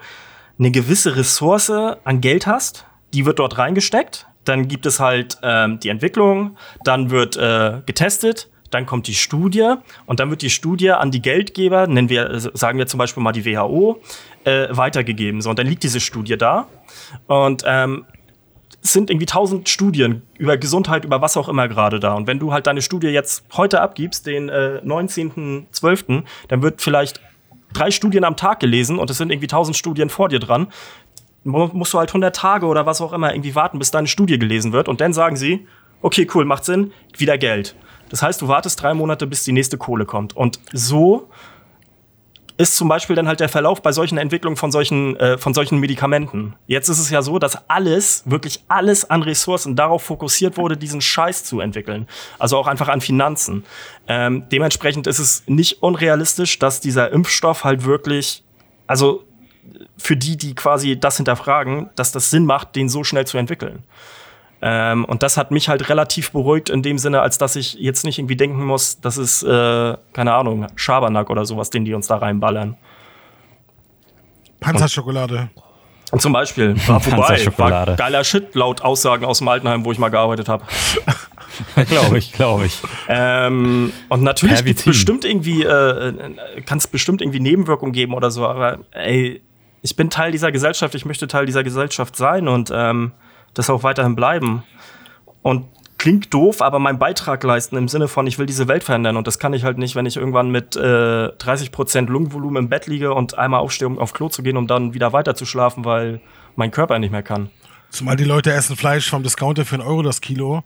eine 0.60 0.72
gewisse 0.72 1.16
Ressource 1.16 1.72
an 1.72 2.22
Geld 2.22 2.46
hast, 2.46 2.86
die 3.14 3.26
wird 3.26 3.40
dort 3.40 3.58
reingesteckt. 3.58 4.28
Dann 4.46 4.68
gibt 4.68 4.86
es 4.86 5.00
halt 5.00 5.38
ähm, 5.44 5.80
die 5.80 5.90
Entwicklung, 5.90 6.58
dann 6.84 7.12
wird 7.12 7.38
äh, 7.38 7.82
getestet, 7.86 8.50
dann 8.72 8.86
kommt 8.86 9.08
die 9.08 9.14
Studie 9.14 9.76
und 10.06 10.20
dann 10.20 10.30
wird 10.30 10.42
die 10.42 10.50
Studie 10.50 10.92
an 10.92 11.12
die 11.12 11.22
Geldgeber, 11.22 11.88
nennen 11.88 12.10
wir, 12.10 12.40
sagen 12.40 12.80
wir 12.80 12.88
zum 12.88 12.98
Beispiel 12.98 13.22
mal 13.22 13.34
die 13.34 13.46
WHO, 13.46 14.02
äh, 14.46 14.68
weitergegeben. 14.72 15.42
So, 15.42 15.50
und 15.50 15.60
dann 15.60 15.68
liegt 15.68 15.84
diese 15.84 16.00
Studie 16.00 16.38
da. 16.38 16.68
Und 17.28 17.64
ähm, 17.68 18.06
es 18.84 18.94
sind 18.94 19.10
irgendwie 19.10 19.28
tausend 19.28 19.70
Studien 19.70 20.24
über 20.38 20.58
Gesundheit, 20.58 21.06
über 21.06 21.22
was 21.22 21.38
auch 21.38 21.50
immer 21.50 21.68
gerade 21.68 22.00
da. 22.00 22.14
Und 22.14 22.28
wenn 22.28 22.40
du 22.40 22.52
halt 22.52 22.68
deine 22.68 22.82
Studie 22.82 23.08
jetzt 23.08 23.44
heute 23.54 23.82
abgibst, 23.82 24.26
den 24.26 24.50
äh, 24.50 24.82
19.12., 24.84 26.24
dann 26.48 26.62
wird 26.62 26.82
vielleicht 26.82 27.22
drei 27.74 27.92
Studien 27.92 28.24
am 28.24 28.36
Tag 28.36 28.60
gelesen 28.60 28.98
und 28.98 29.10
es 29.10 29.18
sind 29.18 29.32
irgendwie 29.32 29.48
tausend 29.48 29.78
Studien 29.78 30.10
vor 30.10 30.30
dir 30.30 30.40
dran. 30.40 30.68
Musst 31.44 31.94
du 31.94 32.00
halt 32.00 32.10
100 32.10 32.36
Tage 32.36 32.66
oder 32.66 32.86
was 32.86 33.02
auch 33.02 33.14
immer 33.14 33.34
irgendwie 33.34 33.56
warten, 33.56 33.80
bis 33.80 33.92
deine 33.92 34.08
Studie 34.08 34.38
gelesen 34.38 34.74
wird. 34.74 34.88
Und 34.88 35.02
dann 35.02 35.14
sagen 35.14 35.36
sie, 35.36 35.68
Okay, 36.02 36.28
cool, 36.34 36.46
macht 36.46 36.66
Sinn. 36.66 36.92
Wieder 37.16 37.38
Geld. 37.38 37.76
Das 38.10 38.24
heißt, 38.24 38.42
du 38.42 38.48
wartest 38.48 38.82
drei 38.82 38.94
Monate, 38.94 39.28
bis 39.28 39.44
die 39.44 39.52
nächste 39.52 39.78
Kohle 39.78 40.06
kommt. 40.06 40.36
Und 40.36 40.60
so 40.74 41.30
ist 42.62 42.76
zum 42.76 42.88
Beispiel 42.88 43.16
dann 43.16 43.28
halt 43.28 43.40
der 43.40 43.50
Verlauf 43.50 43.82
bei 43.82 43.92
solchen 43.92 44.20
Entwicklungen 44.20 44.56
von 44.56 44.72
solchen, 44.72 45.16
äh, 45.18 45.40
von 45.40 45.56
solchen 45.56 45.80
Medikamenten. 45.80 46.54
Jetzt 46.68 46.90
ist 46.90 47.00
es 47.00 47.10
ja 47.10 47.24
so, 47.24 47.40
dass 47.40 47.58
alles, 47.68 48.22
wirklich 48.26 48.64
alles 48.68 49.10
an 49.10 49.24
Ressourcen 49.24 49.76
darauf 49.76 50.04
fokussiert 50.04 50.58
wurde, 50.58 50.78
diesen 50.78 51.02
Scheiß 51.02 51.44
zu 51.44 51.60
entwickeln. 51.60 52.08
Also 52.38 52.58
auch 52.58 52.68
einfach 52.68 52.88
an 52.88 53.02
Finanzen. 53.02 53.64
Ähm, 54.08 54.44
dementsprechend 54.52 55.08
ist 55.08 55.18
es 55.18 55.44
nicht 55.48 55.82
unrealistisch, 55.82 56.60
dass 56.60 56.80
dieser 56.80 57.12
Impfstoff 57.12 57.64
halt 57.64 57.84
wirklich, 57.84 58.44
also 58.86 59.24
für 59.98 60.16
die, 60.16 60.38
die 60.38 60.54
quasi 60.54 61.00
das 61.00 61.18
hinterfragen, 61.18 61.90
dass 61.96 62.12
das 62.12 62.30
Sinn 62.30 62.46
macht, 62.46 62.76
den 62.76 62.90
so 62.90 63.04
schnell 63.04 63.26
zu 63.26 63.40
entwickeln. 63.40 63.84
Ähm, 64.64 65.06
und 65.06 65.24
das 65.24 65.38
hat 65.38 65.52
mich 65.52 65.70
halt 65.70 65.90
relativ 65.90 66.32
beruhigt 66.32 66.70
in 66.70 66.84
dem 66.84 66.98
Sinne, 67.00 67.22
als 67.22 67.38
dass 67.38 67.56
ich 67.56 67.74
jetzt 67.74 68.06
nicht 68.06 68.20
irgendwie 68.20 68.36
denken 68.36 68.64
muss, 68.64 69.02
das 69.02 69.18
ist, 69.18 69.42
äh, 69.44 69.98
keine 70.14 70.34
Ahnung, 70.34 70.68
Schabernack 70.76 71.30
oder 71.30 71.46
sowas, 71.46 71.72
den 71.72 71.84
die 71.84 71.94
uns 71.94 72.08
da 72.08 72.18
reinballern. 72.18 72.78
Panzerschokolade. 74.60 75.50
Und 76.12 76.22
zum 76.22 76.34
Beispiel, 76.34 76.76
war 76.88 77.00
vorbei, 77.00 77.48
war 77.58 77.96
geiler 77.96 78.24
Shit, 78.24 78.54
laut 78.54 78.82
Aussagen 78.82 79.26
aus 79.26 79.40
dem 79.40 79.48
Altenheim, 79.48 79.84
wo 79.84 79.92
ich 79.92 79.98
mal 79.98 80.10
gearbeitet 80.10 80.48
habe. 80.48 80.66
glaube 81.88 82.20
ich, 82.20 82.34
glaube 82.34 82.66
ich. 82.66 82.78
Ähm, 83.08 83.92
und 84.10 84.22
natürlich 84.22 84.64
gibt 84.64 84.80
es 84.80 84.86
bestimmt 84.86 85.26
irgendwie, 85.26 85.64
äh, 85.64 86.14
kann 86.66 86.78
es 86.78 86.88
bestimmt 86.88 87.22
irgendwie 87.22 87.40
Nebenwirkungen 87.40 87.94
geben 87.94 88.14
oder 88.14 88.30
so, 88.30 88.46
aber 88.46 88.80
ey, 88.92 89.42
ich 89.82 89.96
bin 89.96 90.12
Teil 90.12 90.32
dieser 90.32 90.52
Gesellschaft, 90.52 90.94
ich 90.94 91.06
möchte 91.06 91.28
Teil 91.28 91.48
dieser 91.48 91.64
Gesellschaft 91.64 92.16
sein 92.16 92.48
und 92.48 92.72
ähm, 92.72 93.14
das 93.54 93.70
auch 93.70 93.84
weiterhin 93.84 94.16
bleiben. 94.16 94.64
Und 95.42 95.66
klingt 95.98 96.34
doof, 96.34 96.62
aber 96.64 96.80
meinen 96.80 96.98
Beitrag 96.98 97.44
leisten 97.44 97.78
im 97.78 97.88
Sinne 97.88 98.08
von, 98.08 98.26
ich 98.26 98.40
will 98.40 98.48
diese 98.48 98.68
Welt 98.68 98.84
verändern. 98.84 99.18
Und 99.18 99.28
das 99.28 99.38
kann 99.38 99.54
ich 99.54 99.64
halt 99.64 99.78
nicht, 99.78 99.96
wenn 99.96 100.08
ich 100.08 100.18
irgendwann 100.18 100.50
mit 100.50 100.76
äh, 100.76 101.30
30 101.30 101.72
Prozent 101.72 102.10
Lungenvolumen 102.10 102.64
im 102.64 102.70
Bett 102.70 102.88
liege 102.88 103.14
und 103.14 103.38
einmal 103.38 103.60
aufstehe, 103.60 103.88
um 103.88 104.00
auf 104.00 104.14
Klo 104.14 104.28
zu 104.28 104.42
gehen, 104.42 104.58
um 104.58 104.66
dann 104.66 104.96
wieder 104.96 105.14
weiter 105.14 105.36
zu 105.36 105.46
schlafen, 105.46 105.86
weil 105.86 106.20
mein 106.56 106.72
Körper 106.72 106.98
nicht 106.98 107.12
mehr 107.12 107.22
kann. 107.22 107.52
Zumal 107.92 108.16
die 108.16 108.24
Leute 108.24 108.52
essen 108.52 108.76
Fleisch 108.76 109.10
vom 109.10 109.22
Discounter 109.22 109.64
für 109.64 109.76
einen 109.76 109.84
Euro 109.84 110.02
das 110.02 110.22
Kilo 110.22 110.64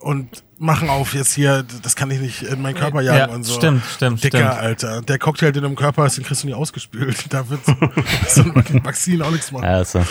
und 0.00 0.42
machen 0.58 0.90
auf 0.90 1.14
jetzt 1.14 1.32
hier, 1.34 1.64
das 1.82 1.96
kann 1.96 2.10
ich 2.10 2.20
nicht 2.20 2.42
in 2.42 2.60
meinen 2.60 2.74
Körper 2.74 3.00
jagen 3.00 3.30
ja, 3.30 3.34
und 3.34 3.44
so. 3.44 3.54
Stimmt, 3.54 3.82
stimmt, 3.84 4.22
Dicker, 4.22 4.38
stimmt. 4.38 4.52
Alter. 4.52 5.02
Der 5.02 5.18
Cocktail, 5.18 5.52
den 5.52 5.62
du 5.62 5.68
im 5.68 5.76
Körper 5.76 6.02
hast, 6.02 6.18
den 6.18 6.24
kriegst 6.24 6.42
du 6.42 6.48
nie 6.48 6.54
ausgespült. 6.54 7.24
Da 7.30 7.48
wird 7.48 7.64
so, 8.28 8.42
ein 8.42 8.84
Vakzin 8.84 9.22
auch 9.22 9.30
nichts 9.30 9.52
machen. 9.52 9.64
Ja, 9.64 9.80
ist 9.80 9.92
so. 9.92 10.04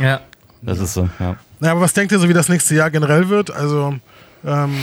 Ja. 0.00 0.20
Das 0.62 0.78
ist 0.78 0.92
so, 0.94 1.08
ja. 1.18 1.36
Na, 1.58 1.70
aber 1.72 1.80
was 1.80 1.92
denkt 1.94 2.12
ihr 2.12 2.18
so, 2.18 2.28
wie 2.28 2.34
das 2.34 2.48
nächste 2.50 2.74
Jahr 2.74 2.90
generell 2.90 3.28
wird? 3.30 3.50
Also, 3.50 3.94
ähm, 4.44 4.74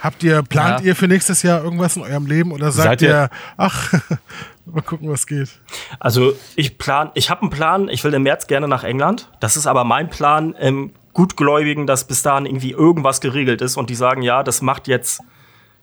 habt 0.00 0.22
ihr, 0.24 0.42
plant 0.42 0.80
Ja. 0.80 0.86
ihr 0.86 0.96
für 0.96 1.06
nächstes 1.06 1.42
Jahr 1.42 1.62
irgendwas 1.62 1.96
in 1.96 2.02
eurem 2.02 2.26
Leben 2.26 2.50
oder 2.52 2.72
sagt 2.72 2.88
Seid 3.00 3.02
ihr, 3.02 3.08
ihr- 3.08 3.30
ach, 3.56 3.92
mal 4.66 4.80
gucken, 4.82 5.08
was 5.08 5.26
geht? 5.26 5.48
Also 6.00 6.32
ich 6.56 6.78
plan, 6.78 7.10
ich 7.14 7.30
habe 7.30 7.42
einen 7.42 7.50
Plan, 7.50 7.88
ich 7.88 8.02
will 8.02 8.12
im 8.14 8.22
März 8.24 8.46
gerne 8.48 8.66
nach 8.66 8.82
England. 8.82 9.28
Das 9.40 9.56
ist 9.56 9.66
aber 9.68 9.84
mein 9.84 10.10
Plan 10.10 10.54
im 10.54 10.90
Gutgläubigen, 11.12 11.86
dass 11.86 12.06
bis 12.06 12.22
dahin 12.22 12.46
irgendwie 12.46 12.70
irgendwas 12.72 13.20
geregelt 13.20 13.62
ist 13.62 13.76
und 13.76 13.90
die 13.90 13.94
sagen, 13.96 14.22
ja, 14.22 14.42
das 14.42 14.62
macht 14.62 14.88
jetzt, 14.88 15.20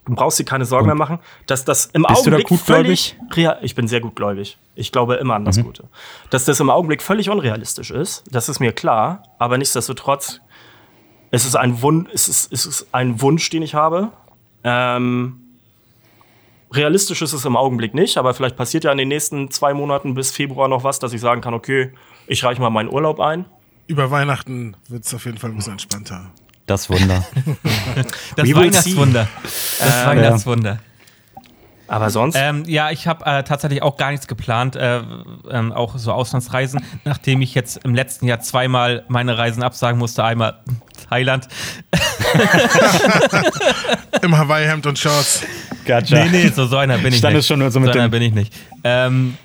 du 0.07 0.15
brauchst 0.15 0.39
dir 0.39 0.45
keine 0.45 0.65
Sorgen 0.65 0.87
mehr 0.87 0.95
machen, 0.95 1.19
dass 1.45 1.65
das 1.65 1.85
im 1.87 2.03
bist 2.03 2.25
du 2.25 2.31
da 2.31 2.37
Augenblick 2.37 2.59
völlig 2.59 3.15
real, 3.33 3.59
ich 3.61 3.75
bin 3.75 3.87
sehr 3.87 3.99
gutgläubig. 4.01 4.57
Ich 4.75 4.91
glaube 4.91 5.15
immer 5.15 5.35
an 5.35 5.41
Mhm. 5.43 5.45
das 5.45 5.61
Gute. 5.61 5.83
Dass 6.29 6.45
das 6.45 6.59
im 6.59 6.69
Augenblick 6.69 7.01
völlig 7.03 7.29
unrealistisch 7.29 7.91
ist, 7.91 8.23
das 8.31 8.49
ist 8.49 8.59
mir 8.59 8.71
klar, 8.71 9.23
aber 9.37 9.57
nichtsdestotrotz 9.57 10.41
es 11.29 11.45
ist 11.45 11.55
ein 11.55 11.81
Wunsch, 11.81 12.09
es 12.13 12.29
ist, 12.29 12.51
es 12.53 12.65
ist 12.65 12.87
ein 12.93 13.21
Wunsch, 13.21 13.49
den 13.49 13.61
ich 13.61 13.75
habe. 13.75 14.11
Ähm, 14.63 15.41
realistisch 16.71 17.21
ist 17.21 17.33
es 17.33 17.45
im 17.45 17.55
Augenblick 17.57 17.93
nicht, 17.93 18.17
aber 18.17 18.33
vielleicht 18.33 18.55
passiert 18.55 18.83
ja 18.83 18.91
in 18.91 18.97
den 18.97 19.07
nächsten 19.09 19.51
zwei 19.51 19.73
Monaten 19.73 20.13
bis 20.13 20.31
Februar 20.31 20.67
noch 20.67 20.83
was, 20.83 20.99
dass 20.99 21.13
ich 21.13 21.21
sagen 21.21 21.41
kann, 21.41 21.53
okay, 21.53 21.91
ich 22.27 22.43
reiche 22.43 22.61
mal 22.61 22.69
meinen 22.69 22.89
Urlaub 22.89 23.19
ein. 23.19 23.45
Über 23.87 24.11
Weihnachten 24.11 24.75
wird 24.89 25.05
es 25.05 25.13
auf 25.13 25.25
jeden 25.25 25.37
Fall 25.37 25.51
ein 25.51 25.55
bisschen 25.57 25.73
entspannter. 25.73 26.31
Das 26.67 26.89
Wunder. 26.89 27.25
Das 28.35 28.47
We. 28.47 28.55
Weihnachtswunder. 28.55 29.27
Das 29.79 30.05
Weihnachtswunder. 30.05 30.77
Aber 31.89 32.09
sonst, 32.09 32.35
Ähm, 32.37 32.63
ja, 32.67 32.91
ich 32.91 33.07
habe 33.07 33.25
äh, 33.25 33.43
tatsächlich 33.43 33.81
auch 33.81 33.95
gar 33.95 34.11
nichts 34.11 34.27
geplant, 34.27 34.75
äh, 34.75 34.99
ähm, 35.49 35.71
auch 35.71 35.97
so 35.97 36.11
Auslandsreisen, 36.11 36.83
nachdem 37.05 37.41
ich 37.41 37.55
jetzt 37.55 37.77
im 37.85 37.95
letzten 37.95 38.27
Jahr 38.27 38.41
zweimal 38.41 39.05
meine 39.07 39.37
Reisen 39.37 39.63
absagen 39.63 39.97
musste. 39.97 40.21
Einmal 40.25 40.59
Thailand. 41.09 41.47
Im 44.21 44.37
Hawaii-Hemd 44.37 44.85
und 44.85 44.99
Shorts. 44.99 45.43
Gotcha. 45.85 46.25
Nee, 46.25 46.29
nee, 46.29 46.47
so, 46.49 46.65
so 46.67 46.75
einer 46.77 46.97
bin 46.97 47.13
ich 47.13 47.19
Stand 47.19 47.33
nicht. 47.35 47.41
es 47.41 47.47
schon 47.47 47.59
nur 47.59 47.71
so 47.71 47.79
mit 47.79 47.91
einer 47.91 48.09
dem- 48.09 48.11
bin 48.11 48.21
ich 48.21 48.33
nicht. 48.33 48.53
Ähm, 48.83 49.37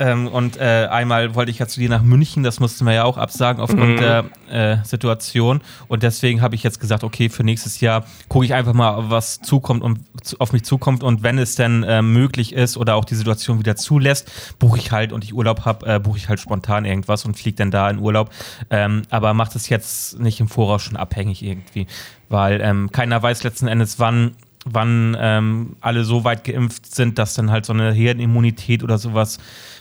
ähm, 0.00 0.28
und 0.28 0.56
äh, 0.56 0.88
einmal 0.90 1.34
wollte 1.34 1.50
ich 1.50 1.58
ja 1.58 1.68
zu 1.68 1.78
dir 1.78 1.90
nach 1.90 2.02
München, 2.02 2.42
das 2.42 2.58
mussten 2.58 2.86
wir 2.86 2.94
ja 2.94 3.04
auch 3.04 3.18
absagen 3.18 3.62
aufgrund 3.62 4.00
der 4.00 4.24
äh, 4.50 4.78
Situation. 4.82 5.60
Und 5.88 6.02
deswegen 6.02 6.40
habe 6.40 6.54
ich 6.54 6.62
jetzt 6.62 6.80
gesagt, 6.80 7.04
okay, 7.04 7.28
für 7.28 7.44
nächstes 7.44 7.80
Jahr 7.80 8.06
gucke 8.28 8.46
ich 8.46 8.54
einfach 8.54 8.72
mal, 8.72 9.10
was 9.10 9.40
zukommt 9.40 9.82
und 9.82 10.00
auf 10.38 10.54
mich 10.54 10.64
zukommt. 10.64 11.02
Und 11.02 11.22
wenn 11.22 11.36
es 11.36 11.54
denn 11.54 11.82
äh, 11.82 12.00
möglich 12.00 12.54
ist 12.54 12.78
oder 12.78 12.94
auch 12.94 13.04
die 13.04 13.14
Situation 13.14 13.58
wieder 13.58 13.76
zulässt, 13.76 14.58
buche 14.58 14.78
ich 14.78 14.90
halt 14.90 15.12
und 15.12 15.22
ich 15.22 15.34
Urlaub 15.34 15.66
habe, 15.66 15.86
äh, 15.86 15.98
buche 16.00 16.16
ich 16.16 16.30
halt 16.30 16.40
spontan 16.40 16.86
irgendwas 16.86 17.26
und 17.26 17.36
fliege 17.36 17.56
dann 17.56 17.70
da 17.70 17.90
in 17.90 17.98
Urlaub. 17.98 18.30
Ähm, 18.70 19.02
aber 19.10 19.34
macht 19.34 19.54
es 19.54 19.68
jetzt 19.68 20.18
nicht 20.18 20.40
im 20.40 20.48
Voraus 20.48 20.82
schon 20.82 20.96
abhängig 20.96 21.42
irgendwie. 21.42 21.86
Weil 22.30 22.62
ähm, 22.62 22.90
keiner 22.90 23.22
weiß 23.22 23.42
letzten 23.42 23.68
Endes, 23.68 23.98
wann 23.98 24.32
wann 24.64 25.16
ähm, 25.18 25.76
alle 25.80 26.04
so 26.04 26.24
weit 26.24 26.44
geimpft 26.44 26.94
sind, 26.94 27.18
dass 27.18 27.34
dann 27.34 27.50
halt 27.50 27.64
so 27.64 27.72
eine 27.72 27.92
Herdenimmunität 27.92 28.82
oder 28.82 28.98
sowas 28.98 29.38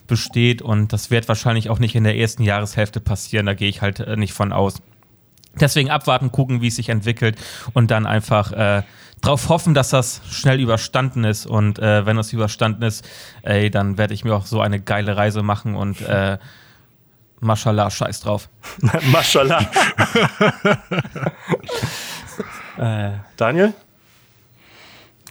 besteht. 0.10 0.62
Und 0.62 0.92
das 0.92 1.10
wird 1.10 1.28
wahrscheinlich 1.30 1.70
auch 1.70 1.80
nicht 1.80 1.96
in 1.96 2.04
der 2.04 2.18
ersten 2.18 2.44
Jahreshälfte 2.44 3.00
passieren. 3.00 3.46
Da 3.46 3.54
gehe 3.54 3.70
ich 3.70 3.82
halt 3.82 4.02
äh, 4.02 4.18
nicht 4.18 4.34
von 4.34 4.52
aus. 4.52 4.82
Deswegen 5.60 5.90
abwarten, 5.90 6.32
gucken, 6.32 6.62
wie 6.62 6.68
es 6.68 6.76
sich 6.76 6.90
entwickelt 6.90 7.38
und 7.74 7.92
dann 7.92 8.06
einfach 8.06 8.52
äh, 8.52 8.84
drauf 9.22 9.50
hoffen, 9.50 9.74
dass 9.74 9.90
das 9.90 10.22
schnell 10.30 10.60
überstanden 10.60 11.24
ist. 11.24 11.46
Und 11.46 11.80
äh, 11.80 12.06
wenn 12.06 12.18
das 12.18 12.34
überstanden 12.34 12.84
ist, 12.84 13.08
ey, 13.42 13.72
dann 13.72 13.98
werde 13.98 14.14
ich 14.14 14.24
mir 14.24 14.36
auch 14.36 14.46
so 14.46 14.62
eine 14.62 14.80
geile 14.80 15.18
Reise 15.18 15.44
machen 15.44 15.76
und 15.76 16.02
äh, 16.02 16.38
Mashallah, 17.42 17.90
scheiß 17.90 18.20
drauf. 18.20 18.50
Mashallah. 19.12 19.62
äh, 22.78 23.12
Daniel? 23.38 23.74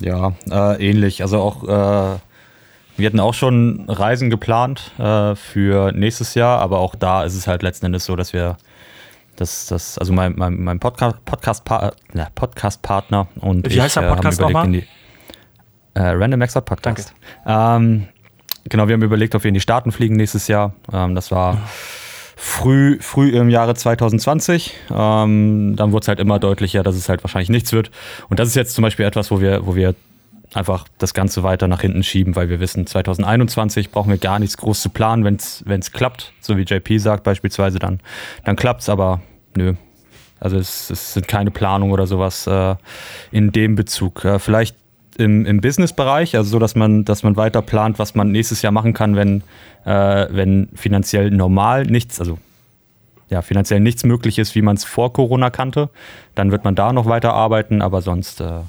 Ja, 0.01 0.33
äh, 0.51 0.89
ähnlich. 0.91 1.23
Also 1.23 1.41
auch, 1.41 1.65
äh, 1.65 2.19
wir 2.99 3.07
hatten 3.07 3.21
auch 3.21 3.35
schon 3.35 3.85
Reisen 3.89 4.29
geplant 4.29 4.93
äh, 4.99 5.35
für 5.37 5.93
nächstes 5.93 6.35
Jahr, 6.35 6.61
aber 6.61 6.81
auch 6.81 6.95
da 6.95 7.23
ist 7.23 7.35
es 7.35 7.47
halt 7.47 7.63
letzten 7.63 7.87
Endes 7.87 8.05
so, 8.05 8.17
dass 8.17 8.33
wir 8.33 8.57
das, 9.37 9.67
das 9.67 9.99
also 9.99 10.13
mein, 10.13 10.35
mein, 10.37 10.61
mein 10.63 10.81
Podcast, 10.81 11.25
Podcast, 11.25 11.65
ne, 12.13 12.27
Podcast-Partner 12.35 13.29
und 13.41 13.69
Wie 13.69 13.75
ich 13.75 13.81
heißt 13.81 13.97
der 13.97 14.03
äh, 14.03 14.07
haben 14.07 14.17
Podcast 14.17 14.41
überlegt, 14.41 14.57
nochmal? 14.57 14.73
die 14.73 14.87
äh, 15.95 16.09
Random 16.11 16.43
Extra 16.43 16.61
Podcast. 16.61 17.15
Ähm, 17.47 18.09
genau, 18.69 18.89
wir 18.89 18.95
haben 18.95 19.03
überlegt, 19.03 19.35
ob 19.37 19.45
wir 19.45 19.49
in 19.49 19.55
die 19.55 19.61
Staaten 19.61 19.93
fliegen 19.93 20.17
nächstes 20.17 20.49
Jahr. 20.49 20.75
Ähm, 20.93 21.15
das 21.15 21.31
war 21.31 21.59
früh, 22.37 22.99
früh 23.01 23.31
im 23.31 23.49
Jahre 23.49 23.75
2020. 23.75 24.75
Ähm, 24.91 25.75
dann 25.77 25.93
wurde 25.93 26.03
es 26.03 26.09
halt 26.09 26.19
immer 26.19 26.39
deutlicher, 26.39 26.83
dass 26.83 26.97
es 26.97 27.09
halt 27.09 27.23
wahrscheinlich 27.23 27.49
nichts 27.49 27.73
wird. 27.73 27.91
Und 28.29 28.41
das 28.41 28.49
ist 28.49 28.57
jetzt 28.57 28.75
zum 28.75 28.83
Beispiel 28.83 29.07
etwas, 29.07 29.31
wo 29.31 29.41
wir, 29.41 29.67
wo 29.67 29.77
wir 29.77 29.95
einfach 30.55 30.87
das 30.99 31.15
Ganze 31.15 31.43
weiter 31.43 31.69
nach 31.69 31.83
hinten 31.83 32.03
schieben, 32.03 32.37
weil 32.37 32.49
wir 32.49 32.61
wissen, 32.61 32.87
2021 32.87 33.91
brauchen 33.91 34.11
wir 34.11 34.19
gar 34.19 34.39
nichts 34.39 34.57
groß 34.57 34.81
zu 34.81 34.89
planen, 34.89 35.25
wenn 35.25 35.37
es 35.81 35.93
klappt, 35.93 36.33
so 36.41 36.57
wie 36.57 36.63
JP 36.63 36.99
sagt 36.99 37.25
beispielsweise, 37.25 37.79
dann, 37.79 38.01
dann 38.45 38.57
klappt 38.57 38.83
es, 38.83 38.89
aber 38.89 39.21
nö. 39.57 39.75
Also 40.41 40.57
es, 40.57 40.91
es 40.91 41.15
sind 41.15 41.27
keine 41.27 41.51
Planungen 41.51 41.93
oder 41.93 42.07
sowas 42.07 42.47
äh, 42.47 42.77
in 43.33 43.51
dem 43.51 43.75
Bezug. 43.75 44.25
Äh, 44.25 44.39
vielleicht 44.39 44.77
im, 45.17 45.45
im 45.45 45.61
Business-Bereich, 45.61 46.37
also 46.37 46.49
so, 46.51 46.59
dass 46.61 46.77
man, 46.77 47.05
dass 47.05 47.25
man 47.25 47.37
weiter 47.37 47.61
plant, 47.61 47.99
was 47.99 48.15
man 48.15 48.31
nächstes 48.31 48.63
Jahr 48.63 48.73
machen 48.73 48.95
kann, 48.95 49.17
wenn, 49.17 49.43
äh, 49.85 50.27
wenn 50.31 50.69
finanziell 50.75 51.31
normal 51.33 51.85
nichts, 51.85 52.21
also 52.21 52.39
ja, 53.29 53.43
finanziell 53.43 53.81
nichts 53.81 54.05
möglich 54.05 54.39
ist, 54.39 54.55
wie 54.55 54.63
man 54.63 54.77
es 54.77 54.85
vor 54.85 55.13
Corona 55.13 55.51
kannte, 55.51 55.91
dann 56.37 56.53
wird 56.53 56.65
man 56.65 56.77
da 56.77 56.93
noch 56.93 57.07
weiter 57.07 57.35
arbeiten, 57.35 57.83
aber 57.83 58.01
sonst 58.01 58.41
äh, 58.41 58.45
ja. 58.45 58.63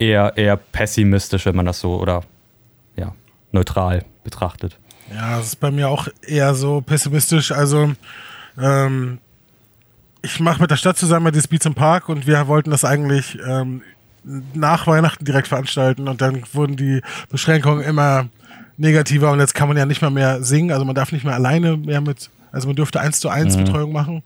Eher, 0.00 0.36
eher 0.36 0.56
pessimistisch, 0.56 1.46
wenn 1.46 1.56
man 1.56 1.66
das 1.66 1.80
so 1.80 2.00
oder 2.00 2.22
ja, 2.96 3.14
neutral 3.52 4.04
betrachtet. 4.24 4.78
Ja, 5.14 5.38
das 5.38 5.48
ist 5.48 5.60
bei 5.60 5.70
mir 5.70 5.88
auch 5.88 6.08
eher 6.22 6.54
so 6.54 6.80
pessimistisch. 6.80 7.52
Also, 7.52 7.92
ähm, 8.60 9.18
ich 10.22 10.38
mache 10.40 10.60
mit 10.60 10.70
der 10.70 10.76
Stadt 10.76 10.98
zusammen 10.98 11.32
dieses 11.32 11.48
Beats 11.48 11.66
im 11.66 11.74
Park 11.74 12.08
und 12.08 12.26
wir 12.26 12.46
wollten 12.46 12.70
das 12.70 12.84
eigentlich 12.84 13.38
ähm, 13.46 13.82
nach 14.54 14.86
Weihnachten 14.86 15.24
direkt 15.24 15.48
veranstalten 15.48 16.08
und 16.08 16.20
dann 16.20 16.42
wurden 16.52 16.76
die 16.76 17.00
Beschränkungen 17.30 17.82
immer 17.82 18.28
negativer 18.76 19.30
und 19.32 19.40
jetzt 19.40 19.54
kann 19.54 19.68
man 19.68 19.76
ja 19.76 19.86
nicht 19.86 20.02
mal 20.02 20.10
mehr 20.10 20.42
singen, 20.42 20.72
also 20.72 20.84
man 20.84 20.94
darf 20.94 21.12
nicht 21.12 21.24
mehr 21.24 21.34
alleine 21.34 21.76
mehr 21.76 22.00
mit 22.00 22.30
Also 22.52 22.66
man 22.66 22.76
dürfte 22.76 23.00
eins 23.00 23.20
zu 23.20 23.28
eins 23.28 23.56
mhm. 23.56 23.64
Betreuung 23.64 23.92
machen. 23.92 24.22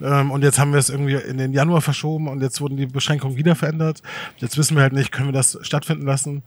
Ähm, 0.00 0.30
und 0.30 0.42
jetzt 0.42 0.58
haben 0.58 0.72
wir 0.72 0.78
es 0.78 0.90
irgendwie 0.90 1.14
in 1.14 1.38
den 1.38 1.52
Januar 1.52 1.80
verschoben 1.80 2.28
und 2.28 2.42
jetzt 2.42 2.60
wurden 2.60 2.76
die 2.76 2.86
Beschränkungen 2.86 3.36
wieder 3.36 3.54
verändert. 3.54 4.02
Jetzt 4.38 4.58
wissen 4.58 4.76
wir 4.76 4.82
halt 4.82 4.92
nicht, 4.92 5.12
können 5.12 5.28
wir 5.28 5.32
das 5.32 5.58
stattfinden 5.62 6.06
lassen. 6.06 6.42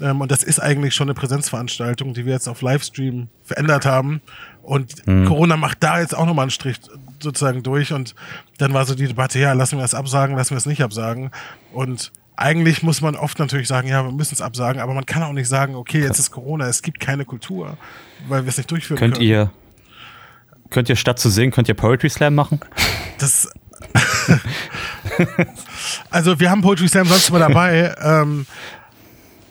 Ähm, 0.00 0.20
und 0.20 0.30
das 0.30 0.42
ist 0.42 0.60
eigentlich 0.60 0.94
schon 0.94 1.08
eine 1.08 1.14
Präsenzveranstaltung, 1.14 2.14
die 2.14 2.24
wir 2.24 2.32
jetzt 2.32 2.48
auf 2.48 2.62
Livestream 2.62 3.28
verändert 3.42 3.84
haben. 3.84 4.20
Und 4.62 5.06
mhm. 5.06 5.26
Corona 5.26 5.56
macht 5.56 5.82
da 5.82 6.00
jetzt 6.00 6.16
auch 6.16 6.26
nochmal 6.26 6.44
einen 6.44 6.50
Strich 6.50 6.76
sozusagen 7.20 7.62
durch. 7.62 7.92
Und 7.92 8.14
dann 8.58 8.72
war 8.72 8.86
so 8.86 8.94
die 8.94 9.08
Debatte, 9.08 9.38
ja, 9.38 9.52
lassen 9.52 9.78
wir 9.78 9.84
es 9.84 9.94
absagen, 9.94 10.36
lassen 10.36 10.50
wir 10.50 10.58
es 10.58 10.66
nicht 10.66 10.82
absagen. 10.82 11.30
Und 11.72 12.12
eigentlich 12.36 12.82
muss 12.82 13.02
man 13.02 13.16
oft 13.16 13.38
natürlich 13.38 13.68
sagen, 13.68 13.88
ja, 13.88 14.02
wir 14.02 14.12
müssen 14.12 14.34
es 14.34 14.40
absagen, 14.40 14.80
aber 14.80 14.94
man 14.94 15.04
kann 15.04 15.22
auch 15.22 15.32
nicht 15.32 15.48
sagen, 15.48 15.74
okay, 15.74 16.00
jetzt 16.00 16.18
ist 16.18 16.30
Corona, 16.30 16.68
es 16.68 16.80
gibt 16.80 16.98
keine 16.98 17.26
Kultur, 17.26 17.76
weil 18.28 18.44
wir 18.44 18.48
es 18.48 18.56
nicht 18.56 18.70
durchführen 18.70 18.98
könnt 18.98 19.14
können. 19.16 19.26
Ihr, 19.26 19.50
könnt 20.70 20.88
ihr 20.88 20.96
statt 20.96 21.18
zu 21.18 21.30
singen, 21.30 21.52
könnt 21.52 21.68
ihr 21.68 21.74
Poetry 21.74 22.10
Slam 22.10 22.34
machen? 22.34 22.60
Das. 23.18 23.48
also 26.10 26.38
wir 26.38 26.50
haben 26.50 26.62
Poetry 26.62 26.88
Slam 26.88 27.06
sonst 27.06 27.28
immer 27.28 27.40
dabei. 27.40 27.94
ähm, 28.00 28.46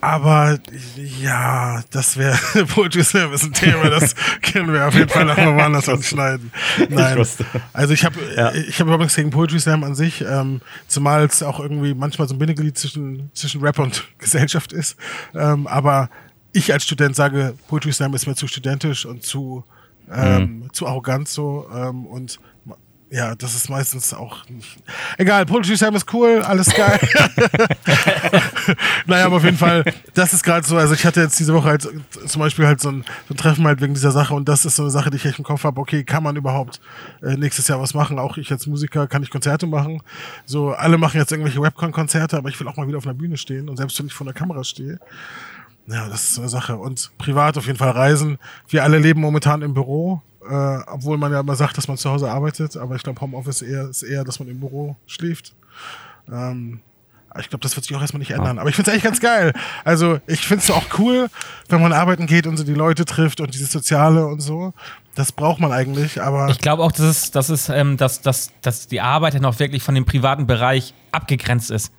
aber 0.02 0.58
ja, 0.96 1.84
das 1.92 2.16
wäre 2.16 2.38
Poetry 2.68 3.04
Slam 3.04 3.34
ist 3.34 3.44
ein 3.44 3.54
Thema, 3.54 3.90
das 3.90 4.16
können 4.42 4.72
wir 4.72 4.88
auf 4.88 4.94
jeden 4.94 5.10
Fall 5.10 5.26
nochmal 5.26 5.56
woanders 5.56 5.90
anschneiden. 5.90 6.52
Nein. 6.90 7.20
Ich 7.20 7.46
also 7.74 7.94
ich 7.94 8.06
habe 8.06 8.16
ja. 8.36 8.54
ich 8.54 8.80
habe 8.80 8.84
überhaupt 8.84 9.02
nichts 9.02 9.18
gegen 9.18 9.30
Poetry 9.30 9.60
Slam 9.60 9.84
an 9.84 9.96
sich, 9.96 10.22
ähm, 10.22 10.62
zumal 10.88 11.26
es 11.26 11.44
auch 11.44 11.60
irgendwie 11.60 11.94
manchmal 11.94 12.30
so 12.30 12.36
ein 12.36 12.40
Bindeglied 12.40 12.78
zwischen, 12.78 13.30
zwischen 13.34 13.62
Rap 13.62 13.78
und 13.80 14.06
Gesellschaft 14.20 14.72
ist. 14.72 14.96
Ähm, 15.36 15.68
aber 15.68 16.10
ich 16.54 16.72
als 16.72 16.86
Student 16.86 17.16
sage, 17.16 17.56
Poetry 17.68 17.92
Slam 17.92 18.14
ist 18.14 18.26
mir 18.26 18.36
zu 18.36 18.48
studentisch 18.48 19.06
und 19.06 19.24
zu, 19.24 19.66
ähm, 20.12 20.42
mhm. 20.42 20.74
zu 20.74 20.88
arrogant 20.88 21.28
so 21.28 21.68
ähm, 21.74 22.06
und 22.06 22.40
ja, 23.12 23.34
das 23.34 23.56
ist 23.56 23.70
meistens 23.70 24.14
auch 24.14 24.48
nicht. 24.50 24.78
Egal, 25.18 25.44
Poetry 25.48 25.76
Slam 25.76 25.96
ist 25.96 26.14
cool, 26.14 26.44
alles 26.44 26.68
geil. 26.68 27.00
naja, 29.08 29.26
aber 29.26 29.38
auf 29.38 29.44
jeden 29.44 29.58
Fall, 29.58 29.84
das 30.14 30.34
ist 30.34 30.44
gerade 30.44 30.66
so. 30.66 30.78
Also, 30.78 30.94
ich 30.94 31.04
hatte 31.06 31.22
jetzt 31.22 31.40
diese 31.40 31.54
Woche 31.56 31.70
halt 31.70 31.90
zum 32.28 32.40
Beispiel 32.40 32.68
halt 32.68 32.80
so 32.82 32.90
ein, 32.90 33.04
so 33.28 33.34
ein, 33.34 33.38
Treffen 33.38 33.66
halt 33.66 33.82
wegen 33.82 33.96
dieser 33.96 34.12
Sache 34.12 34.36
und 34.36 34.48
das 34.48 34.64
ist 34.64 34.76
so 34.76 34.84
eine 34.84 34.92
Sache, 34.92 35.10
die 35.10 35.18
ich 35.18 35.26
echt 35.26 35.40
im 35.40 35.44
Kopf 35.44 35.64
habe. 35.64 35.82
Okay, 35.82 36.04
kann 36.04 36.22
man 36.22 36.36
überhaupt 36.36 36.82
äh, 37.24 37.36
nächstes 37.36 37.68
Jahr 37.68 37.82
was 37.82 37.96
machen? 37.96 38.20
Auch 38.20 38.38
ich 38.38 38.52
als 38.52 38.68
Musiker 38.68 39.08
kann 39.08 39.24
ich 39.24 39.32
Konzerte 39.32 39.66
machen. 39.66 40.04
So, 40.46 40.74
alle 40.74 41.00
machen 41.00 41.18
jetzt 41.18 41.32
irgendwelche 41.32 41.62
Webcon-Konzerte, 41.62 42.38
aber 42.38 42.50
ich 42.50 42.60
will 42.60 42.68
auch 42.68 42.78
mal 42.78 42.88
wieder 42.88 43.00
auf 43.00 43.06
einer 43.06 43.16
Bühne 43.16 43.38
stehen 43.38 43.70
und 43.70 43.78
selbst 43.78 43.98
wenn 43.98 44.06
ich 44.06 44.14
vor 44.14 44.26
der 44.26 44.36
Kamera 44.36 44.64
stehe. 44.64 45.00
Ja, 45.90 46.08
das 46.08 46.24
ist 46.24 46.36
so 46.36 46.42
eine 46.42 46.50
Sache. 46.50 46.78
Und 46.78 47.12
privat 47.18 47.58
auf 47.58 47.66
jeden 47.66 47.80
Fall 47.80 47.92
reisen. 47.92 48.38
Wir 48.68 48.84
alle 48.84 49.00
leben 49.00 49.22
momentan 49.22 49.62
im 49.62 49.74
Büro 49.74 50.22
äh, 50.50 50.80
obwohl 50.88 51.18
man 51.18 51.32
ja 51.32 51.42
immer 51.42 51.56
sagt, 51.56 51.78
dass 51.78 51.88
man 51.88 51.98
zu 51.98 52.10
Hause 52.10 52.30
arbeitet, 52.32 52.78
aber 52.78 52.96
ich 52.96 53.04
glaube, 53.04 53.22
Homeoffice 53.22 53.62
eher, 53.62 53.90
ist 53.90 54.04
eher, 54.04 54.24
dass 54.24 54.40
man 54.40 54.48
im 54.48 54.60
Büro 54.60 54.96
schläft. 55.06 55.54
Ähm, 56.32 56.82
ich 57.40 57.50
glaube, 57.50 57.62
das 57.62 57.76
wird 57.76 57.86
sich 57.86 57.96
auch 57.96 58.02
erstmal 58.02 58.20
nicht 58.20 58.32
ändern. 58.32 58.58
Aber 58.58 58.70
ich 58.70 58.76
finde 58.76 58.90
es 58.90 58.94
eigentlich 58.94 59.04
ganz 59.04 59.20
geil. 59.20 59.54
Also, 59.86 60.20
ich 60.26 60.48
finde 60.48 60.64
es 60.64 60.72
auch 60.72 60.98
cool, 60.98 61.30
wenn 61.68 61.80
man 61.80 61.94
arbeiten 61.94 62.26
geht 62.26 62.48
und 62.48 62.58
so 62.58 62.64
die 62.64 62.74
Leute 62.74 63.06
trifft 63.06 63.40
und 63.40 63.54
dieses 63.54 63.72
Soziale 63.72 64.26
und 64.26 64.40
so. 64.40 64.74
Das 65.14 65.32
braucht 65.32 65.60
man 65.60 65.72
eigentlich, 65.72 66.22
aber. 66.22 66.50
Ich 66.50 66.58
glaube 66.58 66.82
auch, 66.82 66.92
dass, 66.92 67.06
es, 67.06 67.32
dass, 67.32 67.50
es, 67.50 67.70
ähm, 67.70 67.98
dass, 67.98 68.22
dass, 68.22 68.52
dass 68.62 68.88
die 68.88 69.02
Arbeit 69.02 69.36
dann 69.36 69.46
auch 69.46 69.60
wirklich 69.60 69.84
von 69.84 69.94
dem 69.94 70.06
privaten 70.06 70.48
Bereich 70.48 70.96
abgegrenzt 71.12 71.70
ist. 71.70 71.94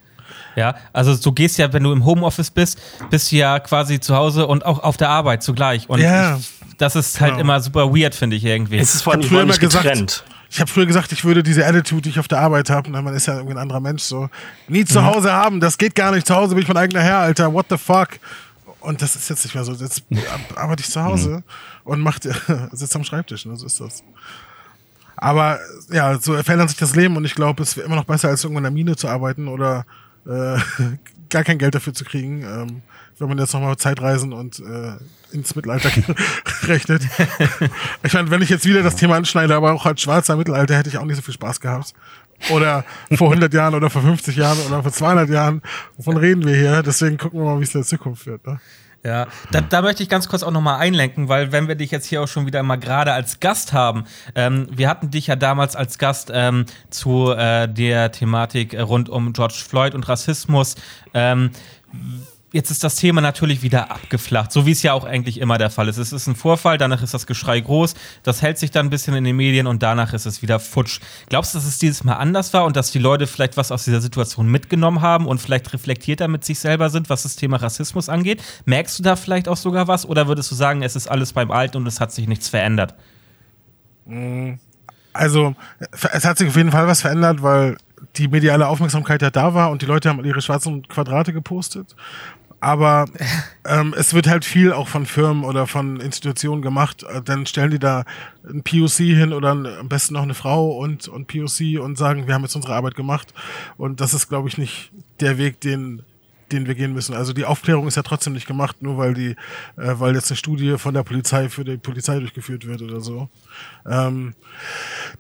Ja, 0.57 0.75
also 0.93 1.17
du 1.17 1.33
gehst 1.33 1.59
ja, 1.59 1.73
wenn 1.73 1.83
du 1.83 1.93
im 1.93 2.05
Homeoffice 2.05 2.51
bist, 2.51 2.81
bist 3.11 3.31
du 3.31 3.37
ja 3.37 3.61
quasi 3.61 4.01
zu 4.01 4.17
Hause 4.17 4.47
und 4.47 4.65
auch 4.65 4.83
auf 4.83 4.97
der 4.97 5.09
Arbeit 5.09 5.43
zugleich. 5.43 5.89
Und 5.89 6.01
ja. 6.01 6.37
ich, 6.37 6.51
das 6.79 6.97
ist 6.97 7.21
halt 7.21 7.33
genau. 7.33 7.43
immer 7.43 7.61
super 7.61 7.95
weird, 7.95 8.15
finde 8.15 8.37
ich 8.37 8.45
irgendwie. 8.45 8.79
Es 8.79 8.95
ist 8.95 9.03
vor 9.03 9.13
allem 9.13 9.23
früher 9.23 9.43
immer 9.43 9.57
getrennt. 9.57 10.25
ich 10.51 10.61
habe 10.61 10.71
früher 10.71 10.87
gesagt, 10.87 11.13
ich 11.13 11.25
würde 11.25 11.43
diese 11.43 11.67
Attitude, 11.67 12.03
die 12.03 12.09
ich 12.11 12.19
auf 12.19 12.29
der 12.29 12.41
Arbeit 12.41 12.71
habe, 12.71 12.91
man 12.91 13.15
ist 13.15 13.27
ja 13.27 13.35
irgendwie 13.35 13.55
ein 13.55 13.59
anderer 13.59 13.81
Mensch, 13.81 14.03
so 14.03 14.29
nie 14.67 14.85
zu 14.85 15.01
mhm. 15.01 15.07
Hause 15.07 15.33
haben. 15.33 15.61
Das 15.61 15.79
geht 15.79 15.95
gar 15.95 16.11
nicht. 16.13 16.27
Zu 16.27 16.35
Hause 16.35 16.55
bin 16.55 16.63
ich 16.63 16.69
mein 16.69 16.79
eigener 16.79 17.03
Herr, 17.03 17.19
Alter. 17.19 17.53
What 17.53 17.67
the 17.71 17.79
fuck? 17.79 18.09
Und 18.81 19.03
das 19.03 19.15
ist 19.15 19.29
jetzt 19.29 19.45
nicht 19.45 19.55
mehr 19.55 19.65
so. 19.65 19.73
Jetzt 19.73 20.03
arbeite 20.57 20.83
ich 20.83 20.91
zu 20.91 21.03
Hause 21.05 21.29
mhm. 21.29 21.43
und 21.85 22.01
macht, 22.01 22.23
sitzt 22.73 22.97
am 22.97 23.05
Schreibtisch. 23.05 23.47
Ne? 23.47 23.57
So 23.57 23.67
ist 23.67 23.81
das. 23.81 24.03
Aber 25.17 25.59
ja, 25.91 26.19
so 26.19 26.33
verändert 26.43 26.71
sich 26.71 26.79
das 26.79 26.97
Leben 26.97 27.17
und 27.17 27.27
ich 27.27 27.35
glaube, 27.35 27.63
es 27.63 27.77
wäre 27.77 27.87
immer 27.87 27.97
noch 27.97 28.05
besser, 28.05 28.29
als 28.29 28.43
irgendwo 28.43 28.59
in 28.59 28.65
der 28.65 28.73
Mine 28.73 28.97
zu 28.97 29.07
arbeiten 29.07 29.49
oder 29.49 29.85
äh, 30.27 30.59
gar 31.31 31.45
kein 31.45 31.59
Geld 31.59 31.75
dafür 31.75 31.95
zu 31.95 32.05
kriegen. 32.05 32.43
Ähm, 32.43 32.83
wenn 33.19 33.29
man 33.29 33.39
jetzt 33.39 33.53
nochmal 33.53 33.77
Zeitreisen 33.77 34.33
und 34.33 34.61
äh, 34.61 34.97
ins 35.33 35.55
Mittelalter 35.55 35.91
rechnet. 36.63 37.03
ich 38.03 38.13
meine, 38.15 38.31
wenn 38.31 38.43
ich 38.43 38.49
jetzt 38.49 38.65
wieder 38.65 38.83
das 38.83 38.97
Thema 38.97 39.17
anschneide, 39.17 39.55
aber 39.55 39.73
auch 39.73 39.85
als 39.87 40.01
schwarzer 40.01 40.37
Mittelalter 40.37 40.77
hätte 40.77 40.89
ich 40.89 40.99
auch 40.99 41.05
nicht 41.05 41.17
so 41.17 41.23
viel 41.23 41.35
Spaß 41.35 41.61
gehabt. 41.61 41.93
Oder 42.49 42.87
vor 43.13 43.29
100 43.29 43.53
Jahren 43.53 43.75
oder 43.75 43.91
vor 43.91 44.01
50 44.01 44.35
Jahren 44.35 44.59
oder 44.61 44.83
vor 44.83 44.91
200 44.91 45.29
Jahren. 45.29 45.61
Wovon 45.99 46.17
reden 46.17 46.47
wir 46.47 46.57
hier? 46.57 46.83
Deswegen 46.83 47.19
gucken 47.19 47.39
wir 47.39 47.45
mal, 47.45 47.61
wie 47.61 47.65
es 47.65 47.75
in 47.75 47.83
der 47.83 47.87
Zukunft 47.87 48.27
wird. 48.27 48.47
Ne? 48.47 48.59
Ja, 49.03 49.29
da, 49.51 49.63
da, 49.63 49.81
möchte 49.81 50.03
ich 50.03 50.11
ganz 50.11 50.29
kurz 50.29 50.43
auch 50.43 50.51
nochmal 50.51 50.79
einlenken, 50.79 51.31
weil 51.31 51.53
wenn 51.53 51.69
wir 51.69 51.75
dich 51.75 51.91
jetzt 51.91 52.05
hier 52.05 52.23
auch 52.23 52.29
schon 52.29 52.45
wieder 52.45 52.63
mal 52.63 52.77
gerade 52.77 53.15
als 53.15 53.41
Gast 53.41 53.73
haben, 53.73 54.05
ähm, 54.35 54.67
wir 54.71 54.91
hatten 54.91 55.11
dich 55.11 55.29
ja 55.29 55.37
damals 55.37 55.75
als 55.75 55.97
Gast 55.97 56.31
ähm, 56.35 56.67
zu 56.91 57.33
äh, 57.33 57.67
der 57.67 58.13
Thematik 58.13 58.79
rund 58.79 59.09
um 59.09 59.33
George 59.33 59.63
Floyd 59.67 59.95
und 59.95 60.07
Rassismus. 60.07 60.75
Ähm, 61.15 61.51
Jetzt 62.53 62.73
ist 62.73 62.83
das 62.83 62.97
Thema 62.97 63.21
natürlich 63.21 63.63
wieder 63.63 63.93
abgeflacht, 63.93 64.51
so 64.51 64.67
wie 64.67 64.73
es 64.73 64.83
ja 64.83 64.93
auch 64.93 65.05
eigentlich 65.05 65.39
immer 65.39 65.57
der 65.57 65.71
Fall 65.71 65.87
ist. 65.87 65.99
Es 65.99 66.13
ist 66.13 66.27
ein 66.27 66.35
Vorfall, 66.35 66.79
danach 66.79 67.01
ist 67.01 67.15
das 67.15 67.29
Geschrei 67.29 67.61
groß, 67.61 67.95
das 68.25 68.43
hält 68.43 68.59
sich 68.59 68.73
dann 68.73 68.87
ein 68.87 68.91
bisschen 68.91 69.15
in 69.15 69.23
den 69.23 69.37
Medien 69.37 69.69
und 69.69 69.85
danach 69.85 70.15
ist 70.15 70.27
es 70.27 70.43
wieder 70.43 70.59
futsch. 70.59 70.99
Glaubst 71.29 71.55
du, 71.55 71.59
dass 71.59 71.67
es 71.67 71.79
dieses 71.79 72.03
Mal 72.03 72.15
anders 72.15 72.53
war 72.53 72.65
und 72.65 72.75
dass 72.75 72.91
die 72.91 72.99
Leute 72.99 73.29
vielleicht 73.29 73.57
was 73.57 73.71
aus 73.71 73.85
dieser 73.85 74.01
Situation 74.01 74.49
mitgenommen 74.49 75.01
haben 75.01 75.27
und 75.27 75.41
vielleicht 75.41 75.73
reflektierter 75.73 76.27
mit 76.27 76.45
sich 76.45 76.59
selber 76.59 76.91
sind, 76.91 77.09
was 77.09 77.23
das 77.23 77.37
Thema 77.37 77.59
Rassismus 77.59 78.09
angeht? 78.09 78.43
Merkst 78.65 78.99
du 78.99 79.05
da 79.05 79.15
vielleicht 79.15 79.47
auch 79.47 79.57
sogar 79.57 79.87
was 79.87 80.05
oder 80.05 80.27
würdest 80.27 80.51
du 80.51 80.57
sagen, 80.57 80.83
es 80.83 80.97
ist 80.97 81.07
alles 81.07 81.33
beim 81.33 81.53
Alten 81.53 81.77
und 81.77 81.87
es 81.87 82.01
hat 82.01 82.11
sich 82.11 82.27
nichts 82.27 82.49
verändert? 82.49 82.97
Also, 85.13 85.55
es 86.13 86.25
hat 86.25 86.39
sich 86.39 86.49
auf 86.49 86.57
jeden 86.57 86.73
Fall 86.73 86.89
was 86.89 87.03
verändert, 87.03 87.43
weil 87.43 87.77
die 88.17 88.27
mediale 88.27 88.67
Aufmerksamkeit 88.67 89.23
ja 89.23 89.31
da 89.31 89.55
war 89.55 89.71
und 89.71 89.83
die 89.83 89.87
Leute 89.87 90.09
haben 90.09 90.25
ihre 90.25 90.43
schwarzen 90.43 90.89
Quadrate 90.89 91.33
gepostet 91.33 91.95
aber 92.61 93.07
ähm, 93.65 93.95
es 93.97 94.15
wird 94.15 94.29
halt 94.29 94.45
viel 94.45 94.73
auch 94.73 94.89
von 94.89 95.07
Firmen 95.07 95.45
oder 95.45 95.67
von 95.67 96.01
Institutionen 96.01 96.63
gemacht. 96.63 97.03
Äh, 97.03 97.23
dann 97.23 97.47
stellen 97.47 97.71
die 97.71 97.79
da 97.79 98.05
ein 98.49 98.63
POC 98.63 98.97
hin 98.97 99.33
oder 99.33 99.51
am 99.51 99.89
besten 99.89 100.15
noch 100.15 100.23
eine 100.23 100.35
Frau 100.35 100.71
und, 100.73 101.09
und 101.09 101.27
POC 101.27 101.81
und 101.81 101.97
sagen, 101.97 102.27
wir 102.27 102.35
haben 102.35 102.43
jetzt 102.43 102.57
unsere 102.57 102.75
Arbeit 102.75 102.95
gemacht. 102.95 103.35
Und 103.77 104.01
das 104.01 104.15
ist, 104.15 104.29
glaube 104.29 104.49
ich, 104.49 104.59
nicht 104.59 104.93
der 105.21 105.39
Weg, 105.39 105.61
den 105.61 106.03
den 106.53 106.67
wir 106.67 106.75
gehen 106.75 106.93
müssen. 106.93 107.15
Also 107.15 107.33
die 107.33 107.45
Aufklärung 107.45 107.87
ist 107.87 107.97
ja 107.97 108.03
trotzdem 108.03 108.33
nicht 108.33 108.47
gemacht, 108.47 108.83
nur 108.83 108.99
weil 108.99 109.15
die, 109.15 109.31
äh, 109.77 109.95
weil 110.01 110.15
jetzt 110.15 110.31
eine 110.31 110.37
Studie 110.37 110.79
von 110.79 110.95
der 110.95 111.03
Polizei 111.03 111.49
für 111.49 111.65
die 111.65 111.77
Polizei 111.77 112.19
durchgeführt 112.19 112.67
wird 112.67 112.83
oder 112.83 113.01
so. 113.01 113.29
Ähm, 113.87 114.35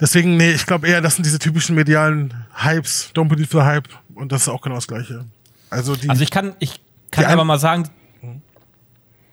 deswegen, 0.00 0.36
nee, 0.36 0.52
ich 0.52 0.66
glaube 0.66 0.88
eher, 0.88 1.00
das 1.00 1.14
sind 1.14 1.24
diese 1.24 1.38
typischen 1.38 1.76
medialen 1.76 2.34
Hypes, 2.54 3.12
Don't 3.14 3.28
believe 3.28 3.48
the 3.50 3.62
Hype 3.62 3.88
und 4.14 4.32
das 4.32 4.42
ist 4.42 4.48
auch 4.48 4.60
genau 4.60 4.76
das 4.76 4.88
Gleiche. 4.88 5.24
Also, 5.70 5.94
die, 5.94 6.10
also 6.10 6.22
ich 6.22 6.30
kann, 6.30 6.54
ich 6.58 6.80
kann 7.10 7.24
aber 7.26 7.44
mal 7.44 7.58
sagen, 7.58 7.88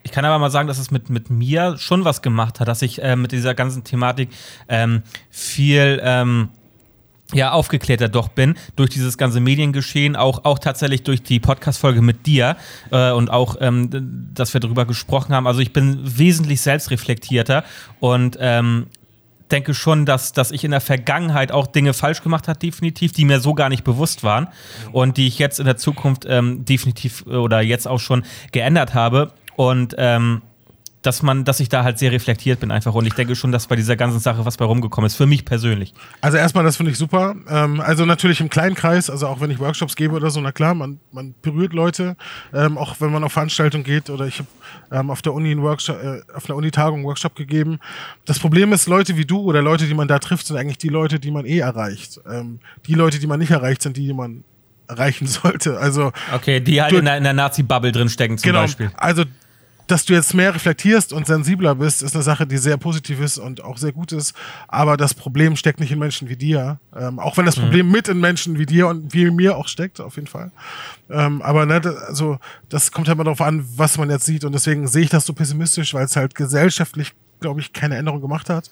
ich 0.03 0.11
kann 0.13 0.23
aber 0.23 0.39
mal 0.39 0.49
sagen, 0.49 0.69
dass 0.69 0.77
es 0.77 0.89
mit, 0.89 1.09
mit 1.09 1.29
mir 1.29 1.77
schon 1.77 2.05
was 2.05 2.21
gemacht 2.21 2.61
hat, 2.61 2.67
dass 2.69 2.81
ich 2.81 3.03
äh, 3.03 3.17
mit 3.17 3.33
dieser 3.33 3.53
ganzen 3.53 3.83
Thematik 3.83 4.29
ähm, 4.69 5.03
viel 5.29 5.99
ähm, 6.01 6.49
ja, 7.33 7.51
aufgeklärter 7.51 8.07
doch 8.07 8.29
bin 8.29 8.55
durch 8.77 8.89
dieses 8.89 9.17
ganze 9.17 9.41
Mediengeschehen, 9.41 10.15
auch, 10.15 10.45
auch 10.45 10.59
tatsächlich 10.59 11.03
durch 11.03 11.23
die 11.23 11.39
Podcast-Folge 11.39 12.01
mit 12.01 12.25
dir 12.25 12.55
äh, 12.91 13.11
und 13.11 13.29
auch, 13.29 13.57
ähm, 13.59 13.89
dass 14.33 14.53
wir 14.53 14.61
darüber 14.61 14.85
gesprochen 14.85 15.35
haben. 15.35 15.45
Also 15.45 15.59
ich 15.59 15.73
bin 15.73 15.99
wesentlich 16.01 16.61
selbstreflektierter 16.61 17.65
und 17.99 18.37
ähm, 18.39 18.87
denke 19.51 19.73
schon, 19.73 20.05
dass, 20.05 20.33
dass 20.33 20.51
ich 20.51 20.63
in 20.63 20.71
der 20.71 20.81
Vergangenheit 20.81 21.51
auch 21.51 21.67
Dinge 21.67 21.93
falsch 21.93 22.21
gemacht 22.21 22.47
habe, 22.47 22.59
definitiv, 22.59 23.11
die 23.11 23.25
mir 23.25 23.39
so 23.39 23.53
gar 23.53 23.69
nicht 23.69 23.83
bewusst 23.83 24.23
waren 24.23 24.47
und 24.91 25.17
die 25.17 25.27
ich 25.27 25.39
jetzt 25.39 25.59
in 25.59 25.65
der 25.65 25.77
Zukunft 25.77 26.25
ähm, 26.27 26.65
definitiv 26.65 27.25
äh, 27.27 27.35
oder 27.35 27.61
jetzt 27.61 27.87
auch 27.87 27.99
schon 27.99 28.23
geändert 28.51 28.93
habe. 28.93 29.33
Und 29.55 29.95
ähm, 29.97 30.41
dass 31.07 31.23
man, 31.23 31.45
dass 31.45 31.61
ich 31.61 31.69
da 31.69 31.83
halt 31.85 31.97
sehr 31.97 32.11
reflektiert 32.11 32.59
bin 32.59 32.69
einfach 32.69 32.93
und 32.93 33.05
ich 33.05 33.13
denke 33.13 33.35
schon, 33.35 33.51
dass 33.53 33.67
bei 33.67 33.77
dieser 33.77 33.95
ganzen 33.95 34.19
Sache 34.19 34.45
was 34.45 34.57
bei 34.57 34.65
rumgekommen 34.65 35.07
ist, 35.07 35.15
für 35.15 35.25
mich 35.25 35.45
persönlich. 35.45 35.93
Also 36.19 36.37
erstmal, 36.37 36.65
das 36.65 36.75
finde 36.75 36.91
ich 36.91 36.97
super. 36.97 37.33
Ähm, 37.49 37.79
also 37.79 38.05
natürlich 38.05 38.41
im 38.41 38.49
kleinen 38.49 38.75
Kreis, 38.75 39.09
also 39.09 39.27
auch 39.27 39.39
wenn 39.39 39.49
ich 39.49 39.57
Workshops 39.59 39.95
gebe 39.95 40.13
oder 40.13 40.29
so, 40.29 40.41
na 40.41 40.51
klar, 40.51 40.75
man, 40.75 40.99
man 41.13 41.33
berührt 41.41 41.71
Leute, 41.71 42.17
ähm, 42.53 42.77
auch 42.77 42.97
wenn 42.99 43.11
man 43.11 43.23
auf 43.23 43.31
Veranstaltungen 43.31 43.85
geht 43.85 44.09
oder 44.09 44.27
ich 44.27 44.39
habe 44.39 44.49
ähm, 44.91 45.09
auf 45.09 45.21
der 45.21 45.33
Uni 45.33 45.49
einen 45.51 45.61
Workshop, 45.61 45.97
äh, 46.03 46.21
auf 46.35 46.49
einer 46.49 46.57
Uni-Tagung 46.57 46.99
einen 46.99 47.05
Workshop 47.05 47.35
gegeben. 47.35 47.79
Das 48.25 48.37
Problem 48.39 48.73
ist, 48.73 48.87
Leute 48.87 49.15
wie 49.15 49.25
du 49.25 49.39
oder 49.39 49.61
Leute, 49.61 49.87
die 49.87 49.93
man 49.93 50.09
da 50.09 50.19
trifft, 50.19 50.47
sind 50.47 50.57
eigentlich 50.57 50.77
die 50.77 50.89
Leute, 50.89 51.21
die 51.21 51.31
man 51.31 51.45
eh 51.45 51.59
erreicht. 51.59 52.19
Ähm, 52.29 52.59
die 52.85 52.95
Leute, 52.95 53.19
die 53.19 53.27
man 53.27 53.39
nicht 53.39 53.51
erreicht, 53.51 53.81
sind 53.81 53.95
die, 53.95 54.07
die 54.07 54.13
man 54.13 54.43
erreichen 54.89 55.27
sollte. 55.27 55.79
Also 55.79 56.11
okay, 56.33 56.59
die 56.59 56.81
halt 56.81 56.91
in 56.91 57.05
der, 57.05 57.19
der 57.21 57.33
Nazi-Bubble 57.33 57.93
drin 57.93 58.09
stecken 58.09 58.37
zum 58.37 58.49
genau, 58.49 58.63
Beispiel. 58.63 58.91
Also 58.97 59.23
dass 59.87 60.05
du 60.05 60.13
jetzt 60.13 60.33
mehr 60.33 60.53
reflektierst 60.53 61.13
und 61.13 61.25
sensibler 61.25 61.75
bist, 61.75 62.03
ist 62.03 62.13
eine 62.13 62.23
Sache, 62.23 62.45
die 62.45 62.57
sehr 62.57 62.77
positiv 62.77 63.21
ist 63.21 63.37
und 63.37 63.63
auch 63.63 63.77
sehr 63.77 63.93
gut 63.93 64.11
ist. 64.11 64.35
Aber 64.67 64.97
das 64.97 65.13
Problem 65.13 65.55
steckt 65.55 65.79
nicht 65.79 65.91
in 65.91 65.99
Menschen 65.99 66.29
wie 66.29 66.35
dir. 66.35 66.79
Ähm, 66.95 67.19
auch 67.19 67.37
wenn 67.37 67.45
das 67.45 67.57
mhm. 67.57 67.61
Problem 67.61 67.91
mit 67.91 68.07
in 68.09 68.19
Menschen 68.19 68.59
wie 68.59 68.65
dir 68.65 68.87
und 68.87 69.13
wie 69.13 69.31
mir 69.31 69.57
auch 69.57 69.67
steckt, 69.67 70.01
auf 70.01 70.15
jeden 70.15 70.27
Fall. 70.27 70.51
Ähm, 71.09 71.41
aber 71.41 71.65
ne, 71.65 71.81
also 72.07 72.37
das 72.69 72.91
kommt 72.91 73.07
halt 73.07 73.15
immer 73.15 73.23
darauf 73.23 73.41
an, 73.41 73.65
was 73.75 73.97
man 73.97 74.09
jetzt 74.09 74.25
sieht. 74.25 74.43
Und 74.43 74.51
deswegen 74.51 74.87
sehe 74.87 75.03
ich 75.03 75.09
das 75.09 75.25
so 75.25 75.33
pessimistisch, 75.33 75.93
weil 75.93 76.05
es 76.05 76.15
halt 76.17 76.35
gesellschaftlich, 76.35 77.13
glaube 77.39 77.61
ich, 77.61 77.71
keine 77.71 77.95
Änderung 77.95 78.19
gemacht 78.19 78.49
hat. 78.49 78.69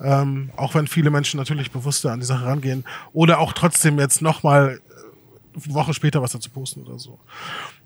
Ähm, 0.00 0.50
auch 0.56 0.74
wenn 0.74 0.86
viele 0.86 1.10
Menschen 1.10 1.38
natürlich 1.38 1.70
bewusster 1.70 2.12
an 2.12 2.20
die 2.20 2.26
Sache 2.26 2.44
rangehen. 2.44 2.84
Oder 3.14 3.38
auch 3.38 3.54
trotzdem 3.54 3.98
jetzt 3.98 4.20
nochmal 4.20 4.80
Woche 5.68 5.94
später 5.94 6.22
was 6.22 6.32
dazu 6.32 6.50
posten 6.50 6.82
oder 6.82 6.98
so. 6.98 7.18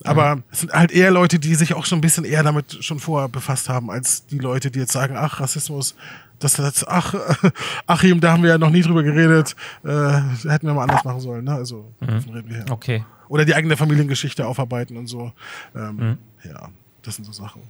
Aber 0.05 0.37
mhm. 0.37 0.43
es 0.51 0.61
sind 0.61 0.73
halt 0.73 0.93
eher 0.93 1.11
Leute, 1.11 1.39
die 1.39 1.55
sich 1.55 1.75
auch 1.75 1.87
schon 1.87 1.99
ein 1.99 2.03
bisschen 2.03 2.25
eher 2.25 2.43
damit 2.43 2.85
schon 2.85 2.99
vorher 2.99 3.29
befasst 3.29 3.69
haben, 3.69 3.91
als 3.91 4.27
die 4.27 4.39
Leute, 4.39 4.71
die 4.71 4.81
jetzt 4.81 4.93
sagen, 4.93 5.17
ach, 5.17 5.41
Rassismus, 5.41 5.95
das, 6.39 6.55
das 6.55 6.87
ach, 6.87 7.15
Achim, 7.87 8.21
da 8.21 8.33
haben 8.33 8.43
wir 8.43 8.51
ja 8.51 8.59
noch 8.59 8.71
nie 8.71 8.83
drüber 8.83 9.03
geredet, 9.03 9.55
äh, 9.85 9.89
hätten 9.89 10.67
wir 10.67 10.75
mal 10.75 10.83
anders 10.83 11.05
machen 11.05 11.21
sollen, 11.21 11.45
ne? 11.45 11.55
Also, 11.55 11.93
mhm. 12.01 12.09
reden 12.09 12.49
wir 12.49 12.57
hier. 12.57 12.65
Okay. 12.71 13.05
Oder 13.29 13.45
die 13.45 13.55
eigene 13.55 13.77
Familiengeschichte 13.77 14.47
aufarbeiten 14.47 14.97
und 14.97 15.07
so. 15.07 15.33
Ähm, 15.75 15.97
mhm. 15.97 16.19
Ja, 16.45 16.69
das 17.03 17.17
sind 17.17 17.25
so 17.25 17.33
Sachen. 17.33 17.63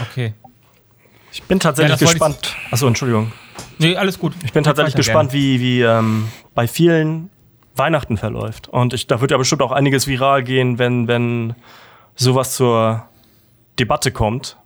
Okay. 0.00 0.34
Ich 1.32 1.42
bin 1.44 1.60
tatsächlich 1.60 2.00
ja, 2.00 2.06
gespannt. 2.06 2.56
Achso, 2.70 2.86
Entschuldigung. 2.86 3.32
Nee, 3.78 3.96
alles 3.96 4.18
gut. 4.18 4.34
Ich 4.44 4.52
bin 4.52 4.64
tatsächlich 4.64 4.94
gespannt, 4.94 5.30
gerne. 5.30 5.44
wie, 5.44 5.60
wie 5.60 5.82
ähm, 5.82 6.28
bei 6.54 6.66
vielen 6.66 7.30
Weihnachten 7.76 8.16
verläuft. 8.16 8.68
Und 8.68 8.92
ich, 8.94 9.06
da 9.06 9.20
wird 9.20 9.30
ja 9.30 9.36
bestimmt 9.36 9.62
auch 9.62 9.72
einiges 9.72 10.06
viral 10.06 10.42
gehen, 10.42 10.78
wenn, 10.78 11.08
wenn 11.08 11.54
sowas 12.14 12.54
zur 12.54 13.04
Debatte 13.78 14.12
kommt. 14.12 14.56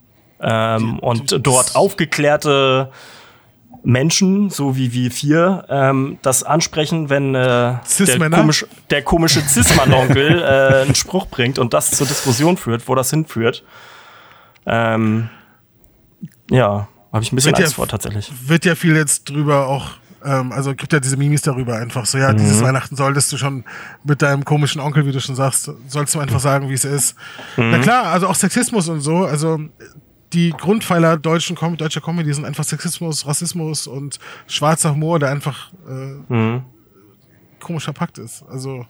Ähm, 0.41 0.99
und 0.99 1.47
dort 1.47 1.77
aufgeklärte 1.77 2.91
Menschen, 3.85 4.51
so 4.51 4.77
wie 4.77 4.93
wir 4.93 5.11
vier, 5.11 5.67
ähm, 5.69 6.19
das 6.23 6.43
ansprechen, 6.43 7.11
wenn 7.11 7.35
äh, 7.35 7.75
der, 7.99 8.31
komisch, 8.31 8.67
der, 8.91 9.03
komische 9.03 9.41
Cis-Mann-Onkel 9.41 10.43
äh, 10.43 10.83
einen 10.83 10.95
Spruch 10.95 11.27
bringt 11.27 11.59
und 11.59 11.75
das 11.75 11.91
zur 11.91 12.07
Diskussion 12.07 12.57
führt, 12.57 12.89
wo 12.89 12.95
das 12.95 13.11
hinführt. 13.11 13.63
Ähm, 14.67 15.29
ja, 16.51 16.89
habe 17.13 17.23
ich 17.23 17.33
ein 17.33 17.37
bisschen 17.37 17.53
wird 17.53 17.61
Angst 17.61 17.73
ja, 17.73 17.77
vor 17.77 17.87
tatsächlich. 17.87 18.33
Wird 18.47 18.65
ja 18.65 18.75
viel 18.75 18.97
jetzt 18.97 19.29
drüber 19.29 19.69
auch 19.69 19.91
ähm, 20.25 20.53
also 20.53 20.75
gibt 20.75 20.93
ja 20.93 21.01
diese 21.01 21.17
Mimis 21.17 21.43
darüber 21.43 21.77
einfach 21.77 22.07
so, 22.07 22.19
ja, 22.19 22.33
mhm. 22.33 22.39
dieses 22.39 22.63
Weihnachten 22.63 22.97
solltest 22.97 23.33
du 23.33 23.37
schon 23.37 23.65
mit 24.05 24.23
deinem 24.23 24.45
komischen 24.45 24.81
Onkel, 24.81 25.07
wie 25.07 25.13
du 25.13 25.21
schon 25.21 25.37
sagst, 25.37 25.71
sollst 25.89 26.15
du 26.15 26.19
einfach 26.19 26.41
sagen, 26.41 26.69
wie 26.69 26.75
es 26.75 26.85
ist. 26.85 27.17
Mhm. 27.57 27.71
Na 27.71 27.79
klar, 27.79 28.07
also 28.07 28.29
auch 28.29 28.35
Sexismus 28.35 28.89
und 28.89 29.01
so, 29.01 29.25
also 29.25 29.61
die 30.33 30.51
Grundpfeiler 30.51 31.17
deutschen 31.17 31.57
Com 31.57 31.77
deutscher 31.77 32.01
Comedy 32.01 32.33
sind 32.33 32.45
einfach 32.45 32.65
Sexismus, 32.65 33.27
Rassismus 33.27 33.87
und 33.87 34.19
schwarzer 34.47 34.93
Humor, 34.93 35.19
der 35.19 35.31
einfach 35.31 35.73
äh, 35.89 36.33
mhm. 36.33 36.63
Komisch 37.65 37.85
verpackt 37.85 38.19
ist. 38.19 38.45
Also 38.49 38.87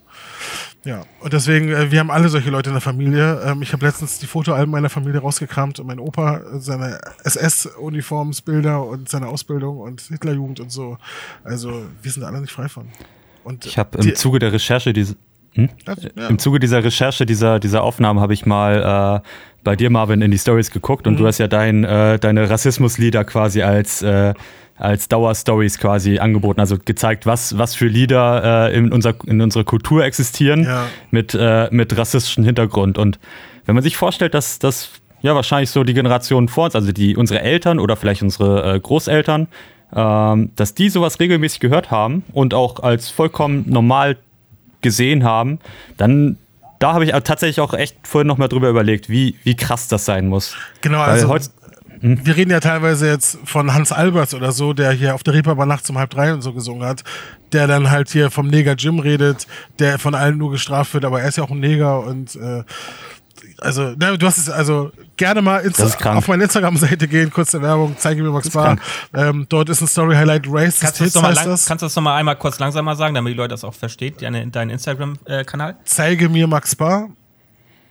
ja, 0.85 1.05
und 1.21 1.33
deswegen, 1.33 1.71
äh, 1.71 1.91
wir 1.91 2.01
haben 2.01 2.11
alle 2.11 2.29
solche 2.29 2.51
Leute 2.51 2.71
in 2.71 2.75
der 2.75 2.83
Familie. 2.83 3.41
Ähm, 3.45 3.63
ich 3.63 3.73
habe 3.73 3.87
letztens 3.87 4.19
die 4.19 4.27
Fotoalben 4.27 4.71
meiner 4.71 4.91
Familie 4.91 5.21
rausgekramt 5.21 5.81
und 5.81 5.87
mein 5.87 5.99
Opa 5.99 6.39
äh, 6.39 6.59
seine 6.59 7.01
SS-Uniformsbilder 7.23 8.85
und 8.85 9.09
seine 9.09 9.29
Ausbildung 9.29 9.79
und 9.79 10.03
Hitlerjugend 10.03 10.61
und 10.61 10.71
so. 10.71 10.99
Also 11.43 11.87
wir 12.03 12.13
sind 12.13 12.23
alle 12.25 12.41
nicht 12.41 12.53
frei 12.53 12.69
von. 12.69 12.89
Und 13.45 13.65
ich 13.65 13.79
habe 13.79 13.99
im 13.99 14.15
Zuge 14.15 14.39
der 14.39 14.53
Recherche 14.53 14.93
diese 14.93 15.17
hm? 15.55 15.69
ja. 16.17 16.29
Im 16.29 16.39
Zuge 16.39 16.59
dieser 16.59 16.83
Recherche, 16.83 17.27
dieser, 17.27 17.61
dieser 17.61 17.83
Aufnahmen 17.83 18.19
habe 18.19 18.35
ich 18.35 18.45
mal 18.45 19.23
äh, 19.23 19.29
bei 19.63 19.77
dir, 19.77 19.89
Marvin, 19.89 20.21
in 20.21 20.31
die 20.31 20.39
Stories 20.39 20.71
geguckt 20.71 21.07
und 21.07 21.15
mhm. 21.15 21.19
du 21.19 21.27
hast 21.27 21.39
ja 21.39 21.47
dein, 21.47 21.85
äh, 21.85 22.19
deine 22.19 22.51
Rassismuslieder 22.51 23.25
quasi 23.25 23.63
als 23.63 24.03
äh, 24.03 24.35
als 24.77 25.09
Dauerstories 25.09 25.79
quasi 25.79 26.19
angeboten, 26.19 26.61
also 26.61 26.77
gezeigt, 26.85 27.27
was, 27.27 27.57
was 27.59 27.75
für 27.75 27.87
Lieder 27.87 28.71
äh, 28.71 28.77
in, 28.77 28.93
unser, 28.93 29.15
in 29.27 29.41
unserer 29.41 29.65
Kultur 29.65 30.05
existieren 30.05 30.65
ja. 30.65 30.87
mit, 31.11 31.35
äh, 31.39 31.69
mit 31.71 31.97
rassistischem 31.97 32.45
Hintergrund. 32.45 32.99
Und 32.99 33.19
wenn 33.67 33.75
man 33.75 33.85
sich 33.85 33.97
vorstellt, 33.97 34.35
dass 34.35 34.59
das 34.59 34.91
ja 35.23 35.35
wahrscheinlich 35.35 35.71
so 35.71 35.85
die 35.85 35.95
Generation 35.95 36.49
vor 36.49 36.67
uns, 36.67 36.75
also 36.75 36.93
die 36.93 37.17
unsere 37.17 37.41
Eltern 37.41 37.79
oder 37.79 37.97
vielleicht 37.97 38.23
unsere 38.23 38.75
äh, 38.75 38.81
Großeltern, 38.81 39.47
ähm, 39.95 40.51
dass 40.57 40.75
die 40.75 40.89
sowas 40.89 41.21
regelmäßig 41.21 41.61
gehört 41.61 41.91
haben 41.91 42.25
und 42.33 42.53
auch 42.53 42.81
als 42.81 43.11
vollkommen 43.11 43.65
normal 43.69 44.17
gesehen 44.81 45.25
haben, 45.25 45.61
dann 45.97 46.37
da 46.81 46.93
habe 46.93 47.05
ich 47.07 47.13
tatsächlich 47.13 47.61
auch 47.61 47.73
echt 47.73 47.97
vorhin 48.03 48.27
noch 48.27 48.37
mal 48.37 48.49
drüber 48.49 48.69
überlegt, 48.69 49.09
wie, 49.09 49.37
wie 49.45 49.57
krass 49.57 49.89
das 49.89 50.05
sein 50.05 50.29
muss. 50.29 50.55
Genau, 50.83 50.99
also 51.01 51.35
Wir 52.07 52.37
reden 52.37 52.51
ja 52.51 52.61
teilweise 52.61 53.09
jetzt 53.09 53.39
von 53.47 53.73
Hans 53.73 53.91
Albers 53.91 54.35
oder 54.35 54.53
so, 54.53 54.75
der 54.75 54.93
hier 54.93 55.15
auf 55.15 55.23
der 55.23 55.33
Reeperbahn 55.33 55.67
nachts 55.67 55.89
um 55.89 55.97
halb 55.97 56.11
drei 56.11 56.35
und 56.35 56.43
so 56.43 56.53
gesungen 56.53 56.87
hat, 56.87 57.03
der 57.53 57.67
dann 57.67 57.91
halt 57.91 58.11
hier 58.11 58.31
vom 58.31 58.47
Neger 58.47 58.75
Jim 58.75 58.99
redet, 58.99 59.47
der 59.79 59.99
von 59.99 60.15
allen 60.15 60.37
nur 60.37 60.51
gestraft 60.51 60.93
wird, 60.93 61.07
aber 61.07 61.23
er 61.23 61.29
ist 61.29 61.39
ja 61.39 61.45
auch 61.45 61.51
ein 61.51 61.61
Neger 61.61 62.01
und 62.01 62.37
äh, 62.37 62.63
also, 63.59 63.91
ne, 63.93 64.19
du 64.19 64.27
hast 64.27 64.37
es 64.37 64.51
also 64.51 64.93
gerne 65.17 65.41
mal 65.41 65.61
Insta 65.61 65.87
auf 66.15 66.29
meine 66.29 66.45
Instagram-Seite 66.45 67.09
gehen, 67.09 67.31
kurze 67.31 67.63
Werbung, 67.63 67.95
zeige 67.97 68.23
mir 68.23 68.31
Max 68.31 68.51
Bar. 68.51 68.77
Ähm, 69.15 69.47
dort 69.49 69.71
ist 69.71 69.81
ein 69.81 69.89
Story-Highlight 69.89 70.45
Race. 70.47 70.81
Kannst 70.81 71.01
du, 71.01 71.05
das 71.05 71.15
lang, 71.15 71.35
das. 71.47 71.65
kannst 71.65 71.81
du 71.81 71.87
das 71.87 71.97
nochmal 71.97 72.19
einmal 72.19 72.37
kurz 72.37 72.59
langsamer 72.59 72.97
sagen, 72.97 73.15
damit 73.15 73.33
die 73.33 73.37
Leute 73.37 73.51
das 73.51 73.65
auch 73.65 73.75
versteht, 73.75 74.21
deinen 74.21 74.53
dein 74.53 74.69
Instagram-Kanal? 74.69 75.77
Zeige 75.85 76.29
mir 76.29 76.47
Max 76.47 76.77
Bar. 76.77 77.09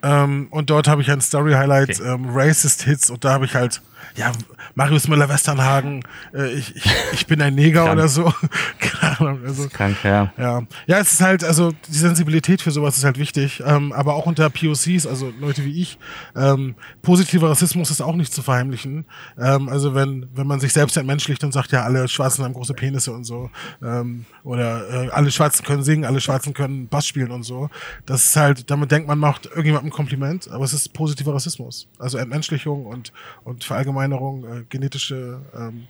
Ähm, 0.04 0.48
und 0.52 0.70
dort 0.70 0.88
habe 0.88 1.02
ich 1.02 1.10
ein 1.10 1.22
Story-Highlight, 1.22 2.00
okay. 2.00 2.14
ähm, 2.14 2.30
Racist 2.30 2.84
Hits, 2.84 3.10
und 3.10 3.24
da 3.24 3.32
habe 3.32 3.46
ich 3.46 3.56
halt 3.56 3.82
ja, 4.16 4.32
Marius 4.76 5.08
Müller-Westernhagen, 5.08 6.04
äh, 6.34 6.52
ich, 6.54 6.76
ich, 6.76 6.86
ich 7.14 7.28
bin 7.28 7.42
ein 7.42 7.56
Neger 7.56 7.92
oder 7.92 8.08
so. 8.08 8.34
Keine 8.80 9.20
Ahnung. 9.20 9.40
Also, 9.46 9.70
krank, 9.70 9.98
ja. 10.04 10.32
ja. 10.38 10.62
Ja, 10.88 11.00
es 11.00 11.14
ist 11.14 11.22
halt, 11.22 11.44
also 11.44 11.72
die 11.88 11.98
Sensibilität 11.98 12.62
für 12.62 12.72
sowas 12.72 12.98
ist 12.98 13.04
halt 13.04 13.18
wichtig. 13.18 13.64
Ähm, 13.66 13.92
aber 13.94 14.16
auch 14.16 14.26
unter 14.26 14.50
POCs, 14.50 15.08
also 15.08 15.32
Leute 15.40 15.66
wie 15.66 15.82
ich, 15.82 15.98
ähm, 16.36 16.76
positiver 17.02 17.50
Rassismus 17.50 17.90
ist 17.92 18.02
auch 18.02 18.16
nicht 18.16 18.34
zu 18.34 18.42
verheimlichen. 18.42 19.06
Ähm, 19.40 19.70
also 19.70 19.96
wenn, 19.96 20.28
wenn 20.36 20.48
man 20.48 20.60
sich 20.60 20.74
selbst 20.74 20.98
entmenschlicht 20.98 21.44
und 21.44 21.52
sagt, 21.52 21.72
ja, 21.72 21.84
alle 21.84 22.08
Schwarzen 22.08 22.44
haben 22.44 22.54
große 22.54 22.74
Penisse 22.74 23.12
und 23.12 23.24
so, 23.24 23.50
ähm, 23.82 24.26
oder 24.44 25.06
äh, 25.06 25.10
alle 25.10 25.32
Schwarzen 25.32 25.66
können 25.66 25.84
singen, 25.84 26.06
alle 26.06 26.22
Schwarzen 26.22 26.54
können 26.54 26.88
Bass 26.88 27.08
spielen 27.08 27.32
und 27.32 27.44
so. 27.44 27.70
Das 28.06 28.26
ist 28.26 28.36
halt, 28.36 28.70
damit 28.70 28.92
denkt 28.92 29.08
man, 29.08 29.18
macht 29.18 29.46
irgendjemandem 29.46 29.90
ein 29.90 29.96
Kompliment, 29.96 30.50
aber 30.50 30.66
es 30.66 30.74
ist 30.74 30.94
positiver 30.94 31.34
Rassismus. 31.34 31.88
Also 32.00 32.18
Entmenschlichung 32.18 32.86
und, 32.86 33.14
und 33.44 33.64
Verallgemeinerung 33.64 33.93
Verallgemeinerung, 33.94 34.46
äh, 34.46 34.64
genetische 34.70 35.42
ähm, 35.56 35.88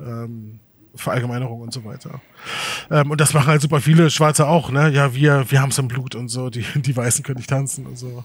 ähm, 0.00 0.60
Verallgemeinerung 0.94 1.60
und 1.60 1.72
so 1.72 1.84
weiter. 1.84 2.20
Ähm, 2.90 3.10
und 3.10 3.20
das 3.20 3.34
machen 3.34 3.48
halt 3.48 3.60
super 3.60 3.80
viele 3.80 4.10
Schwarze 4.10 4.46
auch, 4.46 4.70
ne? 4.70 4.90
Ja, 4.90 5.14
wir, 5.14 5.50
wir 5.50 5.60
haben 5.60 5.70
es 5.70 5.78
im 5.78 5.88
Blut 5.88 6.14
und 6.14 6.28
so, 6.28 6.50
die, 6.50 6.64
die 6.74 6.96
Weißen 6.96 7.22
können 7.24 7.38
nicht 7.38 7.50
tanzen 7.50 7.86
und 7.86 7.98
so. 7.98 8.24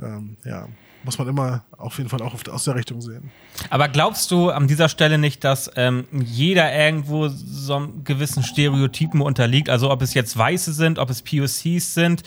Ähm, 0.00 0.36
ja, 0.44 0.68
muss 1.02 1.18
man 1.18 1.28
immer 1.28 1.64
auf 1.78 1.96
jeden 1.96 2.10
Fall 2.10 2.20
auch 2.20 2.34
aus 2.50 2.64
der 2.64 2.74
Richtung 2.74 3.00
sehen. 3.00 3.30
Aber 3.70 3.88
glaubst 3.88 4.30
du 4.30 4.50
an 4.50 4.68
dieser 4.68 4.88
Stelle 4.88 5.16
nicht, 5.16 5.44
dass 5.44 5.70
ähm, 5.76 6.04
jeder 6.12 6.74
irgendwo 6.74 7.28
so 7.28 7.76
einem 7.76 8.04
gewissen 8.04 8.42
Stereotypen 8.42 9.22
unterliegt? 9.22 9.70
Also 9.70 9.90
ob 9.90 10.02
es 10.02 10.12
jetzt 10.12 10.36
Weiße 10.36 10.74
sind, 10.74 10.98
ob 10.98 11.08
es 11.08 11.22
POCs 11.22 11.94
sind 11.94 12.22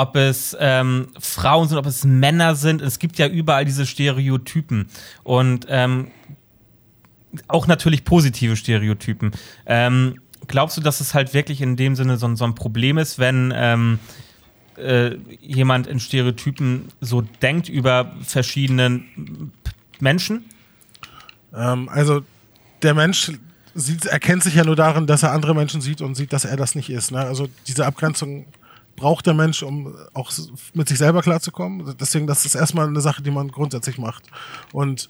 ob 0.00 0.16
es 0.16 0.56
ähm, 0.58 1.08
Frauen 1.18 1.68
sind, 1.68 1.76
ob 1.76 1.86
es 1.86 2.04
Männer 2.04 2.54
sind. 2.54 2.80
Es 2.80 2.98
gibt 2.98 3.18
ja 3.18 3.26
überall 3.26 3.66
diese 3.66 3.84
Stereotypen. 3.84 4.86
Und 5.22 5.66
ähm, 5.68 6.10
auch 7.48 7.66
natürlich 7.66 8.04
positive 8.04 8.56
Stereotypen. 8.56 9.32
Ähm, 9.66 10.14
glaubst 10.46 10.78
du, 10.78 10.80
dass 10.80 11.00
es 11.00 11.12
halt 11.12 11.34
wirklich 11.34 11.60
in 11.60 11.76
dem 11.76 11.96
Sinne 11.96 12.16
so, 12.16 12.34
so 12.34 12.44
ein 12.44 12.54
Problem 12.54 12.96
ist, 12.96 13.18
wenn 13.18 13.52
ähm, 13.54 13.98
äh, 14.76 15.16
jemand 15.40 15.86
in 15.86 16.00
Stereotypen 16.00 16.88
so 17.00 17.20
denkt 17.20 17.68
über 17.68 18.16
verschiedene 18.22 19.02
Menschen? 20.00 20.44
Ähm, 21.54 21.90
also 21.90 22.22
der 22.82 22.94
Mensch 22.94 23.32
sieht, 23.74 24.06
erkennt 24.06 24.44
sich 24.44 24.54
ja 24.54 24.64
nur 24.64 24.76
darin, 24.76 25.06
dass 25.06 25.22
er 25.22 25.32
andere 25.32 25.54
Menschen 25.54 25.82
sieht 25.82 26.00
und 26.00 26.14
sieht, 26.14 26.32
dass 26.32 26.46
er 26.46 26.56
das 26.56 26.74
nicht 26.74 26.88
ist. 26.88 27.12
Ne? 27.12 27.18
Also 27.18 27.48
diese 27.66 27.84
Abgrenzung 27.84 28.46
braucht 29.00 29.26
der 29.26 29.34
Mensch, 29.34 29.62
um 29.62 29.94
auch 30.12 30.30
mit 30.74 30.88
sich 30.88 30.98
selber 30.98 31.22
klarzukommen. 31.22 31.96
Deswegen, 31.98 32.26
das 32.26 32.44
ist 32.44 32.54
erstmal 32.54 32.86
eine 32.86 33.00
Sache, 33.00 33.22
die 33.22 33.30
man 33.30 33.48
grundsätzlich 33.48 33.96
macht. 33.96 34.24
Und 34.72 35.08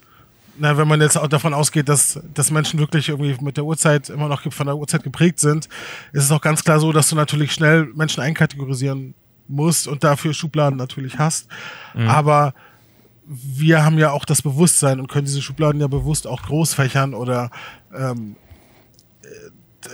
na, 0.57 0.77
wenn 0.77 0.87
man 0.87 1.01
jetzt 1.01 1.17
auch 1.17 1.27
davon 1.27 1.53
ausgeht, 1.53 1.89
dass, 1.89 2.19
dass 2.33 2.51
Menschen 2.51 2.79
wirklich 2.79 3.09
irgendwie 3.09 3.35
mit 3.43 3.57
der 3.57 3.65
Uhrzeit 3.65 4.09
immer 4.09 4.29
noch 4.29 4.49
von 4.51 4.65
der 4.65 4.77
Uhrzeit 4.77 5.03
geprägt 5.03 5.39
sind, 5.39 5.67
ist 6.13 6.23
es 6.23 6.31
auch 6.31 6.41
ganz 6.41 6.63
klar 6.63 6.79
so, 6.79 6.93
dass 6.93 7.09
du 7.09 7.15
natürlich 7.15 7.51
schnell 7.51 7.91
Menschen 7.93 8.23
einkategorisieren 8.23 9.13
musst 9.47 9.87
und 9.89 10.05
dafür 10.05 10.33
Schubladen 10.33 10.77
natürlich 10.77 11.19
hast. 11.19 11.47
Mhm. 11.93 12.07
Aber 12.07 12.53
wir 13.25 13.83
haben 13.83 13.97
ja 13.97 14.11
auch 14.11 14.23
das 14.23 14.41
Bewusstsein 14.41 14.99
und 15.01 15.07
können 15.07 15.25
diese 15.25 15.41
Schubladen 15.41 15.81
ja 15.81 15.87
bewusst 15.87 16.27
auch 16.27 16.43
großfächern 16.43 17.13
oder 17.13 17.51
ähm, 17.93 18.37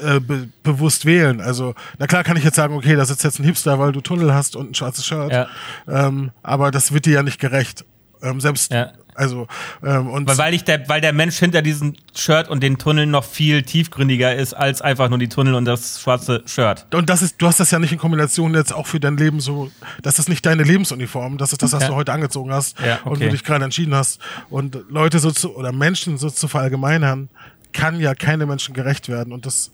äh, 0.01 0.19
be 0.19 0.49
bewusst 0.64 1.05
wählen. 1.05 1.41
Also, 1.41 1.76
na 1.97 2.07
klar 2.07 2.23
kann 2.23 2.38
ich 2.38 2.43
jetzt 2.43 2.55
sagen, 2.55 2.76
okay, 2.76 2.95
da 2.95 3.05
sitzt 3.05 3.23
jetzt 3.23 3.39
ein 3.39 3.43
Hipster, 3.43 3.80
weil 3.80 3.91
du 3.91 4.01
Tunnel 4.01 4.34
hast 4.34 4.55
und 4.55 4.72
ein 4.72 4.76
schwarzes 4.76 5.05
Shirt. 5.05 5.31
Ja. 5.31 5.47
Ähm, 5.88 6.31
aber 6.43 6.72
das 6.72 6.91
wird 6.91 7.05
dir 7.05 7.14
ja 7.14 7.23
nicht 7.23 7.39
gerecht. 7.39 7.85
Ähm, 8.22 8.41
selbst, 8.41 8.72
ja. 8.72 8.91
Also, 9.18 9.47
ähm, 9.84 10.11
und 10.11 10.27
weil, 10.27 10.38
weil, 10.38 10.53
ich 10.53 10.64
der, 10.64 10.88
weil 10.89 11.01
der 11.01 11.11
Mensch 11.11 11.38
hinter 11.38 11.64
diesem 11.64 11.95
Shirt 12.15 12.49
und 12.49 12.61
den 12.61 12.77
Tunneln 12.77 13.09
noch 13.09 13.23
viel 13.23 13.64
tiefgründiger 13.64 14.35
ist 14.35 14.53
als 14.53 14.84
einfach 14.84 15.09
nur 15.09 15.18
die 15.18 15.27
Tunnel 15.27 15.55
und 15.55 15.65
das 15.65 15.99
schwarze 15.99 16.43
Shirt. 16.45 16.85
Und 16.93 17.09
das 17.09 17.23
ist, 17.23 17.41
du 17.41 17.47
hast 17.47 17.59
das 17.59 17.72
ja 17.72 17.80
nicht 17.80 17.91
in 17.91 17.97
Kombination 17.97 18.53
jetzt 18.53 18.72
auch 18.72 18.85
für 18.85 18.99
dein 18.99 19.18
Leben 19.18 19.39
so, 19.39 19.72
das 20.03 20.19
ist 20.19 20.30
nicht 20.30 20.45
deine 20.45 20.61
Lebensuniform, 20.61 21.39
das 21.39 21.51
ist 21.51 21.64
das, 21.64 21.73
was 21.73 21.81
ja. 21.81 21.88
du 21.89 21.95
heute 21.95 22.14
angezogen 22.14 22.53
hast 22.53 22.80
ja, 22.80 22.99
okay. 23.01 23.09
und 23.09 23.22
du 23.22 23.30
dich 23.30 23.43
gerade 23.43 23.65
entschieden 23.65 23.95
hast. 23.95 24.22
Und 24.51 24.77
Leute 24.88 25.18
so 25.18 25.31
zu, 25.31 25.55
oder 25.55 25.72
Menschen 25.72 26.19
so 26.19 26.30
zu 26.30 26.47
verallgemeinern, 26.47 27.30
kann 27.73 27.99
ja 27.99 28.14
keine 28.14 28.45
Menschen 28.45 28.76
gerecht 28.76 29.09
werden. 29.09 29.34
Und 29.34 29.47
das, 29.47 29.72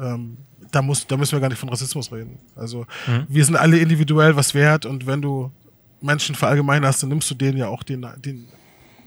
ähm, 0.00 0.38
da, 0.70 0.82
muss, 0.82 1.06
da 1.06 1.16
müssen 1.16 1.32
wir 1.32 1.40
gar 1.40 1.48
nicht 1.48 1.58
von 1.58 1.68
Rassismus 1.68 2.12
reden. 2.12 2.38
Also, 2.56 2.86
mhm. 3.06 3.26
wir 3.28 3.44
sind 3.44 3.56
alle 3.56 3.78
individuell 3.78 4.36
was 4.36 4.54
wert 4.54 4.86
und 4.86 5.06
wenn 5.06 5.22
du 5.22 5.50
Menschen 6.00 6.34
verallgemeinerst, 6.34 7.02
dann 7.02 7.10
nimmst 7.10 7.30
du 7.30 7.34
denen 7.34 7.58
ja 7.58 7.68
auch 7.68 7.82
den, 7.82 8.06
den 8.24 8.48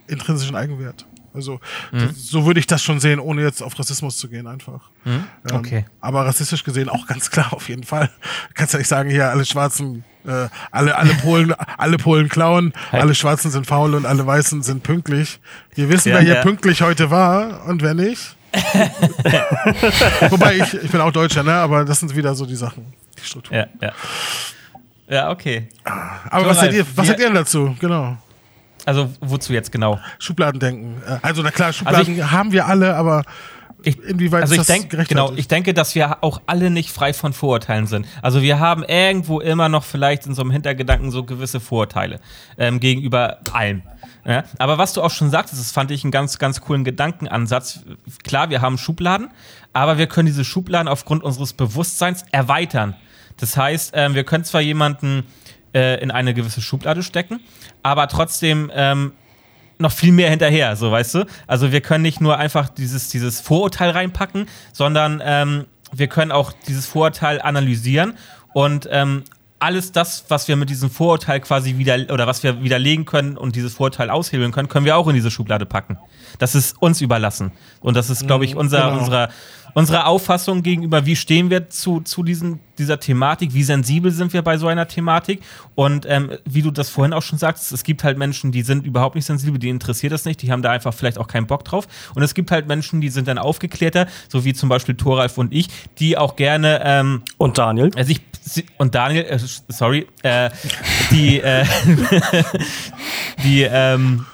intrinsischen 0.07 0.55
Eigenwert. 0.55 1.05
Also 1.35 1.59
mhm. 1.91 2.11
so 2.15 2.45
würde 2.45 2.59
ich 2.59 2.67
das 2.67 2.81
schon 2.81 2.99
sehen, 2.99 3.19
ohne 3.19 3.41
jetzt 3.41 3.61
auf 3.61 3.77
Rassismus 3.77 4.17
zu 4.17 4.29
gehen 4.29 4.47
einfach. 4.47 4.89
Mhm. 5.03 5.25
Ähm, 5.49 5.55
okay. 5.55 5.85
Aber 5.99 6.25
rassistisch 6.25 6.63
gesehen 6.63 6.87
auch 6.87 7.05
ganz 7.07 7.29
klar 7.29 7.51
auf 7.51 7.67
jeden 7.67 7.83
Fall. 7.83 8.09
Kannst 8.53 8.73
ja 8.73 8.79
nicht 8.79 8.87
sagen, 8.87 9.09
hier 9.09 9.29
alle 9.29 9.45
Schwarzen, 9.45 10.05
äh, 10.25 10.47
alle 10.71 10.97
alle 10.97 11.13
Polen, 11.15 11.53
alle 11.77 11.97
Polen 11.97 12.29
klauen, 12.29 12.73
hey. 12.91 13.01
alle 13.01 13.13
Schwarzen 13.15 13.51
sind 13.51 13.67
faul 13.67 13.95
und 13.95 14.05
alle 14.05 14.25
Weißen 14.25 14.63
sind 14.63 14.83
pünktlich. 14.83 15.39
Wir 15.73 15.89
wissen, 15.89 16.09
ja, 16.09 16.15
wer 16.15 16.21
hier 16.21 16.35
ja. 16.35 16.41
pünktlich 16.41 16.81
heute 16.81 17.11
war 17.11 17.65
und 17.65 17.81
wer 17.81 17.93
nicht. 17.93 18.37
Wobei 20.29 20.57
ich, 20.57 20.73
ich 20.73 20.91
bin 20.91 21.01
auch 21.01 21.11
Deutscher, 21.11 21.43
ne? 21.43 21.53
Aber 21.53 21.85
das 21.85 21.99
sind 21.99 22.15
wieder 22.15 22.35
so 22.35 22.45
die 22.45 22.55
Sachen, 22.55 22.93
die 23.17 23.25
Strukturen. 23.25 23.67
Ja, 23.81 23.87
ja. 23.87 23.93
Ja, 25.07 25.31
okay. 25.31 25.69
Aber 25.83 26.43
so, 26.43 26.49
was, 26.49 26.59
seid 26.59 26.73
ihr, 26.73 26.85
was 26.95 27.07
seid 27.07 27.19
ihr 27.19 27.25
denn 27.27 27.35
dazu? 27.35 27.75
Genau. 27.79 28.17
Also 28.85 29.09
wozu 29.19 29.53
jetzt 29.53 29.71
genau? 29.71 29.99
Schubladendenken. 30.19 31.01
Äh, 31.07 31.17
also 31.21 31.41
na 31.41 31.51
klar, 31.51 31.73
Schubladen 31.73 31.99
also 31.99 32.11
ich, 32.11 32.31
haben 32.31 32.51
wir 32.51 32.67
alle, 32.67 32.95
aber 32.95 33.23
ich, 33.83 34.03
inwieweit 34.03 34.43
also 34.43 34.55
ist 34.55 34.61
ich 34.61 34.67
denk, 34.67 35.07
Genau, 35.07 35.31
ich 35.35 35.47
denke, 35.47 35.73
dass 35.73 35.93
wir 35.95 36.23
auch 36.23 36.41
alle 36.47 36.69
nicht 36.69 36.91
frei 36.91 37.13
von 37.13 37.33
Vorurteilen 37.33 37.87
sind. 37.87 38.07
Also 38.21 38.41
wir 38.41 38.59
haben 38.59 38.83
irgendwo 38.83 39.39
immer 39.39 39.69
noch 39.69 39.83
vielleicht 39.83 40.25
in 40.25 40.33
so 40.33 40.41
einem 40.41 40.51
Hintergedanken 40.51 41.11
so 41.11 41.23
gewisse 41.23 41.59
Vorurteile 41.59 42.19
ähm, 42.57 42.79
gegenüber 42.79 43.39
allem. 43.53 43.83
Ja? 44.25 44.43
Aber 44.57 44.77
was 44.77 44.93
du 44.93 45.01
auch 45.01 45.11
schon 45.11 45.29
sagtest, 45.29 45.59
das 45.59 45.71
fand 45.71 45.91
ich 45.91 46.03
einen 46.03 46.11
ganz, 46.11 46.39
ganz 46.39 46.61
coolen 46.61 46.83
Gedankenansatz. 46.83 47.81
Klar, 48.23 48.49
wir 48.49 48.61
haben 48.61 48.77
Schubladen, 48.77 49.29
aber 49.73 49.97
wir 49.97 50.07
können 50.07 50.25
diese 50.25 50.43
Schubladen 50.43 50.87
aufgrund 50.87 51.23
unseres 51.23 51.53
Bewusstseins 51.53 52.25
erweitern. 52.31 52.95
Das 53.37 53.55
heißt, 53.55 53.93
ähm, 53.95 54.15
wir 54.15 54.23
können 54.23 54.43
zwar 54.43 54.61
jemanden 54.61 55.23
äh, 55.73 56.01
in 56.01 56.11
eine 56.11 56.33
gewisse 56.33 56.61
Schublade 56.61 57.03
stecken, 57.03 57.39
aber 57.83 58.07
trotzdem 58.07 58.71
ähm, 58.73 59.11
noch 59.77 59.91
viel 59.91 60.11
mehr 60.11 60.29
hinterher, 60.29 60.75
so 60.75 60.91
weißt 60.91 61.15
du. 61.15 61.25
Also 61.47 61.71
wir 61.71 61.81
können 61.81 62.01
nicht 62.01 62.21
nur 62.21 62.37
einfach 62.37 62.69
dieses, 62.69 63.09
dieses 63.09 63.41
Vorurteil 63.41 63.89
reinpacken, 63.91 64.47
sondern 64.71 65.21
ähm, 65.23 65.65
wir 65.91 66.07
können 66.07 66.31
auch 66.31 66.53
dieses 66.67 66.87
Vorurteil 66.87 67.41
analysieren 67.41 68.17
und 68.53 68.87
ähm, 68.89 69.23
alles 69.59 69.91
das, 69.91 70.25
was 70.27 70.47
wir 70.47 70.55
mit 70.55 70.69
diesem 70.69 70.89
Vorurteil 70.89 71.39
quasi 71.39 71.77
wieder 71.77 71.95
oder 72.11 72.27
was 72.27 72.43
wir 72.43 72.61
widerlegen 72.61 73.05
können 73.05 73.37
und 73.37 73.55
dieses 73.55 73.73
Vorurteil 73.73 74.09
aushebeln 74.09 74.51
können, 74.51 74.67
können 74.67 74.85
wir 74.85 74.97
auch 74.97 75.07
in 75.07 75.15
diese 75.15 75.31
Schublade 75.31 75.65
packen. 75.65 75.97
Das 76.39 76.55
ist 76.55 76.81
uns 76.81 77.01
überlassen. 77.01 77.51
Und 77.79 77.95
das 77.95 78.09
ist, 78.09 78.27
glaube 78.27 78.45
ich, 78.45 78.53
mhm, 78.53 78.61
unser, 78.61 78.89
genau. 78.89 78.99
unserer 78.99 79.29
unsere 79.75 80.05
Auffassung 80.05 80.63
gegenüber, 80.63 81.05
wie 81.05 81.17
stehen 81.17 81.49
wir 81.49 81.69
zu, 81.69 81.99
zu 81.99 82.23
diesen, 82.23 82.59
dieser 82.77 82.99
Thematik, 82.99 83.53
wie 83.53 83.61
sensibel 83.61 84.09
sind 84.09 84.31
wir 84.31 84.41
bei 84.41 84.57
so 84.57 84.67
einer 84.67 84.87
Thematik. 84.87 85.41
Und 85.75 86.05
ähm, 86.09 86.31
wie 86.45 86.61
du 86.61 86.71
das 86.71 86.89
vorhin 86.89 87.13
auch 87.13 87.21
schon 87.21 87.37
sagst, 87.37 87.73
es 87.73 87.83
gibt 87.83 88.05
halt 88.05 88.17
Menschen, 88.17 88.53
die 88.53 88.61
sind 88.61 88.85
überhaupt 88.85 89.15
nicht 89.15 89.25
sensibel, 89.25 89.59
die 89.59 89.67
interessiert 89.67 90.13
das 90.13 90.23
nicht, 90.23 90.41
die 90.41 90.51
haben 90.51 90.61
da 90.61 90.71
einfach 90.71 90.93
vielleicht 90.93 91.17
auch 91.17 91.27
keinen 91.27 91.45
Bock 91.45 91.65
drauf. 91.65 91.87
Und 92.15 92.23
es 92.23 92.33
gibt 92.33 92.51
halt 92.51 92.67
Menschen, 92.67 93.01
die 93.01 93.09
sind 93.09 93.27
dann 93.27 93.37
aufgeklärter, 93.37 94.07
so 94.29 94.45
wie 94.45 94.53
zum 94.53 94.69
Beispiel 94.69 94.95
Thoralf 94.95 95.37
und 95.37 95.53
ich, 95.53 95.67
die 95.99 96.17
auch 96.17 96.37
gerne 96.37 96.81
ähm, 96.83 97.23
und 97.37 97.57
Daniel. 97.57 97.91
Äh, 97.95 98.05
sich, 98.05 98.21
und 98.77 98.95
Daniel, 98.95 99.25
äh, 99.25 99.39
sorry, 99.67 100.07
äh, 100.23 100.49
die, 101.11 101.41
äh, 101.41 101.65
die, 103.43 103.63
ähm, 103.63 104.25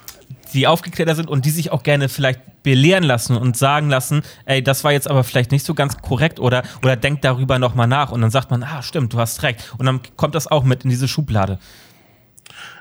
die 0.54 0.68
aufgeklärter 0.68 1.16
sind 1.16 1.30
und 1.30 1.46
die 1.46 1.50
sich 1.50 1.72
auch 1.72 1.84
gerne 1.84 2.10
vielleicht 2.10 2.42
belehren 2.64 3.04
lassen 3.04 3.36
und 3.36 3.58
sagen 3.58 3.90
lassen, 3.90 4.22
ey, 4.46 4.64
das 4.64 4.84
war 4.84 4.92
jetzt 4.92 5.10
aber 5.10 5.24
vielleicht 5.24 5.52
nicht 5.52 5.66
so 5.66 5.74
ganz 5.74 5.98
korrekt 5.98 6.40
oder, 6.40 6.64
oder 6.84 6.96
denkt 6.96 7.26
darüber 7.26 7.60
nochmal 7.60 7.88
nach 7.88 8.12
und 8.12 8.22
dann 8.22 8.32
sagt 8.32 8.52
man, 8.52 8.64
ah, 8.64 8.82
stimmt, 8.82 9.14
du 9.14 9.20
hast 9.20 9.44
recht. 9.44 9.74
Und 9.78 9.86
dann 9.86 10.02
kommt 10.16 10.36
das 10.36 10.48
auch 10.48 10.64
mit 10.64 10.84
in 10.84 10.90
diese 10.90 11.08
Schublade. 11.08 11.60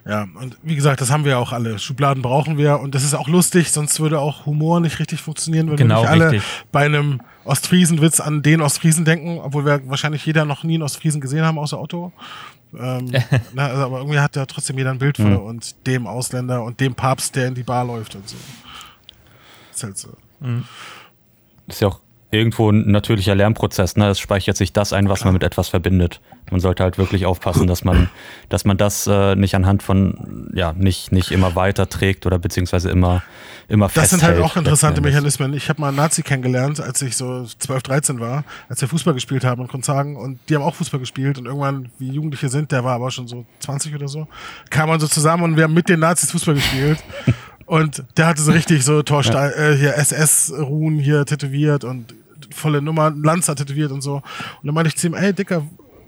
Ja, 0.06 0.26
und 0.34 0.56
wie 0.62 0.74
gesagt, 0.74 1.00
das 1.00 1.10
haben 1.10 1.24
wir 1.24 1.38
auch 1.38 1.52
alle. 1.52 1.78
Schubladen 1.78 2.22
brauchen 2.22 2.56
wir 2.56 2.80
und 2.80 2.94
das 2.94 3.04
ist 3.04 3.14
auch 3.14 3.28
lustig, 3.28 3.70
sonst 3.70 4.00
würde 4.00 4.18
auch 4.18 4.46
Humor 4.46 4.80
nicht 4.80 4.98
richtig 4.98 5.20
funktionieren, 5.20 5.68
wenn 5.68 5.76
genau, 5.76 5.96
wir 5.96 6.00
nicht 6.02 6.10
alle 6.10 6.32
richtig. 6.32 6.50
bei 6.72 6.84
einem 6.86 7.20
Ostfriesenwitz 7.44 8.20
an 8.20 8.42
den 8.42 8.60
Ostfriesen 8.62 9.04
denken, 9.04 9.38
obwohl 9.38 9.64
wir 9.64 9.88
wahrscheinlich 9.88 10.24
jeder 10.24 10.44
noch 10.44 10.64
nie 10.64 10.74
einen 10.74 10.82
Ostfriesen 10.82 11.20
gesehen 11.20 11.44
haben, 11.44 11.58
außer 11.58 11.80
Otto. 11.80 12.12
Ähm, 12.78 13.10
na, 13.52 13.66
also, 13.66 13.82
aber 13.82 13.98
irgendwie 13.98 14.20
hat 14.20 14.36
ja 14.36 14.46
trotzdem 14.46 14.78
jeder 14.78 14.90
ein 14.90 14.98
Bild 14.98 15.16
von 15.16 15.32
mhm. 15.32 15.38
und 15.38 15.86
dem 15.86 16.06
Ausländer 16.06 16.62
und 16.62 16.80
dem 16.80 16.94
Papst, 16.94 17.36
der 17.36 17.48
in 17.48 17.54
die 17.54 17.62
Bar 17.62 17.84
läuft 17.84 18.14
und 18.14 18.28
so 18.28 18.36
ist 19.80 19.84
halt 19.84 19.98
so. 19.98 20.16
Mhm. 20.40 20.64
Ist 21.66 21.80
ja 21.80 21.88
auch 21.88 22.00
irgendwo 22.30 22.70
ein 22.70 22.90
natürlicher 22.90 23.34
Lernprozess. 23.34 23.96
Ne? 23.96 24.08
Es 24.08 24.20
speichert 24.20 24.56
sich 24.56 24.72
das 24.72 24.92
ein, 24.92 25.08
was 25.08 25.24
man 25.24 25.32
mit 25.32 25.42
etwas 25.42 25.68
verbindet. 25.68 26.20
Man 26.50 26.60
sollte 26.60 26.82
halt 26.82 26.96
wirklich 26.96 27.26
aufpassen, 27.26 27.66
dass 27.66 27.84
man, 27.84 28.08
dass 28.48 28.64
man 28.64 28.76
das 28.76 29.06
äh, 29.06 29.34
nicht 29.34 29.54
anhand 29.54 29.82
von, 29.82 30.48
ja, 30.54 30.72
nicht, 30.72 31.10
nicht 31.10 31.32
immer 31.32 31.56
weiter 31.56 31.88
trägt 31.88 32.26
oder 32.26 32.38
beziehungsweise 32.38 32.90
immer, 32.90 33.22
immer 33.68 33.90
Das 33.92 34.10
sind 34.10 34.22
halt 34.22 34.40
auch 34.40 34.56
interessante 34.56 35.00
Mechanismen. 35.00 35.54
Ich 35.54 35.68
habe 35.68 35.80
mal 35.80 35.88
einen 35.88 35.96
Nazi 35.96 36.22
kennengelernt, 36.22 36.80
als 36.80 37.02
ich 37.02 37.16
so 37.16 37.44
12, 37.44 37.82
13 37.82 38.20
war, 38.20 38.44
als 38.68 38.80
wir 38.80 38.88
Fußball 38.88 39.14
gespielt 39.14 39.44
haben 39.44 39.60
und 39.60 39.68
konnte 39.68 39.86
sagen, 39.86 40.16
und 40.16 40.38
die 40.48 40.54
haben 40.54 40.62
auch 40.62 40.76
Fußball 40.76 41.00
gespielt 41.00 41.36
und 41.38 41.46
irgendwann, 41.46 41.90
wie 41.98 42.10
Jugendliche 42.10 42.48
sind, 42.48 42.70
der 42.70 42.84
war 42.84 42.94
aber 42.94 43.10
schon 43.10 43.26
so 43.26 43.44
20 43.58 43.94
oder 43.94 44.06
so, 44.06 44.28
kam 44.70 44.88
man 44.88 45.00
so 45.00 45.08
zusammen 45.08 45.42
und 45.42 45.56
wir 45.56 45.64
haben 45.64 45.74
mit 45.74 45.88
den 45.88 46.00
Nazis 46.00 46.30
Fußball 46.30 46.54
gespielt. 46.54 47.02
Und 47.70 48.02
der 48.16 48.26
hatte 48.26 48.42
so 48.42 48.50
richtig 48.50 48.84
so 48.84 49.00
Torstein, 49.04 49.52
ja. 49.56 49.68
äh, 49.68 49.76
hier 49.76 49.96
SS-Ruhen 49.96 50.98
hier 50.98 51.24
tätowiert 51.24 51.84
und 51.84 52.12
volle 52.52 52.82
Nummer, 52.82 53.10
Lanzer 53.10 53.54
tätowiert 53.54 53.92
und 53.92 54.02
so. 54.02 54.16
Und 54.16 54.24
dann 54.64 54.74
meinte 54.74 54.88
ich 54.88 54.96
zu 54.96 55.06
ihm, 55.06 55.14
ey 55.14 55.32
Dicker, 55.32 55.62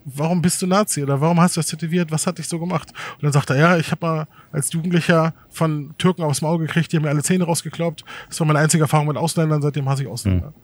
warum 0.04 0.42
bist 0.42 0.60
du 0.62 0.66
Nazi 0.66 1.02
oder 1.02 1.20
warum 1.20 1.40
hast 1.40 1.56
du 1.56 1.60
das 1.60 1.68
tätowiert? 1.68 2.10
Was 2.10 2.26
hat 2.26 2.38
dich 2.38 2.48
so 2.48 2.58
gemacht? 2.58 2.92
Und 3.14 3.22
dann 3.22 3.32
sagt 3.32 3.50
er, 3.50 3.56
ja, 3.56 3.76
ich 3.76 3.90
habe 3.90 4.06
mal 4.06 4.26
als 4.50 4.72
Jugendlicher 4.72 5.34
von 5.50 5.94
Türken 5.98 6.22
aufs 6.22 6.42
Maul 6.42 6.58
gekriegt, 6.58 6.92
die 6.92 6.96
haben 6.96 7.04
mir 7.04 7.10
alle 7.10 7.22
Zähne 7.22 7.44
rausgekloppt. 7.44 8.04
Das 8.28 8.40
war 8.40 8.46
meine 8.46 8.58
einzige 8.58 8.84
Erfahrung 8.84 9.08
mit 9.08 9.16
Ausländern, 9.16 9.62
seitdem 9.62 9.88
hasse 9.88 10.02
ich 10.02 10.08
Ausländer. 10.08 10.48
Mhm. 10.48 10.54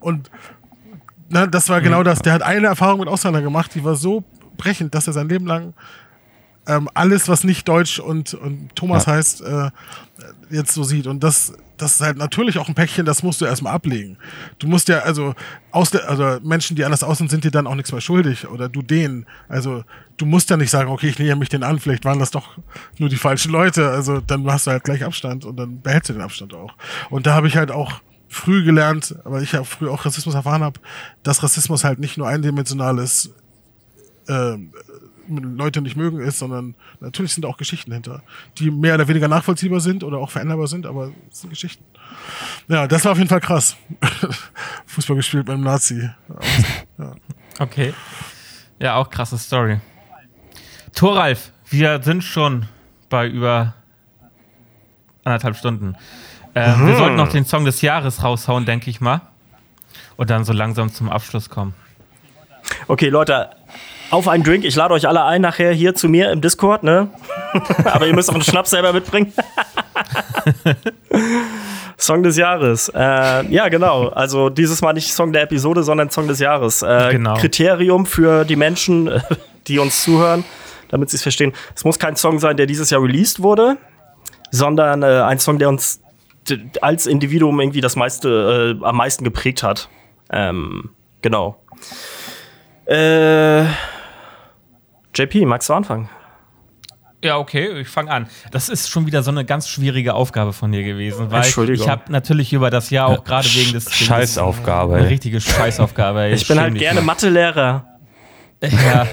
Und 0.00 0.30
na, 1.30 1.46
das 1.46 1.68
war 1.68 1.80
genau 1.80 2.00
mhm. 2.00 2.04
das. 2.04 2.20
Der 2.20 2.32
hat 2.32 2.42
eine 2.42 2.66
Erfahrung 2.66 3.00
mit 3.00 3.08
Ausländern 3.08 3.42
gemacht, 3.42 3.74
die 3.74 3.84
war 3.84 3.96
so 3.96 4.24
brechend, 4.56 4.94
dass 4.94 5.06
er 5.06 5.12
sein 5.12 5.28
Leben 5.28 5.46
lang 5.46 5.74
ähm, 6.66 6.88
alles, 6.94 7.28
was 7.28 7.44
nicht 7.44 7.68
Deutsch 7.68 7.98
und, 7.98 8.34
und 8.34 8.74
Thomas 8.74 9.06
ja. 9.06 9.12
heißt, 9.12 9.42
äh, 9.42 9.70
jetzt 10.50 10.72
so 10.72 10.82
sieht. 10.82 11.06
Und 11.06 11.22
das, 11.22 11.52
das 11.76 11.94
ist 11.94 12.00
halt 12.00 12.16
natürlich 12.16 12.58
auch 12.58 12.68
ein 12.68 12.74
Päckchen, 12.74 13.04
das 13.04 13.22
musst 13.22 13.40
du 13.40 13.44
erstmal 13.44 13.72
ablegen. 13.72 14.16
Du 14.58 14.68
musst 14.68 14.88
ja, 14.88 15.00
also, 15.00 15.34
aus 15.70 15.94
also 15.94 16.38
Menschen, 16.46 16.76
die 16.76 16.84
anders 16.84 17.02
aussehen, 17.02 17.28
sind 17.28 17.44
dir 17.44 17.50
dann 17.50 17.66
auch 17.66 17.74
nichts 17.74 17.90
mehr 17.90 18.00
schuldig. 18.00 18.48
Oder 18.48 18.68
du 18.68 18.82
denen. 18.82 19.26
Also, 19.48 19.84
du 20.16 20.26
musst 20.26 20.50
ja 20.50 20.56
nicht 20.56 20.70
sagen, 20.70 20.90
okay, 20.90 21.08
ich 21.08 21.18
nähe 21.18 21.34
mich 21.36 21.48
den 21.48 21.64
an, 21.64 21.80
vielleicht 21.80 22.04
waren 22.04 22.18
das 22.18 22.30
doch 22.30 22.58
nur 22.98 23.08
die 23.08 23.16
falschen 23.16 23.50
Leute. 23.50 23.88
Also, 23.90 24.20
dann 24.20 24.46
hast 24.50 24.66
du 24.66 24.70
halt 24.70 24.84
gleich 24.84 25.04
Abstand 25.04 25.44
und 25.44 25.56
dann 25.56 25.80
behältst 25.80 26.10
du 26.10 26.12
den 26.12 26.22
Abstand 26.22 26.54
auch. 26.54 26.74
Und 27.10 27.26
da 27.26 27.34
habe 27.34 27.48
ich 27.48 27.56
halt 27.56 27.70
auch 27.70 28.00
früh 28.28 28.64
gelernt, 28.64 29.14
weil 29.24 29.42
ich 29.42 29.52
ja 29.52 29.64
früh 29.64 29.88
auch 29.88 30.04
Rassismus 30.04 30.34
erfahren 30.34 30.62
habe, 30.62 30.80
dass 31.22 31.42
Rassismus 31.42 31.84
halt 31.84 31.98
nicht 31.98 32.18
nur 32.18 32.28
eindimensional 32.28 32.98
ist, 32.98 33.30
äh, 34.28 34.56
Leute 35.28 35.80
nicht 35.82 35.96
mögen 35.96 36.20
ist, 36.20 36.38
sondern 36.38 36.74
natürlich 37.00 37.32
sind 37.32 37.46
auch 37.46 37.56
Geschichten 37.56 37.92
hinter, 37.92 38.22
die 38.58 38.70
mehr 38.70 38.94
oder 38.94 39.08
weniger 39.08 39.28
nachvollziehbar 39.28 39.80
sind 39.80 40.04
oder 40.04 40.18
auch 40.18 40.30
veränderbar 40.30 40.66
sind, 40.66 40.86
aber 40.86 41.12
es 41.30 41.40
sind 41.40 41.50
Geschichten. 41.50 41.84
Ja, 42.68 42.86
das 42.86 43.04
war 43.04 43.12
auf 43.12 43.18
jeden 43.18 43.28
Fall 43.28 43.40
krass. 43.40 43.76
Fußball 44.86 45.16
gespielt 45.16 45.46
beim 45.46 45.60
Nazi. 45.60 46.10
Ja. 46.98 47.14
Okay. 47.58 47.94
Ja, 48.78 48.96
auch 48.96 49.10
krasse 49.10 49.38
Story. 49.38 49.80
Thoralf, 50.94 51.52
wir 51.70 52.02
sind 52.02 52.22
schon 52.22 52.66
bei 53.08 53.28
über 53.28 53.74
anderthalb 55.24 55.56
Stunden. 55.56 55.96
Ähm, 56.54 56.82
mhm. 56.82 56.86
Wir 56.86 56.96
sollten 56.96 57.16
noch 57.16 57.28
den 57.28 57.44
Song 57.44 57.64
des 57.64 57.82
Jahres 57.82 58.22
raushauen, 58.22 58.64
denke 58.64 58.90
ich 58.90 59.00
mal. 59.00 59.22
Und 60.16 60.30
dann 60.30 60.44
so 60.44 60.52
langsam 60.52 60.92
zum 60.92 61.08
Abschluss 61.08 61.50
kommen. 61.50 61.74
Okay, 62.86 63.08
Leute, 63.08 63.50
auf 64.14 64.28
einen 64.28 64.44
Drink. 64.44 64.64
Ich 64.64 64.76
lade 64.76 64.94
euch 64.94 65.08
alle 65.08 65.24
ein 65.24 65.40
nachher 65.40 65.72
hier 65.72 65.94
zu 65.94 66.08
mir 66.08 66.30
im 66.30 66.40
Discord, 66.40 66.84
ne? 66.84 67.10
Aber 67.84 68.06
ihr 68.06 68.14
müsst 68.14 68.30
auch 68.30 68.34
einen 68.34 68.44
Schnaps 68.44 68.70
selber 68.70 68.92
mitbringen. 68.92 69.32
Song 71.98 72.22
des 72.22 72.36
Jahres. 72.36 72.90
Äh, 72.94 73.46
ja, 73.48 73.68
genau. 73.68 74.08
Also 74.08 74.50
dieses 74.50 74.82
Mal 74.82 74.92
nicht 74.92 75.12
Song 75.12 75.32
der 75.32 75.42
Episode, 75.42 75.82
sondern 75.82 76.10
Song 76.10 76.28
des 76.28 76.38
Jahres. 76.38 76.82
Äh, 76.82 77.08
genau. 77.12 77.34
Kriterium 77.34 78.06
für 78.06 78.44
die 78.44 78.56
Menschen, 78.56 79.10
die 79.66 79.80
uns 79.80 80.04
zuhören, 80.04 80.44
damit 80.90 81.10
sie 81.10 81.16
es 81.16 81.22
verstehen. 81.22 81.52
Es 81.74 81.84
muss 81.84 81.98
kein 81.98 82.14
Song 82.14 82.38
sein, 82.38 82.56
der 82.56 82.66
dieses 82.66 82.90
Jahr 82.90 83.02
released 83.02 83.42
wurde, 83.42 83.78
sondern 84.50 85.02
äh, 85.02 85.06
ein 85.06 85.40
Song, 85.40 85.58
der 85.58 85.68
uns 85.68 86.00
als 86.82 87.06
Individuum 87.06 87.58
irgendwie 87.60 87.80
das 87.80 87.96
meiste, 87.96 88.76
äh, 88.80 88.84
am 88.84 88.96
meisten 88.96 89.24
geprägt 89.24 89.64
hat. 89.64 89.88
Ähm, 90.30 90.90
genau. 91.20 91.56
Äh, 92.86 93.64
JP, 95.14 95.46
magst 95.46 95.68
du 95.68 95.74
anfangen? 95.74 96.08
Ja, 97.24 97.38
okay, 97.38 97.80
ich 97.80 97.88
fange 97.88 98.10
an. 98.10 98.28
Das 98.50 98.68
ist 98.68 98.90
schon 98.90 99.06
wieder 99.06 99.22
so 99.22 99.30
eine 99.30 99.46
ganz 99.46 99.66
schwierige 99.66 100.12
Aufgabe 100.12 100.52
von 100.52 100.72
dir 100.72 100.82
gewesen, 100.82 101.30
weil 101.30 101.46
ich 101.70 101.88
habe 101.88 102.12
natürlich 102.12 102.52
über 102.52 102.68
das 102.68 102.90
Jahr 102.90 103.08
auch 103.08 103.24
gerade 103.24 103.48
wegen 103.48 103.72
des 103.72 103.90
Scheißaufgabe. 103.94 104.96
Eine 104.96 105.08
richtige 105.08 105.40
Scheißaufgabe. 105.40 106.28
ich, 106.34 106.42
ich 106.42 106.48
bin 106.48 106.60
halt 106.60 106.74
gerne 106.74 107.00
Mathelehrer. 107.00 107.86
Ja, 108.62 109.06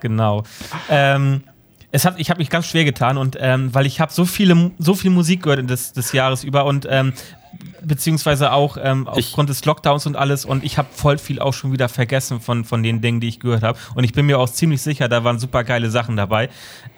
genau. 0.00 0.44
ähm, 0.88 1.42
es 1.90 2.04
hat, 2.04 2.14
ich 2.18 2.30
habe 2.30 2.38
mich 2.38 2.50
ganz 2.50 2.66
schwer 2.66 2.84
getan 2.84 3.16
und 3.16 3.36
ähm, 3.40 3.74
weil 3.74 3.86
ich 3.86 4.00
habe 4.00 4.12
so 4.12 4.24
viele, 4.24 4.70
so 4.78 4.94
viel 4.94 5.10
Musik 5.10 5.42
gehört 5.42 5.68
des, 5.68 5.92
des 5.92 6.12
Jahres 6.12 6.44
über 6.44 6.66
und 6.66 6.86
ähm, 6.88 7.14
beziehungsweise 7.82 8.52
auch 8.52 8.76
ähm, 8.80 9.06
aufgrund 9.06 9.48
des 9.48 9.64
Lockdowns 9.64 10.06
und 10.06 10.16
alles 10.16 10.44
und 10.44 10.64
ich 10.64 10.78
habe 10.78 10.88
voll 10.92 11.18
viel 11.18 11.40
auch 11.40 11.54
schon 11.54 11.72
wieder 11.72 11.88
vergessen 11.88 12.40
von, 12.40 12.64
von 12.64 12.82
den 12.82 13.00
Dingen, 13.00 13.20
die 13.20 13.28
ich 13.28 13.40
gehört 13.40 13.62
habe 13.62 13.78
und 13.94 14.04
ich 14.04 14.12
bin 14.12 14.26
mir 14.26 14.38
auch 14.38 14.48
ziemlich 14.48 14.82
sicher, 14.82 15.08
da 15.08 15.24
waren 15.24 15.38
super 15.38 15.64
geile 15.64 15.90
Sachen 15.90 16.16
dabei. 16.16 16.48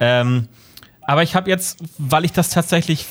Ähm, 0.01 0.48
aber 1.02 1.22
ich 1.22 1.35
habe 1.35 1.48
jetzt, 1.48 1.78
weil 1.97 2.26
ich 2.26 2.32
das 2.32 2.51
tatsächlich 2.51 3.06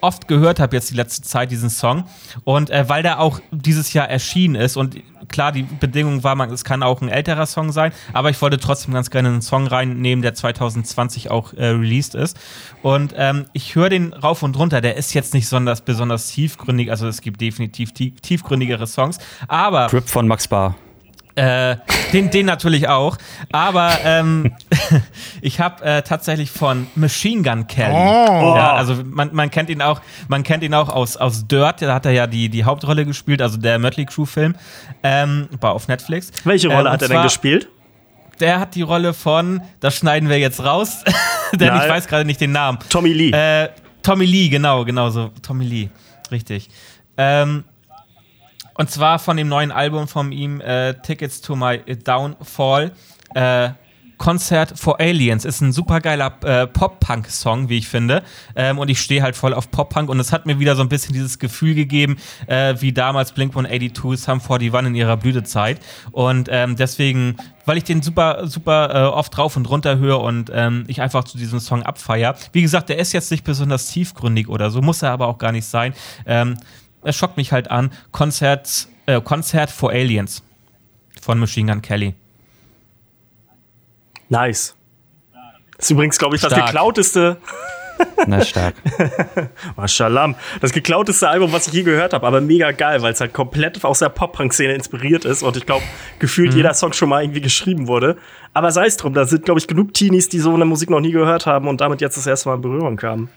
oft 0.00 0.28
gehört 0.28 0.60
habe 0.60 0.76
jetzt 0.76 0.90
die 0.90 0.94
letzte 0.94 1.22
Zeit, 1.22 1.50
diesen 1.50 1.70
Song. 1.70 2.04
Und 2.44 2.70
äh, 2.70 2.88
weil 2.88 3.02
der 3.02 3.20
auch 3.20 3.40
dieses 3.50 3.92
Jahr 3.92 4.08
erschienen 4.08 4.54
ist 4.54 4.76
und 4.76 4.96
klar, 5.28 5.52
die 5.52 5.62
Bedingung 5.62 6.24
war, 6.24 6.34
man, 6.34 6.50
es 6.50 6.64
kann 6.64 6.82
auch 6.82 7.00
ein 7.00 7.08
älterer 7.08 7.46
Song 7.46 7.72
sein, 7.72 7.92
aber 8.12 8.30
ich 8.30 8.40
wollte 8.42 8.58
trotzdem 8.58 8.94
ganz 8.94 9.10
gerne 9.10 9.28
einen 9.28 9.42
Song 9.42 9.66
reinnehmen, 9.66 10.22
der 10.22 10.34
2020 10.34 11.30
auch 11.30 11.52
äh, 11.54 11.66
released 11.66 12.14
ist. 12.14 12.38
Und 12.82 13.14
ähm, 13.16 13.46
ich 13.52 13.74
höre 13.74 13.88
den 13.88 14.12
rauf 14.12 14.42
und 14.42 14.58
runter, 14.58 14.80
der 14.80 14.96
ist 14.96 15.14
jetzt 15.14 15.34
nicht 15.34 15.44
besonders, 15.44 15.82
besonders 15.82 16.30
tiefgründig, 16.30 16.90
also 16.90 17.08
es 17.08 17.20
gibt 17.20 17.40
definitiv 17.40 17.92
tief, 17.92 18.20
tiefgründigere 18.20 18.86
Songs, 18.86 19.18
aber... 19.48 19.86
Grip 19.88 20.08
von 20.08 20.26
Max 20.26 20.48
Bar. 20.48 20.76
Äh, 21.40 21.76
den, 22.12 22.30
den 22.30 22.44
natürlich 22.44 22.88
auch. 22.88 23.16
Aber 23.50 23.98
ähm, 24.04 24.54
ich 25.40 25.58
habe 25.58 25.82
äh, 25.82 26.02
tatsächlich 26.02 26.50
von 26.50 26.86
Machine 26.94 27.42
Gun 27.42 27.66
Kelly. 27.66 27.94
Oh. 27.94 28.54
Ja, 28.56 28.74
also 28.74 28.96
man, 29.04 29.30
man 29.32 29.50
kennt 29.50 29.70
ihn 29.70 29.80
auch, 29.80 30.02
man 30.28 30.42
kennt 30.42 30.62
ihn 30.62 30.74
auch 30.74 30.90
aus, 30.90 31.16
aus 31.16 31.46
Dirt, 31.46 31.80
da 31.80 31.94
hat 31.94 32.04
er 32.04 32.12
ja 32.12 32.26
die, 32.26 32.50
die 32.50 32.64
Hauptrolle 32.64 33.06
gespielt, 33.06 33.40
also 33.40 33.56
der 33.56 33.78
Mötley 33.78 34.04
Crew-Film. 34.04 34.54
Ähm, 35.02 35.48
war 35.60 35.72
auf 35.72 35.88
Netflix. 35.88 36.30
Welche 36.44 36.68
Rolle 36.68 36.88
ähm, 36.88 36.92
hat 36.92 37.02
er 37.02 37.08
denn 37.08 37.22
gespielt? 37.22 37.68
Der 38.38 38.60
hat 38.60 38.74
die 38.74 38.82
Rolle 38.82 39.14
von, 39.14 39.62
das 39.80 39.96
schneiden 39.96 40.28
wir 40.28 40.38
jetzt 40.38 40.62
raus, 40.62 41.04
denn 41.54 41.68
Nein. 41.68 41.82
ich 41.82 41.88
weiß 41.88 42.06
gerade 42.06 42.26
nicht 42.26 42.40
den 42.40 42.52
Namen. 42.52 42.78
Tommy 42.90 43.14
Lee. 43.14 43.30
Äh, 43.30 43.70
Tommy 44.02 44.26
Lee, 44.26 44.48
genau, 44.50 44.84
genau 44.84 45.08
so. 45.08 45.30
Tommy 45.42 45.64
Lee. 45.64 45.88
Richtig. 46.30 46.68
Ähm, 47.16 47.64
und 48.74 48.90
zwar 48.90 49.18
von 49.18 49.36
dem 49.36 49.48
neuen 49.48 49.72
Album 49.72 50.08
von 50.08 50.32
ihm, 50.32 50.60
äh, 50.60 50.94
Tickets 51.02 51.40
to 51.40 51.56
My 51.56 51.78
Downfall. 51.78 52.92
Äh, 53.34 53.70
Concert 54.20 54.78
for 54.78 55.00
Aliens 55.00 55.46
ist 55.46 55.62
ein 55.62 55.72
supergeiler 55.72 56.36
äh, 56.44 56.66
Pop-Punk-Song, 56.66 57.70
wie 57.70 57.78
ich 57.78 57.88
finde. 57.88 58.22
Ähm, 58.54 58.78
und 58.78 58.90
ich 58.90 59.00
stehe 59.00 59.22
halt 59.22 59.34
voll 59.34 59.54
auf 59.54 59.70
Pop-Punk. 59.70 60.10
Und 60.10 60.20
es 60.20 60.30
hat 60.30 60.44
mir 60.44 60.58
wieder 60.58 60.76
so 60.76 60.82
ein 60.82 60.90
bisschen 60.90 61.14
dieses 61.14 61.38
Gefühl 61.38 61.74
gegeben, 61.74 62.18
äh, 62.46 62.74
wie 62.80 62.92
damals 62.92 63.32
Blink 63.32 63.52
182, 63.52 64.22
Sum 64.22 64.42
41 64.42 64.88
in 64.88 64.94
ihrer 64.94 65.16
Blütezeit. 65.16 65.80
Und 66.12 66.50
ähm, 66.52 66.76
deswegen, 66.76 67.36
weil 67.64 67.78
ich 67.78 67.84
den 67.84 68.02
super, 68.02 68.46
super 68.46 68.90
äh, 68.92 69.08
oft 69.08 69.34
drauf 69.34 69.56
und 69.56 69.70
runter 69.70 69.96
höre 69.96 70.20
und 70.20 70.52
ähm, 70.52 70.84
ich 70.86 71.00
einfach 71.00 71.24
zu 71.24 71.38
diesem 71.38 71.58
Song 71.58 71.82
abfeier. 71.82 72.36
Wie 72.52 72.60
gesagt, 72.60 72.90
der 72.90 72.98
ist 72.98 73.14
jetzt 73.14 73.30
nicht 73.30 73.44
besonders 73.44 73.86
tiefgründig 73.86 74.50
oder 74.50 74.70
so, 74.70 74.82
muss 74.82 75.00
er 75.00 75.12
aber 75.12 75.28
auch 75.28 75.38
gar 75.38 75.52
nicht 75.52 75.64
sein. 75.64 75.94
Es 77.02 77.16
schockt 77.16 77.36
mich 77.36 77.52
halt 77.52 77.70
an. 77.70 77.92
Konzert, 78.12 78.88
äh, 79.06 79.20
Konzert 79.20 79.70
for 79.70 79.90
Aliens 79.90 80.42
von 81.20 81.38
Machine 81.38 81.72
Gun 81.72 81.82
Kelly. 81.82 82.14
Nice. 84.28 84.74
Das 85.76 85.86
ist 85.86 85.90
übrigens, 85.90 86.18
glaube 86.18 86.36
ich, 86.36 86.42
das 86.42 86.54
geklauteste. 86.54 87.38
Na, 88.26 88.44
stark. 88.44 88.74
Mashallah. 89.76 90.34
Das 90.60 90.72
geklauteste 90.72 91.28
Album, 91.28 91.52
was 91.52 91.66
ich 91.66 91.72
je 91.74 91.82
gehört 91.82 92.12
habe, 92.12 92.26
aber 92.26 92.40
mega 92.40 92.70
geil, 92.72 93.02
weil 93.02 93.12
es 93.12 93.20
halt 93.20 93.32
komplett 93.32 93.84
aus 93.84 93.98
der 93.98 94.08
Pop-Punk-Szene 94.08 94.74
inspiriert 94.74 95.24
ist 95.24 95.42
und 95.42 95.56
ich 95.56 95.66
glaube, 95.66 95.84
gefühlt 96.18 96.52
mhm. 96.52 96.56
jeder 96.56 96.74
Song 96.74 96.92
schon 96.92 97.08
mal 97.08 97.22
irgendwie 97.22 97.40
geschrieben 97.40 97.88
wurde. 97.88 98.16
Aber 98.54 98.72
sei 98.72 98.86
es 98.86 98.96
drum, 98.96 99.14
da 99.14 99.24
sind, 99.24 99.44
glaube 99.44 99.60
ich, 99.60 99.66
genug 99.66 99.94
Teenies, 99.94 100.28
die 100.28 100.38
so 100.38 100.54
eine 100.54 100.64
Musik 100.64 100.90
noch 100.90 101.00
nie 101.00 101.12
gehört 101.12 101.46
haben 101.46 101.68
und 101.68 101.80
damit 101.80 102.00
jetzt 102.00 102.16
das 102.16 102.26
erste 102.26 102.48
Mal 102.48 102.56
in 102.56 102.62
Berührung 102.62 102.96
kamen. 102.96 103.28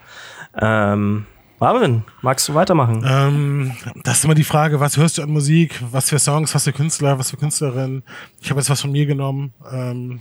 Ähm, 0.60 1.26
Marvin, 1.64 2.04
magst 2.22 2.50
du 2.50 2.56
weitermachen? 2.56 3.06
Ähm, 3.08 3.72
das 4.04 4.18
ist 4.18 4.26
immer 4.26 4.34
die 4.34 4.44
Frage, 4.44 4.82
was 4.82 4.98
hörst 4.98 5.18
du 5.18 5.22
an 5.22 5.30
Musik, 5.30 5.80
was 5.92 6.10
für 6.10 6.20
Songs, 6.20 6.54
was 6.54 6.66
für 6.66 6.74
Künstler, 6.74 7.18
was 7.18 7.32
für 7.32 7.38
Künstlerin. 7.38 8.04
Ich 8.42 8.50
habe 8.50 8.60
jetzt 8.60 8.70
was 8.70 8.82
von 8.82 8.92
mir 8.92 9.06
genommen. 9.06 9.54
Ähm, 9.72 10.20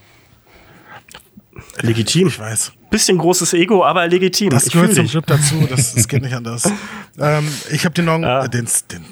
legitim. 1.81 2.28
Ich 2.28 2.39
weiß. 2.39 2.74
Bisschen 2.90 3.19
großes 3.19 3.55
Ego, 3.55 3.85
aber 3.85 4.06
legitim. 4.06 4.51
Das 4.51 4.69
ich 4.69 4.73
gehört 4.73 4.94
zum 4.94 5.09
Clip 5.09 5.27
dazu, 5.27 5.66
das, 5.69 5.97
das 5.97 6.06
geht 6.06 6.23
nicht 6.23 6.32
anders. 6.32 6.70
ähm, 7.19 7.48
ich 7.73 7.85
habe 7.85 7.94
den, 7.97 8.05
Nong, 8.05 8.23
ja. 8.23 8.44
äh, 8.44 8.48
den, 8.48 8.69
den, 8.93 9.05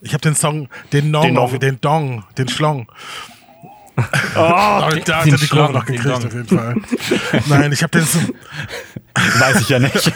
ich 0.00 0.14
habe 0.14 0.22
den 0.22 0.34
Song, 0.34 0.70
den 0.94 1.10
Nong, 1.10 1.24
den, 1.24 1.34
Nong. 1.34 1.58
den 1.58 1.80
Dong, 1.82 2.24
den 2.38 2.48
Schlong. 2.48 2.90
Oh, 3.98 4.02
da 4.36 4.88
hat 4.88 5.06
er 5.06 5.36
die 5.36 5.48
Kurve 5.48 5.74
noch 5.74 5.84
gekriegt, 5.84 6.08
auf 6.08 6.32
jeden 6.32 6.48
Fall. 6.48 6.76
Nein, 7.46 7.72
ich 7.72 7.82
habe 7.82 7.98
den. 7.98 8.06
Weiß 9.14 9.60
ich 9.60 9.68
ja 9.68 9.78
nicht. 9.78 10.12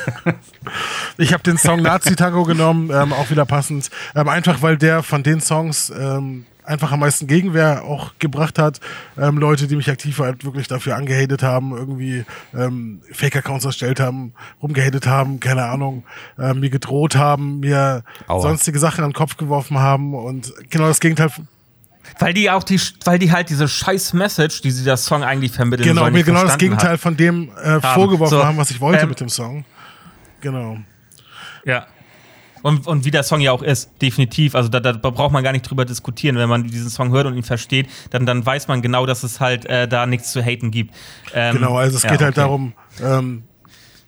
ich 1.18 1.32
habe 1.32 1.42
den 1.42 1.56
Song 1.56 1.82
Nazi 1.82 2.16
Tango 2.16 2.42
genommen, 2.42 2.90
ähm, 2.92 3.12
auch 3.12 3.30
wieder 3.30 3.46
passend. 3.46 3.90
Ähm, 4.14 4.28
einfach 4.28 4.60
weil 4.62 4.76
der 4.76 5.02
von 5.02 5.22
den 5.22 5.40
Songs 5.40 5.90
ähm, 5.90 6.46
einfach 6.68 6.92
am 6.92 7.00
meisten 7.00 7.26
Gegenwehr 7.26 7.84
auch 7.84 8.12
gebracht 8.18 8.58
hat. 8.58 8.80
Ähm, 9.16 9.38
Leute, 9.38 9.66
die 9.66 9.76
mich 9.76 9.90
aktiv 9.90 10.18
halt 10.18 10.44
wirklich 10.44 10.68
dafür 10.68 10.96
angehatet 10.96 11.42
haben, 11.42 11.76
irgendwie 11.76 12.24
ähm, 12.54 13.00
Fake-Accounts 13.12 13.64
erstellt 13.64 14.00
haben, 14.00 14.34
rumgehatet 14.62 15.06
haben, 15.06 15.40
keine 15.40 15.64
Ahnung, 15.64 16.04
äh, 16.38 16.54
mir 16.54 16.70
gedroht 16.70 17.16
haben, 17.16 17.60
mir 17.60 18.02
Aua. 18.26 18.42
sonstige 18.42 18.78
Sachen 18.78 19.02
an 19.02 19.10
den 19.10 19.16
Kopf 19.16 19.36
geworfen 19.36 19.78
haben 19.78 20.14
und 20.14 20.52
genau 20.70 20.88
das 20.88 21.00
Gegenteil 21.00 21.30
weil 22.18 22.32
die 22.34 22.50
auch 22.50 22.64
die, 22.64 22.80
weil 23.04 23.18
die 23.18 23.32
halt 23.32 23.50
diese 23.50 23.68
scheiß 23.68 24.12
Message, 24.12 24.60
die 24.62 24.70
sie 24.70 24.84
der 24.84 24.96
Song 24.96 25.22
eigentlich 25.22 25.52
vermitteln 25.52 25.88
Genau, 25.88 26.10
mir 26.10 26.22
genau 26.22 26.44
das 26.44 26.58
Gegenteil 26.58 26.92
hat. 26.92 27.00
von 27.00 27.16
dem 27.16 27.50
äh, 27.56 27.80
vorgeworfen 27.80 28.38
so, 28.38 28.44
haben, 28.44 28.56
was 28.56 28.70
ich 28.70 28.80
wollte 28.80 29.02
ähm, 29.02 29.08
mit 29.08 29.20
dem 29.20 29.28
Song. 29.28 29.64
Genau. 30.40 30.78
Ja. 31.64 31.86
Und, 32.62 32.86
und 32.86 33.04
wie 33.04 33.10
der 33.10 33.22
Song 33.22 33.40
ja 33.40 33.52
auch 33.52 33.62
ist, 33.62 33.90
definitiv. 34.02 34.54
Also 34.54 34.68
da, 34.68 34.80
da 34.80 34.92
braucht 34.92 35.32
man 35.32 35.44
gar 35.44 35.52
nicht 35.52 35.62
drüber 35.62 35.84
diskutieren. 35.84 36.36
Wenn 36.36 36.48
man 36.48 36.66
diesen 36.66 36.90
Song 36.90 37.10
hört 37.12 37.26
und 37.26 37.36
ihn 37.36 37.44
versteht, 37.44 37.88
dann, 38.10 38.26
dann 38.26 38.44
weiß 38.44 38.68
man 38.68 38.82
genau, 38.82 39.06
dass 39.06 39.22
es 39.22 39.40
halt 39.40 39.64
äh, 39.66 39.86
da 39.86 40.06
nichts 40.06 40.32
zu 40.32 40.42
haten 40.42 40.70
gibt. 40.70 40.94
Ähm, 41.34 41.56
genau, 41.56 41.76
also 41.76 41.96
es 41.96 42.02
ja, 42.02 42.10
geht 42.10 42.20
halt 42.20 42.32
okay. 42.32 42.40
darum, 42.40 42.72
ähm, 43.00 43.44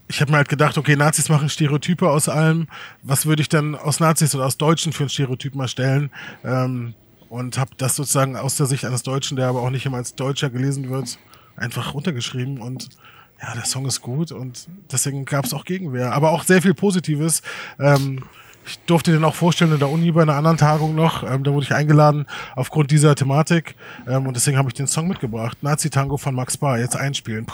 ich 0.09 0.21
habe 0.21 0.33
mir 0.33 0.39
halt 0.39 0.49
gedacht, 0.49 0.77
okay, 0.77 0.97
Nazis 0.97 1.29
machen 1.29 1.49
Stereotype 1.49 2.09
aus 2.09 2.29
allem. 2.29 2.67
Was 3.03 3.27
würde 3.27 3.43
ich 3.43 3.49
dann 3.49 3.77
aus 3.77 4.01
Nazis 4.01 4.35
oder 4.35 4.47
aus 4.47 4.59
Deutschen 4.59 4.93
für 4.93 5.05
ein 5.05 5.09
Stereotyp 5.09 5.55
mal 5.55 5.69
stellen? 5.69 6.11
Ähm, 6.45 6.95
und 7.31 7.59
habe 7.59 7.71
das 7.79 7.97
sozusagen 7.97 8.37
aus 8.37 8.57
der 8.57 8.67
Sicht 8.67 8.85
eines 8.85 9.03
Deutschen, 9.03 9.37
der 9.37 9.47
aber 9.47 9.63
auch 9.63 9.71
nicht 9.71 9.87
immer 9.87 9.97
als 9.97 10.15
Deutscher 10.15 10.51
gelesen 10.51 10.91
wird, 10.91 11.19
einfach 11.57 11.95
runtergeschrieben 11.95 12.61
und 12.61 12.91
ja, 13.41 13.55
der 13.55 13.65
Song 13.65 13.87
ist 13.87 14.03
gut 14.03 14.33
und 14.33 14.67
deswegen 14.93 15.25
gab 15.25 15.47
es 15.47 15.55
auch 15.55 15.65
Gegenwehr, 15.65 16.13
aber 16.13 16.33
auch 16.33 16.43
sehr 16.43 16.61
viel 16.61 16.75
Positives. 16.75 17.41
Ähm, 17.79 18.25
ich 18.67 18.79
durfte 18.81 19.13
den 19.13 19.25
auch 19.25 19.35
vorstellen 19.35 19.73
in 19.73 19.79
der 19.79 19.89
Uni 19.89 20.11
bei 20.13 20.23
einer 20.23 20.35
anderen 20.35 20.59
Tagung 20.59 20.95
noch. 20.95 21.23
Ähm, 21.23 21.45
da 21.45 21.53
wurde 21.53 21.65
ich 21.65 21.73
eingeladen 21.73 22.27
aufgrund 22.57 22.91
dieser 22.91 23.15
Thematik 23.15 23.77
ähm, 24.07 24.27
und 24.27 24.35
deswegen 24.35 24.59
habe 24.59 24.69
ich 24.69 24.75
den 24.75 24.87
Song 24.87 25.09
mitgebracht. 25.09 25.57
Nazi 25.63 25.89
Tango 25.89 26.19
von 26.19 26.35
Max 26.35 26.59
Bar. 26.59 26.79
Jetzt 26.79 26.97
einspielen. 26.97 27.47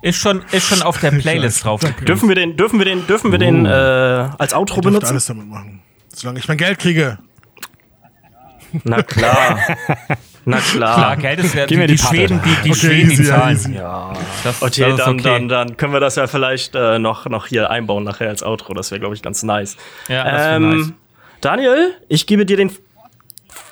Ist 0.00 0.16
schon, 0.16 0.42
ist 0.52 0.66
schon 0.68 0.80
auf 0.80 0.98
der 0.98 1.10
Playlist 1.18 1.64
drauf. 1.64 1.82
Dürfen 2.06 2.28
wir 2.28 2.36
den, 2.36 2.56
dürfen 2.56 2.78
wir 2.78 2.86
den, 2.86 3.06
dürfen 3.06 3.32
wir 3.32 3.38
den 3.38 3.66
äh, 3.66 3.68
als 3.68 4.54
Outro 4.54 4.80
benutzen? 4.80 5.08
alles 5.08 5.26
damit 5.26 5.46
machen. 5.48 5.82
Solange 6.14 6.38
ich 6.38 6.48
mein 6.48 6.56
Geld 6.56 6.78
kriege. 6.78 7.18
Na 8.84 9.02
klar. 9.02 9.58
Na 10.44 10.58
klar. 10.58 10.94
Klar, 10.96 11.16
Geld 11.16 11.40
ist 11.40 11.54
ja 11.54 11.66
die, 11.66 11.76
die, 11.76 11.86
die 11.86 11.98
Schweden, 11.98 12.40
die, 12.42 12.54
die 12.64 12.70
okay, 12.70 12.74
Schweden 12.74 13.10
easy, 13.10 13.24
zahlen. 13.24 13.56
Easy. 13.56 13.74
Ja. 13.74 14.12
Das, 14.42 14.62
okay, 14.62 14.90
das 14.90 14.96
dann, 14.96 15.14
okay. 15.14 15.22
dann, 15.22 15.48
dann 15.48 15.76
können 15.76 15.92
wir 15.92 16.00
das 16.00 16.16
ja 16.16 16.26
vielleicht 16.26 16.74
äh, 16.74 16.98
noch, 16.98 17.26
noch 17.26 17.46
hier 17.46 17.70
einbauen 17.70 18.04
nachher 18.04 18.28
als 18.28 18.42
Outro. 18.42 18.72
Das 18.74 18.90
wäre, 18.90 19.00
glaube 19.00 19.14
ich, 19.14 19.22
ganz 19.22 19.42
nice. 19.42 19.76
Ja, 20.08 20.24
das 20.24 20.56
ähm, 20.56 20.70
nice. 20.70 20.92
Daniel, 21.40 21.94
ich 22.08 22.26
gebe 22.26 22.46
dir 22.46 22.56
den 22.56 22.70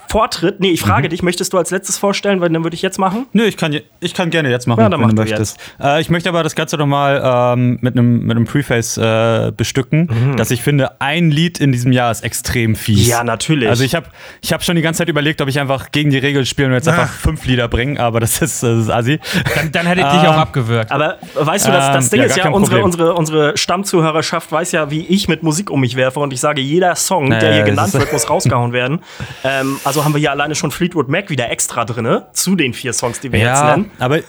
Vortritt. 0.08 0.60
Nee, 0.60 0.70
ich 0.70 0.80
frage 0.80 1.08
dich, 1.08 1.22
möchtest 1.22 1.52
du 1.52 1.58
als 1.58 1.70
letztes 1.70 1.98
vorstellen, 1.98 2.40
weil 2.40 2.48
dann 2.50 2.64
würde 2.64 2.74
ich 2.74 2.82
jetzt 2.82 2.98
machen? 2.98 3.26
Nö, 3.32 3.44
ich 3.44 3.56
kann, 3.56 3.78
ich 4.00 4.14
kann 4.14 4.30
gerne 4.30 4.50
jetzt 4.50 4.66
machen, 4.66 4.80
Ja, 4.80 4.88
dann 4.88 5.00
wenn 5.00 5.08
du 5.08 5.14
mach 5.14 5.24
du 5.24 5.30
möchtest. 5.30 5.58
Äh, 5.82 6.00
ich 6.00 6.08
möchte 6.10 6.28
aber 6.28 6.42
das 6.42 6.54
Ganze 6.54 6.76
nochmal 6.78 7.20
ähm, 7.54 7.78
mit 7.82 7.94
einem 7.96 8.20
mit 8.26 8.36
einem 8.36 8.46
Preface 8.46 8.96
äh, 8.96 9.52
bestücken, 9.56 10.34
dass 10.36 10.50
ich 10.50 10.62
finde, 10.62 11.00
ein 11.00 11.30
Lied 11.30 11.60
in 11.60 11.72
diesem 11.72 11.92
Jahr 11.92 12.10
ist 12.10 12.24
extrem 12.24 12.74
fies. 12.74 13.06
Ja, 13.06 13.22
natürlich. 13.24 13.68
Also 13.68 13.84
ich 13.84 13.94
habe 13.94 14.06
ich 14.40 14.52
hab 14.52 14.64
schon 14.64 14.76
die 14.76 14.82
ganze 14.82 14.98
Zeit 14.98 15.08
überlegt, 15.08 15.40
ob 15.42 15.48
ich 15.48 15.60
einfach 15.60 15.92
gegen 15.92 16.10
die 16.10 16.18
Regeln 16.18 16.46
spiele 16.46 16.68
und 16.68 16.74
jetzt 16.74 16.88
Ah. 16.88 16.92
einfach 16.92 17.08
fünf 17.12 17.44
Lieder 17.46 17.68
bringe, 17.68 18.00
aber 18.00 18.20
das 18.20 18.40
ist, 18.40 18.62
das 18.62 18.78
ist 18.84 18.90
assi. 18.90 19.20
Dann, 19.56 19.72
dann 19.72 19.86
hätte 19.86 20.00
ich 20.00 20.06
dich 20.06 20.22
Ähm, 20.22 20.28
auch 20.30 20.36
abgewürgt. 20.38 20.90
Aber 20.90 21.18
weißt 21.34 21.66
du, 21.66 21.70
das, 21.72 21.92
das 21.92 22.04
Ähm, 22.06 22.10
Ding 22.10 22.20
ja, 22.20 22.26
ist 22.26 22.36
ja, 22.36 22.48
unsere, 22.48 22.76
Problem. 22.80 22.84
unsere, 22.84 23.14
unsere 23.14 23.56
Stammzuhörerschaft 23.56 24.50
weiß 24.50 24.72
ja, 24.72 24.90
wie 24.90 25.06
ich 25.06 25.28
mit 25.28 25.42
Musik 25.42 25.70
um 25.70 25.80
mich 25.80 25.96
werfe 25.96 26.20
und 26.20 26.32
ich 26.32 26.40
sage, 26.40 26.60
jeder 26.60 26.94
Song, 26.96 27.30
der 27.30 27.42
Äh, 27.42 27.52
hier 27.52 27.58
das 27.60 27.68
genannt 27.70 27.92
wird, 27.94 28.12
muss 28.12 28.30
rausgehauen 28.30 28.72
werden. 28.72 29.00
Ähm, 29.44 29.78
also 29.98 30.04
haben 30.04 30.14
wir 30.14 30.20
hier 30.20 30.30
alleine 30.30 30.54
schon 30.54 30.70
Fleetwood 30.70 31.08
Mac 31.08 31.28
wieder 31.30 31.50
extra 31.50 31.84
drinne 31.84 32.28
zu 32.32 32.54
den 32.56 32.72
vier 32.74 32.92
Songs, 32.92 33.20
die 33.20 33.32
wir 33.32 33.40
jetzt 33.40 33.46
Ja, 33.60 33.76
nennen. 33.76 33.90
aber 33.98 34.20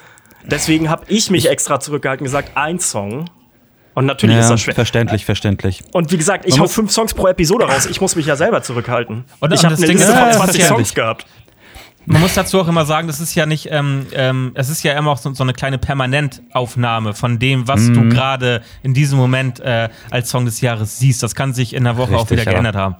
Deswegen 0.46 0.90
habe 0.90 1.04
ich 1.10 1.30
mich 1.30 1.50
extra 1.50 1.80
zurückgehalten 1.80 2.24
und 2.24 2.26
gesagt, 2.32 2.52
ein 2.56 2.80
Song. 2.80 3.30
Und 3.94 4.06
natürlich 4.06 4.38
ist 4.38 4.46
ja, 4.46 4.52
das 4.52 4.62
schwer. 4.62 4.74
verständlich, 4.74 5.26
verständlich. 5.26 5.84
Und 5.92 6.12
wie 6.14 6.18
gesagt, 6.18 6.46
ich 6.46 6.60
hau 6.60 6.68
fünf 6.68 6.92
Songs 6.92 7.14
pro 7.14 7.28
Episode 7.28 7.66
raus. 7.66 7.86
Ich 7.86 8.00
muss 8.00 8.16
mich 8.16 8.26
ja 8.26 8.36
selber 8.38 8.64
zurückhalten. 8.64 9.26
Und- 9.42 9.54
ich 9.54 9.64
habe 9.66 9.72
das 9.76 9.80
eine 9.84 9.88
Ding 9.88 9.98
Liste 9.98 10.12
ist- 10.14 10.18
von 10.18 10.28
Ja, 10.28 10.32
20 10.32 10.56
verständlich. 10.64 10.68
Songs 10.88 10.96
gehabt. 10.96 11.26
Man 12.06 12.22
muss 12.22 12.34
dazu 12.34 12.62
auch 12.62 12.68
immer 12.70 12.86
sagen, 12.86 13.08
das 13.08 13.20
ist 13.20 13.36
ja 13.36 13.46
nicht, 13.46 13.68
ähm, 13.70 14.08
ähm, 14.14 14.52
es 14.56 14.70
ist 14.70 14.82
ja 14.84 14.94
immer 14.98 15.12
auch 15.12 15.18
so, 15.18 15.34
so 15.34 15.44
eine 15.44 15.54
kleine 15.54 15.78
Permanentaufnahme 15.78 17.14
von 17.14 17.38
dem, 17.40 17.68
was 17.68 17.82
Mhm. 17.82 17.94
du 17.94 18.16
gerade 18.16 18.62
in 18.82 18.94
diesem 18.94 19.20
Moment 19.20 19.60
äh, 19.60 19.90
als 20.10 20.30
Song 20.30 20.46
des 20.46 20.62
Jahres 20.62 20.98
siehst. 21.00 21.22
Das 21.22 21.36
kann 21.36 21.54
sich 21.54 21.74
in 21.76 21.84
der 21.84 21.98
Woche 21.98 22.16
auch 22.16 22.22
Richtig, 22.22 22.32
wieder 22.40 22.46
ja. 22.46 22.52
geändert 22.52 22.76
haben. 22.76 22.96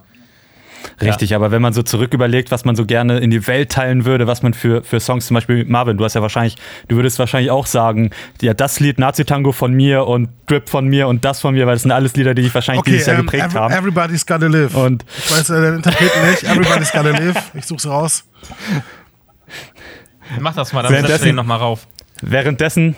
Richtig, 1.00 1.34
aber 1.34 1.50
wenn 1.50 1.62
man 1.62 1.72
so 1.72 1.82
zurück 1.82 2.12
überlegt, 2.14 2.50
was 2.50 2.64
man 2.64 2.76
so 2.76 2.84
gerne 2.86 3.18
in 3.18 3.30
die 3.30 3.46
Welt 3.46 3.70
teilen 3.72 4.04
würde, 4.04 4.26
was 4.26 4.42
man 4.42 4.54
für, 4.54 4.82
für 4.82 5.00
Songs 5.00 5.26
zum 5.26 5.34
Beispiel, 5.34 5.64
Marvin, 5.66 5.96
du 5.96 6.04
hast 6.04 6.14
ja 6.14 6.22
wahrscheinlich, 6.22 6.56
du 6.88 6.96
würdest 6.96 7.18
wahrscheinlich 7.18 7.50
auch 7.50 7.66
sagen, 7.66 8.10
ja, 8.42 8.54
das 8.54 8.80
Lied 8.80 8.98
Nazi-Tango 8.98 9.52
von 9.52 9.72
mir 9.72 10.06
und 10.06 10.28
Drip 10.46 10.68
von 10.68 10.86
mir 10.86 11.08
und 11.08 11.24
das 11.24 11.40
von 11.40 11.54
mir, 11.54 11.66
weil 11.66 11.74
das 11.74 11.82
sind 11.82 11.92
alles 11.92 12.14
Lieder, 12.16 12.34
die 12.34 12.42
dich 12.42 12.54
wahrscheinlich 12.54 12.80
Okay, 12.80 12.90
dieses 12.92 13.06
Jahr 13.06 13.18
ähm, 13.18 13.24
geprägt 13.26 13.44
every, 13.46 13.58
haben. 13.58 13.74
Everybody's 13.74 14.26
Gotta 14.26 14.46
Live. 14.46 14.74
Und 14.74 15.04
ich 15.18 15.30
weiß 15.30 15.50
äh, 15.50 15.60
den 15.60 15.74
Interpreten 15.76 16.30
nicht. 16.30 16.44
Everybody's 16.44 16.92
Gotta 16.92 17.10
Live. 17.10 17.50
Ich 17.54 17.66
such's 17.66 17.86
raus. 17.86 18.24
Mach 20.38 20.54
das 20.54 20.72
mal, 20.72 20.82
dann 20.82 20.92
Währenddessen- 20.92 21.12
setzt 21.14 21.24
du 21.24 21.28
den 21.30 21.36
nochmal 21.36 21.58
rauf. 21.58 21.86
währenddessen, 22.22 22.94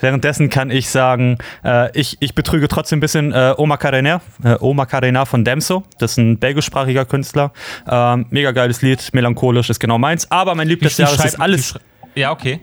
währenddessen 0.00 0.48
kann 0.50 0.70
ich 0.70 0.88
sagen, 0.90 1.38
äh, 1.64 1.90
ich, 1.98 2.16
ich 2.20 2.34
betrüge 2.34 2.68
trotzdem 2.68 2.98
ein 2.98 3.00
bisschen 3.00 3.32
äh, 3.32 3.54
Oma 3.56 3.76
Carena, 3.76 4.20
äh, 4.44 4.56
Oma 4.60 4.86
Carena 4.86 5.24
von 5.24 5.44
Demso. 5.44 5.84
Das 5.98 6.12
ist 6.12 6.16
ein 6.18 6.38
belgischsprachiger 6.38 7.04
Künstler. 7.04 7.52
Ähm, 7.88 8.26
mega 8.30 8.52
geiles 8.52 8.82
Lied, 8.82 9.12
melancholisch, 9.12 9.70
ist 9.70 9.80
genau 9.80 9.98
meins. 9.98 10.30
Aber 10.30 10.54
mein 10.54 10.68
des 10.68 10.96
Jahres 10.98 11.16
schreibt- 11.16 11.28
ist 11.34 11.40
alles, 11.40 11.74
Ja, 12.14 12.30
okay. 12.32 12.60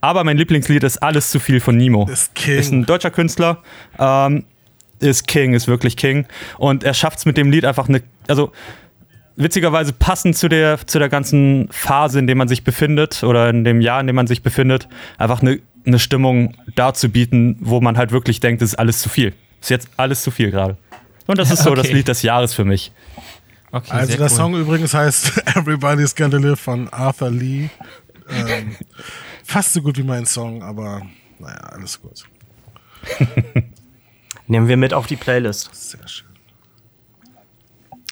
aber 0.00 0.24
mein 0.24 0.36
Lieblingslied 0.36 0.82
ist 0.82 1.02
alles 1.02 1.30
zu 1.30 1.38
viel 1.40 1.60
von 1.60 1.76
Nemo. 1.76 2.08
Ist 2.10 2.34
King. 2.34 2.58
Ist 2.58 2.72
ein 2.72 2.86
deutscher 2.86 3.10
Künstler. 3.10 3.58
Ähm, 3.98 4.44
ist 4.98 5.26
King, 5.26 5.54
ist 5.54 5.68
wirklich 5.68 5.96
King. 5.96 6.26
Und 6.58 6.84
er 6.84 6.94
schafft 6.94 7.18
es 7.18 7.24
mit 7.26 7.36
dem 7.36 7.50
Lied 7.50 7.64
einfach 7.64 7.88
eine, 7.88 8.02
also 8.28 8.52
witzigerweise 9.36 9.92
passend 9.92 10.36
zu 10.36 10.48
der, 10.48 10.86
zu 10.86 10.98
der 10.98 11.08
ganzen 11.08 11.68
Phase, 11.70 12.18
in 12.18 12.26
der 12.26 12.36
man 12.36 12.48
sich 12.48 12.64
befindet 12.64 13.22
oder 13.22 13.50
in 13.50 13.64
dem 13.64 13.80
Jahr, 13.80 14.00
in 14.00 14.06
dem 14.06 14.16
man 14.16 14.26
sich 14.26 14.42
befindet, 14.42 14.88
einfach 15.18 15.40
eine, 15.42 15.60
eine 15.86 15.98
Stimmung 15.98 16.54
darzubieten, 16.74 17.56
wo 17.60 17.80
man 17.80 17.96
halt 17.96 18.12
wirklich 18.12 18.40
denkt, 18.40 18.62
es 18.62 18.70
ist 18.72 18.78
alles 18.78 19.00
zu 19.00 19.08
viel. 19.08 19.34
Ist 19.60 19.70
jetzt 19.70 19.88
alles 19.96 20.22
zu 20.22 20.30
viel 20.30 20.50
gerade. 20.50 20.76
Und 21.26 21.38
das 21.38 21.50
ist 21.50 21.62
so 21.62 21.74
das 21.74 21.86
Okay. 21.86 21.94
Lied 21.96 22.08
des 22.08 22.22
Jahres 22.22 22.52
für 22.52 22.64
mich. 22.64 22.92
okay 23.70 23.90
Also 23.92 24.12
der 24.16 24.22
cool. 24.22 24.28
Song 24.28 24.54
übrigens 24.56 24.92
heißt 24.92 25.38
Everybody's 25.56 26.14
Gotta 26.14 26.36
Live 26.38 26.60
von 26.60 26.88
Arthur 26.88 27.30
Lee. 27.30 27.68
Ähm, 28.28 28.76
fast 29.44 29.72
so 29.72 29.82
gut 29.82 29.96
wie 29.98 30.02
mein 30.02 30.26
Song, 30.26 30.62
aber 30.62 31.02
naja, 31.38 31.56
alles 31.72 32.00
gut. 32.00 32.24
Nehmen 34.46 34.68
wir 34.68 34.76
mit 34.76 34.92
auf 34.94 35.06
die 35.06 35.16
Playlist. 35.16 35.70
Sehr 35.72 36.06
schön. 36.06 36.28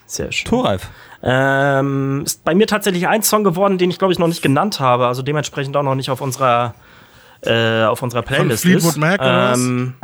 Sehr 0.06 0.32
schön. 0.32 0.48
Thoralf. 0.48 0.88
Ähm, 1.22 2.22
ist 2.24 2.44
bei 2.44 2.54
mir 2.54 2.66
tatsächlich 2.66 3.06
ein 3.06 3.22
Song 3.22 3.44
geworden, 3.44 3.76
den 3.76 3.90
ich 3.90 3.98
glaube 3.98 4.12
ich 4.12 4.18
noch 4.18 4.28
nicht 4.28 4.42
genannt 4.42 4.80
habe, 4.80 5.06
also 5.06 5.22
dementsprechend 5.22 5.76
auch 5.76 5.82
noch 5.82 5.94
nicht 5.94 6.10
auf 6.10 6.20
unserer 6.20 6.74
äh, 7.42 7.82
auf 7.84 8.02
unserer 8.02 8.22
Playlist 8.22 8.62
Fleetwood 8.62 8.90
ist. 8.92 8.96
Mac 8.96 9.20
oder 9.20 9.50
was? 9.52 9.58
ähm, 9.58 9.94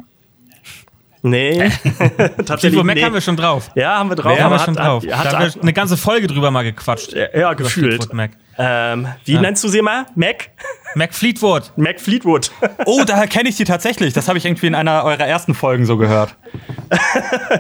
Nee, 1.23 1.59
tatsächlich 1.59 2.47
Fleetwood 2.61 2.85
Mac 2.85 2.97
nee. 2.97 3.03
haben 3.03 3.15
wir 3.15 3.21
schon 3.21 3.37
drauf. 3.37 3.71
Ja, 3.75 3.99
haben 3.99 4.11
wir 4.11 4.17
drauf. 4.17 4.37
Ja, 4.37 4.45
haben 4.45 4.53
wir 4.53 4.57
aber 4.57 4.65
schon 4.65 4.79
hat, 4.79 4.87
drauf. 4.87 5.03
Hat, 5.03 5.11
da 5.11 5.19
hat, 5.19 5.33
haben 5.35 5.55
wir 5.55 5.63
eine 5.63 5.73
ganze 5.73 5.97
Folge 5.97 6.29
drüber 6.29 6.51
mal 6.51 6.63
gequatscht. 6.63 7.15
ja, 7.15 7.27
ja, 7.37 7.55
gefühlt. 7.55 7.95
Fleetwood 7.95 8.15
Mac. 8.15 8.31
Ähm, 8.59 9.09
wie 9.25 9.39
nennst 9.39 9.63
du 9.65 9.69
sie 9.69 9.83
mal? 9.83 10.07
Mac? 10.15 10.51
Mac 10.95 11.13
Fleetwood. 11.13 11.73
Mac 11.77 12.01
Fleetwood. 12.01 12.51
Oh, 12.87 13.03
daher 13.07 13.27
kenne 13.27 13.49
ich 13.49 13.57
die 13.57 13.65
tatsächlich. 13.65 14.15
Das 14.15 14.29
habe 14.29 14.39
ich 14.39 14.47
irgendwie 14.47 14.67
in 14.67 14.75
einer 14.75 15.05
eurer 15.05 15.27
ersten 15.27 15.55
Folgen 15.55 15.85
so 15.85 15.97
gehört. 15.97 16.37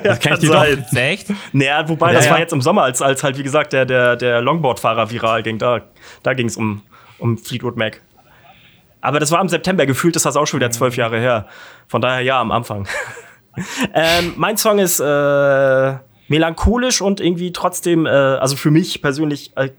Das 0.04 0.20
kenne 0.20 0.36
ich 0.36 0.40
die 0.40 0.46
doch. 0.46 0.54
sein. 0.54 0.86
Echt? 0.94 1.28
Naja, 1.52 1.88
wobei, 1.88 2.08
Ja, 2.08 2.14
das 2.14 2.26
ja. 2.26 2.32
war 2.32 2.38
jetzt 2.38 2.52
im 2.52 2.62
Sommer, 2.62 2.84
als, 2.84 3.02
als 3.02 3.24
halt, 3.24 3.36
wie 3.38 3.42
gesagt, 3.42 3.72
der, 3.72 3.84
der, 3.84 4.14
der 4.16 4.40
Longboard-Fahrer 4.40 5.10
viral 5.10 5.42
ging. 5.42 5.58
Da, 5.58 5.80
da 6.22 6.34
ging 6.34 6.46
es 6.46 6.56
um, 6.56 6.82
um 7.18 7.36
Fleetwood 7.36 7.76
Mac. 7.76 8.00
Aber 9.00 9.20
das 9.20 9.32
war 9.32 9.40
im 9.40 9.48
September. 9.48 9.84
Gefühlt 9.84 10.16
ist 10.16 10.26
das 10.26 10.36
auch 10.36 10.46
schon 10.46 10.60
wieder 10.60 10.70
zwölf 10.70 10.96
Jahre 10.96 11.18
her. 11.18 11.46
Von 11.88 12.00
daher 12.00 12.22
ja, 12.22 12.40
am 12.40 12.52
Anfang. 12.52 12.88
ähm, 13.94 14.34
mein 14.36 14.56
Song 14.56 14.78
ist 14.78 15.00
äh, 15.00 15.94
melancholisch 16.28 17.02
und 17.02 17.20
irgendwie 17.20 17.52
trotzdem, 17.52 18.06
äh, 18.06 18.10
also 18.10 18.56
für 18.56 18.70
mich 18.70 19.02
persönlich 19.02 19.56
äh, 19.56 19.70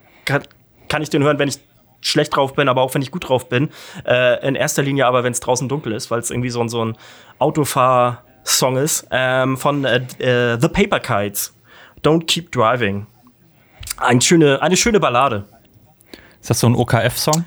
kann, 0.88 1.02
ich 1.02 1.10
den 1.10 1.24
hören, 1.24 1.40
wenn 1.40 1.50
ich 1.50 1.60
schlecht 2.02 2.36
drauf 2.36 2.54
bin, 2.54 2.70
aber 2.70 2.82
auch 2.82 2.94
wenn 2.94 3.02
ich 3.02 3.12
gut 3.12 3.28
drauf 3.28 3.50
bin. 3.50 3.70
Äh, 4.06 4.46
in 4.48 4.56
erster 4.56 4.84
Linie 4.84 5.06
aber, 5.08 5.24
wenn 5.24 5.32
es 5.34 5.40
draußen 5.40 5.68
dunkel 5.68 5.94
ist, 5.94 6.12
weil 6.12 6.20
es 6.20 6.30
irgendwie 6.32 6.50
so, 6.50 6.62
ein- 6.62 6.70
so 6.70 6.86
ein 6.86 6.96
Autofahr-Song 7.40 8.78
ist. 8.78 9.08
Ähm, 9.12 9.58
von 9.58 9.84
äh, 9.86 9.98
äh, 10.20 10.58
The 10.60 10.68
Paper 10.68 11.00
Kites. 11.00 11.54
Don't 12.04 12.26
Keep 12.26 12.52
Driving. 12.52 13.08
Ein 13.98 14.22
schöne, 14.22 14.62
eine 14.62 14.78
schöne 14.78 15.00
Ballade. 15.00 15.46
Ist 16.40 16.50
das 16.52 16.60
so 16.60 16.68
ein 16.68 16.76
OKF-Song? 16.76 17.46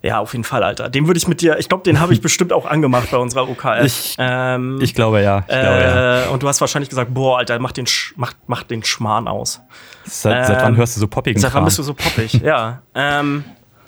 Ja, 0.00 0.20
auf 0.20 0.32
jeden 0.32 0.44
Fall, 0.44 0.62
Alter. 0.62 0.88
Den 0.88 1.06
würde 1.08 1.18
ich 1.18 1.26
mit 1.26 1.40
dir, 1.40 1.58
ich 1.58 1.68
glaube, 1.68 1.82
den 1.82 1.98
habe 1.98 2.12
ich 2.12 2.20
bestimmt 2.22 2.52
auch 2.52 2.66
angemacht 2.66 3.10
bei 3.10 3.16
unserer 3.16 3.48
OKF. 3.48 3.84
Ich- 3.84 4.14
ähm, 4.18 4.78
Ich 4.80 4.94
glaube 4.94 5.20
ja. 5.22 5.40
Ich 5.40 5.46
glaube, 5.46 5.80
ja. 5.80 6.24
äh, 6.26 6.28
und 6.28 6.42
du 6.42 6.48
hast 6.48 6.60
wahrscheinlich 6.60 6.88
gesagt, 6.88 7.12
boah, 7.12 7.38
Alter, 7.38 7.58
mach 7.58 7.72
den, 7.72 7.86
Sch 7.86 8.14
mach, 8.16 8.32
mach 8.46 8.62
den 8.62 8.84
Schmarrn 8.84 9.26
aus. 9.26 9.60
Seit, 10.04 10.46
seit 10.46 10.62
wann 10.62 10.74
ähm, 10.74 10.76
hörst 10.78 10.96
du 10.96 11.00
so 11.00 11.08
poppigen 11.08 11.40
Seit 11.40 11.50
wann 11.52 11.58
Kram? 11.60 11.64
bist 11.64 11.78
du 11.78 11.82
so 11.82 11.94
poppig? 11.94 12.32
ja. 12.44 12.82
Ähm, 12.94 13.44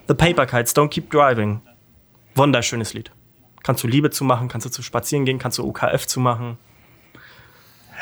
The 0.08 0.14
Paper 0.14 0.46
Kites, 0.46 0.74
Don't 0.74 0.88
Keep 0.88 1.10
Driving. 1.10 1.60
Wunderschönes 2.34 2.92
Lied. 2.94 3.10
Kannst 3.62 3.82
du 3.84 3.88
Liebe 3.88 4.10
zu 4.10 4.24
machen, 4.24 4.48
kannst 4.48 4.64
du 4.66 4.70
zu 4.70 4.82
spazieren 4.82 5.24
gehen, 5.24 5.38
kannst 5.38 5.58
du 5.58 5.64
OKF 5.66 6.06
zu 6.06 6.18
machen. 6.20 6.58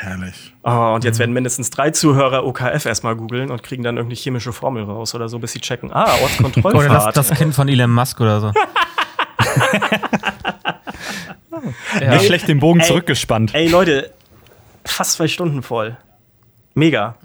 Herrlich. 0.01 0.53
Oh, 0.63 0.93
und 0.95 1.03
jetzt 1.03 1.19
werden 1.19 1.33
mindestens 1.33 1.71
drei 1.71 1.91
Zuhörer 1.91 2.45
OKF 2.45 2.85
erstmal 2.85 3.17
googeln 3.17 3.51
und 3.51 3.61
kriegen 3.63 3.83
dann 3.83 3.97
irgendeine 3.97 4.17
chemische 4.17 4.53
Formel 4.53 4.83
raus 4.85 5.13
oder 5.13 5.27
so, 5.27 5.39
bis 5.39 5.51
sie 5.51 5.59
checken. 5.59 5.91
Ah, 5.91 6.03
Oder 6.05 6.11
das, 6.13 6.21
Ortskontrollfahrt. 6.21 7.17
das 7.17 7.29
Kind 7.31 7.53
von 7.53 7.67
Elon 7.67 7.91
Musk 7.91 8.21
oder 8.21 8.39
so. 8.39 8.53
ja. 11.99 12.11
Nicht 12.11 12.27
schlecht 12.27 12.47
den 12.47 12.61
Bogen 12.61 12.79
Ey. 12.79 12.87
zurückgespannt. 12.87 13.53
Ey, 13.53 13.67
Leute, 13.67 14.13
fast 14.85 15.13
zwei 15.13 15.27
Stunden 15.27 15.63
voll. 15.63 15.97
Mega. 16.75 17.15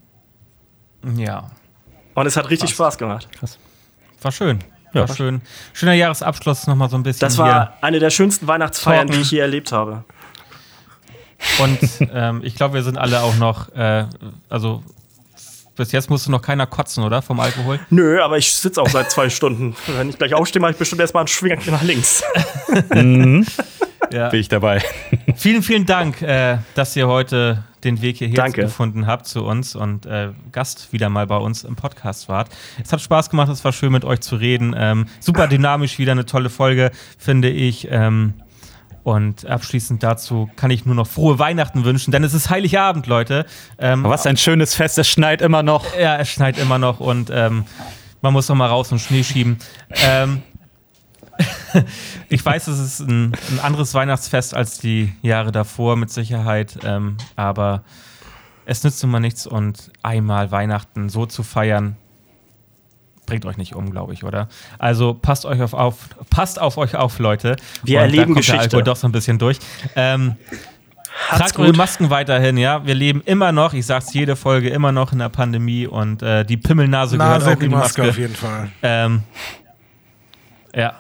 ja. 1.17 1.51
Und 2.15 2.27
es 2.27 2.37
hat 2.37 2.51
richtig 2.51 2.71
Spaß 2.71 2.99
gemacht. 2.99 3.29
War 4.23 4.33
schön. 4.33 4.59
War 4.93 5.09
schön. 5.09 5.43
Schöner 5.73 5.93
Jahresabschluss 5.95 6.67
nochmal 6.67 6.89
so 6.89 6.97
ein 6.97 7.03
bisschen. 7.05 7.21
Das 7.21 7.39
war 7.39 7.75
eine 7.81 7.99
der 8.01 8.11
schönsten 8.11 8.47
Weihnachtsfeiern, 8.49 9.07
Talken. 9.09 9.15
die 9.17 9.21
ich 9.23 9.31
je 9.31 9.39
erlebt 9.39 9.71
habe. 9.71 10.05
Und 11.59 11.79
ähm, 12.13 12.41
ich 12.45 12.55
glaube, 12.55 12.75
wir 12.75 12.83
sind 12.83 12.99
alle 12.99 13.23
auch 13.23 13.37
noch, 13.37 13.75
äh, 13.75 14.07
also 14.49 14.83
bis 15.77 15.93
jetzt 15.93 16.09
musste 16.09 16.31
noch 16.31 16.43
keiner 16.43 16.67
kotzen, 16.67 17.03
oder? 17.03 17.21
Vom 17.23 17.41
Alkohol. 17.41 17.81
Nö, 17.91 18.23
aber 18.23 18.39
ich 18.39 18.53
sitze 18.53 18.81
auch 18.81 18.89
seit 18.89 19.11
zwei 19.11 19.29
Stunden. 19.31 19.75
Wenn 19.87 20.09
ich 20.09 20.19
gleich 20.19 20.35
aufstehe, 20.35 20.61
mache 20.61 20.73
ich 20.73 20.79
bestimmt 20.79 21.01
erstmal 21.01 21.23
einen 21.23 21.29
Schwing 21.29 21.61
nach 21.67 21.83
links. 21.83 22.23
Ja. 24.13 24.29
Bin 24.29 24.39
ich 24.39 24.49
dabei. 24.49 24.81
Vielen, 25.35 25.63
vielen 25.63 25.87
Dank, 25.87 26.23
äh, 26.23 26.59
dass 26.75 26.95
ihr 26.95 27.09
heute 27.09 27.65
den 27.83 28.01
Weg 28.01 28.19
hierher 28.19 28.37
Danke. 28.37 28.63
gefunden 28.63 29.07
habt 29.07 29.27
zu 29.27 29.45
uns 29.45 29.75
und 29.75 30.07
äh, 30.07 30.29
Gast 30.53 30.93
wieder 30.93 31.09
mal 31.09 31.27
bei 31.27 31.37
uns 31.37 31.65
im 31.65 31.75
Podcast 31.75 32.29
wart. 32.29 32.49
Es 32.83 32.93
hat 32.93 33.01
Spaß 33.01 33.31
gemacht, 33.31 33.51
es 33.51 33.65
war 33.65 33.73
schön 33.73 33.91
mit 33.91 34.05
euch 34.05 34.21
zu 34.21 34.37
reden. 34.37 34.75
Ähm, 34.77 35.07
super 35.21 35.49
dynamisch, 35.49 35.99
wieder 35.99 36.13
eine 36.13 36.27
tolle 36.27 36.49
Folge, 36.49 36.93
finde 37.19 37.51
ich. 37.51 37.89
Ähm, 37.91 38.35
und 39.05 39.47
abschließend 39.47 40.03
dazu 40.03 40.51
kann 40.57 40.71
ich 40.71 40.87
nur 40.87 40.95
noch 40.95 41.07
frohe 41.07 41.39
Weihnachten 41.39 41.85
wünschen, 41.85 42.11
denn 42.11 42.25
es 42.25 42.35
ist 42.35 42.51
Heiligabend, 42.51 43.07
Leute. 43.07 43.47
Ähm, 43.79 44.03
Was 44.03 44.27
ein 44.27 44.37
schönes 44.37 44.75
Fest, 44.75 44.99
es 44.99 45.09
schneit 45.09 45.43
immer 45.43 45.63
noch. 45.63 45.85
ja, 45.97 46.17
es 46.17 46.31
schneit 46.31 46.59
immer 46.59 46.79
noch 46.79 47.01
und 47.01 47.31
ähm, 47.33 47.65
man 48.23 48.33
muss 48.33 48.49
noch 48.49 48.57
mal 48.57 48.69
raus 48.69 48.91
und 48.91 49.01
Schnee 49.01 49.23
schieben. 49.23 49.59
Ähm, 50.03 50.43
ich 52.29 52.45
weiß, 52.45 52.69
es 52.69 52.79
ist 52.79 53.01
ein, 53.01 53.33
ein 53.51 53.61
anderes 53.61 53.93
Weihnachtsfest 53.95 54.55
als 54.55 54.79
die 54.79 55.13
Jahre 55.23 55.53
davor, 55.53 55.97
mit 55.97 56.11
Sicherheit. 56.11 56.79
Ähm, 56.85 57.19
aber 57.37 57.83
es 58.65 58.83
nützt 58.83 59.03
nun 59.03 59.13
mal 59.13 59.21
nichts 59.21 59.47
und 59.47 59.91
einmal 60.03 60.51
Weihnachten 60.51 61.09
so 61.09 61.27
zu 61.27 61.43
feiern, 61.43 61.97
bringt 63.27 63.47
euch 63.47 63.57
nicht 63.57 63.75
um, 63.75 63.91
glaube 63.91 64.13
ich, 64.13 64.25
oder? 64.25 64.49
Also 64.79 65.15
passt 65.15 65.47
euch 65.47 65.61
auf, 65.63 65.75
auf 65.75 65.97
passt 66.31 66.61
auf 66.61 66.77
euch 66.77 66.97
auf, 66.97 67.19
Leute. 67.19 67.57
Wir 67.83 67.99
Und 67.99 68.05
erleben 68.05 68.35
da 68.35 68.41
Geschichte. 68.41 68.57
Der 68.57 68.63
Alkohol 68.63 68.83
doch 68.85 68.97
so 68.97 69.09
ein 69.09 69.13
bisschen 69.13 69.39
durch. 69.39 69.59
Ähm, 69.97 70.37
Tragt 71.31 71.59
eure. 71.59 71.73
Masken 71.73 72.11
weiterhin, 72.11 72.57
ja. 72.57 72.85
Wir 72.85 72.95
leben 72.95 73.23
immer 73.25 73.53
noch, 73.53 73.73
ich 73.73 73.87
sag's 73.87 74.13
jede 74.15 74.35
Folge, 74.37 74.69
immer 74.69 74.93
noch 74.93 75.13
in 75.13 75.21
der 75.21 75.29
Pandemie 75.29 75.87
und 75.87 76.23
äh, 76.23 76.45
die 76.45 76.57
Pimmelnase 76.57 77.17
gehört 77.17 77.41
Nase 77.41 77.47
auch 77.47 77.53
in 77.53 77.59
die 77.61 77.65
in 77.67 77.71
die 77.71 77.77
Maske 77.77 78.03
Maske. 78.03 78.11
auf 78.11 78.19
jeden 78.19 78.35
Fall. 78.35 78.71
Ähm, 78.83 79.23
ja. 80.75 80.95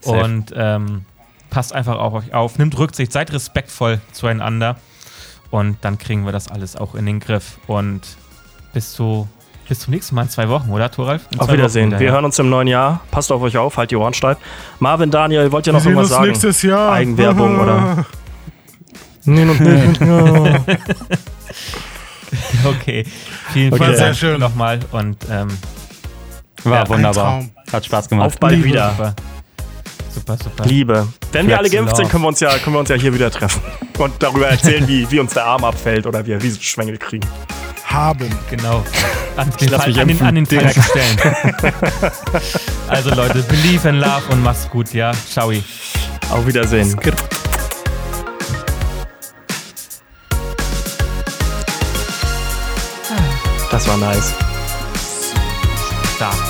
Safe. 0.00 0.24
Und 0.24 0.52
ähm, 0.54 1.04
passt 1.50 1.72
einfach 1.72 1.98
auf 1.98 2.12
euch 2.12 2.34
auf, 2.34 2.58
nimmt 2.58 2.76
Rücksicht, 2.78 3.12
seid 3.12 3.32
respektvoll 3.32 4.00
zueinander 4.12 4.76
und 5.50 5.78
dann 5.80 5.98
kriegen 5.98 6.26
wir 6.26 6.32
das 6.32 6.48
alles 6.48 6.76
auch 6.76 6.94
in 6.94 7.06
den 7.06 7.18
Griff. 7.18 7.58
Und 7.66 8.02
bis 8.74 8.92
zu 8.92 9.26
bis 9.68 9.80
zum 9.80 9.92
nächsten 9.94 10.14
Mal 10.14 10.22
in 10.22 10.28
zwei 10.30 10.48
Wochen, 10.48 10.70
oder, 10.70 10.90
Thoralf? 10.90 11.22
In 11.32 11.40
Auf 11.40 11.50
Wiedersehen. 11.52 11.90
Wir 11.98 12.06
ja. 12.06 12.12
hören 12.12 12.24
uns 12.24 12.38
im 12.38 12.48
neuen 12.50 12.68
Jahr. 12.68 13.00
Passt 13.10 13.30
auf 13.32 13.42
euch 13.42 13.56
auf, 13.56 13.76
halt 13.76 13.90
die 13.90 13.96
Ohren 13.96 14.14
steif. 14.14 14.38
Marvin, 14.78 15.10
Daniel, 15.10 15.50
wollt 15.52 15.66
ihr 15.66 15.72
noch 15.72 15.82
Wir 15.84 15.90
irgendwas 15.90 16.10
sagen? 16.10 16.26
nächstes 16.28 16.62
Jahr. 16.62 16.92
Eigenwerbung 16.92 17.58
oder? 17.60 18.06
Nee, 19.24 19.44
noch 19.44 19.58
nicht. 19.58 20.00
Ja. 20.00 20.60
Okay. 22.64 23.04
Vielen, 23.52 23.72
Okay. 23.72 23.76
vielen 23.76 23.80
War 23.80 23.86
sehr 23.94 24.06
Dank 24.06 24.16
schön. 24.16 24.40
nochmal 24.40 24.80
und 24.92 25.16
ähm, 25.30 25.48
War 26.64 26.78
Ja, 26.82 26.88
wunderbar. 26.88 27.44
Hat 27.72 27.84
Spaß 27.84 28.08
gemacht. 28.08 28.26
Auf 28.26 28.38
bald 28.38 28.54
Liebe. 28.56 28.64
wieder. 28.68 28.90
super. 28.90 29.14
Super, 30.10 30.36
super. 30.42 30.64
Liebe. 30.64 31.06
Wenn 31.32 31.46
wir 31.46 31.56
alle 31.58 31.68
Flex 31.68 31.80
geimpft 31.80 31.96
sind, 31.96 32.08
können 32.10 32.24
wir 32.24 32.28
uns 32.28 32.40
ja, 32.40 32.56
können 32.58 32.74
wir 32.74 32.80
uns 32.80 32.88
ja 32.88 32.96
hier 32.96 33.14
wieder 33.14 33.30
treffen. 33.30 33.60
Und 33.98 34.14
darüber 34.18 34.48
erzählen, 34.48 34.86
wie, 34.88 35.08
wie 35.10 35.20
uns 35.20 35.34
der 35.34 35.44
Arm 35.44 35.62
abfällt 35.64 36.06
oder 36.06 36.24
wir 36.26 36.42
Riesenschwengel 36.42 36.98
kriegen. 36.98 37.26
Haben. 37.96 38.28
Genau. 38.50 38.84
An 39.36 39.50
den, 39.58 39.68
lass 39.68 39.82
Fall, 39.82 39.90
mich 39.90 40.00
an 40.00 40.08
den, 40.08 40.22
an 40.22 40.34
den 40.34 40.46
falschen 40.46 40.82
Stellen. 40.82 41.18
also 42.88 43.14
Leute, 43.14 43.42
believe 43.42 43.88
in 43.88 43.96
love 43.96 44.22
und 44.30 44.42
macht's 44.42 44.68
gut, 44.68 44.92
ja. 44.92 45.12
Ciao. 45.30 45.50
Auf 46.30 46.46
Wiedersehen. 46.46 46.94
Das 53.70 53.88
war 53.88 53.96
nice. 53.96 54.34
Stark. 56.16 56.45